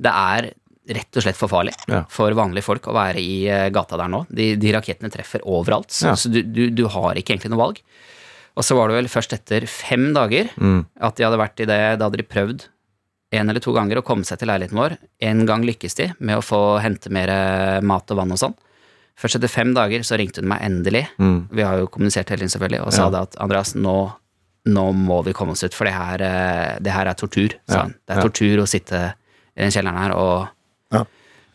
det 0.03 0.13
er 0.13 0.51
rett 0.97 1.19
og 1.19 1.25
slett 1.25 1.39
for 1.39 1.51
farlig 1.51 1.73
Ja. 1.91 2.05
for 2.13 2.31
vanlige 2.39 2.63
folk 2.67 2.85
å 2.87 2.95
være 2.95 3.19
i 3.19 3.47
gata 3.75 3.99
der 3.99 4.11
nå. 4.13 4.21
De, 4.31 4.53
de 4.61 4.75
rakettene 4.77 5.11
treffer 5.11 5.43
overalt, 5.43 5.91
så, 5.91 6.13
Ja. 6.13 6.15
så 6.15 6.31
du, 6.31 6.43
du, 6.47 6.69
du 6.71 6.85
har 6.93 7.19
ikke 7.19 7.35
egentlig 7.35 7.51
noe 7.55 7.63
valg. 7.65 7.81
Og 8.57 8.65
så 8.65 8.77
var 8.79 8.89
det 8.89 9.01
vel 9.01 9.11
først 9.13 9.35
etter 9.37 9.67
fem 9.69 10.13
dager 10.17 10.49
Mm. 10.57 10.87
at 11.03 11.17
de 11.19 11.25
hadde 11.27 11.41
vært 11.43 11.61
i 11.61 11.67
det, 11.69 11.81
da 11.99 12.07
hadde 12.07 12.21
de 12.23 12.29
prøvd 12.31 12.69
en 13.37 13.51
eller 13.53 13.61
to 13.65 13.73
ganger 13.77 14.01
å 14.01 14.05
komme 14.07 14.25
seg 14.29 14.39
til 14.41 14.49
leiligheten 14.51 14.79
vår. 14.79 14.97
En 15.29 15.45
gang 15.49 15.65
lykkes 15.67 15.95
de 15.99 16.07
med 16.21 16.39
å 16.39 16.45
få 16.45 16.61
hente 16.83 17.11
mer 17.15 17.29
eh, 17.33 17.81
mat 17.87 18.11
og 18.15 18.19
vann 18.21 18.33
og 18.35 18.41
sånn. 18.43 18.55
Først 19.17 19.39
etter 19.39 19.49
fem 19.49 19.71
dager 19.77 20.03
så 20.05 20.19
ringte 20.21 20.43
hun 20.43 20.51
meg 20.51 20.61
endelig. 20.67 21.07
Mm. 21.19 21.49
Vi 21.57 21.65
har 21.65 21.79
jo 21.81 21.87
kommunisert 21.89 22.29
hele 22.29 22.43
tiden, 22.45 22.53
selvfølgelig, 22.53 22.83
og 22.85 22.93
sa 22.93 23.07
Ja. 23.07 23.11
det 23.15 23.21
at 23.31 23.37
Andreas, 23.41 23.75
nå, 23.75 23.95
nå 24.69 24.87
må 24.93 25.23
vi 25.25 25.33
komme 25.33 25.53
oss 25.57 25.65
ut, 25.65 25.73
for 25.75 25.89
det 25.89 25.95
her, 25.97 26.21
eh, 26.21 26.79
det 26.85 26.93
her 26.93 27.07
er 27.09 27.15
tortur. 27.15 27.55
sa 27.69 27.75
Ja, 27.75 27.81
han. 27.87 27.95
Det 28.07 28.13
er 28.17 28.21
ja. 28.21 28.27
tortur 28.29 28.63
å 28.65 28.69
sitte 28.69 29.15
i 29.57 29.63
den 29.63 29.71
kjelleren 29.73 29.97
her 30.03 30.13
og 30.17 30.49
Ja. 30.93 31.05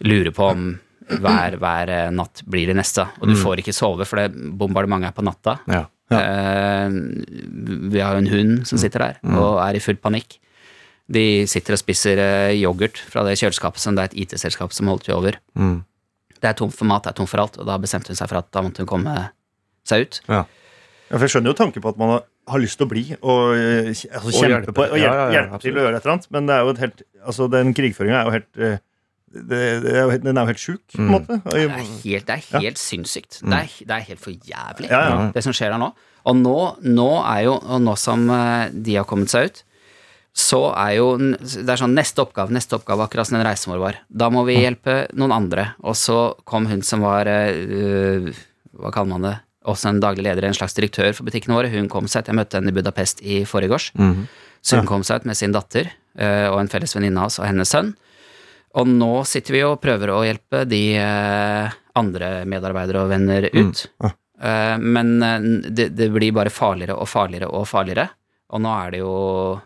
lure 0.03 0.31
på 0.31 0.49
om 0.49 0.79
hver, 1.11 1.57
hver 1.59 1.89
eh, 1.89 2.09
natt 2.09 2.41
blir 2.49 2.65
det 2.67 2.75
neste. 2.75 3.05
Og 3.21 3.27
du 3.27 3.35
får 3.35 3.57
ikke 3.61 3.73
sove, 3.75 4.05
for 4.07 4.15
det 4.17 4.31
bombardementet 4.57 5.09
er 5.11 5.17
på 5.21 5.23
natta. 5.23 5.59
Ja. 5.67 5.85
Eh, 6.11 6.89
vi 7.91 7.99
har 8.01 8.13
jo 8.15 8.21
en 8.23 8.31
hund 8.31 8.67
som 8.67 8.77
sitter 8.81 8.99
der 9.05 9.19
og 9.37 9.59
er 9.63 9.75
i 9.77 9.83
full 9.83 9.95
panikk. 10.01 10.39
De 11.11 11.23
sitter 11.49 11.75
og 11.75 11.81
spiser 11.81 12.19
eh, 12.23 12.53
yoghurt 12.61 13.01
fra 13.11 13.23
det 13.27 13.37
kjøleskapet 13.41 13.83
som 13.83 13.97
det 13.97 14.03
er 14.05 14.11
et 14.13 14.19
IT-selskap 14.25 14.71
som 14.75 14.87
holdt 14.91 15.09
vi 15.09 15.13
over. 15.17 15.37
Mm. 15.59 15.81
Det 16.41 16.49
er 16.49 16.57
tomt 16.57 16.73
for 16.73 16.87
mat, 16.89 17.03
det 17.03 17.11
er 17.13 17.17
tomt 17.19 17.29
for 17.29 17.43
alt, 17.43 17.57
og 17.61 17.67
da 17.67 17.75
bestemte 17.81 18.09
hun 18.13 18.17
seg 18.17 18.29
for 18.31 18.39
at 18.39 18.47
da 18.55 18.63
måtte 18.65 18.81
hun 18.85 18.89
komme 18.89 19.15
seg 19.87 20.05
ut. 20.07 20.21
Ja. 20.31 20.45
Ja, 21.11 21.17
for 21.17 21.25
jeg 21.27 21.33
skjønner 21.35 21.51
jo 21.51 21.57
tanken 21.59 21.83
på 21.83 21.91
at 21.91 21.97
man 21.99 22.13
har, 22.15 22.21
har 22.47 22.61
lyst 22.63 22.79
til 22.79 22.87
å 22.87 22.89
bli 22.93 23.01
og 23.19 23.51
altså, 23.51 24.07
altså, 24.15 24.31
kjempe 24.31 24.53
hjelpe. 24.53 24.73
på 24.77 24.85
og 24.87 24.95
hjelpe, 24.95 25.03
ja, 25.03 25.25
ja, 25.27 25.33
hjelpe 25.41 25.59
til 25.65 25.75
å 25.75 25.83
gjøre 25.83 25.97
et 25.99 26.05
eller 26.05 26.13
annet. 26.15 26.29
Men 26.31 26.47
det 26.47 26.55
er 26.55 26.63
jo 26.63 26.71
et 26.75 26.79
helt 26.85 27.03
Altså, 27.21 27.47
den 27.53 27.73
krigføringa 27.77 28.21
er 28.21 28.29
jo 28.29 28.33
helt 28.37 28.61
eh, 28.65 28.77
det, 29.31 29.59
det 29.83 29.91
er 29.91 29.99
jo, 30.01 30.09
helt- 30.11 30.23
Den 30.25 30.37
er 30.39 30.47
jo 30.47 30.51
helt 30.53 30.63
sjuk, 30.63 30.79
på 30.91 30.97
en 31.01 31.05
Mm. 31.05 31.11
måte. 31.13 31.35
Og, 31.45 31.51
Det 31.51 31.65
er 31.65 31.69
helt, 32.05 32.25
det 32.25 32.37
er 32.37 32.59
helt 32.65 32.79
sinnssykt. 32.81 33.41
Det, 33.43 33.59
er, 33.59 33.75
det 33.87 33.95
er 33.97 34.07
helt 34.07 34.19
for 34.23 34.31
jævlig, 34.31 34.89
Ja, 34.89 35.01
ja. 35.09 35.31
det 35.35 35.43
som 35.45 35.53
skjer 35.53 35.69
der 35.75 35.79
nå. 35.83 35.91
Og 36.25 36.35
nå, 36.39 36.55
nå 36.83 37.09
er 37.25 37.43
jo, 37.45 37.53
og 37.59 37.81
nå 37.85 37.93
som 37.97 38.25
eh, 38.29 38.69
de 38.73 38.95
har 38.97 39.05
kommet 39.09 39.29
seg 39.31 39.51
ut, 39.51 39.61
så 40.31 40.61
er 40.79 40.93
jo 40.95 41.07
Det 41.19 41.67
er 41.67 41.79
sånn 41.81 41.95
neste 41.97 42.23
oppgave, 42.23 42.53
neste 42.55 42.77
oppgave, 42.77 43.03
akkurat 43.03 43.27
som 43.27 43.37
den 43.37 43.45
reisen 43.45 43.73
vår 43.73 43.81
var. 43.81 43.97
Da 44.07 44.29
må 44.31 44.45
vi 44.47 44.61
hjelpe 44.61 45.05
noen 45.17 45.33
andre. 45.35 45.71
Og 45.83 45.97
så 45.99 46.31
kom 46.47 46.69
hun 46.71 46.83
som 46.87 47.03
var 47.03 47.27
uh, 47.27 48.29
Hva 48.79 48.93
kaller 48.93 49.11
man 49.11 49.27
det? 49.27 49.37
også 49.61 49.91
en 49.91 49.99
daglig 50.01 50.23
leder, 50.25 50.47
en 50.47 50.55
slags 50.57 50.73
direktør 50.73 51.11
for 51.13 51.27
butikkene 51.27 51.53
våre. 51.53 51.69
Hun 51.69 51.85
kom 51.91 52.07
seg 52.09 52.23
ut. 52.23 52.31
Jeg 52.31 52.37
møtte 52.39 52.57
henne 52.57 52.71
i 52.71 52.73
Budapest 52.73 53.19
i 53.21 53.43
forgårs. 53.45 53.91
Mhm. 53.93 54.23
Så 54.61 54.77
hun 54.77 54.87
kom 54.89 55.03
seg 55.05 55.21
ut 55.21 55.27
med 55.29 55.37
sin 55.37 55.53
datter 55.53 55.87
uh, 56.21 56.47
og 56.53 56.59
en 56.61 56.69
felles 56.69 56.95
venninne 56.95 57.21
av 57.21 57.31
oss 57.31 57.39
og 57.41 57.47
hennes 57.47 57.69
sønn. 57.69 57.95
Og 58.77 58.87
nå 58.87 59.23
sitter 59.27 59.53
vi 59.57 59.63
og 59.67 59.79
prøver 59.83 60.13
å 60.13 60.21
hjelpe 60.25 60.63
de 60.69 60.81
uh, 61.01 61.73
andre 61.97 62.29
medarbeidere 62.49 63.01
og 63.03 63.09
venner 63.11 63.47
ut. 63.51 63.85
Ja. 64.01 64.11
Eh, 64.41 64.77
men 64.79 65.19
det, 65.69 65.91
det 65.93 66.07
blir 66.13 66.33
bare 66.33 66.49
farligere 66.53 66.95
og 66.97 67.09
farligere 67.09 67.49
og 67.51 67.67
farligere. 67.69 68.07
Og 68.51 68.59
nå 68.59 68.71
er 68.85 68.91
det 68.91 68.99
jo 68.99 69.11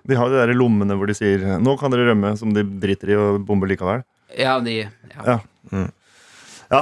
De 0.05 0.17
har 0.19 0.29
de 0.29 0.37
der 0.43 0.53
lommene 0.53 0.93
hvor 0.97 1.09
de 1.09 1.15
sier 1.17 1.41
'nå 1.57 1.77
kan 1.79 1.91
dere 1.91 2.11
rømme', 2.11 2.35
som 2.37 2.53
de 2.53 2.63
driter 2.63 3.09
i 3.09 3.15
og 3.17 3.45
bomber 3.45 3.67
likevel. 3.67 4.03
Ja, 4.37 4.59
de 4.59 4.75
ja. 4.85 4.89
Ja. 5.25 5.39
ja. 6.71 6.81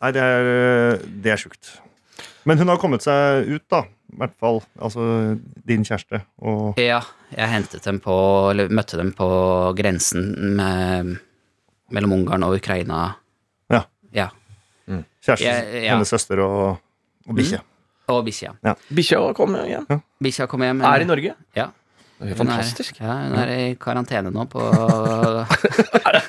Nei, 0.00 0.10
det 0.12 0.22
er, 0.22 0.98
det 1.22 1.32
er 1.32 1.36
sjukt. 1.36 1.78
Men 2.48 2.58
hun 2.58 2.68
har 2.68 2.78
kommet 2.80 3.02
seg 3.04 3.48
ut, 3.48 3.64
da. 3.68 3.82
I 4.10 4.16
hvert 4.16 4.32
fall. 4.40 4.60
Altså 4.80 5.38
din 5.66 5.84
kjæreste. 5.84 6.22
Og 6.42 6.78
Ja, 6.80 7.00
jeg 7.36 7.48
hentet 7.52 7.84
dem 7.84 8.00
på, 8.00 8.50
eller 8.50 8.68
møtte 8.72 8.96
dem 8.96 9.12
på 9.12 9.28
grensen 9.78 10.56
med, 10.56 11.18
mellom 11.92 12.12
Ungarn 12.12 12.42
og 12.46 12.56
Ukraina. 12.58 13.14
Ja. 13.70 13.84
Ja. 14.12 14.28
kjæresten, 15.22 15.46
Jeg- 15.46 15.84
ja. 15.84 15.92
hennes 15.94 16.08
søster 16.08 16.40
og, 16.40 16.78
og 17.28 17.34
bikkje. 17.36 17.60
Og 18.10 18.24
bikkja. 18.26 18.54
Bikkja 18.90 19.20
kom 19.38 19.54
hjem. 19.56 19.86
Bikkja 20.22 20.46
kom 20.50 20.62
hjem. 20.66 20.82
Er 20.84 21.04
i 21.04 21.08
Norge. 21.08 21.34
Ja. 21.56 21.68
Det 22.20 22.34
er 22.34 22.36
Hun 22.36 22.48
er- 22.50 22.52
fantastisk. 22.52 22.98
Ja, 23.00 23.14
hun 23.30 23.38
er 23.40 23.50
i 23.54 23.68
karantene 23.80 24.28
nå 24.34 24.42
på 24.52 24.60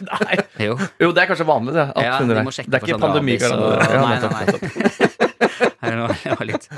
Nei. 0.07 0.37
Jo. 0.63 0.77
Jo, 1.01 1.09
det 1.11 1.23
er 1.23 1.27
kanskje 1.33 1.47
vanlig, 1.49 1.73
det. 1.75 1.83
At 1.95 2.03
Ja, 2.05 2.13
hun 2.21 2.29
de 2.31 2.35
er- 2.39 2.45
det 2.47 2.77
er 2.77 2.85
ikke 2.85 2.99
pandemi. 3.01 3.35
rabies 3.35 3.51
og- 3.51 3.59
Ja, 3.91 3.99
Nei, 4.05 4.19
nei, 4.19 4.29
nei. 4.31 4.45
Her 5.81 5.97
nå, 5.99 6.07
Jeg 6.23 6.37
var 6.39 6.45
litt 6.47 6.69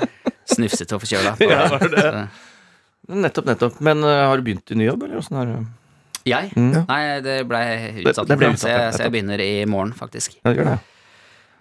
snufsete 0.50 0.96
og 0.98 1.04
forkjøla. 1.04 1.36
Ja, 1.52 1.68
var 1.70 1.86
det? 1.94 2.02
Så- 2.02 3.20
nettopp, 3.22 3.46
nettopp. 3.52 3.80
Men 3.84 4.02
uh, 4.02 4.26
har 4.30 4.36
du 4.36 4.42
begynt 4.48 4.70
i 4.74 4.74
ny 4.80 4.88
jobb, 4.88 5.02
eller 5.06 5.20
åssen 5.22 5.36
er 5.42 5.46
det? 5.52 5.58
Jeg? 6.24 6.50
Mm. 6.56 6.86
Nei, 6.88 7.02
det 7.20 7.36
ble 7.46 7.60
utsatt. 8.08 8.26
det 8.30 8.38
ble 8.40 8.48
så, 8.48 8.54
utsatt, 8.56 8.64
så, 8.64 8.68
jeg, 8.72 8.92
så 8.96 9.02
jeg 9.04 9.12
begynner 9.12 9.40
i 9.44 9.64
morgen, 9.68 9.92
faktisk. 9.92 10.38
Ja, 10.40 10.50
det 10.50 10.56
gjør 10.62 10.70
det. 10.72 10.78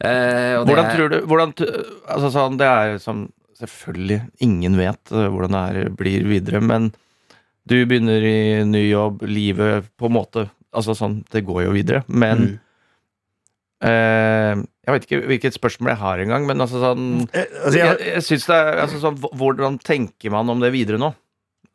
Eh, 0.04 0.56
og 0.60 0.68
Hvordan 0.68 0.88
det, 0.90 0.96
tror 0.98 1.10
du 1.14 1.18
hvordan, 1.32 1.54
altså 2.12 2.30
sånn, 2.34 2.58
Det 2.60 2.68
er 2.68 2.98
som 3.00 3.22
Selvfølgelig, 3.64 4.18
ingen 4.44 4.76
vet 4.76 5.12
uh, 5.14 5.30
hvordan 5.32 5.54
det 5.56 5.62
er, 5.86 5.90
blir 5.96 6.26
videre, 6.28 6.60
men 6.60 6.90
du 7.70 7.78
begynner 7.88 8.26
i 8.28 8.64
ny 8.68 8.82
jobb, 8.90 9.22
livet 9.30 9.88
på 9.96 10.10
en 10.10 10.16
måte 10.18 10.44
Altså 10.76 10.96
sånn, 10.98 11.22
det 11.32 11.46
går 11.48 11.68
jo 11.70 11.76
videre, 11.78 12.02
men 12.10 12.60
Mm. 13.84 13.88
eh, 13.88 14.64
Jeg 14.84 14.94
vet 14.96 15.06
ikke 15.08 15.22
hvilket 15.30 15.56
spørsmål 15.56 15.94
jeg 15.94 16.02
har 16.02 16.20
engang, 16.24 16.46
men 16.50 16.60
altså 16.66 16.82
sånn 16.82 17.06
Eh, 17.32 17.46
altså, 17.64 17.78
Jeg, 17.78 17.86
jeg, 18.00 18.14
jeg 18.18 18.24
synes 18.28 18.46
det 18.50 18.56
er 18.60 18.82
altså 18.84 19.00
sånn, 19.04 19.20
Hvordan 19.40 19.78
tenker 19.80 20.32
man 20.34 20.50
om 20.50 20.60
det 20.64 20.74
videre 20.76 21.00
nå? 21.00 21.14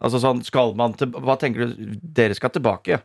Altså 0.01 0.21
sånn, 0.23 0.43
skal 0.45 0.75
man 0.79 0.93
til, 0.99 1.09
Hva 1.15 1.39
tenker 1.41 1.67
du 1.73 1.95
Dere 2.03 2.35
skal 2.37 2.51
tilbake, 2.55 3.01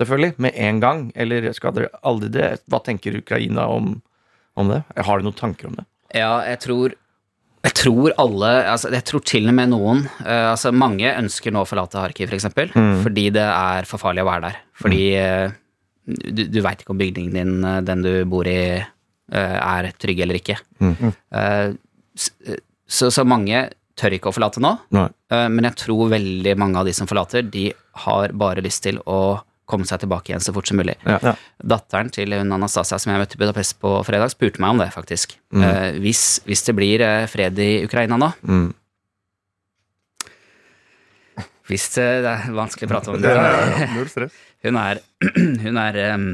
selvfølgelig, 0.00 0.34
med 0.38 0.52
en 0.54 0.78
gang. 0.80 1.00
Eller 1.16 1.50
skal 1.52 1.74
dere 1.76 1.90
aldri 2.06 2.30
det? 2.32 2.60
Hva 2.70 2.78
tenker 2.86 3.18
Ukraina 3.18 3.66
om, 3.68 3.96
om 4.60 4.72
det? 4.72 4.82
Har 5.06 5.18
du 5.20 5.28
noen 5.28 5.38
tanker 5.38 5.70
om 5.70 5.76
det? 5.78 5.84
Ja, 6.16 6.32
jeg 6.48 6.60
tror 6.64 6.96
jeg 7.66 7.74
tror 7.74 8.12
alle 8.22 8.48
altså 8.70 8.88
Jeg 8.94 9.02
tror 9.04 9.22
til 9.26 9.48
og 9.50 9.54
med 9.58 9.68
noen 9.72 10.04
uh, 10.22 10.52
Altså 10.54 10.70
Mange 10.72 11.10
ønsker 11.10 11.50
nå 11.52 11.64
å 11.64 11.66
forlate 11.68 11.98
Harkiv, 12.00 12.30
f.eks. 12.30 12.44
eksempel 12.46 12.70
Mm. 12.70 13.00
fordi 13.02 13.24
det 13.34 13.42
er 13.44 13.88
for 13.90 13.98
farlig 14.00 14.22
å 14.22 14.28
være 14.30 14.44
der. 14.46 14.60
Fordi 14.78 15.02
uh, 15.18 15.50
du, 16.06 16.44
du 16.48 16.60
veit 16.64 16.80
ikke 16.84 16.94
om 16.94 17.00
bygningen 17.02 17.34
din, 17.34 17.56
uh, 17.66 17.80
den 17.84 18.06
du 18.06 18.12
bor 18.30 18.46
i, 18.48 18.78
er 19.28 19.90
trygg 20.00 20.22
eller 20.24 20.38
ikke. 20.38 20.54
Mm. 20.80 21.10
Eh, 21.36 21.74
eh, 22.48 22.62
så, 22.88 23.10
så 23.12 23.24
mange 23.28 23.66
tør 23.98 24.14
ikke 24.16 24.30
å 24.30 24.32
forlate 24.32 24.62
nå. 24.62 24.70
Eh, 24.94 25.48
Men 25.52 25.66
jeg 25.68 25.76
tror 25.82 26.08
veldig 26.14 26.54
mange 26.56 26.80
av 26.80 26.88
de 26.88 26.94
som 26.96 27.10
forlater, 27.10 27.42
de 27.44 27.66
har 28.06 28.32
bare 28.32 28.64
lyst 28.64 28.86
til 28.86 29.02
å 29.04 29.18
komme 29.68 29.86
seg 29.88 30.00
tilbake 30.02 30.32
igjen 30.32 30.42
så 30.44 30.54
fort 30.56 30.68
som 30.70 30.78
mulig. 30.80 30.96
Ja. 31.04 31.18
Ja. 31.22 31.34
Datteren 31.74 32.10
til 32.14 32.32
hun 32.34 32.54
Anastasia 32.56 32.98
som 33.00 33.12
jeg 33.12 33.20
møtte 33.22 33.36
i 33.36 33.42
Budapest 33.42 33.76
på 33.82 33.92
fredag, 34.08 34.32
spurte 34.32 34.62
meg 34.64 34.74
om 34.74 34.82
det, 34.82 34.88
faktisk. 34.94 35.36
Mm. 35.52 35.64
Eh, 35.68 35.98
hvis, 36.04 36.24
hvis 36.48 36.64
det 36.68 36.74
blir 36.78 37.04
eh, 37.04 37.26
fred 37.30 37.60
i 37.64 37.72
Ukraina 37.88 38.20
nå 38.20 38.32
Mm. 38.48 38.68
Hvis 41.68 41.84
det, 41.98 42.06
det 42.24 42.30
er 42.32 42.54
vanskelig 42.56 42.86
å 42.88 42.90
prate 42.94 43.12
om 43.12 43.20
det 43.20 43.28
Ja, 43.28 43.88
null 43.92 44.08
stress. 44.08 44.32
Hun 44.64 44.78
er 44.80 45.02
Hun 45.66 45.80
er 45.82 45.98
um, 46.14 46.24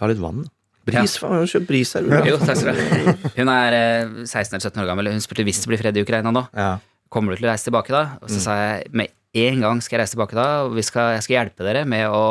Ta 0.00 0.08
litt 0.08 0.22
vann. 0.22 0.46
Bris, 0.88 1.18
faen, 1.20 1.44
Kjøp 1.44 1.66
bris 1.68 1.92
her. 1.98 2.06
Jo, 2.24 2.38
takk 2.40 2.56
skal 2.56 2.78
du 2.78 2.80
ha. 2.80 3.12
Hun 3.36 3.50
er 3.52 3.76
eh, 3.76 4.14
16 4.24 4.56
eller 4.56 4.64
17 4.64 4.80
år 4.80 4.88
gammel. 4.88 5.10
Hun 5.12 5.20
spurte 5.22 5.44
hvis 5.44 5.60
det 5.60 5.68
blir 5.68 5.82
fred 5.82 6.00
i 6.00 6.04
Ukraina 6.06 6.32
nå. 6.32 6.46
Ja. 6.56 6.78
Kommer 7.12 7.34
du 7.34 7.40
til 7.42 7.50
å 7.50 7.52
reise 7.52 7.68
tilbake 7.68 7.92
da? 7.92 8.02
Og 8.24 8.32
så 8.32 8.40
sa 8.40 8.56
jeg 8.56 8.88
med 8.96 9.12
en 9.32 9.60
gang 9.62 9.80
skal 9.82 9.96
jeg 9.98 10.02
reise 10.04 10.16
tilbake 10.16 10.36
da, 10.38 10.46
og 10.66 10.74
vi 10.74 10.82
skal, 10.86 11.14
jeg 11.16 11.26
skal 11.26 11.36
hjelpe 11.36 11.66
dere 11.66 11.84
med 11.88 12.08
å 12.10 12.24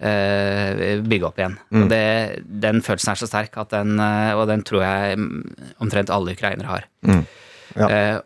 eh, 0.00 1.00
bygge 1.04 1.28
opp 1.28 1.38
igjen. 1.40 1.56
Mm. 1.72 1.86
Det, 1.92 2.02
den 2.66 2.82
følelsen 2.84 3.12
er 3.14 3.20
så 3.20 3.28
sterk, 3.30 3.56
at 3.60 3.72
den, 3.72 3.94
eh, 4.00 4.32
og 4.36 4.46
den 4.50 4.64
tror 4.66 4.84
jeg 4.84 5.20
mm, 5.20 5.76
omtrent 5.84 6.12
alle 6.12 6.34
ukrainere 6.36 6.68
har. 6.68 6.88
Mm. 7.06 7.22
Ja. 7.78 7.86
Uh, 7.86 8.18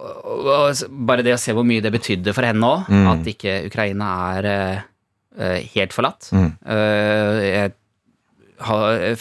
og, 0.00 0.46
og 0.50 0.80
bare 1.06 1.22
det 1.22 1.34
å 1.36 1.40
se 1.40 1.52
hvor 1.54 1.66
mye 1.68 1.82
det 1.84 1.92
betydde 1.94 2.32
for 2.34 2.46
henne 2.48 2.66
òg, 2.66 2.88
Mm. 2.90 3.08
at 3.12 3.28
ikke 3.30 3.58
Ukraina 3.68 4.08
er 4.34 4.48
eh, 4.50 5.68
helt 5.76 5.94
forlatt. 5.94 6.30
Mm. 6.34 6.48
Uh, 6.64 7.36
jeg 7.44 7.72
har, 8.60 9.16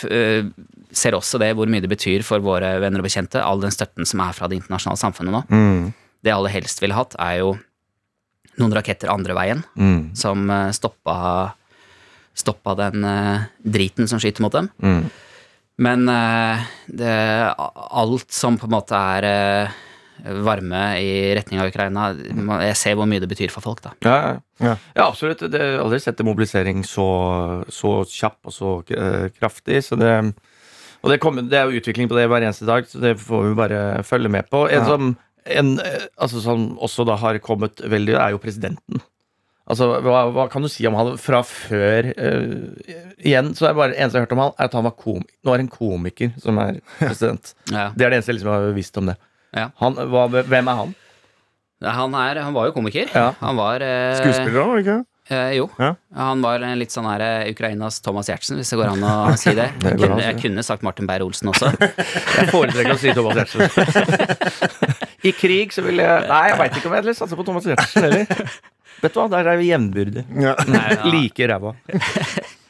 ser 0.91 1.15
også 1.15 1.39
det 1.39 1.53
hvor 1.55 1.69
mye 1.71 1.83
det 1.83 1.91
betyr 1.91 2.25
for 2.27 2.43
våre 2.43 2.73
venner 2.83 2.99
og 2.99 3.07
bekjente, 3.07 3.39
all 3.43 3.61
den 3.63 3.71
støtten 3.71 4.07
som 4.07 4.23
er 4.25 4.35
fra 4.35 4.49
det 4.51 4.57
internasjonale 4.59 4.99
samfunnet 4.99 5.35
nå. 5.35 5.43
Mm. 5.53 5.83
Det 6.25 6.33
alle 6.33 6.51
helst 6.51 6.81
ville 6.83 6.97
hatt, 6.97 7.15
er 7.21 7.37
jo 7.43 7.53
noen 8.59 8.73
raketter 8.75 9.09
andre 9.13 9.33
veien, 9.37 9.63
Mm. 9.79 10.15
som 10.15 10.49
eh, 10.49 10.69
stoppa, 10.75 11.53
stoppa 12.35 12.75
den 12.79 13.03
eh, 13.03 13.41
driten 13.63 14.07
som 14.07 14.19
skyter 14.19 14.41
mot 14.45 14.51
dem. 14.55 14.69
Mm. 14.83 15.09
Men 15.79 16.09
eh, 16.11 16.65
det, 16.87 17.13
alt 17.57 18.31
som 18.35 18.57
på 18.59 18.67
en 18.67 18.75
måte 18.75 18.95
er 18.99 19.71
varme 20.43 20.81
i 20.99 21.11
retning 21.37 21.61
av 21.63 21.69
Ukraina 21.71 22.09
Jeg 22.65 22.75
ser 22.75 22.95
hvor 22.99 23.07
mye 23.07 23.21
det 23.23 23.29
betyr 23.31 23.47
for 23.53 23.63
folk, 23.63 23.79
da. 23.85 23.93
Ja, 24.03 24.15
ja. 24.19 24.33
Ja. 24.59 24.73
ja, 24.97 25.05
absolutt. 25.07 25.39
Det 25.47 25.61
jeg 25.61 25.77
har 25.77 25.85
aldri 25.85 25.99
sett 26.03 26.19
en 26.19 26.27
mobilisering 26.27 26.81
så, 26.83 27.05
så 27.71 28.01
kjapp 28.03 28.49
og 28.51 28.51
så 28.51 28.73
kraftig. 29.39 29.79
Så 29.87 29.95
det, 29.95 30.11
og 30.99 31.13
det, 31.13 31.21
kommer, 31.23 31.47
det 31.47 31.55
er 31.61 31.69
jo 31.71 31.79
utvikling 31.79 32.09
på 32.11 32.17
det 32.19 32.25
hver 32.27 32.43
eneste 32.43 32.67
dag, 32.67 32.83
så 32.91 32.99
det 32.99 33.13
får 33.23 33.45
vi 33.47 33.55
bare 33.55 33.79
følge 34.03 34.27
med 34.35 34.49
på. 34.51 34.65
En 34.67 34.81
Ja. 34.83 34.85
som 34.91 35.13
en, 35.45 35.77
altså, 36.17 36.41
som 36.43 36.73
også 36.81 37.05
da 37.07 37.17
har 37.21 37.39
kommet 37.43 37.81
veldig, 37.83 38.15
er 38.19 38.35
jo 38.35 38.41
presidenten. 38.41 39.01
Altså, 39.69 39.89
hva, 40.01 40.23
hva 40.33 40.47
kan 40.49 40.65
du 40.65 40.69
si 40.71 40.87
om 40.89 40.95
han 40.97 41.11
fra 41.21 41.43
før 41.45 42.07
uh, 42.17 42.95
Igjen, 43.21 43.51
så 43.53 43.67
er 43.67 43.75
det 43.75 43.77
bare 43.77 43.93
eneste 43.93 44.17
jeg 44.17 44.23
har 44.23 44.25
hørt 44.25 44.33
om 44.33 44.41
han, 44.41 44.55
er 44.57 44.69
at 44.71 44.77
han 44.79 44.87
var 44.87 44.95
komiker. 44.97 45.35
Nå 45.45 45.53
er 45.53 45.63
en 45.65 45.69
komiker 45.69 46.31
som 46.41 46.57
er 46.63 46.79
president. 47.03 47.53
Ja. 47.69 47.91
Det 47.93 48.07
er 48.07 48.09
det 48.09 48.21
eneste 48.21 48.33
jeg 48.33 48.39
liksom 48.39 48.53
har 48.55 48.73
visst 48.77 48.97
om 49.01 49.11
det. 49.11 49.19
Ja. 49.53 49.69
Han, 49.83 49.99
hva, 50.09 50.25
hvem 50.33 50.73
er 50.73 50.81
han? 50.81 50.97
Han, 51.85 52.17
er, 52.17 52.41
han 52.43 52.57
var 52.57 52.67
jo 52.67 52.75
komiker. 52.75 53.13
Ja. 53.13 53.29
Han 53.43 53.61
var 53.61 53.85
uh, 53.85 54.17
Skuespiller 54.17 54.65
òg, 54.65 54.81
ikke 54.81 54.99
Eh, 55.29 55.51
jo. 55.53 55.69
Ja. 55.77 55.93
Han 56.17 56.41
var 56.41 56.63
litt 56.79 56.93
sånn 56.93 57.05
her 57.05 57.21
eh, 57.21 57.51
Ukrainas 57.53 57.99
Thomas 58.01 58.31
Giertsen, 58.31 58.57
hvis 58.57 58.71
det 58.73 58.79
går 58.79 58.95
an 58.95 59.05
å 59.05 59.13
si 59.41 59.53
det. 59.53 59.67
Det 59.77 59.93
Jeg 59.93 59.99
an 59.99 60.01
kunne, 60.01 60.23
jeg 60.25 60.39
kunne 60.41 60.65
sagt 60.65 60.85
Martin 60.85 61.09
Beyer-Olsen 61.09 61.51
også. 61.53 61.69
Jeg 62.39 62.49
foretrekker 62.49 62.95
å 62.95 62.99
si 62.99 63.13
Thomas 63.13 63.37
Giertsen. 63.37 65.05
I 65.23 65.33
krig 65.35 65.73
så 65.75 65.83
ville 65.85 66.05
jeg 66.05 66.27
Nei, 66.33 66.43
jeg 66.51 66.59
veit 66.61 66.77
ikke 66.77 66.89
om 66.91 66.97
jeg 66.97 67.03
heller 67.03 67.17
satser 67.17 67.39
på 67.39 67.47
Thomas 67.47 67.69
Giertsen 67.69 68.07
heller. 68.07 68.51
Vet 68.99 69.15
du 69.15 69.19
hva, 69.21 69.29
der 69.31 69.47
er 69.47 69.59
vi 69.59 69.69
jevnbyrdige. 69.71 70.25
Ja. 70.43 70.55
Like 71.07 71.47
ræva. 71.47 71.75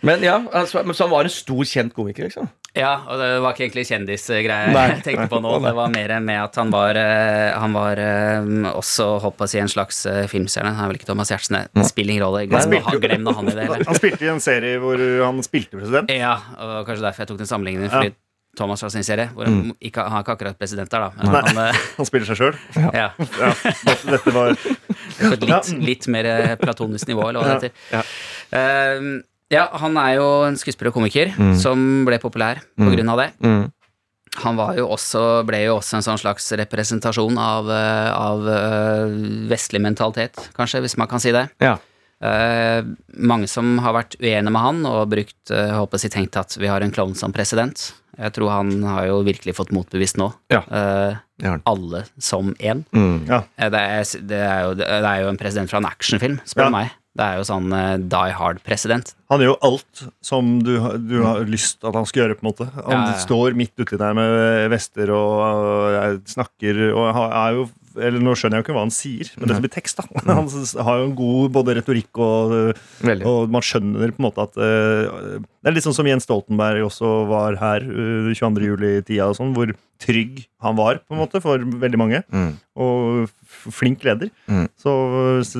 Men 0.06 0.22
ja, 0.24 0.38
altså, 0.56 0.84
men 0.86 0.96
så 0.96 1.08
han 1.08 1.12
var 1.12 1.28
en 1.28 1.34
stor, 1.34 1.64
kjent 1.68 1.92
komiker, 1.96 2.30
liksom? 2.30 2.48
Ja, 2.78 2.92
og 3.10 3.20
det 3.20 3.28
var 3.44 3.56
ikke 3.56 3.66
egentlig 3.66 3.84
kjendisgreier 3.90 4.72
jeg 4.72 5.02
tenkte 5.04 5.26
på 5.32 5.42
nå. 5.44 5.56
Det 5.66 5.74
var 5.76 5.92
mer 5.92 6.14
med 6.24 6.40
at 6.40 6.60
han 6.62 6.72
var, 6.72 6.96
eh, 7.02 7.50
han 7.58 7.76
var 7.76 8.00
eh, 8.00 8.70
også 8.70 9.10
holdt 9.26 9.40
på 9.42 9.48
å 9.48 9.52
si 9.52 9.60
en 9.60 9.72
slags 9.72 10.06
eh, 10.08 10.22
filmstjerne. 10.32 10.72
Han 10.78 10.86
er 10.86 10.94
vel 10.94 11.02
ikke 11.02 11.10
Thomas 11.10 11.34
Giertsen, 11.34 11.60
det 11.76 11.88
spiller 11.90 12.16
ingen 12.16 12.28
rolle. 12.30 12.46
Glem, 12.48 12.78
han, 12.86 13.02
glem 13.04 13.28
han 13.28 13.52
i 13.52 13.58
det 13.58 13.66
eller? 13.66 13.84
Han 13.90 14.00
spilte 14.00 14.30
i 14.30 14.32
en 14.32 14.44
serie 14.44 14.80
hvor 14.80 15.02
han 15.02 15.44
spilte 15.44 15.82
president. 15.82 16.14
Ja, 16.16 16.38
og 16.62 16.88
kanskje 16.88 17.10
derfor 17.10 17.26
jeg 17.26 17.34
tok 17.34 17.42
den 17.44 17.52
sammenligningen. 17.52 17.92
Ja. 17.92 18.16
Thomas 18.60 18.84
har 18.84 18.92
sin 18.94 19.06
serie, 19.08 19.30
hvor 19.36 19.48
han 19.48 19.72
ikke, 19.80 20.04
han 20.04 20.20
er 20.20 20.26
ikke 20.26 20.36
akkurat 20.36 20.60
president 20.60 20.92
der, 20.92 21.08
da. 21.08 21.10
Men 21.16 21.34
Nei. 21.34 21.42
han, 21.48 21.62
eh, 21.64 21.82
Han 22.00 22.10
spiller 22.10 22.30
seg 22.30 22.40
sjøl. 22.42 22.60
ja, 22.76 22.92
Ja, 23.16 23.50
dette, 24.12 24.36
var 24.36 24.54
på 24.60 25.34
et 25.34 25.48
litt, 25.48 25.74
litt 25.88 26.08
mer 26.12 26.30
eh, 26.30 26.54
platonisk 26.60 27.10
nivå, 27.10 27.30
eller 27.30 27.44
hva 27.44 27.58
det 27.58 27.70
heter. 27.70 27.84
Ja. 27.96 28.06
Uh, 28.54 29.10
ja, 29.50 29.66
han 29.82 29.98
er 29.98 30.20
jo 30.20 30.30
en 30.46 30.58
skuespiller 30.62 30.92
og 30.92 31.00
komiker 31.00 31.32
som 31.58 32.06
ble 32.06 32.20
populær 32.22 32.60
på 32.78 32.92
grunn 32.94 33.10
av 33.10 33.24
det. 33.24 33.30
Mm. 33.42 33.64
Han 34.44 34.60
var 34.60 34.76
jo 34.78 34.86
også, 34.94 35.24
ble 35.48 35.64
jo 35.64 35.80
også 35.80 35.98
en 35.98 36.06
sånn 36.06 36.20
slags 36.22 36.52
representasjon 36.60 37.40
av, 37.42 37.72
eh, 37.74 38.10
av 38.14 38.46
vestlig 39.50 39.82
mentalitet, 39.82 40.38
kanskje, 40.54 40.84
hvis 40.86 41.00
man 41.02 41.10
kan 41.10 41.24
si 41.24 41.34
det. 41.34 41.48
Ja. 41.66 41.80
Eh, 42.22 42.84
mange 43.16 43.48
som 43.48 43.78
har 43.80 43.94
vært 43.96 44.18
uenige 44.20 44.52
med 44.52 44.62
han 44.62 44.82
og 44.90 45.10
brukt, 45.14 45.52
eh, 45.56 45.72
håpet 45.78 46.00
sitt 46.04 46.14
tenkt 46.18 46.36
at 46.40 46.58
vi 46.60 46.68
har 46.68 46.82
en 46.84 46.92
klovn 46.92 47.16
som 47.16 47.32
president. 47.32 47.94
Jeg 48.20 48.34
tror 48.36 48.50
han 48.52 48.84
har 48.84 49.06
jo 49.08 49.22
virkelig 49.24 49.56
fått 49.56 49.72
motbevist 49.72 50.18
nå. 50.20 50.34
Ja. 50.52 50.60
Eh, 50.68 51.16
han. 51.42 51.62
alle 51.66 52.04
som 52.20 52.54
én. 52.60 52.84
Mm. 52.92 53.26
Ja. 53.30 53.44
Eh, 53.58 53.70
Det 53.72 53.80
er, 53.80 54.04
det, 54.28 54.40
er 54.44 54.62
jo, 54.66 54.74
det 54.76 54.88
er 54.90 55.22
jo 55.24 55.30
en 55.30 55.38
president 55.40 55.70
fra 55.72 55.78
en 55.80 55.86
actionfilm, 55.88 56.40
spør 56.46 56.66
Ja. 56.68 56.70
meg. 56.70 56.92
Det 57.16 57.26
er 57.26 57.38
jo 57.40 57.44
sånn 57.48 57.72
eh, 57.74 57.98
Die 57.98 58.32
Hard-president. 58.36 59.14
Han 59.32 59.40
gjør 59.40 59.54
jo 59.54 59.58
alt 59.64 60.04
som 60.22 60.60
du, 60.62 60.80
har- 60.80 60.98
du 61.00 61.24
har 61.24 61.40
lyst 61.46 61.84
at 61.88 61.96
han 61.96 62.06
skal 62.06 62.24
gjøre. 62.28 62.36
på 62.36 62.44
en 62.46 62.52
måte 62.52 62.68
Han 62.76 62.92
Ja, 62.92 63.06
ja. 63.12 63.18
står 63.26 63.56
midt 63.56 63.76
uti 63.80 63.98
der 63.98 64.14
med 64.14 64.70
vester 64.72 65.10
og 65.10 65.96
øh, 65.96 66.20
snakker 66.28 66.94
og 66.94 67.16
er 67.34 67.56
jo 67.56 67.70
eller 68.00 68.24
Nå 68.24 68.36
skjønner 68.38 68.60
jeg 68.60 68.64
jo 68.64 68.68
ikke 68.68 68.76
hva 68.78 68.86
han 68.86 68.94
sier, 68.94 69.30
men 69.38 69.50
det 69.50 69.58
som 69.58 69.66
blir 69.66 69.74
tekst, 69.74 70.00
da. 70.00 70.24
Han 70.40 70.50
har 70.88 71.02
jo 71.02 71.08
en 71.10 71.16
god 71.18 71.54
både 71.60 71.76
retorikk 71.80 72.22
og 72.24 72.56
Veldig. 73.06 73.26
Og 73.30 73.54
man 73.54 73.66
skjønner 73.66 74.14
på 74.16 74.22
en 74.22 74.28
måte 74.28 74.46
at 74.48 74.60
øh, 74.60 75.40
Det 75.60 75.68
er 75.72 75.76
litt 75.76 75.84
sånn 75.84 75.96
som 75.98 76.08
Jens 76.08 76.24
Stoltenberg 76.28 76.86
også 76.88 77.10
var 77.28 77.58
her 77.60 77.84
uh, 77.84 78.32
22. 78.32 78.64
juli-tida, 78.70 79.28
og 79.28 79.36
sånn, 79.40 79.54
hvor 79.58 79.74
trygg 80.00 80.46
han 80.64 80.78
var 80.80 81.02
på 81.04 81.12
en 81.12 81.20
måte 81.20 81.42
for 81.44 81.60
veldig 81.60 81.98
mange. 82.00 82.22
Mm. 82.32 82.54
Og 82.80 83.26
f- 83.28 83.66
flink 83.76 84.06
leder. 84.08 84.30
Mm. 84.48 84.70
Så, 84.80 84.94
så 85.44 85.60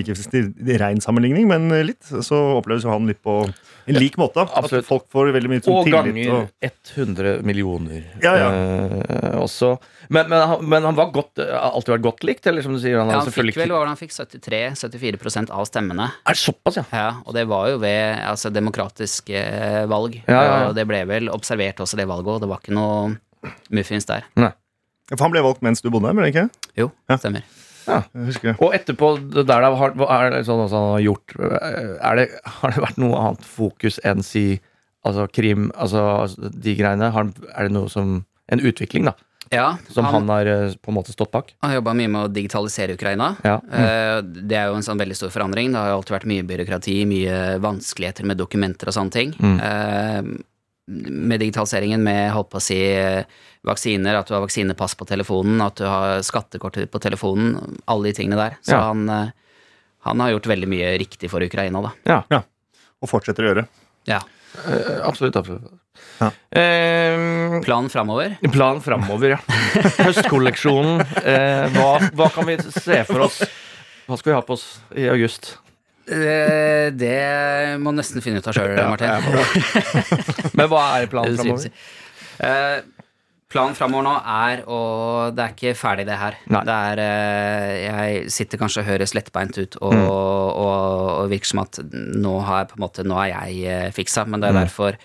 ikke 0.00 0.14
i 0.40 0.78
rein 0.80 1.02
sammenligning, 1.04 1.44
men 1.50 1.68
litt. 1.84 2.00
Så 2.24 2.38
oppleves 2.56 2.86
jo 2.86 2.92
han 2.94 3.04
litt 3.10 3.20
på 3.24 3.42
en 3.44 3.98
lik 4.00 4.16
måte. 4.16 4.46
At 4.56 4.72
folk 4.88 5.04
får 5.12 5.34
veldig 5.36 5.50
mye 5.52 5.60
sånn 5.66 5.76
Og 5.76 5.84
tillit. 5.90 6.14
ganger 6.16 6.32
Og, 6.38 6.70
100 6.96 7.34
millioner 7.44 8.06
Ja, 8.24 8.32
ja. 8.40 8.48
eh, 8.56 9.36
også. 9.42 9.74
Men, 10.08 10.30
men, 10.32 10.40
han- 10.54 10.64
men 10.72 10.88
han 10.88 10.96
var 10.96 11.12
godt, 11.12 11.44
alltid 11.44 11.98
vært 11.98 12.06
godt 12.08 12.24
likt? 12.24 12.48
Eller 12.48 12.64
som 12.64 12.72
du 12.72 12.80
sier, 12.80 12.96
han 13.02 13.12
Ja, 13.12 13.20
han 13.20 13.28
fikk 13.36 13.60
vel 13.60 13.68
hva 13.76 13.84
han 13.84 14.00
fikk 14.00 14.16
73-74% 14.16 15.52
av 15.52 15.68
stemmene. 15.68 16.08
Er 16.24 16.32
det 16.32 16.40
såpass, 16.40 16.80
ja? 16.80 16.84
Ja, 16.92 17.06
og 17.26 17.36
det 17.36 17.44
var 17.52 17.68
jo 17.74 17.78
ved 17.84 18.16
altså, 18.24 18.48
demokratiske 18.54 19.33
eh, 19.33 19.33
valg. 19.90 20.14
Ja, 20.28 20.34
ja, 20.34 20.42
ja. 20.44 20.68
Og 20.68 20.74
det 20.78 20.84
ble 20.90 21.02
vel 21.08 21.28
observert 21.32 21.80
også 21.84 21.98
det 22.00 22.06
valget, 22.10 22.30
òg. 22.34 22.40
det 22.44 22.48
var 22.50 22.62
ikke 22.62 22.76
noe 22.76 23.16
muffins 23.74 24.06
der. 24.08 24.24
for 25.10 25.22
han 25.26 25.34
ble 25.34 25.42
valgt 25.44 25.62
mens 25.62 25.82
du 25.84 25.90
bodde 25.90 26.08
her, 26.08 26.16
ble 26.16 26.28
det 26.28 26.34
ikke? 26.34 26.48
Jo, 26.80 26.90
Ja. 27.10 27.16
stemmer. 27.20 27.42
Og 28.64 28.72
etterpå 28.72 29.10
det 29.34 29.44
der, 29.46 29.60
da, 29.60 29.74
har, 29.76 29.92
er 29.92 30.30
det 30.32 30.46
sånn 30.46 30.62
også 30.64 30.78
han 30.80 30.92
har 30.94 31.02
gjort 31.04 31.34
er 32.00 32.16
det, 32.16 32.28
Har 32.62 32.72
det 32.72 32.80
vært 32.80 32.96
noe 33.02 33.18
annet 33.20 33.44
fokus 33.44 33.98
enn 34.04 34.22
si 34.24 34.60
Altså 35.04 35.26
krim, 35.28 35.66
altså 35.76 36.24
de 36.40 36.72
greiene? 36.78 37.10
Har, 37.12 37.28
er 37.52 37.68
det 37.68 37.74
noe 37.76 37.90
som 37.92 38.22
En 38.48 38.60
utvikling, 38.64 39.04
da? 39.04 39.12
Ja, 39.54 39.68
Som 39.94 40.04
han, 40.08 40.14
han, 40.14 40.28
har 40.32 40.46
eh, 40.50 40.72
på 40.82 40.90
en 40.92 40.96
måte 40.98 41.12
stått 41.14 41.30
bak? 41.34 41.52
Han 41.62 41.70
har 41.70 41.78
jobba 41.80 41.94
mye 41.96 42.10
med 42.12 42.26
å 42.26 42.32
digitalisere 42.32 42.96
Ukraina. 42.98 43.32
Ja. 43.46 43.60
Mm. 43.64 44.32
Det 44.48 44.56
er 44.58 44.66
jo 44.70 44.78
en 44.78 44.86
sånn 44.86 45.00
veldig 45.00 45.16
stor 45.18 45.30
forandring. 45.34 45.72
Det 45.72 45.78
har 45.80 45.92
jo 45.92 46.00
alltid 46.00 46.16
vært 46.18 46.28
mye 46.30 46.46
byråkrati, 46.48 46.96
mye 47.10 47.38
vanskeligheter 47.64 48.26
med 48.28 48.40
dokumenter 48.40 48.90
og 48.90 48.96
sånne 48.98 49.14
ting. 49.14 49.32
Mm. 49.38 49.56
Eh, 49.60 50.34
Med 50.86 51.40
digitaliseringen, 51.40 52.02
med 52.04 52.26
holdt 52.34 52.50
på 52.52 52.58
å 52.60 52.62
si 52.62 52.76
vaksiner, 53.64 54.18
at 54.18 54.28
du 54.28 54.34
har 54.34 54.42
vaksinepass 54.44 54.92
på 55.00 55.06
telefonen, 55.08 55.62
at 55.64 55.78
du 55.80 55.86
har 55.88 56.20
skattekort 56.20 56.76
på 56.92 57.00
telefonen, 57.00 57.78
alle 57.88 58.10
de 58.10 58.18
tingene 58.18 58.36
der. 58.36 58.58
Så 58.60 58.74
Ja. 58.76 58.82
han, 58.90 59.32
han 60.04 60.20
har 60.20 60.34
gjort 60.34 60.46
veldig 60.52 60.68
mye 60.68 60.90
riktig 61.00 61.30
for 61.32 61.40
Ukraina, 61.40 61.80
da. 61.80 61.92
Ja. 62.28 62.42
Og 63.00 63.08
fortsetter 63.08 63.46
å 63.46 63.48
gjøre. 63.54 63.64
Ja. 64.04 64.20
Eh, 64.54 65.00
absolutt. 65.08 65.36
absolutt. 65.36 65.66
Ja. 66.20 66.28
Eh, 66.60 67.60
Planen 67.66 67.90
framover? 67.90 68.36
Plan 68.54 68.80
framover, 68.84 69.34
ja. 69.36 69.40
Høstkolleksjonen. 70.04 71.02
Eh, 71.24 71.66
hva, 71.74 71.90
hva 72.14 72.30
kan 72.34 72.46
vi 72.48 72.56
se 72.70 73.02
for 73.08 73.26
oss? 73.26 73.40
Hva 74.06 74.18
skal 74.20 74.32
vi 74.32 74.36
ha 74.38 74.42
på 74.46 74.56
oss 74.58 74.66
i 74.94 75.08
august? 75.10 75.56
Eh, 76.06 76.90
Det 76.92 77.78
må 77.80 77.94
nesten 77.96 78.20
finne 78.24 78.38
ut 78.42 78.48
av 78.50 78.56
sjøl, 78.56 78.74
Martin. 78.90 79.08
Men 80.58 80.68
hva 80.70 80.82
er 81.00 81.08
planen 81.12 81.38
framover? 81.40 81.70
Eh, 82.44 82.78
planen 83.54 83.76
framover 83.78 84.04
nå 84.08 84.14
er 84.34 84.62
å 84.66 84.78
Det 85.34 85.44
er 85.44 85.52
ikke 85.54 85.74
ferdig, 85.78 86.04
det 86.08 86.16
her. 86.20 86.36
Nei. 86.50 86.62
Det 86.66 86.74
er 86.90 87.02
eh, 87.04 87.74
Jeg 87.86 88.30
sitter 88.34 88.60
kanskje 88.60 88.82
og 88.82 88.88
høres 88.90 89.14
lettbeint 89.16 89.56
ut 89.62 89.76
og, 89.80 89.94
Mm. 89.94 90.08
og, 90.10 90.56
og 91.22 91.30
virker 91.30 91.52
som 91.52 91.62
at 91.62 91.78
nå 91.94 92.34
har 92.44 92.64
jeg 92.64 92.72
på 92.72 92.76
en 92.80 92.84
måte 92.84 93.04
Nå 93.06 93.16
er 93.22 93.30
jeg 93.32 93.62
eh, 93.70 93.90
fiksa, 93.94 94.26
men 94.26 94.42
det 94.42 94.50
Mm. 94.50 94.56
er 94.56 94.66
derfor 94.66 94.98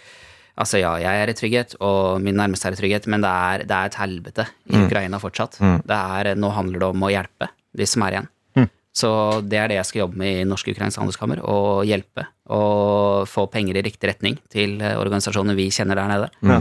Altså 0.60 0.76
ja, 0.82 0.90
jeg 1.00 1.22
er 1.24 1.30
i 1.32 1.34
trygghet, 1.40 1.76
og 1.80 2.20
min 2.20 2.36
nærmeste 2.36 2.68
er 2.68 2.74
i 2.76 2.80
trygghet, 2.82 3.06
men 3.08 3.22
det 3.24 3.30
er, 3.32 3.62
det 3.64 3.72
er 3.78 3.86
et 3.88 3.96
helvete 3.96 4.44
i 4.68 4.74
Mm. 4.76 4.88
Ukraina 4.90 5.20
fortsatt. 5.24 5.56
Det 5.88 5.96
er, 5.96 6.34
nå 6.36 6.50
handler 6.52 6.80
det 6.84 6.90
om 6.90 7.06
å 7.08 7.12
hjelpe 7.14 7.48
de 7.80 7.86
som 7.88 8.04
er 8.04 8.12
igjen. 8.18 8.28
Mm. 8.58 8.66
Så 8.92 9.12
det 9.48 9.56
er 9.62 9.68
det 9.72 9.78
jeg 9.78 9.86
skal 9.88 10.02
jobbe 10.02 10.18
med 10.20 10.42
i 10.42 10.44
Norsk 10.50 10.68
Ukrainsk 10.74 11.00
Handelskammer. 11.00 11.40
Å 11.48 11.86
hjelpe 11.88 12.26
og 12.52 13.24
få 13.32 13.46
penger 13.50 13.78
i 13.80 13.86
riktig 13.88 14.10
retning 14.12 14.36
til 14.52 14.82
eh, 14.84 14.98
organisasjoner 15.00 15.56
vi 15.56 15.70
kjenner 15.72 15.96
der 15.96 16.12
nede. 16.12 16.30
Ja. 16.44 16.60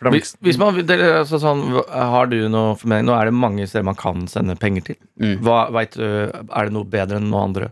For 0.00 0.08
de, 0.08 0.16
Hvis, 0.16 0.30
hvis 0.40 0.56
man, 0.56 0.78
det, 0.88 0.96
altså 1.20 1.36
sånn, 1.42 1.60
har 1.92 2.26
du 2.32 2.38
noe 2.48 2.72
formening? 2.80 3.04
Nå 3.10 3.16
er 3.20 3.28
det 3.28 3.34
mange 3.36 3.66
steder 3.68 3.84
man 3.84 3.98
kan 4.00 4.24
sende 4.32 4.56
penger 4.56 4.86
til. 4.90 4.96
Mm. 5.20 5.36
Hva, 5.44 5.58
vet 5.76 5.92
du, 6.00 6.06
er 6.32 6.64
det 6.70 6.72
noe 6.72 6.88
bedre 6.88 7.20
enn 7.20 7.28
noe 7.28 7.44
andre? 7.50 7.68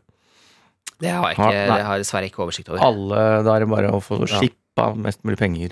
Det 1.01 1.09
har 1.15 1.29
jeg 1.31 1.39
ikke, 1.39 1.49
nei. 1.49 1.67
det 1.79 1.85
har 1.87 1.97
jeg 1.97 2.05
dessverre 2.05 2.29
ikke 2.29 2.43
oversikt 2.45 2.69
over. 2.73 2.85
Alle, 2.85 3.43
Da 3.47 3.55
er 3.57 3.65
det 3.65 3.69
bare 3.71 3.93
å 3.95 4.01
få 4.03 4.19
Ja. 4.27 4.41
skippa 4.43 4.91
mest 4.99 5.23
mulig 5.25 5.39
penger 5.39 5.71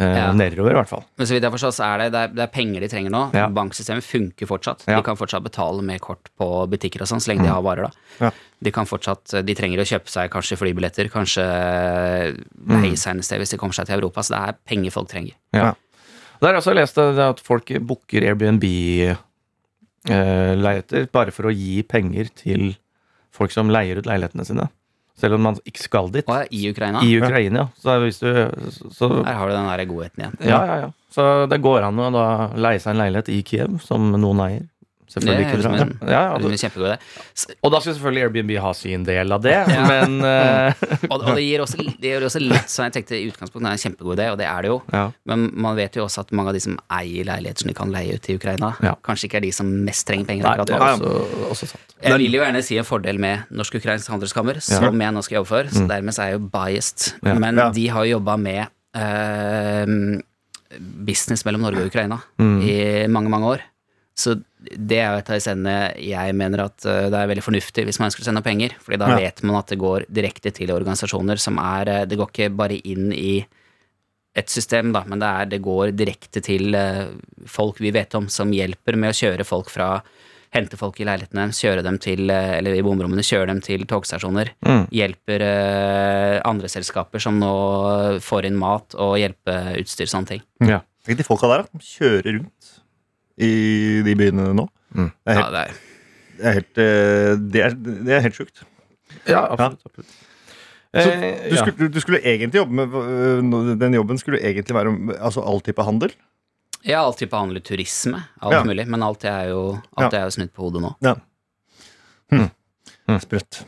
eh, 0.00 0.16
Ja. 0.16 0.32
nedover, 0.32 0.70
i 0.70 0.78
hvert 0.78 0.88
fall. 0.88 1.02
Men 1.18 1.26
så 1.26 1.34
vidt 1.34 1.42
jeg 1.42 1.52
forstår, 1.52 1.72
så 1.76 1.84
er 1.84 1.98
det, 1.98 2.06
det, 2.14 2.20
er, 2.22 2.28
det 2.38 2.42
er 2.46 2.52
penger 2.54 2.80
de 2.80 2.88
trenger 2.88 3.10
nå. 3.12 3.22
Ja. 3.34 3.48
Banksystemet 3.52 4.06
funker 4.06 4.46
fortsatt. 4.48 4.86
Ja. 4.88 4.96
De 4.96 5.02
kan 5.04 5.18
fortsatt 5.20 5.42
betale 5.44 5.82
med 5.84 6.00
kort 6.00 6.30
på 6.38 6.48
butikker 6.72 7.02
og 7.02 7.10
sånn, 7.10 7.20
så 7.20 7.32
lenge 7.34 7.42
de 7.44 7.52
har 7.52 7.60
varer, 7.60 7.90
da. 7.90 7.92
Ja. 8.22 8.30
De 8.62 8.70
kan 8.72 8.86
fortsatt, 8.86 9.34
de 9.44 9.54
trenger 9.58 9.82
å 9.82 9.84
kjøpe 9.84 10.08
seg 10.08 10.30
kanskje 10.30 10.56
flybilletter, 10.56 11.10
kanskje 11.12 11.44
Mm. 12.62 12.96
sted 12.96 13.38
hvis 13.42 13.50
de 13.50 13.58
kommer 13.58 13.74
seg 13.74 13.86
til 13.90 13.98
Europa. 13.98 14.22
Så 14.22 14.30
det 14.36 14.40
er 14.48 14.56
penger 14.64 14.90
folk 14.94 15.08
trenger. 15.10 15.34
Ja. 15.52 15.74
Der 16.42 16.48
har 16.48 16.56
jeg 16.56 16.62
også 16.64 16.72
lest 16.74 16.96
det 16.98 17.22
at 17.22 17.38
folk 17.46 17.68
booker 17.86 18.24
Airbnb-leiligheter 18.26 21.06
bare 21.14 21.30
for 21.34 21.46
å 21.46 21.52
gi 21.54 21.82
penger 21.86 22.26
til 22.34 22.74
folk 23.32 23.54
som 23.54 23.70
leier 23.70 23.96
ut 24.02 24.08
leilighetene 24.10 24.44
sine. 24.48 24.66
Selv 25.22 25.36
om 25.36 25.42
man 25.46 25.54
ikke 25.68 25.84
skal 25.84 26.10
dit. 26.10 26.26
Og 26.26 26.34
i 26.50 26.70
Ukraina, 26.72 26.98
I 27.04 27.20
Ukraina, 27.20 27.60
ja. 27.62 27.66
Så 27.78 27.94
hvis 28.02 28.18
du 28.18 28.26
så, 28.90 29.22
her 29.22 29.38
har 29.38 29.46
du 29.46 29.52
den 29.54 29.70
der 29.70 29.86
godheten 29.86 30.18
igjen. 30.24 30.34
Ja, 30.48 30.60
ja, 30.66 30.76
ja. 30.82 30.90
Så 31.12 31.46
det 31.52 31.60
går 31.62 31.82
an 31.86 32.00
å 32.00 32.10
da 32.10 32.48
leie 32.56 32.80
seg 32.82 32.90
en 32.94 33.00
leilighet 33.04 33.28
i 33.30 33.42
Kiev, 33.46 33.78
som 33.84 34.10
noen 34.16 34.40
eier. 34.48 34.64
Selvfølgelig 35.12 35.52
Det 35.52 35.62
dra. 35.62 35.72
ut 35.72 36.08
Ja, 36.08 36.20
ja, 36.22 36.38
Det 36.38 36.42
det- 36.42 36.52
en 36.52 36.62
kjempegod 36.62 36.88
idé. 36.88 36.98
Og 37.62 37.72
da 37.72 37.80
skal 37.80 37.94
selvfølgelig 37.94 38.22
Airbnb 38.24 38.52
ha 38.64 38.72
sin 38.72 39.04
del 39.04 39.32
av 39.32 39.42
det, 39.42 39.52
Ja. 39.52 39.82
men 39.86 40.20
uh... 40.24 40.72
Og, 41.10 41.20
og 41.20 41.34
det, 41.36 41.44
gir 41.44 41.60
også, 41.60 41.76
det 42.00 42.00
gir 42.14 42.24
også 42.24 42.40
litt 42.40 42.68
sånn 42.72 42.88
jeg 42.88 42.94
tenkte 42.96 43.18
i 43.18 43.26
utgangspunktet 43.30 43.66
det 43.66 43.72
er 43.72 43.76
en 43.76 43.84
kjempegod 43.84 44.16
idé, 44.16 44.30
og 44.32 44.38
det 44.40 44.46
er 44.48 44.62
det 44.62 44.68
jo. 44.72 44.78
ja. 44.92 45.04
Men 45.28 45.50
man 45.54 45.76
vet 45.76 45.94
jo 46.00 46.06
også 46.06 46.20
at 46.24 46.32
mange 46.32 46.48
av 46.48 46.54
de 46.56 46.60
som 46.64 46.78
eier 46.90 47.24
leiligheter 47.28 47.60
som 47.66 47.68
de 47.68 47.74
kan 47.74 47.92
leie 47.92 48.14
ut 48.16 48.22
til 48.22 48.36
Ukraina, 48.40 48.72
Ja. 48.82 48.94
kanskje 49.04 49.28
ikke 49.28 49.36
er 49.36 49.46
de 49.46 49.52
som 49.52 49.66
mest 49.84 50.06
trenger 50.08 50.24
penger. 50.26 50.42
Nei, 50.48 50.56
det 50.64 50.74
er 50.74 50.80
også, 50.80 51.50
også 51.50 51.66
sant. 51.74 51.94
Jeg 52.02 52.18
vil 52.18 52.32
jo 52.32 52.40
gjerne 52.42 52.62
si 52.64 52.78
en 52.78 52.84
fordel 52.88 53.18
med 53.18 53.44
Norsk 53.52 53.74
Ukrainsk 53.78 54.08
Handelskammer, 54.10 54.60
som 54.64 54.98
jeg 55.00 55.12
nå 55.14 55.22
skal 55.22 55.36
jobbe 55.42 55.48
for, 55.52 55.64
så 55.70 55.86
dermed 55.86 56.18
er 56.18 56.32
jeg 56.32 56.40
jo 56.40 56.46
biased. 56.48 57.12
Ja. 57.22 57.34
Men 57.34 57.56
Ja. 57.56 57.70
de 57.70 57.86
har 57.88 58.04
jo 58.04 58.18
jobba 58.18 58.36
med 58.38 58.66
uh, 58.96 60.20
business 61.04 61.44
mellom 61.44 61.60
Norge 61.66 61.82
og 61.84 61.86
Ukraina 61.92 62.18
Mm. 62.38 62.60
i 62.62 63.06
mange, 63.08 63.28
mange 63.28 63.46
år. 63.46 63.60
Så 64.14 64.34
det 64.60 64.98
er 65.00 65.16
et 65.16 65.30
av 65.30 65.38
de 65.38 65.40
stedene 65.40 65.76
jeg 65.96 66.34
mener 66.36 66.66
at 66.66 66.84
eh, 66.84 67.06
det 67.10 67.16
er 67.16 67.30
veldig 67.30 67.44
fornuftig 67.46 67.86
hvis 67.88 67.98
man 67.98 68.10
ønsker 68.10 68.22
å 68.22 68.26
sende 68.28 68.42
penger, 68.44 68.74
Fordi 68.84 68.98
da 69.00 69.08
Ja. 69.08 69.16
vet 69.24 69.42
man 69.42 69.56
at 69.56 69.72
det 69.72 69.78
går 69.80 70.04
direkte 70.12 70.52
til 70.52 70.68
organisasjoner 70.74 71.40
som 71.40 71.56
er 71.58 71.88
eh, 71.88 72.04
Det 72.04 72.18
går 72.20 72.28
ikke 72.30 72.50
bare 72.56 72.76
inn 72.84 73.10
i 73.16 73.46
et 74.36 74.48
system, 74.48 74.92
da, 74.94 75.02
men 75.04 75.20
det, 75.20 75.28
er, 75.28 75.44
det 75.46 75.58
går 75.64 75.90
direkte 75.96 76.40
til 76.44 76.74
eh, 76.74 77.08
folk 77.46 77.80
vi 77.80 77.90
vet 77.92 78.14
om, 78.16 78.28
som 78.32 78.52
hjelper 78.52 78.96
med 78.96 79.10
å 79.12 79.16
kjøre 79.16 79.44
folk 79.48 79.68
fra 79.72 80.02
Hente 80.52 80.76
folk 80.76 80.98
i 81.00 81.04
leilighetene, 81.08 81.46
kjøre 81.56 81.80
dem 81.82 81.96
til 81.96 82.28
Eller 82.28 82.74
i 82.76 82.82
bomrommene, 82.84 83.22
kjøre 83.24 83.46
dem 83.48 83.62
til 83.64 83.86
togstasjoner. 83.88 84.50
Mm. 84.68 84.82
Hjelper 84.92 85.44
andre 86.44 86.68
selskaper 86.68 87.22
som 87.24 87.38
nå 87.40 87.52
får 88.20 88.50
inn 88.50 88.58
mat 88.60 88.92
og 89.00 89.14
hjelpeutstyr, 89.16 90.10
sånne 90.12 90.28
ting. 90.34 90.42
Ja. 90.68 90.82
Tenk 91.06 91.18
de 91.18 91.24
folka 91.26 91.48
der, 91.48 91.64
da. 91.64 91.72
som 91.72 91.80
Kjører 91.80 92.36
rundt 92.36 92.71
i 93.38 94.02
de 94.06 94.14
byene 94.18 94.50
nå. 94.56 94.66
Mm. 94.94 95.08
Det 95.24 95.32
er 95.32 95.38
Ja, 95.38 95.44
helt, 95.44 95.54
det 95.54 95.62
er, 95.62 95.72
det 96.36 96.44
er 96.44 96.52
helt, 96.58 96.78
eh, 96.78 97.38
det 97.52 97.62
er, 97.64 97.76
det 98.08 98.12
er 98.16 98.20
helt 98.26 98.36
sjukt. 98.36 98.62
Ja, 99.28 99.46
absolutt. 99.52 99.80
absolutt. 99.86 100.06
Så 100.92 101.08
Eh, 101.08 101.48
du, 101.48 101.56
skulle, 101.56 101.76
du, 101.78 101.88
du 101.88 102.00
skulle 102.00 102.18
egentlig 102.20 102.58
jobbe 102.60 102.74
med 102.76 102.92
øh, 102.92 103.78
Den 103.80 103.94
jobben 103.94 104.18
skulle 104.20 104.42
egentlig 104.44 104.74
være 104.76 104.90
altså 105.24 105.40
all 105.40 105.60
type 105.64 105.82
handel? 105.82 106.12
ja, 106.84 106.98
all 107.06 107.14
type 107.16 107.36
handel, 107.36 107.62
turisme, 107.62 108.20
alt 108.42 108.52
Ja. 108.54 108.64
mulig. 108.64 108.84
Men 108.88 109.02
alt 109.02 109.24
er 109.24 109.48
jo, 109.48 109.78
alt 109.96 110.12
er 110.14 110.24
jo 110.26 110.30
snudd 110.34 110.50
på 110.52 110.62
hodet 110.66 110.82
nå. 110.82 110.90
Ja. 111.00 111.14
Hm. 112.32 112.50
Sprøtt. 113.22 113.62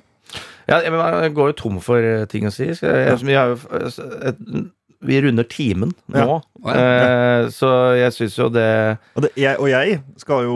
Ja, 0.69 0.81
jeg, 0.83 0.91
men 0.93 1.01
jeg 1.23 1.35
går 1.35 1.47
jo 1.53 1.57
tom 1.63 1.81
for 1.81 1.97
eh, 2.03 2.27
ting 2.27 2.45
å 2.49 2.53
si. 2.53 2.65
Jeg, 2.73 2.81
jeg, 2.83 3.19
vi 3.25 3.33
vi 5.05 5.19
runder 5.25 5.45
timen 5.51 5.91
nå. 6.13 6.25
Ja. 6.65 6.73
Eh, 6.75 7.47
så 7.53 7.69
jeg 7.99 8.13
syns 8.17 8.39
jo 8.41 8.47
det 8.53 8.65
Og, 9.15 9.23
det, 9.27 9.31
jeg, 9.37 9.59
og 9.61 9.69
jeg 9.69 9.99
skal 10.23 10.47
jo, 10.47 10.55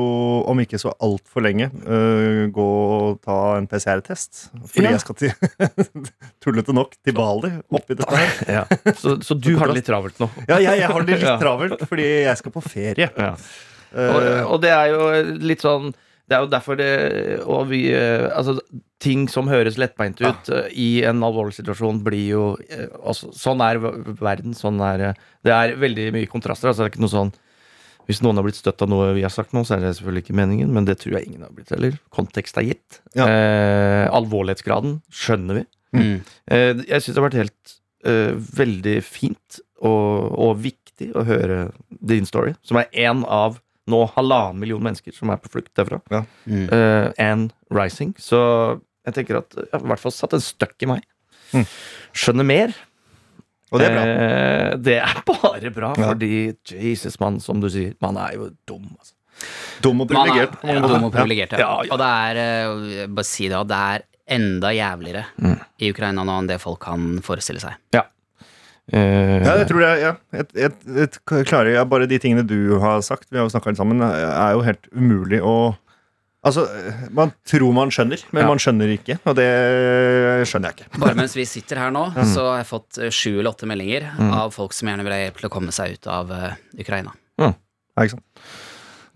om 0.49 0.63
ikke 0.63 0.81
så 0.81 0.95
altfor 1.05 1.45
lenge, 1.45 1.69
uh, 1.85 2.47
gå 2.55 2.67
og 2.97 3.19
ta 3.27 3.37
en 3.59 3.69
PCR-test. 3.69 4.47
Fordi 4.73 4.87
Ja. 4.89 4.95
jeg 4.97 5.05
skal 5.05 5.19
til 5.21 5.33
tullete 6.45 6.73
nok 6.77 6.97
til 7.05 7.17
Bali 7.19 7.51
oppi 7.75 7.97
dette 7.99 8.17
her. 8.17 8.43
ja. 8.61 8.65
så, 8.97 9.19
så 9.23 9.37
du 9.37 9.53
har 9.61 9.69
det 9.71 9.81
litt 9.83 9.89
travelt 9.91 10.19
nå. 10.23 10.31
Ja, 10.49 10.57
jeg, 10.65 10.81
jeg 10.81 10.89
har 10.93 11.05
det 11.09 11.21
litt 11.21 11.41
travelt 11.45 11.85
fordi 11.89 12.09
jeg 12.25 12.41
skal 12.41 12.55
på 12.57 12.65
ferie. 12.65 13.11
Ja. 13.17 13.35
Eh, 13.93 14.13
Og, 14.13 14.29
og 14.57 14.63
det 14.65 14.73
er 14.75 14.91
jo 14.93 15.09
litt 15.49 15.63
sånn 15.65 15.93
Det 16.29 16.37
er 16.37 16.45
jo 16.45 16.51
derfor 16.53 16.79
det 16.79 16.93
Og 17.49 17.69
vi 17.71 17.89
eh, 17.95 18.29
Altså, 18.29 18.59
ting 19.03 19.27
som 19.31 19.49
høres 19.51 19.79
lettbeint 19.81 20.21
ut 20.21 20.51
eh, 20.53 20.71
i 20.75 20.89
en 21.09 21.23
alvorlig 21.25 21.57
situasjon, 21.57 22.03
blir 22.05 22.25
jo 22.35 22.47
eh, 22.69 22.89
altså, 23.03 23.33
Sånn 23.37 23.63
er 23.65 23.81
verden. 23.81 24.57
Sånn 24.59 24.81
er 24.85 25.13
Det 25.45 25.55
er 25.55 25.77
veldig 25.81 26.11
mye 26.17 26.31
kontraster. 26.31 26.71
Altså, 26.71 26.85
det 26.85 26.91
er 26.91 26.95
ikke 26.95 27.05
noe 27.07 27.15
sånn 27.15 27.33
Hvis 28.09 28.23
noen 28.25 28.41
har 28.41 28.47
blitt 28.47 28.61
støtt 28.61 28.85
av 28.85 28.91
noe 28.93 29.13
vi 29.17 29.25
har 29.25 29.33
sagt 29.33 29.57
nå, 29.57 29.65
så 29.69 29.77
er 29.77 29.85
det 29.85 29.95
selvfølgelig 29.99 30.27
ikke 30.27 30.39
meningen, 30.39 30.71
men 30.73 30.87
det 30.89 30.99
tror 31.03 31.19
jeg 31.19 31.29
ingen 31.29 31.43
har 31.45 31.53
blitt 31.53 31.73
heller. 31.75 31.99
Kontekst 32.15 32.57
er 32.57 32.65
gitt. 32.71 33.03
Ja. 33.13 33.27
Eh, 33.29 34.05
alvorlighetsgraden 34.17 35.03
skjønner 35.13 35.61
vi. 35.61 35.65
Mm. 35.93 36.15
Eh, 36.49 36.71
jeg 36.89 37.05
syns 37.05 37.11
det 37.11 37.21
har 37.21 37.27
vært 37.27 37.43
helt 37.43 37.75
eh, 38.09 38.33
veldig 38.33 38.97
fint 39.05 39.61
og, 39.85 40.33
og 40.41 40.57
viktig 40.65 41.11
å 41.13 41.27
høre 41.29 41.59
din 42.01 42.25
story, 42.29 42.55
som 42.65 42.81
er 42.81 42.89
én 42.97 43.21
av 43.29 43.61
nå 43.89 44.03
halvannen 44.17 44.61
million 44.63 44.83
mennesker 44.85 45.15
som 45.17 45.31
er 45.33 45.41
på 45.43 45.51
flukt 45.53 45.73
derfra. 45.79 46.01
Mm. 46.47 46.67
Uh, 46.73 47.09
and 47.19 47.53
rising. 47.75 48.15
Så 48.21 48.39
jeg 49.09 49.15
tenker 49.17 49.41
at 49.41 49.55
jeg 49.57 49.71
har 49.73 49.85
i 49.87 49.91
hvert 49.95 50.03
fall 50.05 50.15
satt 50.15 50.37
en 50.37 50.45
støkk 50.45 50.85
i 50.85 50.91
meg. 50.93 51.07
Mm. 51.55 51.65
Skjønner 52.13 52.45
mer. 52.49 52.75
og 53.73 53.81
det 53.83 53.87
er 53.89 53.95
bra. 53.97 54.03
Uh, 54.09 54.77
det 54.89 54.99
er 55.03 55.23
bare 55.33 55.71
bra, 55.75 55.93
Ja. 55.97 56.11
fordi 56.13 56.33
Jesus, 56.73 57.19
mann, 57.21 57.41
som 57.45 57.61
du 57.65 57.69
sier, 57.73 57.95
man 58.05 58.17
er 58.21 58.37
jo 58.39 58.51
dum. 58.69 58.85
Altså. 58.99 59.15
Dum 59.85 60.01
og 60.03 60.11
er 60.11 60.15
privilegert. 60.17 60.55
Ja, 60.67 60.79
dum 60.83 61.05
og 61.09 61.13
privilegert, 61.15 61.53
ja. 61.55 61.59
Ja, 61.65 61.73
ja. 61.87 61.93
Og 61.95 62.01
det 62.01 62.09
er, 62.13 62.41
eh, 63.05 63.07
bare 63.07 63.25
si 63.29 63.47
det, 63.49 63.61
det 63.71 63.77
er 63.95 64.07
enda 64.39 64.73
jævligere 64.75 65.25
Mm. 65.41 65.59
i 65.81 65.91
Ukraina 65.95 66.25
nå 66.27 66.35
enn 66.43 66.49
det 66.51 66.59
folk 66.61 66.81
kan 66.85 67.21
forestille 67.25 67.61
seg. 67.63 67.77
Eh, 68.93 69.43
Ja, 69.45 69.57
jeg 69.61 69.69
tror 69.69 69.83
det 69.85 69.91
ja, 70.01 70.13
et, 70.33 70.55
et, 70.57 70.87
et, 71.05 71.19
klarer, 71.29 71.75
ja, 71.75 71.83
Bare 71.85 72.07
de 72.09 72.17
tingene 72.23 72.47
du 72.49 72.79
har 72.81 73.03
sagt, 73.05 73.27
vi 73.31 73.37
har 73.37 73.45
jo 73.45 73.53
snakka 73.53 73.69
litt 73.75 73.81
sammen, 73.81 74.01
er 74.01 74.55
jo 74.57 74.63
helt 74.65 74.89
umulig 74.97 75.43
å 75.45 75.59
Altså, 76.47 76.63
Man 77.13 77.33
tror 77.45 77.73
man 77.75 77.91
skjønner, 77.93 78.21
men 78.33 78.45
Ja. 78.45 78.49
man 78.49 78.61
skjønner 78.63 78.93
ikke. 78.95 79.17
Og 79.27 79.35
det 79.37 79.49
skjønner 80.49 80.71
jeg 80.71 80.77
ikke. 80.87 81.01
Bare 81.03 81.17
mens 81.19 81.35
vi 81.37 81.45
sitter 81.51 81.81
her 81.83 81.91
nå, 81.93 82.05
så 82.35 82.45
har 82.53 82.61
jeg 82.63 82.69
fått 82.71 83.01
sju 83.13 83.33
eller 83.41 83.51
åtte 83.51 83.67
meldinger 83.69 84.07
av 84.31 84.55
folk 84.55 84.73
som 84.73 84.89
gjerne 84.89 85.05
vil 85.05 85.13
ha 85.17 85.19
hjelp 85.27 85.43
til 85.43 85.49
å 85.51 85.53
komme 85.53 85.75
seg 85.75 85.99
ut 85.99 86.09
av 86.09 86.31
uh, 86.31 86.55
Ukraina. 86.79 87.13
Ja, 87.43 87.51
ikke 87.99 88.15
sant? 88.15 88.25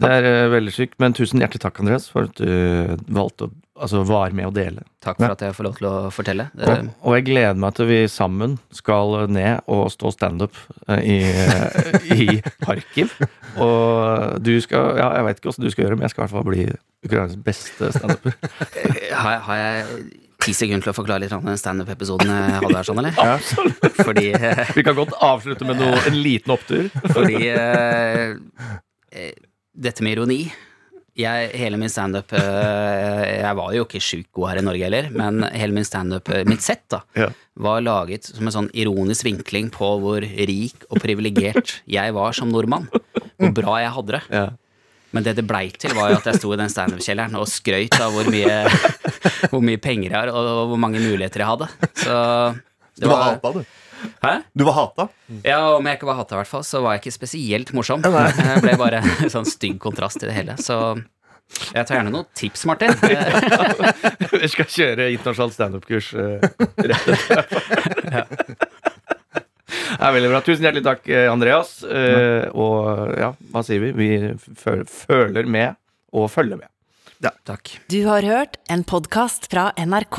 Det 0.02 0.10
er 0.10 0.26
uh, 0.26 0.50
veldig 0.50 0.74
sykt, 0.74 0.98
men 0.98 1.14
tusen 1.14 1.40
hjertelig 1.40 1.62
takk, 1.62 1.78
Andreas, 1.80 2.08
for 2.10 2.26
at 2.26 2.34
du 2.42 2.98
valgte 3.14 3.46
å 3.46 3.52
altså, 3.82 4.02
var 4.08 4.34
med 4.36 4.48
å 4.48 4.54
dele. 4.54 4.84
Takk 5.02 5.18
for 5.20 5.34
at 5.34 5.44
jeg 5.44 5.56
får 5.56 5.68
lov 5.68 5.76
til 5.78 5.88
å 5.90 5.94
fortelle. 6.14 6.48
Og, 6.56 6.88
og 7.02 7.16
jeg 7.18 7.26
gleder 7.28 7.58
meg 7.58 7.76
til 7.76 7.90
vi 7.90 8.00
sammen 8.10 8.56
skal 8.74 9.26
ned 9.32 9.66
og 9.72 9.84
stå 9.92 10.12
standup 10.14 10.56
eh, 10.88 11.02
i, 11.02 11.18
eh, 11.26 12.14
i 12.16 12.28
Kharkiv. 12.62 13.14
Og 13.60 14.40
du 14.42 14.54
skal 14.64 14.96
Ja, 15.02 15.12
jeg 15.18 15.28
vet 15.28 15.40
ikke 15.40 15.52
åssen 15.52 15.66
du 15.66 15.70
skal 15.72 15.86
gjøre, 15.86 15.98
men 15.98 16.06
jeg 16.06 16.14
skal 16.14 16.22
i 16.22 16.26
hvert 16.26 16.36
fall 16.36 16.48
bli 16.48 16.66
Ukrainas 17.02 17.38
beste 17.42 17.92
standuper. 17.94 18.36
har, 19.12 19.40
har 19.48 19.62
jeg 19.62 20.02
ti 20.42 20.54
sekunder 20.56 20.86
til 20.86 20.92
å 20.92 20.96
forklare 20.96 21.24
litt 21.24 21.34
om 21.36 21.44
den 21.46 21.60
standup-episoden 21.60 22.30
jeg 22.30 22.56
hadde 22.56 22.74
her, 22.74 22.88
sånn, 22.88 23.00
eller? 23.02 23.14
Ja. 23.22 23.36
Fordi, 24.02 24.26
eh, 24.34 24.64
Vi 24.78 24.84
kan 24.86 24.98
godt 24.98 25.14
avslutte 25.22 25.68
med 25.68 25.80
noe, 25.80 26.00
en 26.08 26.18
liten 26.18 26.54
opptur. 26.54 26.88
fordi 27.12 27.38
eh, 27.52 28.34
eh, 29.12 29.32
Dette 29.72 30.04
med 30.04 30.16
ironi 30.18 30.42
jeg, 31.18 31.50
hele 31.60 31.76
min 31.76 31.90
standup 31.92 32.32
eh, 32.32 33.40
Jeg 33.42 33.56
var 33.58 33.72
jo 33.76 33.84
ikke 33.84 34.00
sjukt 34.00 34.30
god 34.32 34.48
her 34.52 34.60
i 34.62 34.64
Norge 34.64 34.86
heller, 34.86 35.10
men 35.12 35.42
hele 35.52 35.74
min 35.76 35.84
standup, 35.84 36.28
eh, 36.32 36.44
mitt 36.48 36.62
sett, 36.64 36.84
da, 36.92 37.02
Ja. 37.18 37.28
var 37.56 37.82
laget 37.84 38.24
som 38.30 38.46
en 38.48 38.54
sånn 38.54 38.70
ironisk 38.72 39.24
vinkling 39.28 39.68
på 39.74 39.90
hvor 40.00 40.24
rik 40.24 40.86
og 40.90 41.02
privilegert 41.04 41.80
jeg 41.86 42.14
var 42.16 42.32
som 42.32 42.48
nordmann. 42.52 42.88
Hvor 43.38 43.52
bra 43.52 43.78
jeg 43.82 43.92
hadde 43.92 44.12
det. 44.16 44.22
Ja. 44.30 44.46
Men 45.12 45.24
det 45.26 45.34
det 45.36 45.44
blei 45.44 45.66
til, 45.76 45.92
var 45.92 46.08
jo 46.14 46.16
at 46.22 46.24
jeg 46.30 46.38
sto 46.40 46.52
i 46.54 46.56
den 46.56 46.70
standup-kjelleren 46.72 47.34
og 47.36 47.44
skrøyt 47.50 47.98
av 48.00 48.14
hvor 48.16 48.24
mye, 48.32 48.62
hvor 49.52 49.60
mye 49.60 49.76
penger 49.82 50.08
jeg 50.08 50.16
har, 50.16 50.30
og 50.32 50.70
hvor 50.72 50.80
mange 50.80 51.02
muligheter 51.04 51.44
jeg 51.44 51.50
hadde. 51.50 51.68
Så 52.00 52.16
Du 52.96 53.08
var 53.10 53.22
hata, 53.34 53.52
du. 53.52 53.64
Hæ? 54.22 54.34
Du 54.54 54.64
var 54.68 54.76
hata. 54.76 55.08
Ja, 55.44 55.60
om 55.76 55.86
jeg 55.86 55.98
ikke 55.98 56.08
var 56.10 56.20
hata, 56.20 56.36
i 56.36 56.40
hvert 56.42 56.50
fall, 56.50 56.64
så 56.66 56.82
var 56.84 56.96
jeg 56.96 57.04
ikke 57.04 57.16
spesielt 57.16 57.72
morsom. 57.76 58.04
Jeg 58.04 58.62
ble 58.64 58.76
bare 58.80 59.02
en 59.02 59.32
sånn 59.32 59.48
stygg 59.48 59.78
kontrast 59.82 60.20
til 60.22 60.30
det 60.30 60.36
hele. 60.36 60.56
Så 60.60 60.78
jeg 61.72 61.86
tar 61.86 61.98
gjerne 61.98 62.12
noen 62.14 62.28
tips, 62.38 62.64
Martin. 62.68 62.94
Vi 64.42 64.50
skal 64.50 64.68
kjøre 64.72 65.10
internasjonalt 65.14 65.56
standup-kurs 65.56 66.12
eh. 66.16 66.40
Det 69.72 70.08
er 70.08 70.14
veldig 70.16 70.30
bra. 70.32 70.40
Tusen 70.44 70.64
hjertelig 70.66 70.84
takk, 70.86 71.08
eh, 71.12 71.28
Andreas. 71.30 71.76
Eh, 71.84 72.48
og 72.58 73.12
ja, 73.20 73.30
hva 73.52 73.62
sier 73.66 73.84
vi? 73.84 73.92
Vi 73.94 74.08
føler 74.58 75.46
med 75.46 75.76
og 76.16 76.30
følger 76.32 76.58
med. 76.58 76.68
Takk. 77.46 77.76
Du 77.92 78.00
har 78.08 78.26
hørt 78.26 78.58
en 78.72 78.82
podkast 78.88 79.46
fra 79.52 79.70
NRK. 79.78 80.18